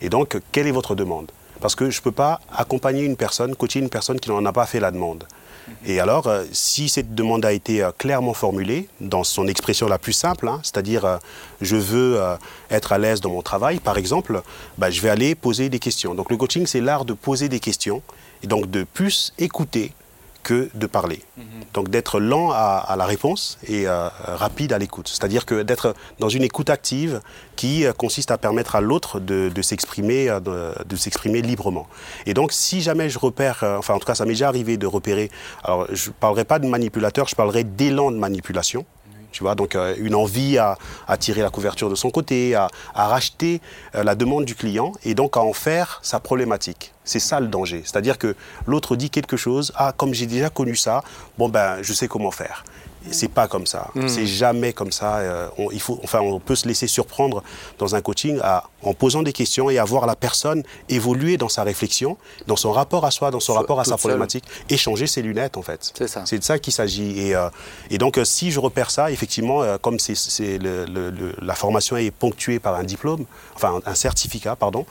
Et 0.00 0.08
donc, 0.08 0.38
quelle 0.52 0.66
est 0.66 0.72
votre 0.72 0.94
demande? 0.94 1.30
Parce 1.60 1.74
que 1.74 1.90
je 1.90 1.98
ne 2.00 2.02
peux 2.02 2.12
pas 2.12 2.40
accompagner 2.54 3.02
une 3.04 3.16
personne, 3.16 3.56
coacher 3.56 3.80
une 3.80 3.88
personne 3.88 4.20
qui 4.20 4.28
n'en 4.30 4.44
a 4.44 4.52
pas 4.52 4.66
fait 4.66 4.80
la 4.80 4.90
demande. 4.90 5.24
Et 5.84 5.98
alors, 6.00 6.28
euh, 6.28 6.44
si 6.52 6.88
cette 6.88 7.14
demande 7.14 7.44
a 7.44 7.52
été 7.52 7.82
euh, 7.82 7.90
clairement 7.96 8.34
formulée, 8.34 8.88
dans 9.00 9.24
son 9.24 9.48
expression 9.48 9.88
la 9.88 9.98
plus 9.98 10.12
simple, 10.12 10.46
hein, 10.48 10.60
c'est-à-dire 10.62 11.04
euh, 11.04 11.16
je 11.60 11.74
veux 11.76 12.20
euh, 12.20 12.36
être 12.70 12.92
à 12.92 12.98
l'aise 12.98 13.20
dans 13.20 13.30
mon 13.30 13.42
travail, 13.42 13.80
par 13.80 13.98
exemple, 13.98 14.42
bah, 14.78 14.90
je 14.90 15.00
vais 15.00 15.08
aller 15.08 15.34
poser 15.34 15.68
des 15.68 15.80
questions. 15.80 16.14
Donc 16.14 16.30
le 16.30 16.36
coaching, 16.36 16.66
c'est 16.66 16.80
l'art 16.80 17.04
de 17.04 17.14
poser 17.14 17.48
des 17.48 17.58
questions 17.58 18.00
et 18.44 18.46
donc 18.46 18.70
de 18.70 18.84
plus 18.84 19.32
écouter 19.38 19.92
que 20.46 20.68
de 20.74 20.86
parler. 20.86 21.20
Donc 21.74 21.90
d'être 21.90 22.20
lent 22.20 22.52
à, 22.52 22.76
à 22.92 22.94
la 22.94 23.04
réponse 23.04 23.58
et 23.66 23.88
euh, 23.88 24.08
rapide 24.44 24.72
à 24.72 24.78
l'écoute. 24.78 25.08
C'est-à-dire 25.08 25.44
que 25.44 25.62
d'être 25.68 25.94
dans 26.20 26.28
une 26.28 26.44
écoute 26.44 26.70
active 26.70 27.20
qui 27.56 27.84
euh, 27.84 27.92
consiste 27.92 28.30
à 28.30 28.38
permettre 28.38 28.76
à 28.76 28.80
l'autre 28.80 29.18
de, 29.18 29.48
de 29.48 29.62
s'exprimer, 29.62 30.30
euh, 30.30 30.38
de, 30.38 30.56
de 30.84 30.96
s'exprimer 30.96 31.42
librement. 31.42 31.88
Et 32.26 32.32
donc 32.32 32.52
si 32.52 32.80
jamais 32.80 33.10
je 33.10 33.18
repère, 33.18 33.64
enfin 33.80 33.94
en 33.94 33.98
tout 33.98 34.06
cas 34.06 34.14
ça 34.14 34.24
m'est 34.24 34.38
déjà 34.38 34.46
arrivé 34.46 34.76
de 34.76 34.86
repérer, 34.86 35.32
alors 35.64 35.88
je 35.92 36.10
ne 36.10 36.14
parlerai 36.14 36.44
pas 36.44 36.60
de 36.60 36.68
manipulateur, 36.68 37.26
je 37.26 37.34
parlerai 37.34 37.64
d'élan 37.64 38.12
de 38.12 38.16
manipulation. 38.16 38.86
Tu 39.32 39.42
vois, 39.42 39.54
donc 39.54 39.74
euh, 39.74 39.94
une 39.98 40.14
envie 40.14 40.58
à, 40.58 40.76
tirer 41.18 41.42
la 41.42 41.50
couverture 41.50 41.90
de 41.90 41.94
son 41.94 42.10
côté, 42.10 42.54
à, 42.54 42.68
à 42.94 43.08
racheter 43.08 43.60
euh, 43.94 44.04
la 44.04 44.14
demande 44.14 44.44
du 44.44 44.54
client 44.54 44.92
et 45.04 45.14
donc 45.14 45.36
à 45.36 45.40
en 45.40 45.52
faire 45.52 46.00
sa 46.02 46.20
problématique. 46.20 46.92
C'est 47.04 47.20
ça 47.20 47.40
le 47.40 47.48
danger. 47.48 47.82
C'est-à-dire 47.84 48.18
que 48.18 48.34
l'autre 48.66 48.96
dit 48.96 49.10
quelque 49.10 49.36
chose, 49.36 49.72
ah 49.76 49.92
comme 49.96 50.12
j'ai 50.12 50.26
déjà 50.26 50.50
connu 50.50 50.74
ça, 50.74 51.02
bon 51.38 51.48
ben 51.48 51.82
je 51.82 51.92
sais 51.92 52.08
comment 52.08 52.30
faire. 52.30 52.64
C'est 53.10 53.28
pas 53.30 53.48
comme 53.48 53.66
ça. 53.66 53.90
C'est 54.06 54.26
jamais 54.26 54.72
comme 54.72 54.92
ça. 54.92 55.18
euh, 55.18 55.48
on, 55.58 55.70
il 55.70 55.80
faut, 55.80 55.98
enfin, 56.02 56.20
on 56.20 56.40
peut 56.40 56.56
se 56.56 56.66
laisser 56.66 56.86
surprendre 56.86 57.42
dans 57.78 57.94
un 57.94 58.00
coaching 58.00 58.38
à, 58.42 58.64
en 58.82 58.94
posant 58.94 59.22
des 59.22 59.32
questions 59.32 59.70
et 59.70 59.78
à 59.78 59.84
voir 59.84 60.06
la 60.06 60.16
personne 60.16 60.62
évoluer 60.88 61.36
dans 61.36 61.48
sa 61.48 61.62
réflexion, 61.62 62.16
dans 62.46 62.56
son 62.56 62.72
rapport 62.72 63.04
à 63.04 63.10
soi, 63.10 63.30
dans 63.30 63.40
son 63.40 63.54
rapport 63.54 63.80
à 63.80 63.84
sa 63.84 63.96
problématique, 63.96 64.44
et 64.68 64.76
changer 64.76 65.06
ses 65.06 65.22
lunettes 65.22 65.56
en 65.56 65.62
fait. 65.62 65.92
C'est 65.96 66.08
ça. 66.08 66.22
C'est 66.26 66.38
de 66.38 66.44
ça 66.44 66.58
qu'il 66.58 66.72
s'agit. 66.72 67.18
Et, 67.20 67.34
euh, 67.34 67.48
et 67.90 67.98
donc, 67.98 68.18
euh, 68.18 68.24
si 68.24 68.50
je 68.50 68.60
repère 68.60 68.90
ça, 68.90 69.10
effectivement, 69.10 69.62
euh, 69.62 69.78
comme 69.78 69.98
c'est, 69.98 70.58
la 71.42 71.54
formation 71.54 71.96
est 71.96 72.10
ponctuée 72.10 72.58
par 72.58 72.74
un 72.74 72.84
diplôme, 72.84 73.24
enfin 73.54 73.80
un 73.84 73.94
certificat, 73.94 74.56
pardon, 74.56 74.86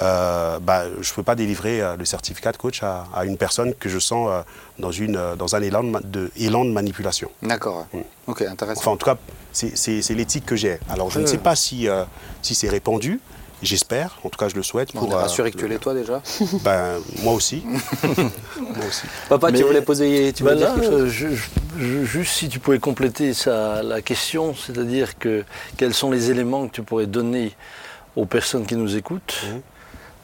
euh, 0.00 0.58
bah, 0.60 0.84
je 1.00 1.10
ne 1.10 1.14
peux 1.14 1.22
pas 1.22 1.34
délivrer 1.34 1.80
euh, 1.82 1.96
le 1.96 2.04
certificat 2.04 2.52
de 2.52 2.56
coach 2.56 2.82
à, 2.82 3.06
à 3.14 3.24
une 3.24 3.36
personne 3.36 3.74
que 3.74 3.88
je 3.88 3.98
sens 3.98 4.28
euh, 4.30 4.42
dans, 4.78 4.92
une, 4.92 5.20
dans 5.38 5.56
un 5.56 5.62
élan 5.62 5.82
de, 5.82 5.88
ma- 5.90 6.00
de- 6.00 6.30
élan 6.36 6.64
de 6.64 6.70
manipulation. 6.70 7.30
D'accord. 7.42 7.86
ouais. 7.92 8.04
Ok, 8.26 8.42
intéressant. 8.42 8.80
Enfin, 8.80 8.90
en 8.92 8.96
tout 8.96 9.06
cas, 9.06 9.16
c'est, 9.52 9.74
l'éthique 10.14 10.46
que 10.46 10.56
j'ai. 10.56 10.78
Alors, 10.88 11.10
je 11.10 11.18
ne 11.20 11.26
sais 11.26 11.38
pas 11.38 11.56
si, 11.56 11.88
euh, 11.88 12.04
si 12.42 12.54
c'est 12.54 12.68
répandu. 12.68 13.20
J'espère, 13.60 14.20
en 14.22 14.28
tout 14.28 14.38
cas 14.38 14.48
je 14.48 14.54
le 14.54 14.62
souhaite. 14.62 14.90
on 14.94 15.00
pour, 15.00 15.10
est 15.10 15.14
euh, 15.14 15.18
rassuré 15.18 15.50
que 15.50 15.58
tu 15.58 15.66
l'es 15.66 15.78
toi 15.78 15.92
déjà. 15.92 16.22
ben, 16.62 16.92
moi 17.24 17.32
aussi. 17.34 17.64
moi 18.06 18.86
aussi. 18.88 19.02
Papa, 19.28 19.50
tu 19.50 19.64
voulais 19.64 19.82
poser 19.82 20.32
tu 20.32 20.44
Ben 20.44 20.54
voulais 20.54 20.64
là, 20.64 20.72
dire 20.74 20.80
quelque 20.80 20.90
chose 20.92 21.08
je- 21.10 21.28
je- 21.76 22.04
juste 22.04 22.34
si 22.34 22.48
tu 22.48 22.60
pouvais 22.60 22.78
compléter 22.78 23.34
ça, 23.34 23.82
la 23.82 24.00
question, 24.00 24.54
c'est-à-dire 24.54 25.18
que 25.18 25.44
quels 25.76 25.92
sont 25.92 26.12
les 26.12 26.30
éléments 26.30 26.68
que 26.68 26.72
tu 26.74 26.82
pourrais 26.84 27.06
donner 27.06 27.52
aux 28.14 28.26
personnes 28.26 28.64
qui 28.64 28.76
nous 28.76 28.94
écoutent 28.96 29.40
Mhm. 29.44 29.60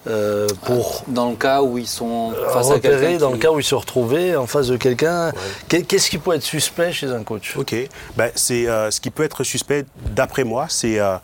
Euh, 0.07 0.47
pour 0.65 1.03
Dans 1.09 1.31
le 1.31 1.37
cas 1.37 1.63
où 1.63 1.79
ils 1.79 1.87
sont 1.87 2.33
face 2.53 2.71
à 2.71 2.79
quelqu'un 2.81 3.17
dans 3.19 3.29
qui- 3.29 3.33
le 3.35 3.39
cas 3.41 3.51
où 3.51 3.59
ils 3.61 3.65
se 3.65 3.75
retrouvaient 3.75 4.37
en 4.37 4.47
face 4.47 4.69
de 4.69 4.77
quelqu'un, 4.77 5.33
qu'est- 5.69 5.83
qu'est-ce 5.83 6.11
qui 6.11 6.19
peut 6.19 6.35
être 6.35 6.43
suspect 6.43 6.93
chez 6.93 7.09
un 7.09 7.23
coach? 7.23 7.57
Ok. 7.57 7.75
Ben, 8.17 8.31
c'est, 8.35 8.67
euh, 8.69 8.91
ce 8.91 9.01
qui 9.01 9.11
peut 9.11 9.23
être 9.25 9.45
suspect, 9.45 9.85
d'après 10.11 10.45
moi, 10.45 10.67
c'est 10.69 10.99
euh, 10.99 11.17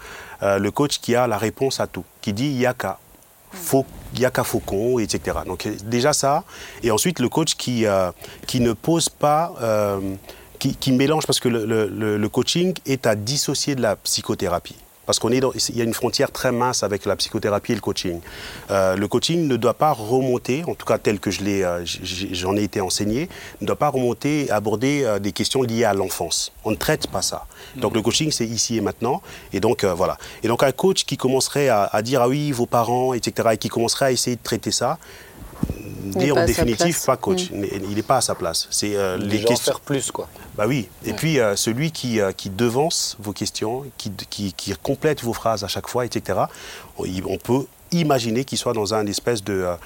euh, 0.43 0.59
le 0.59 0.71
coach 0.71 0.99
qui 1.01 1.15
a 1.15 1.27
la 1.27 1.37
réponse 1.39 1.81
à 1.81 1.87
tout, 1.87 2.05
qui 2.23 2.33
dit 2.33 2.51
Yaka. 2.53 2.99
Faux, 3.53 3.85
Yaka 4.17 4.45
Faucon, 4.45 5.01
etc. 5.01 5.39
Donc 5.45 5.67
déjà 5.85 6.13
ça. 6.13 6.45
Et 6.85 6.93
ensuite 6.93 7.19
le 7.19 7.29
coach 7.29 7.57
qui, 7.57 7.85
euh, 7.85 8.13
qui 8.47 8.61
ne 8.61 8.73
pose 8.73 9.09
pas, 9.09 9.53
euh, 9.61 9.99
qui, 10.61 10.77
qui 10.77 10.93
mélange, 10.93 11.27
parce 11.27 11.41
que 11.41 11.49
le, 11.49 11.67
le- 11.67 11.89
le- 11.89 12.17
le 12.17 12.29
coaching 12.29 12.75
est 12.87 13.07
à 13.09 13.17
dissocier 13.17 13.75
de 13.75 13.83
la 13.83 13.97
psychothérapie. 13.97 14.77
Parce 15.11 15.19
qu'on 15.19 15.33
est 15.33 15.41
dans, 15.41 15.51
il 15.53 15.77
y 15.77 15.81
a 15.81 15.85
une 15.85 15.93
frontière 15.93 16.31
très 16.31 16.53
mince 16.53 16.85
avec 16.85 17.05
la 17.05 17.17
psychothérapie 17.17 17.73
et 17.73 17.75
le 17.75 17.81
coaching. 17.81 18.21
Euh, 18.71 18.95
le 18.95 19.09
coaching 19.09 19.49
ne 19.49 19.57
doit 19.57 19.75
pas 19.75 19.91
remonter, 19.91 20.63
en 20.69 20.77
tout 20.77 20.87
cas 20.87 20.99
tel 20.99 21.19
que 21.19 21.33
je 21.33 21.43
l'ai, 21.43 21.65
euh, 21.65 21.85
j'en 21.85 22.57
ai 22.57 22.63
été 22.63 22.81
enseigné, 22.81 23.29
ne 23.61 23.67
doit 23.67 23.75
pas 23.75 23.89
remonter 23.89 24.45
et 24.45 24.51
aborder 24.53 25.03
euh, 25.03 25.19
des 25.19 25.33
questions 25.33 25.63
liées 25.63 25.83
à 25.83 25.95
l'enfance. 25.95 26.53
On 26.65 26.71
ne 26.71 26.77
traite 26.77 27.09
pas 27.09 27.23
ça. 27.23 27.47
Donc 27.75 27.97
le 27.97 28.03
coaching 28.03 28.31
c'est 28.31 28.47
ici 28.47 28.77
et 28.77 28.81
maintenant. 28.81 29.21
Et 29.53 29.59
donc 29.59 29.83
voilà. 29.85 30.17
Et 30.45 30.47
donc 30.47 30.63
un 30.63 30.71
coach 30.71 31.05
qui 31.05 31.17
commencerait 31.17 31.67
à, 31.67 31.87
à 31.87 32.03
dire 32.03 32.23
ah 32.23 32.29
oui 32.29 32.53
vos 32.53 32.67
parents 32.67 33.13
etc. 33.13 33.49
et 33.55 33.59
qui 33.59 33.69
commencerait 33.69 34.05
à 34.05 34.13
essayer 34.13 34.37
de 34.37 34.43
traiter 34.45 34.71
ça, 34.71 34.99
dire 36.19 36.37
en 36.37 36.45
définitive 36.45 37.05
pas 37.05 37.17
coach. 37.17 37.51
Il 37.53 37.95
n'est 37.95 38.03
pas 38.03 38.19
à 38.19 38.21
sa 38.21 38.35
place. 38.35 38.67
C'est 38.71 38.97
euh, 38.97 39.17
les 39.17 39.43
questions. 39.45 39.73
faire 39.73 39.81
plus 39.81 40.11
quoi. 40.11 40.29
Bah 40.57 40.65
oui. 40.67 40.89
Et 41.05 41.13
puis 41.13 41.39
euh, 41.39 41.57
celui 41.57 41.91
qui, 41.93 42.21
euh, 42.21 42.33
qui 42.33 42.51
devance 42.51 43.17
vos 43.21 43.33
questions, 43.33 43.85
qui, 43.97 44.11
qui, 44.29 44.53
qui 44.53 44.73
complète 44.83 45.23
vos 45.23 45.33
phrases 45.33 45.65
à 45.65 45.69
chaque 45.69 45.89
fois, 45.89 46.05
etc. 46.05 46.41
On 46.99 47.39
peut 47.39 47.67
imaginer 47.93 48.45
qu'il 48.45 48.59
soit 48.59 48.73
dans 48.73 48.95
un 48.95 49.07
espèce 49.07 49.43
de 49.43 49.53
euh, 49.53 49.77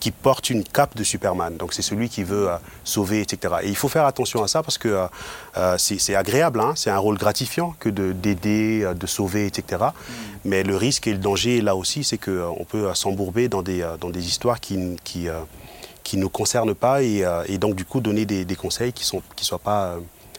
qui 0.00 0.10
porte 0.10 0.50
une 0.50 0.64
cape 0.64 0.96
de 0.96 1.04
Superman. 1.04 1.56
Donc 1.56 1.72
c'est 1.72 1.82
celui 1.82 2.08
qui 2.08 2.24
veut 2.24 2.50
euh, 2.50 2.56
sauver, 2.84 3.20
etc. 3.20 3.54
Et 3.62 3.68
il 3.68 3.76
faut 3.76 3.88
faire 3.88 4.06
attention 4.06 4.42
à 4.42 4.48
ça 4.48 4.62
parce 4.62 4.78
que 4.78 5.06
euh, 5.56 5.78
c'est 5.78 6.14
agréable, 6.14 6.60
hein, 6.60 6.72
c'est 6.76 6.90
un 6.90 6.98
rôle 6.98 7.18
gratifiant 7.18 7.74
que 7.78 7.88
de 7.88 8.12
d'aider, 8.12 8.90
de 8.94 9.06
sauver, 9.06 9.46
etc. 9.46 9.84
Mais 10.44 10.62
le 10.62 10.76
risque 10.76 11.06
et 11.06 11.12
le 11.12 11.18
danger 11.18 11.60
là 11.60 11.74
aussi, 11.76 12.04
c'est 12.04 12.18
qu'on 12.18 12.66
peut 12.68 12.86
euh, 12.86 12.94
s'embourber 12.94 13.48
dans 13.48 13.62
des 13.62 13.86
dans 14.00 14.10
des 14.10 14.26
histoires 14.26 14.60
qui 14.60 14.96
qui 15.04 15.28
qui 16.04 16.16
ne 16.16 16.22
nous 16.22 16.30
concernent 16.30 16.74
pas 16.74 17.02
et, 17.02 17.24
et 17.46 17.58
donc 17.58 17.74
du 17.74 17.84
coup 17.84 18.00
donner 18.00 18.24
des, 18.24 18.44
des 18.44 18.56
conseils 18.56 18.92
qui 18.92 19.04
ne 19.14 19.20
qui 19.36 19.44
soient 19.44 19.58
pas 19.58 19.96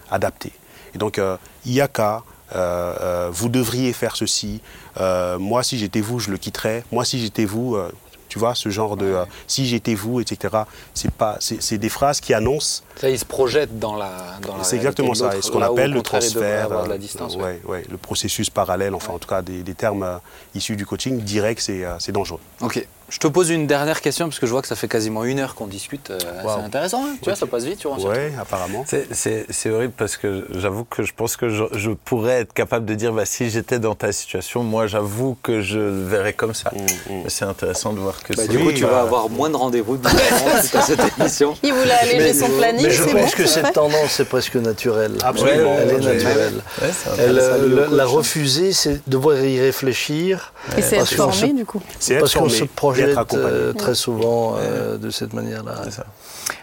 adaptés. 0.10 0.52
Et 0.94 0.98
donc, 0.98 1.20
euh, 1.20 1.38
IACA, 1.66 2.24
vous 2.52 3.50
devriez 3.50 3.94
faire 3.94 4.16
ceci, 4.16 4.62
euh, 5.00 5.40
moi 5.40 5.64
si 5.64 5.78
j'étais 5.78 6.02
vous, 6.02 6.20
je 6.20 6.32
le 6.32 6.38
quitterais, 6.38 6.84
moi 6.92 7.06
si 7.06 7.20
j'étais 7.20 7.46
vous, 7.46 7.76
euh, 7.76 7.92
tu 8.28 8.40
vois, 8.40 8.56
ce 8.56 8.70
genre 8.70 8.98
de 8.98 9.06
euh, 9.06 9.26
si 9.48 9.66
j'étais 9.66 9.96
vous, 9.96 10.20
etc. 10.20 10.64
C'est 10.94 11.12
pas, 11.12 11.38
c'est 11.40 11.78
des 11.78 11.90
phrases 11.90 12.20
qui 12.20 12.34
annoncent 12.34 12.84
Ça, 13.00 13.10
il 13.10 13.18
se 13.18 13.26
projette 13.26 13.80
dans 13.80 13.96
la. 13.96 14.12
dans 14.42 14.62
C'est 14.64 14.76
exactement 14.76 15.14
ça. 15.14 15.36
Et 15.38 15.42
ce 15.42 15.52
qu'on 15.52 15.62
appelle 15.62 15.92
le 15.92 16.02
transfert, 16.02 16.66
avoir 16.66 16.84
de 16.84 16.90
la 16.90 16.96
euh, 16.96 16.98
distance. 16.98 17.36
ouais, 17.38 17.44
ouais. 17.44 17.60
ouais, 17.66 17.84
le 17.90 17.98
processus 17.98 18.50
parallèle, 18.50 18.94
enfin 18.94 19.14
en 19.14 19.20
tout 19.20 19.30
cas 19.30 19.42
des, 19.42 19.64
des 19.64 19.74
termes 19.74 20.04
euh, 20.04 20.18
issus 20.56 20.76
du 20.76 20.86
coaching 20.86 21.18
direct, 21.22 21.62
c'est 21.62 21.86
euh, 21.86 21.94
c'est 22.00 22.12
dangereux. 22.12 22.40
Ok. 22.62 22.86
Je 23.12 23.18
te 23.18 23.26
pose 23.28 23.50
une 23.50 23.66
dernière 23.66 24.02
question 24.02 24.28
parce 24.28 24.38
que 24.38 24.46
je 24.46 24.52
vois 24.52 24.62
que 24.62 24.68
ça 24.68 24.76
fait 24.76 24.88
quasiment 24.88 25.24
une 25.24 25.40
heure 25.40 25.56
qu'on 25.56 25.66
discute. 25.66 26.12
euh, 26.12 26.20
Wow. 26.44 26.52
C'est 26.60 26.64
intéressant, 26.66 27.04
hein 27.06 27.16
tu 27.20 27.26
vois, 27.26 27.36
ça 27.36 27.48
passe 27.48 27.64
vite. 27.64 27.84
Ouais, 27.86 28.32
apparemment. 28.40 28.86
C'est- 28.88 29.70
horrible 29.72 29.94
parce 29.98 30.16
que 30.16 30.46
j'avoue 30.56 30.84
que 30.86 31.02
je 31.02 31.12
pense 31.16 31.36
que 31.36 31.50
je, 31.50 31.64
je 31.72 31.90
pourrais 31.90 32.42
être 32.42 32.54
capable 32.54 32.86
de 32.86 32.94
dire 32.94 33.12
bah, 33.12 33.26
si 33.26 33.50
j'étais 33.50 33.80
dans 33.80 33.96
ta 33.96 34.12
situation, 34.12 34.62
moi 34.64 34.86
j'avoue 34.86 35.36
que 35.42 35.62
je 35.62 35.80
le 35.80 36.04
verrais 36.06 36.34
comme 36.34 36.54
ça. 36.54 36.72
Mais 37.10 37.30
c'est 37.30 37.46
intéressant 37.46 37.94
de 37.94 38.00
voir 38.00 38.22
que 38.22 38.34
Bah, 38.34 38.44
c'est. 38.46 38.50
du 38.50 38.60
coup, 38.60 38.68
Oui, 38.68 38.74
tu 38.76 38.84
bah- 38.84 38.90
vas 38.92 39.02
avoir 39.02 39.28
moins 39.30 39.50
de 39.50 39.56
rendez-vous 39.56 39.98
à 40.76 40.82
cette 40.84 41.00
émission. 41.20 41.56
Il 41.64 41.74
voulait 41.74 41.92
alléger 41.92 42.34
son 42.36 42.50
planning, 42.50 42.89
Mais 42.90 42.96
je 42.96 43.04
pense 43.04 43.14
bon, 43.14 43.38
que 43.38 43.46
cette 43.46 43.74
tendance 43.74 44.20
est 44.20 44.26
presque 44.26 44.56
naturelle. 44.56 45.14
Absolument. 45.24 45.76
Elle 45.80 45.90
est 45.92 46.00
naturelle. 46.00 46.54
Ouais, 46.82 46.88
Elle, 47.20 47.40
euh, 47.40 47.88
la, 47.92 48.06
refuser, 48.06 48.74
c'est 48.74 49.02
devoir 49.08 49.38
y 49.38 49.60
réfléchir. 49.60 50.54
Et 50.78 50.82
c'est 50.82 50.98
être 50.98 51.06
se- 51.08 51.16
formé, 51.16 51.54
du 51.54 51.66
coup. 51.66 51.82
Parce 52.20 52.34
qu'on 52.34 52.50
se 52.50 52.64
et 52.64 52.68
projette 52.68 53.18
euh, 53.34 53.74
très 53.74 53.96
souvent 53.96 54.56
euh, 54.58 54.98
de 54.98 55.10
cette 55.10 55.34
manière-là. 55.34 55.84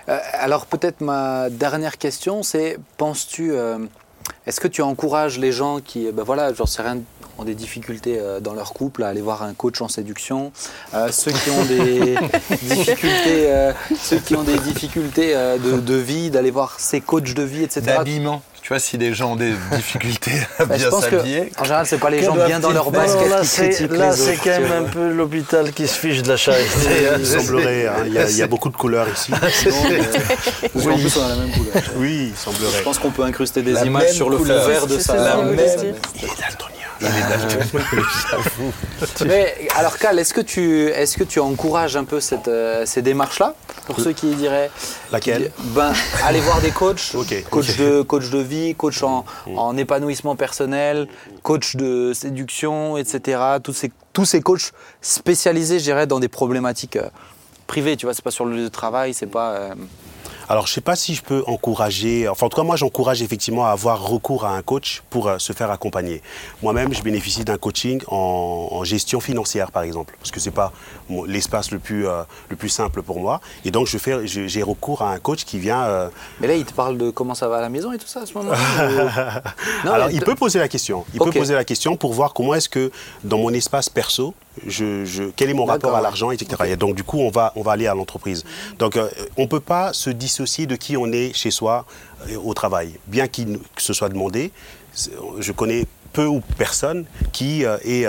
Euh, 0.08 0.18
alors 0.34 0.66
peut-être 0.66 1.00
ma 1.00 1.48
dernière 1.50 1.98
question, 1.98 2.42
c'est 2.42 2.78
penses-tu, 2.96 3.52
euh, 3.52 3.78
est-ce 4.46 4.60
que 4.60 4.68
tu 4.68 4.82
encourages 4.82 5.38
les 5.38 5.52
gens 5.52 5.80
qui, 5.80 6.10
ben 6.12 6.22
voilà, 6.22 6.52
j'en 6.54 6.66
sais 6.66 6.82
rien, 6.82 6.98
ont 7.38 7.44
des 7.44 7.54
difficultés 7.54 8.18
euh, 8.18 8.40
dans 8.40 8.54
leur 8.54 8.72
couple 8.72 9.02
à 9.02 9.08
aller 9.08 9.20
voir 9.20 9.42
un 9.42 9.52
coach 9.54 9.80
en 9.80 9.88
séduction, 9.88 10.52
euh, 10.94 11.08
ceux 11.12 11.32
qui 11.32 11.50
ont 11.50 11.64
des 11.64 12.16
difficultés, 12.62 13.46
euh, 13.50 13.72
ceux 14.00 14.18
qui 14.18 14.34
ont 14.36 14.42
des 14.42 14.58
difficultés 14.58 15.34
euh, 15.34 15.58
de, 15.58 15.78
de 15.80 15.94
vie, 15.94 16.30
d'aller 16.30 16.50
voir 16.50 16.76
ces 16.78 17.00
coachs 17.00 17.34
de 17.34 17.42
vie, 17.42 17.62
etc. 17.62 17.82
D'habillement. 17.86 18.42
Tu 18.62 18.72
vois, 18.72 18.80
si 18.80 18.98
des 18.98 19.14
gens 19.14 19.32
ont 19.34 19.36
des 19.36 19.52
difficultés 19.76 20.32
à 20.58 20.64
Ben, 20.64 20.76
je 20.76 20.88
bien 20.88 21.00
s'habiller. 21.00 21.52
en 21.56 21.62
général, 21.62 21.86
c'est 21.86 21.98
pas 21.98 22.10
les 22.10 22.20
gens 22.24 22.34
bien 22.34 22.58
dans 22.58 22.72
leur 22.72 22.90
basket 22.90 23.28
là, 23.30 23.40
qui 23.42 23.46
c'est, 23.46 23.68
critiquent 23.68 23.92
là, 23.92 24.10
les 24.10 24.16
c'est 24.16 24.36
quand 24.38 24.60
même 24.60 24.72
un 24.72 24.88
peu 24.90 25.12
l'hôpital 25.12 25.70
qui 25.72 25.86
se 25.86 25.94
fiche 25.96 26.20
de 26.22 26.28
la 26.28 26.36
charité. 26.36 26.66
hein. 27.12 27.16
Il 27.20 27.26
semblerait, 27.26 27.86
hein, 27.86 27.92
il 28.06 28.14
y, 28.14 28.18
a- 28.18 28.28
il 28.28 28.36
y 28.36 28.42
a 28.42 28.48
beaucoup 28.48 28.68
de 28.70 28.76
couleurs 28.76 29.06
ici. 29.08 29.30
Non, 29.30 29.38
mais- 29.88 30.68
Parce 30.72 30.84
qu'en 30.84 30.94
plus, 30.98 31.16
on 31.16 31.24
a 31.24 31.28
la 31.28 31.36
même 31.36 31.50
couleur. 31.52 31.74
Oui, 31.96 32.30
il 32.30 32.34
Je 32.34 32.40
semblerait. 32.40 32.82
pense 32.82 32.98
qu'on 32.98 33.10
peut 33.12 33.22
incruster 33.22 33.62
des 33.62 33.70
La 33.72 33.84
images 33.84 34.02
même 34.06 34.12
sur 34.12 34.30
le 34.30 34.38
fond 34.38 34.44
vert 34.44 34.88
de 34.88 34.98
ça, 34.98 35.14
la 35.14 35.32
je 35.36 35.36
voulais 35.46 35.66
même- 35.66 35.80
dire. 35.80 35.94
Il 37.00 37.06
est 37.06 37.10
daltonien. 37.28 37.66
Mais 39.26 39.54
alors 39.76 39.98
Cal, 39.98 40.18
est-ce 40.18 40.32
que 40.34 40.40
tu 40.40 40.86
est-ce 40.88 41.16
que 41.16 41.24
tu 41.24 41.40
encourages 41.40 41.96
un 41.96 42.04
peu 42.04 42.20
cette, 42.20 42.48
euh, 42.48 42.84
ces 42.86 43.02
démarches-là? 43.02 43.54
Pour 43.86 44.00
ceux 44.00 44.12
qui 44.12 44.34
diraient 44.34 44.70
Laquelle? 45.12 45.52
qui- 45.56 45.62
Ben 45.74 45.92
aller 46.24 46.40
voir 46.40 46.60
des 46.60 46.70
coachs, 46.72 47.12
coach 47.50 47.76
de 47.76 48.02
coach 48.02 48.30
de 48.30 48.38
vie, 48.38 48.74
coach 48.74 49.02
en, 49.02 49.24
en 49.54 49.76
épanouissement 49.76 50.34
personnel, 50.36 51.06
coach 51.42 51.76
de 51.76 52.12
séduction, 52.14 52.96
etc. 52.96 53.38
Tous 53.62 53.72
ces 53.72 53.92
tous 54.12 54.24
ces 54.24 54.40
coachs 54.40 54.72
spécialisés, 55.02 55.78
je 55.78 55.84
dirais, 55.84 56.06
dans 56.06 56.18
des 56.20 56.28
problématiques 56.28 56.96
euh, 56.96 57.08
privées. 57.66 57.96
Tu 57.96 58.06
vois, 58.06 58.14
c'est 58.14 58.24
pas 58.24 58.30
sur 58.30 58.44
le 58.46 58.56
lieu 58.56 58.62
de 58.64 58.68
travail, 58.68 59.12
c'est 59.14 59.26
pas. 59.26 59.50
euh, 59.52 59.74
Alors, 60.48 60.66
je 60.66 60.70
ne 60.70 60.74
sais 60.74 60.80
pas 60.80 60.94
si 60.94 61.16
je 61.16 61.22
peux 61.22 61.42
encourager, 61.48 62.28
enfin 62.28 62.46
en 62.46 62.48
tout 62.48 62.56
cas 62.56 62.62
moi 62.62 62.76
j'encourage 62.76 63.20
effectivement 63.20 63.66
à 63.66 63.70
avoir 63.70 64.06
recours 64.08 64.44
à 64.44 64.50
un 64.56 64.62
coach 64.62 65.02
pour 65.10 65.26
euh, 65.26 65.38
se 65.40 65.52
faire 65.52 65.72
accompagner. 65.72 66.22
Moi-même, 66.62 66.94
je 66.94 67.02
bénéficie 67.02 67.44
d'un 67.44 67.58
coaching 67.58 68.00
en, 68.06 68.68
en 68.70 68.84
gestion 68.84 69.18
financière 69.18 69.72
par 69.72 69.82
exemple, 69.82 70.14
parce 70.20 70.30
que 70.30 70.38
c'est 70.38 70.52
pas 70.52 70.70
mon- 70.70 70.95
l'espace 71.26 71.70
le 71.70 71.78
plus 71.78 72.06
euh, 72.06 72.22
le 72.48 72.56
plus 72.56 72.68
simple 72.68 73.02
pour 73.02 73.20
moi, 73.20 73.40
et 73.64 73.70
donc 73.70 73.86
je 73.86 73.98
fais, 73.98 74.26
j'ai 74.26 74.62
recours 74.62 75.02
à 75.02 75.12
un 75.12 75.18
coach 75.18 75.44
qui 75.44 75.58
vient. 75.58 75.82
euh, 75.84 76.08
Mais 76.40 76.46
là, 76.48 76.54
il 76.54 76.64
te 76.64 76.72
parle 76.72 76.98
de 76.98 77.10
comment 77.10 77.34
ça 77.34 77.48
va 77.48 77.58
à 77.58 77.60
la 77.60 77.68
maison 77.68 77.92
et 77.92 77.98
tout 77.98 78.06
ça 78.06 78.20
à 78.22 78.26
ce 78.26 78.34
moment-là. 78.34 78.56
ou- 78.58 79.86
Non, 79.86 79.92
alors 79.92 80.10
il 80.10 80.20
peut 80.20 80.34
poser 80.34 80.58
la 80.58 80.68
question, 80.68 81.04
il 81.14 81.18
peut 81.20 81.30
poser 81.40 81.54
la 81.54 81.64
question 81.64 81.96
pour 81.96 82.12
voir 82.12 82.32
comment 82.34 82.54
est-ce 82.54 82.68
que 82.68 82.90
dans 83.24 83.38
mon 83.38 83.50
espace 83.52 83.88
perso, 83.88 84.34
je, 84.66 85.04
je- 85.04 85.24
quel 85.36 85.50
est 85.50 85.54
mon 85.54 85.64
rapport 85.64 85.94
à 85.94 86.00
l'argent, 86.00 86.30
etc. 86.30 86.62
Et 86.72 86.76
donc 86.76 86.94
du 86.96 87.04
coup 87.04 87.18
on 87.20 87.30
va 87.30 87.52
on 87.56 87.62
va 87.62 87.72
aller 87.72 87.86
à 87.86 87.94
l'entreprise. 87.94 88.44
Donc 88.78 88.96
euh, 88.96 89.08
on 89.36 89.46
peut 89.46 89.60
pas 89.60 89.92
se 89.92 90.10
dissocier 90.10 90.66
de 90.66 90.76
qui 90.76 90.96
on 90.96 91.12
est 91.12 91.32
chez 91.34 91.50
soi 91.50 91.84
euh, 92.30 92.36
au 92.42 92.54
travail, 92.54 92.98
bien 93.06 93.28
qu'il 93.28 93.58
que 93.74 93.82
ce 93.82 93.92
soit 93.92 94.08
demandé. 94.08 94.50
Je 95.38 95.52
connais 95.52 95.84
peu 96.14 96.24
ou 96.26 96.40
personne 96.56 97.04
qui 97.32 97.64
euh, 97.66 97.76
est 97.84 98.06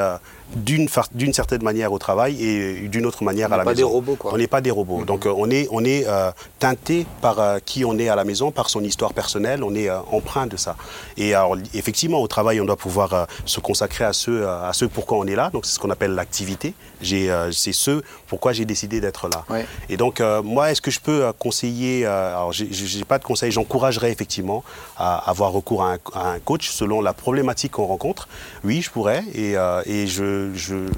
d'une 0.56 0.88
certaine 1.34 1.62
manière 1.64 1.92
au 1.92 2.00
travail 2.00 2.42
et 2.44 2.60
euh, 2.86 2.88
d'une 2.88 3.06
autre 3.06 3.24
manière 3.24 3.50
On 3.50 3.54
à 3.54 3.58
la 3.58 3.64
n'est 3.64 3.66
pas 3.66 3.72
maison. 3.72 3.88
des 3.88 3.94
robots, 3.94 4.16
quoi. 4.16 4.34
On 4.34 4.38
n'est 4.38 4.48
pas 4.48 4.62
des 4.62 4.72
robots. 4.72 5.04
Donc 5.06 5.26
euh, 5.26 5.34
on 5.36 5.50
est 5.52 5.68
on 5.72 5.84
est 5.84 6.06
euh, 6.08 6.32
teinté 6.60 7.06
par 7.22 7.40
euh, 7.40 7.60
qui 7.64 7.84
on 7.86 7.98
est 8.00 8.10
à 8.10 8.16
la 8.16 8.24
maison, 8.24 8.52
par 8.52 8.70
son 8.70 8.84
histoire 8.84 9.14
personnelle. 9.14 9.64
On 9.64 9.76
est 9.76 9.90
euh, 9.90 10.00
empreint 10.12 10.48
de 10.48 10.58
ça. 10.58 10.76
Et 11.18 11.34
alors 11.34 11.58
effectivement 11.74 12.20
au 12.22 12.28
travail 12.28 12.62
on 12.62 12.66
doit 12.66 12.78
pouvoir 12.78 13.28
se 13.46 13.60
consacrer 13.60 14.06
à 14.06 14.14
ce 14.14 14.46
à 14.46 14.72
ce 14.74 14.86
pourquoi 14.86 15.18
on 15.18 15.26
est 15.26 15.36
là. 15.36 15.50
Donc 15.52 15.66
c'est 15.66 15.74
ce 15.74 15.80
qu'on 15.80 15.90
appelle 15.92 16.12
l'activité. 16.16 16.74
J'ai 17.02 17.30
c'est 17.52 17.74
ce 17.74 18.02
pourquoi 18.28 18.54
j'ai 18.54 18.66
décidé 18.66 19.00
d'être 19.02 19.28
là. 19.30 19.44
Ouais. 19.50 19.66
Et 19.90 19.96
donc, 19.98 20.22
moi, 20.44 20.72
est-ce 20.72 20.82
que 20.82 20.92
je 20.92 21.00
peux 21.00 21.32
conseiller 21.40 22.06
Alors, 22.06 22.52
j'ai- 22.52 23.06
pas 23.06 23.20
de 23.20 23.24
conseil. 23.24 23.52
J'encouragerais 23.52 24.12
effectivement 24.12 24.64
à 24.98 25.30
avoir 25.30 25.52
recours 25.54 25.84
à 25.84 25.94
un, 25.94 25.98
à 26.14 26.32
un 26.32 26.40
coach 26.40 26.70
selon 26.70 27.02
la 27.02 27.14
problématique 27.14 27.72
qu'on 27.74 27.86
rencontre. 27.86 28.28
Oui, 28.66 28.82
je 28.82 28.90
pourrais. 28.90 29.24
Et, 29.34 29.54
et 29.86 30.08
je, 30.08 30.37
je- 30.54 30.90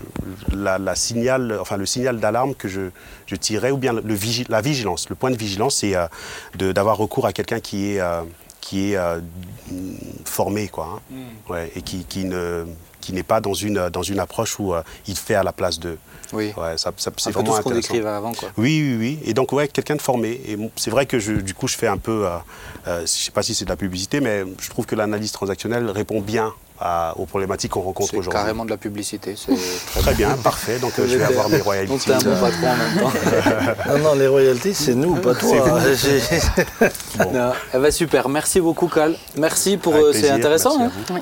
la, 0.56 0.78
la 0.78 0.96
signal, 0.96 1.58
enfin, 1.60 1.78
le 1.78 1.86
signal 1.86 2.20
d'alarme 2.20 2.54
que 2.56 2.68
je, 2.68 2.90
je 3.28 3.36
tirerais, 3.36 3.72
ou 3.72 3.78
bien 3.78 3.94
le 3.94 4.14
vigi- 4.14 4.46
la 4.50 4.62
vigilance. 4.62 5.10
Le 5.10 5.16
point 5.16 5.32
de 5.32 5.38
vigilance, 5.38 5.78
c'est 5.78 5.96
euh, 5.96 6.08
de- 6.58 6.72
d'avoir 6.72 6.98
recours 6.98 7.26
à 7.26 7.34
quelqu'un 7.34 7.60
qui 7.60 7.92
est 7.94 8.00
euh, 8.02 8.22
qui 8.62 8.92
est 8.92 8.98
euh, 8.98 9.20
formé, 10.26 10.68
quoi, 10.68 11.00
hein. 11.14 11.16
ouais, 11.50 11.72
et 11.76 11.82
qui, 11.82 12.04
qui 12.06 12.26
ne 12.26 12.66
qui 13.02 13.14
n'est 13.14 13.24
pas 13.24 13.40
dans 13.40 13.54
une, 13.54 13.90
dans 13.90 14.04
une 14.04 14.20
approche 14.20 14.60
où 14.60 14.74
euh, 14.76 14.82
il 15.08 15.16
fait 15.18 15.34
à 15.34 15.42
la 15.42 15.54
place 15.54 15.80
d'eux. 15.80 15.98
Oui. 16.34 16.52
Ouais, 16.58 16.78
ça, 16.78 16.92
ça- 16.98 17.12
c'est 17.18 17.32
peu 17.32 17.40
tout 17.40 17.46
vraiment 17.46 17.58
ce 17.58 17.62
qu'on 17.62 17.70
décrivait 17.72 18.10
avant, 18.10 18.34
quoi. 18.34 18.50
Oui, 18.58 18.82
oui, 18.84 18.98
oui. 19.00 19.20
Et 19.26 19.34
donc, 19.34 19.54
ouais, 19.54 19.70
quelqu'un 19.70 19.96
de 19.96 20.02
formé. 20.02 20.32
Et 20.46 20.58
c'est 20.76 20.92
vrai 20.92 21.06
que 21.06 21.18
je, 21.18 21.32
du 21.34 21.54
coup, 21.54 21.68
je 21.70 21.78
fais 21.78 21.88
un 21.88 21.98
peu, 21.98 22.28
euh, 22.28 22.32
euh, 22.88 23.02
je 23.02 23.06
sais 23.08 23.32
pas 23.32 23.42
si 23.42 23.56
c'est 23.56 23.64
de 23.66 23.70
la 23.70 23.78
publicité, 23.78 24.20
mais 24.20 24.44
je 24.60 24.70
trouve 24.70 24.86
que 24.86 24.96
l'analyse 24.96 25.32
transactionnelle 25.32 25.90
répond 25.90 26.20
bien 26.20 26.54
à- 26.82 27.14
aux 27.18 27.26
problématiques 27.26 27.72
qu'on 27.72 27.82
rencontre 27.82 28.12
C'est 28.12 28.18
aujourd'hui. 28.18 28.40
carrément 28.40 28.66
de 28.66 28.70
la 28.70 28.78
publicité. 28.78 29.36
C'est 29.38 29.54
très 29.92 30.02
Très 30.02 30.14
bien, 30.16 30.30
parfait. 30.38 30.80
Donc, 30.80 30.94
euh, 31.00 31.06
je 31.08 31.18
vais 31.18 31.24
avoir 31.26 31.50
mes 31.50 31.58
Donc 31.58 31.66
royalties. 31.66 31.98
t'es 32.06 32.14
un 32.14 32.20
bon 32.20 32.36
patron 32.40 32.68
en 32.68 32.76
même 32.78 32.98
temps. 33.00 33.12
Non, 33.90 33.98
non, 34.00 34.16
les 34.16 34.28
royalties, 34.28 34.74
c'est 34.74 34.96
nous, 34.96 35.16
pas 35.16 35.36
toi. 35.36 35.80
J'ai- 35.94 36.22
Non. 37.34 37.52
Eh 37.74 37.78
ben, 37.78 37.92
super, 37.92 38.30
merci 38.30 38.62
beaucoup 38.62 38.88
Cal. 38.88 39.16
Merci 39.38 39.78
pour 39.78 39.94
euh, 39.96 40.12
c'est 40.14 40.30
intéressant. 40.30 40.78
merci 40.80 41.14
hein. 41.14 41.22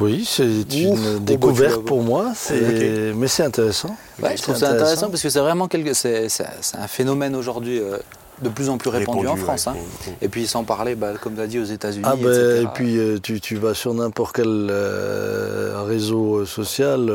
Oui, 0.00 0.24
c'est 0.26 0.44
une 0.72 1.18
découverte 1.24 1.84
pour 1.84 2.02
moi, 2.02 2.32
c'est- 2.34 3.12
mais 3.14 3.28
c'est 3.28 3.42
intéressant. 3.44 3.94
Ouais, 4.22 4.36
je 4.36 4.42
trouve 4.42 4.56
ça 4.56 4.70
intéressant 4.70 5.10
parce 5.10 5.22
que 5.22 5.28
c'est 5.28 5.40
vraiment 5.40 5.68
quelque, 5.68 5.92
c'est, 5.94 6.28
c'est- 6.28 6.46
c'est 6.60 6.76
un 6.78 6.88
phénomène 6.88 7.34
aujourd'hui 7.36 7.78
euh, 7.78 7.98
de 8.42 8.48
plus 8.48 8.68
en 8.68 8.78
plus 8.78 8.90
répandu, 8.90 9.26
en 9.26 9.36
France. 9.36 9.66
ouais. 9.66 9.72
hein. 9.72 10.12
Et 10.20 10.28
puis 10.28 10.46
sans 10.46 10.64
parler, 10.64 10.94
bah, 10.94 11.12
comme 11.20 11.34
tu 11.34 11.40
as 11.40 11.46
dit, 11.46 11.58
aux 11.58 11.64
États-Unis, 11.64 12.04
Ah 12.06 12.16
ben, 12.16 12.28
etc. 12.28 12.62
et 12.62 12.66
puis 12.74 12.98
euh, 12.98 13.18
tu, 13.18 13.40
tu 13.40 13.56
vas 13.56 13.74
sur 13.74 13.94
n'importe 13.94 14.36
quel 14.36 14.68
euh, 14.70 15.82
réseau 15.86 16.38
euh, 16.40 16.46
social, 16.46 17.10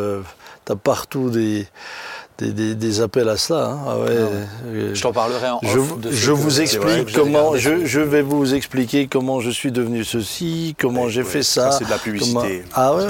tu 0.66 0.72
as 0.72 0.76
partout 0.76 1.30
des, 1.30 1.68
des, 2.40 2.52
des- 2.52 2.76
des 2.76 3.02
appels 3.02 3.28
à 3.30 3.38
cela. 3.38 3.66
hein. 3.72 3.80
Ah 3.88 3.98
ouais, 4.00 4.06
euh, 4.10 4.96
je 4.96 5.02
t'en 5.02 5.12
parlerai 5.14 5.50
en 5.50 5.60
je, 5.62 5.78
de 5.78 6.32
vous 6.32 6.62
explique 6.62 7.14
comment, 7.14 7.56
je, 7.58 7.86
je 7.86 8.00
vais 8.00 8.22
vous 8.22 8.54
expliquer 8.56 9.08
comment 9.08 9.40
je 9.42 9.50
suis 9.50 9.72
devenu 9.72 10.04
ceci, 10.04 10.76
comment 10.80 11.10
j'ai 11.10 11.22
Ouais, 11.22 11.28
fait 11.30 11.44
ça. 11.44 11.72
c'est 11.72 11.86
de 11.86 11.90
la 11.90 11.98
publicité. 11.98 12.64
comment- 12.64 12.74
Ah 12.74 12.96
ouais, 12.96 13.04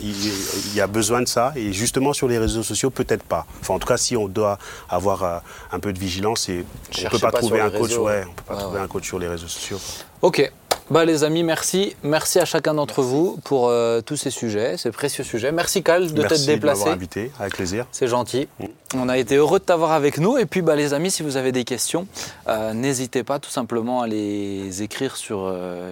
il, 0.00 0.74
y 0.74 0.80
a 0.80 0.86
besoin 0.86 1.22
de 1.22 1.28
ça. 1.28 1.52
Et 1.56 1.72
justement, 1.72 2.12
sur 2.12 2.28
les 2.28 2.38
réseaux 2.38 2.62
sociaux, 2.62 2.90
peut-être 2.90 3.22
pas. 3.24 3.46
Enfin, 3.60 3.74
en 3.74 3.78
tout 3.78 3.88
cas, 3.88 3.96
si 3.96 4.16
on 4.16 4.28
doit 4.28 4.58
avoir 4.88 5.22
euh, 5.22 5.38
un 5.72 5.78
peu 5.80 5.92
de 5.92 5.98
vigilance, 5.98 6.48
et 6.48 6.64
on 7.06 7.08
peut 7.10 7.18
pas, 7.18 7.30
pas 7.30 7.38
trouver 7.38 7.60
un 7.60 7.70
coach. 7.70 7.90
réseaux. 7.90 8.06
Ouais, 8.06 8.24
on 8.28 8.32
peut 8.34 8.42
pas 8.46 8.54
Ouais, 8.54 8.60
trouver 8.60 8.80
un 8.80 8.86
coach 8.88 9.06
sur 9.06 9.18
les 9.18 9.28
réseaux 9.28 9.48
sociaux. 9.48 9.78
Ok. 10.22 10.50
Bah, 10.90 11.04
les 11.06 11.24
amis, 11.24 11.42
merci. 11.42 11.96
Merci 12.02 12.38
à 12.38 12.44
chacun 12.44 12.74
d'entre 12.74 13.02
vous 13.02 13.38
pour 13.44 13.68
euh, 13.68 14.02
tous 14.02 14.16
ces 14.16 14.30
sujets, 14.30 14.76
ces 14.76 14.90
précieux 14.90 15.24
sujets. 15.24 15.50
Merci 15.50 15.82
Cal 15.82 16.12
de 16.12 16.20
Merci 16.20 16.28
t'être 16.28 16.40
de 16.46 16.52
déplacé. 16.52 16.78
m'avoir 16.80 16.96
invité, 16.96 17.30
avec 17.40 17.54
plaisir. 17.54 17.86
C'est 17.90 18.06
gentil. 18.06 18.48
On 18.94 19.08
a 19.08 19.16
été 19.16 19.36
heureux 19.36 19.58
de 19.58 19.64
t'avoir 19.64 19.92
avec 19.92 20.18
nous. 20.18 20.36
Et 20.36 20.44
puis, 20.44 20.60
bah, 20.60 20.76
les 20.76 20.92
amis, 20.92 21.10
si 21.10 21.22
vous 21.22 21.36
avez 21.38 21.52
des 21.52 21.64
questions, 21.64 22.06
euh, 22.48 22.74
n'hésitez 22.74 23.22
pas 23.24 23.38
tout 23.38 23.50
simplement 23.50 24.02
à 24.02 24.06
les 24.06 24.82
écrire 24.82 25.16
sur 25.16 25.44
euh, 25.46 25.90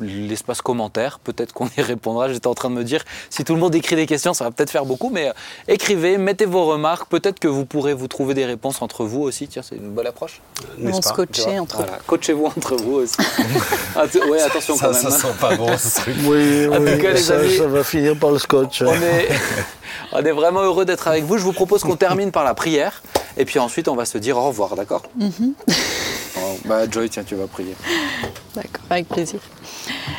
l'espace 0.00 0.62
commentaire. 0.62 1.18
Peut-être 1.18 1.52
qu'on 1.52 1.68
y 1.76 1.82
répondra. 1.82 2.32
J'étais 2.32 2.46
en 2.46 2.54
train 2.54 2.70
de 2.70 2.74
me 2.74 2.82
dire, 2.84 3.04
si 3.28 3.44
tout 3.44 3.54
le 3.54 3.60
monde 3.60 3.74
écrit 3.74 3.94
des 3.94 4.06
questions, 4.06 4.32
ça 4.32 4.44
va 4.44 4.50
peut-être 4.52 4.70
faire 4.70 4.86
beaucoup. 4.86 5.10
Mais 5.10 5.28
euh, 5.28 5.32
écrivez, 5.68 6.16
mettez 6.16 6.46
vos 6.46 6.64
remarques. 6.64 7.10
Peut-être 7.10 7.38
que 7.38 7.46
vous 7.48 7.66
pourrez 7.66 7.92
vous 7.92 8.08
trouver 8.08 8.32
des 8.32 8.46
réponses 8.46 8.80
entre 8.80 9.04
vous 9.04 9.20
aussi. 9.20 9.48
Tiens, 9.48 9.62
c'est 9.62 9.76
une 9.76 9.90
bonne 9.90 10.06
approche. 10.06 10.40
On 10.82 11.02
se 11.02 11.12
coachait 11.12 11.58
entre 11.58 11.76
Voilà. 11.76 11.98
Coachez-vous 12.06 12.46
entre 12.46 12.76
vous 12.76 12.94
aussi. 12.94 13.16
Ouais, 14.30 14.40
attention 14.42 14.76
quand 14.78 14.92
même. 14.92 15.06
hein. 15.06 15.10
sent 15.10 15.26
pas 15.40 15.56
bon 15.56 15.76
ce 15.78 16.00
truc. 16.00 16.14
Oui, 16.24 16.66
En 16.68 16.76
tout 16.78 17.02
cas, 17.02 17.12
les 17.12 17.16
ça, 17.16 17.36
amis- 17.38 17.56
ça 17.56 17.66
va 17.66 17.82
finir 17.84 18.16
par 18.16 18.30
le 18.30 18.38
scotch. 18.38 18.82
On 18.82 18.92
est, 18.92 19.28
on 20.12 20.24
est 20.24 20.32
vraiment 20.32 20.60
heureux 20.62 20.84
d'être 20.84 21.08
avec 21.08 21.24
vous. 21.24 21.38
Je 21.38 21.44
vous 21.44 21.52
propose 21.52 21.82
qu'on 21.82 21.96
termine 21.96 22.30
par 22.32 22.44
la 22.44 22.54
prière. 22.54 23.02
Et 23.36 23.44
puis 23.44 23.58
ensuite, 23.58 23.88
on 23.88 23.94
va 23.96 24.04
se 24.04 24.18
dire 24.18 24.36
au 24.36 24.42
revoir, 24.48 24.74
d'accord 24.76 25.02
Oh, 26.36 26.56
Bah, 26.64 26.88
Joy, 26.90 27.08
tiens, 27.10 27.22
tu 27.24 27.34
vas 27.34 27.46
prier. 27.46 27.74
D'accord, 28.54 28.84
avec 28.88 29.08
plaisir. 29.08 29.40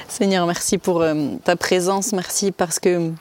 Seigneur, 0.07 0.45
merci 0.45 0.77
pour 0.77 1.01
euh, 1.01 1.13
ta 1.43 1.55
présence, 1.55 2.11
merci 2.13 2.51
parce 2.51 2.79
que 2.79 3.11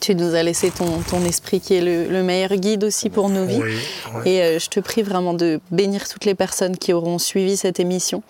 tu 0.00 0.14
nous 0.14 0.34
as 0.34 0.42
laissé 0.42 0.70
ton, 0.70 1.00
ton 1.08 1.24
esprit 1.24 1.60
qui 1.60 1.74
est 1.74 1.80
le, 1.80 2.08
le 2.08 2.22
meilleur 2.22 2.54
guide 2.56 2.84
aussi 2.84 3.08
pour 3.08 3.28
nos 3.28 3.44
vies. 3.44 3.60
Oui, 3.62 3.76
oui. 4.16 4.20
Et 4.30 4.42
euh, 4.42 4.58
je 4.58 4.68
te 4.68 4.80
prie 4.80 5.02
vraiment 5.02 5.32
de 5.32 5.60
bénir 5.70 6.08
toutes 6.08 6.24
les 6.24 6.34
personnes 6.34 6.76
qui 6.76 6.92
auront 6.92 7.18
suivi 7.18 7.56
cette 7.56 7.78
émission 7.80 8.22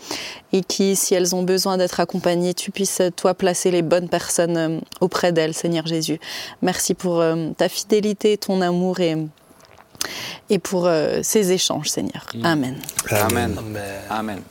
et 0.53 0.63
qui, 0.63 0.97
si 0.97 1.15
elles 1.15 1.35
ont 1.35 1.43
besoin 1.43 1.77
d'être 1.79 1.99
accompagnées, 1.99 2.55
tu 2.55 2.71
puisses, 2.71 3.01
euh, 3.01 3.11
toi, 3.11 3.35
placer 3.35 3.71
les 3.71 3.83
bonnes 3.83 4.09
personnes 4.09 4.57
euh, 4.57 4.81
auprès 5.01 5.33
d'elles, 5.33 5.55
Seigneur 5.55 5.87
Jésus. 5.87 6.21
Merci 6.63 6.95
pour 6.95 7.21
euh, 7.21 7.51
ta 7.57 7.69
fidélité, 7.69 8.37
ton 8.37 8.61
amour 8.61 9.01
et, 9.01 9.17
et 10.51 10.59
pour 10.59 10.87
euh, 10.87 11.21
ces 11.23 11.53
échanges, 11.53 11.89
Seigneur. 11.89 12.27
Amen. 12.45 12.77
Amen. 13.11 13.59
Amen. 14.11 14.43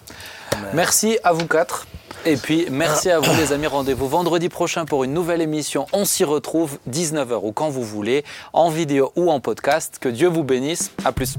Merci 0.73 1.19
à 1.23 1.33
vous 1.33 1.47
quatre. 1.47 1.85
Et 2.25 2.37
puis, 2.37 2.65
merci 2.71 3.11
à 3.11 3.19
vous, 3.19 3.31
les 3.37 3.53
amis. 3.53 3.67
Rendez-vous 3.67 4.07
vendredi 4.07 4.49
prochain 4.49 4.85
pour 4.85 5.03
une 5.03 5.13
nouvelle 5.13 5.41
émission. 5.41 5.85
On 5.93 6.05
s'y 6.05 6.23
retrouve 6.23 6.79
19h 6.89 7.39
ou 7.43 7.51
quand 7.51 7.69
vous 7.69 7.83
voulez, 7.83 8.23
en 8.51 8.69
vidéo 8.69 9.11
ou 9.15 9.31
en 9.31 9.39
podcast. 9.39 9.97
Que 10.01 10.09
Dieu 10.09 10.27
vous 10.27 10.43
bénisse. 10.43 10.91
À 11.03 11.11
plus. 11.11 11.35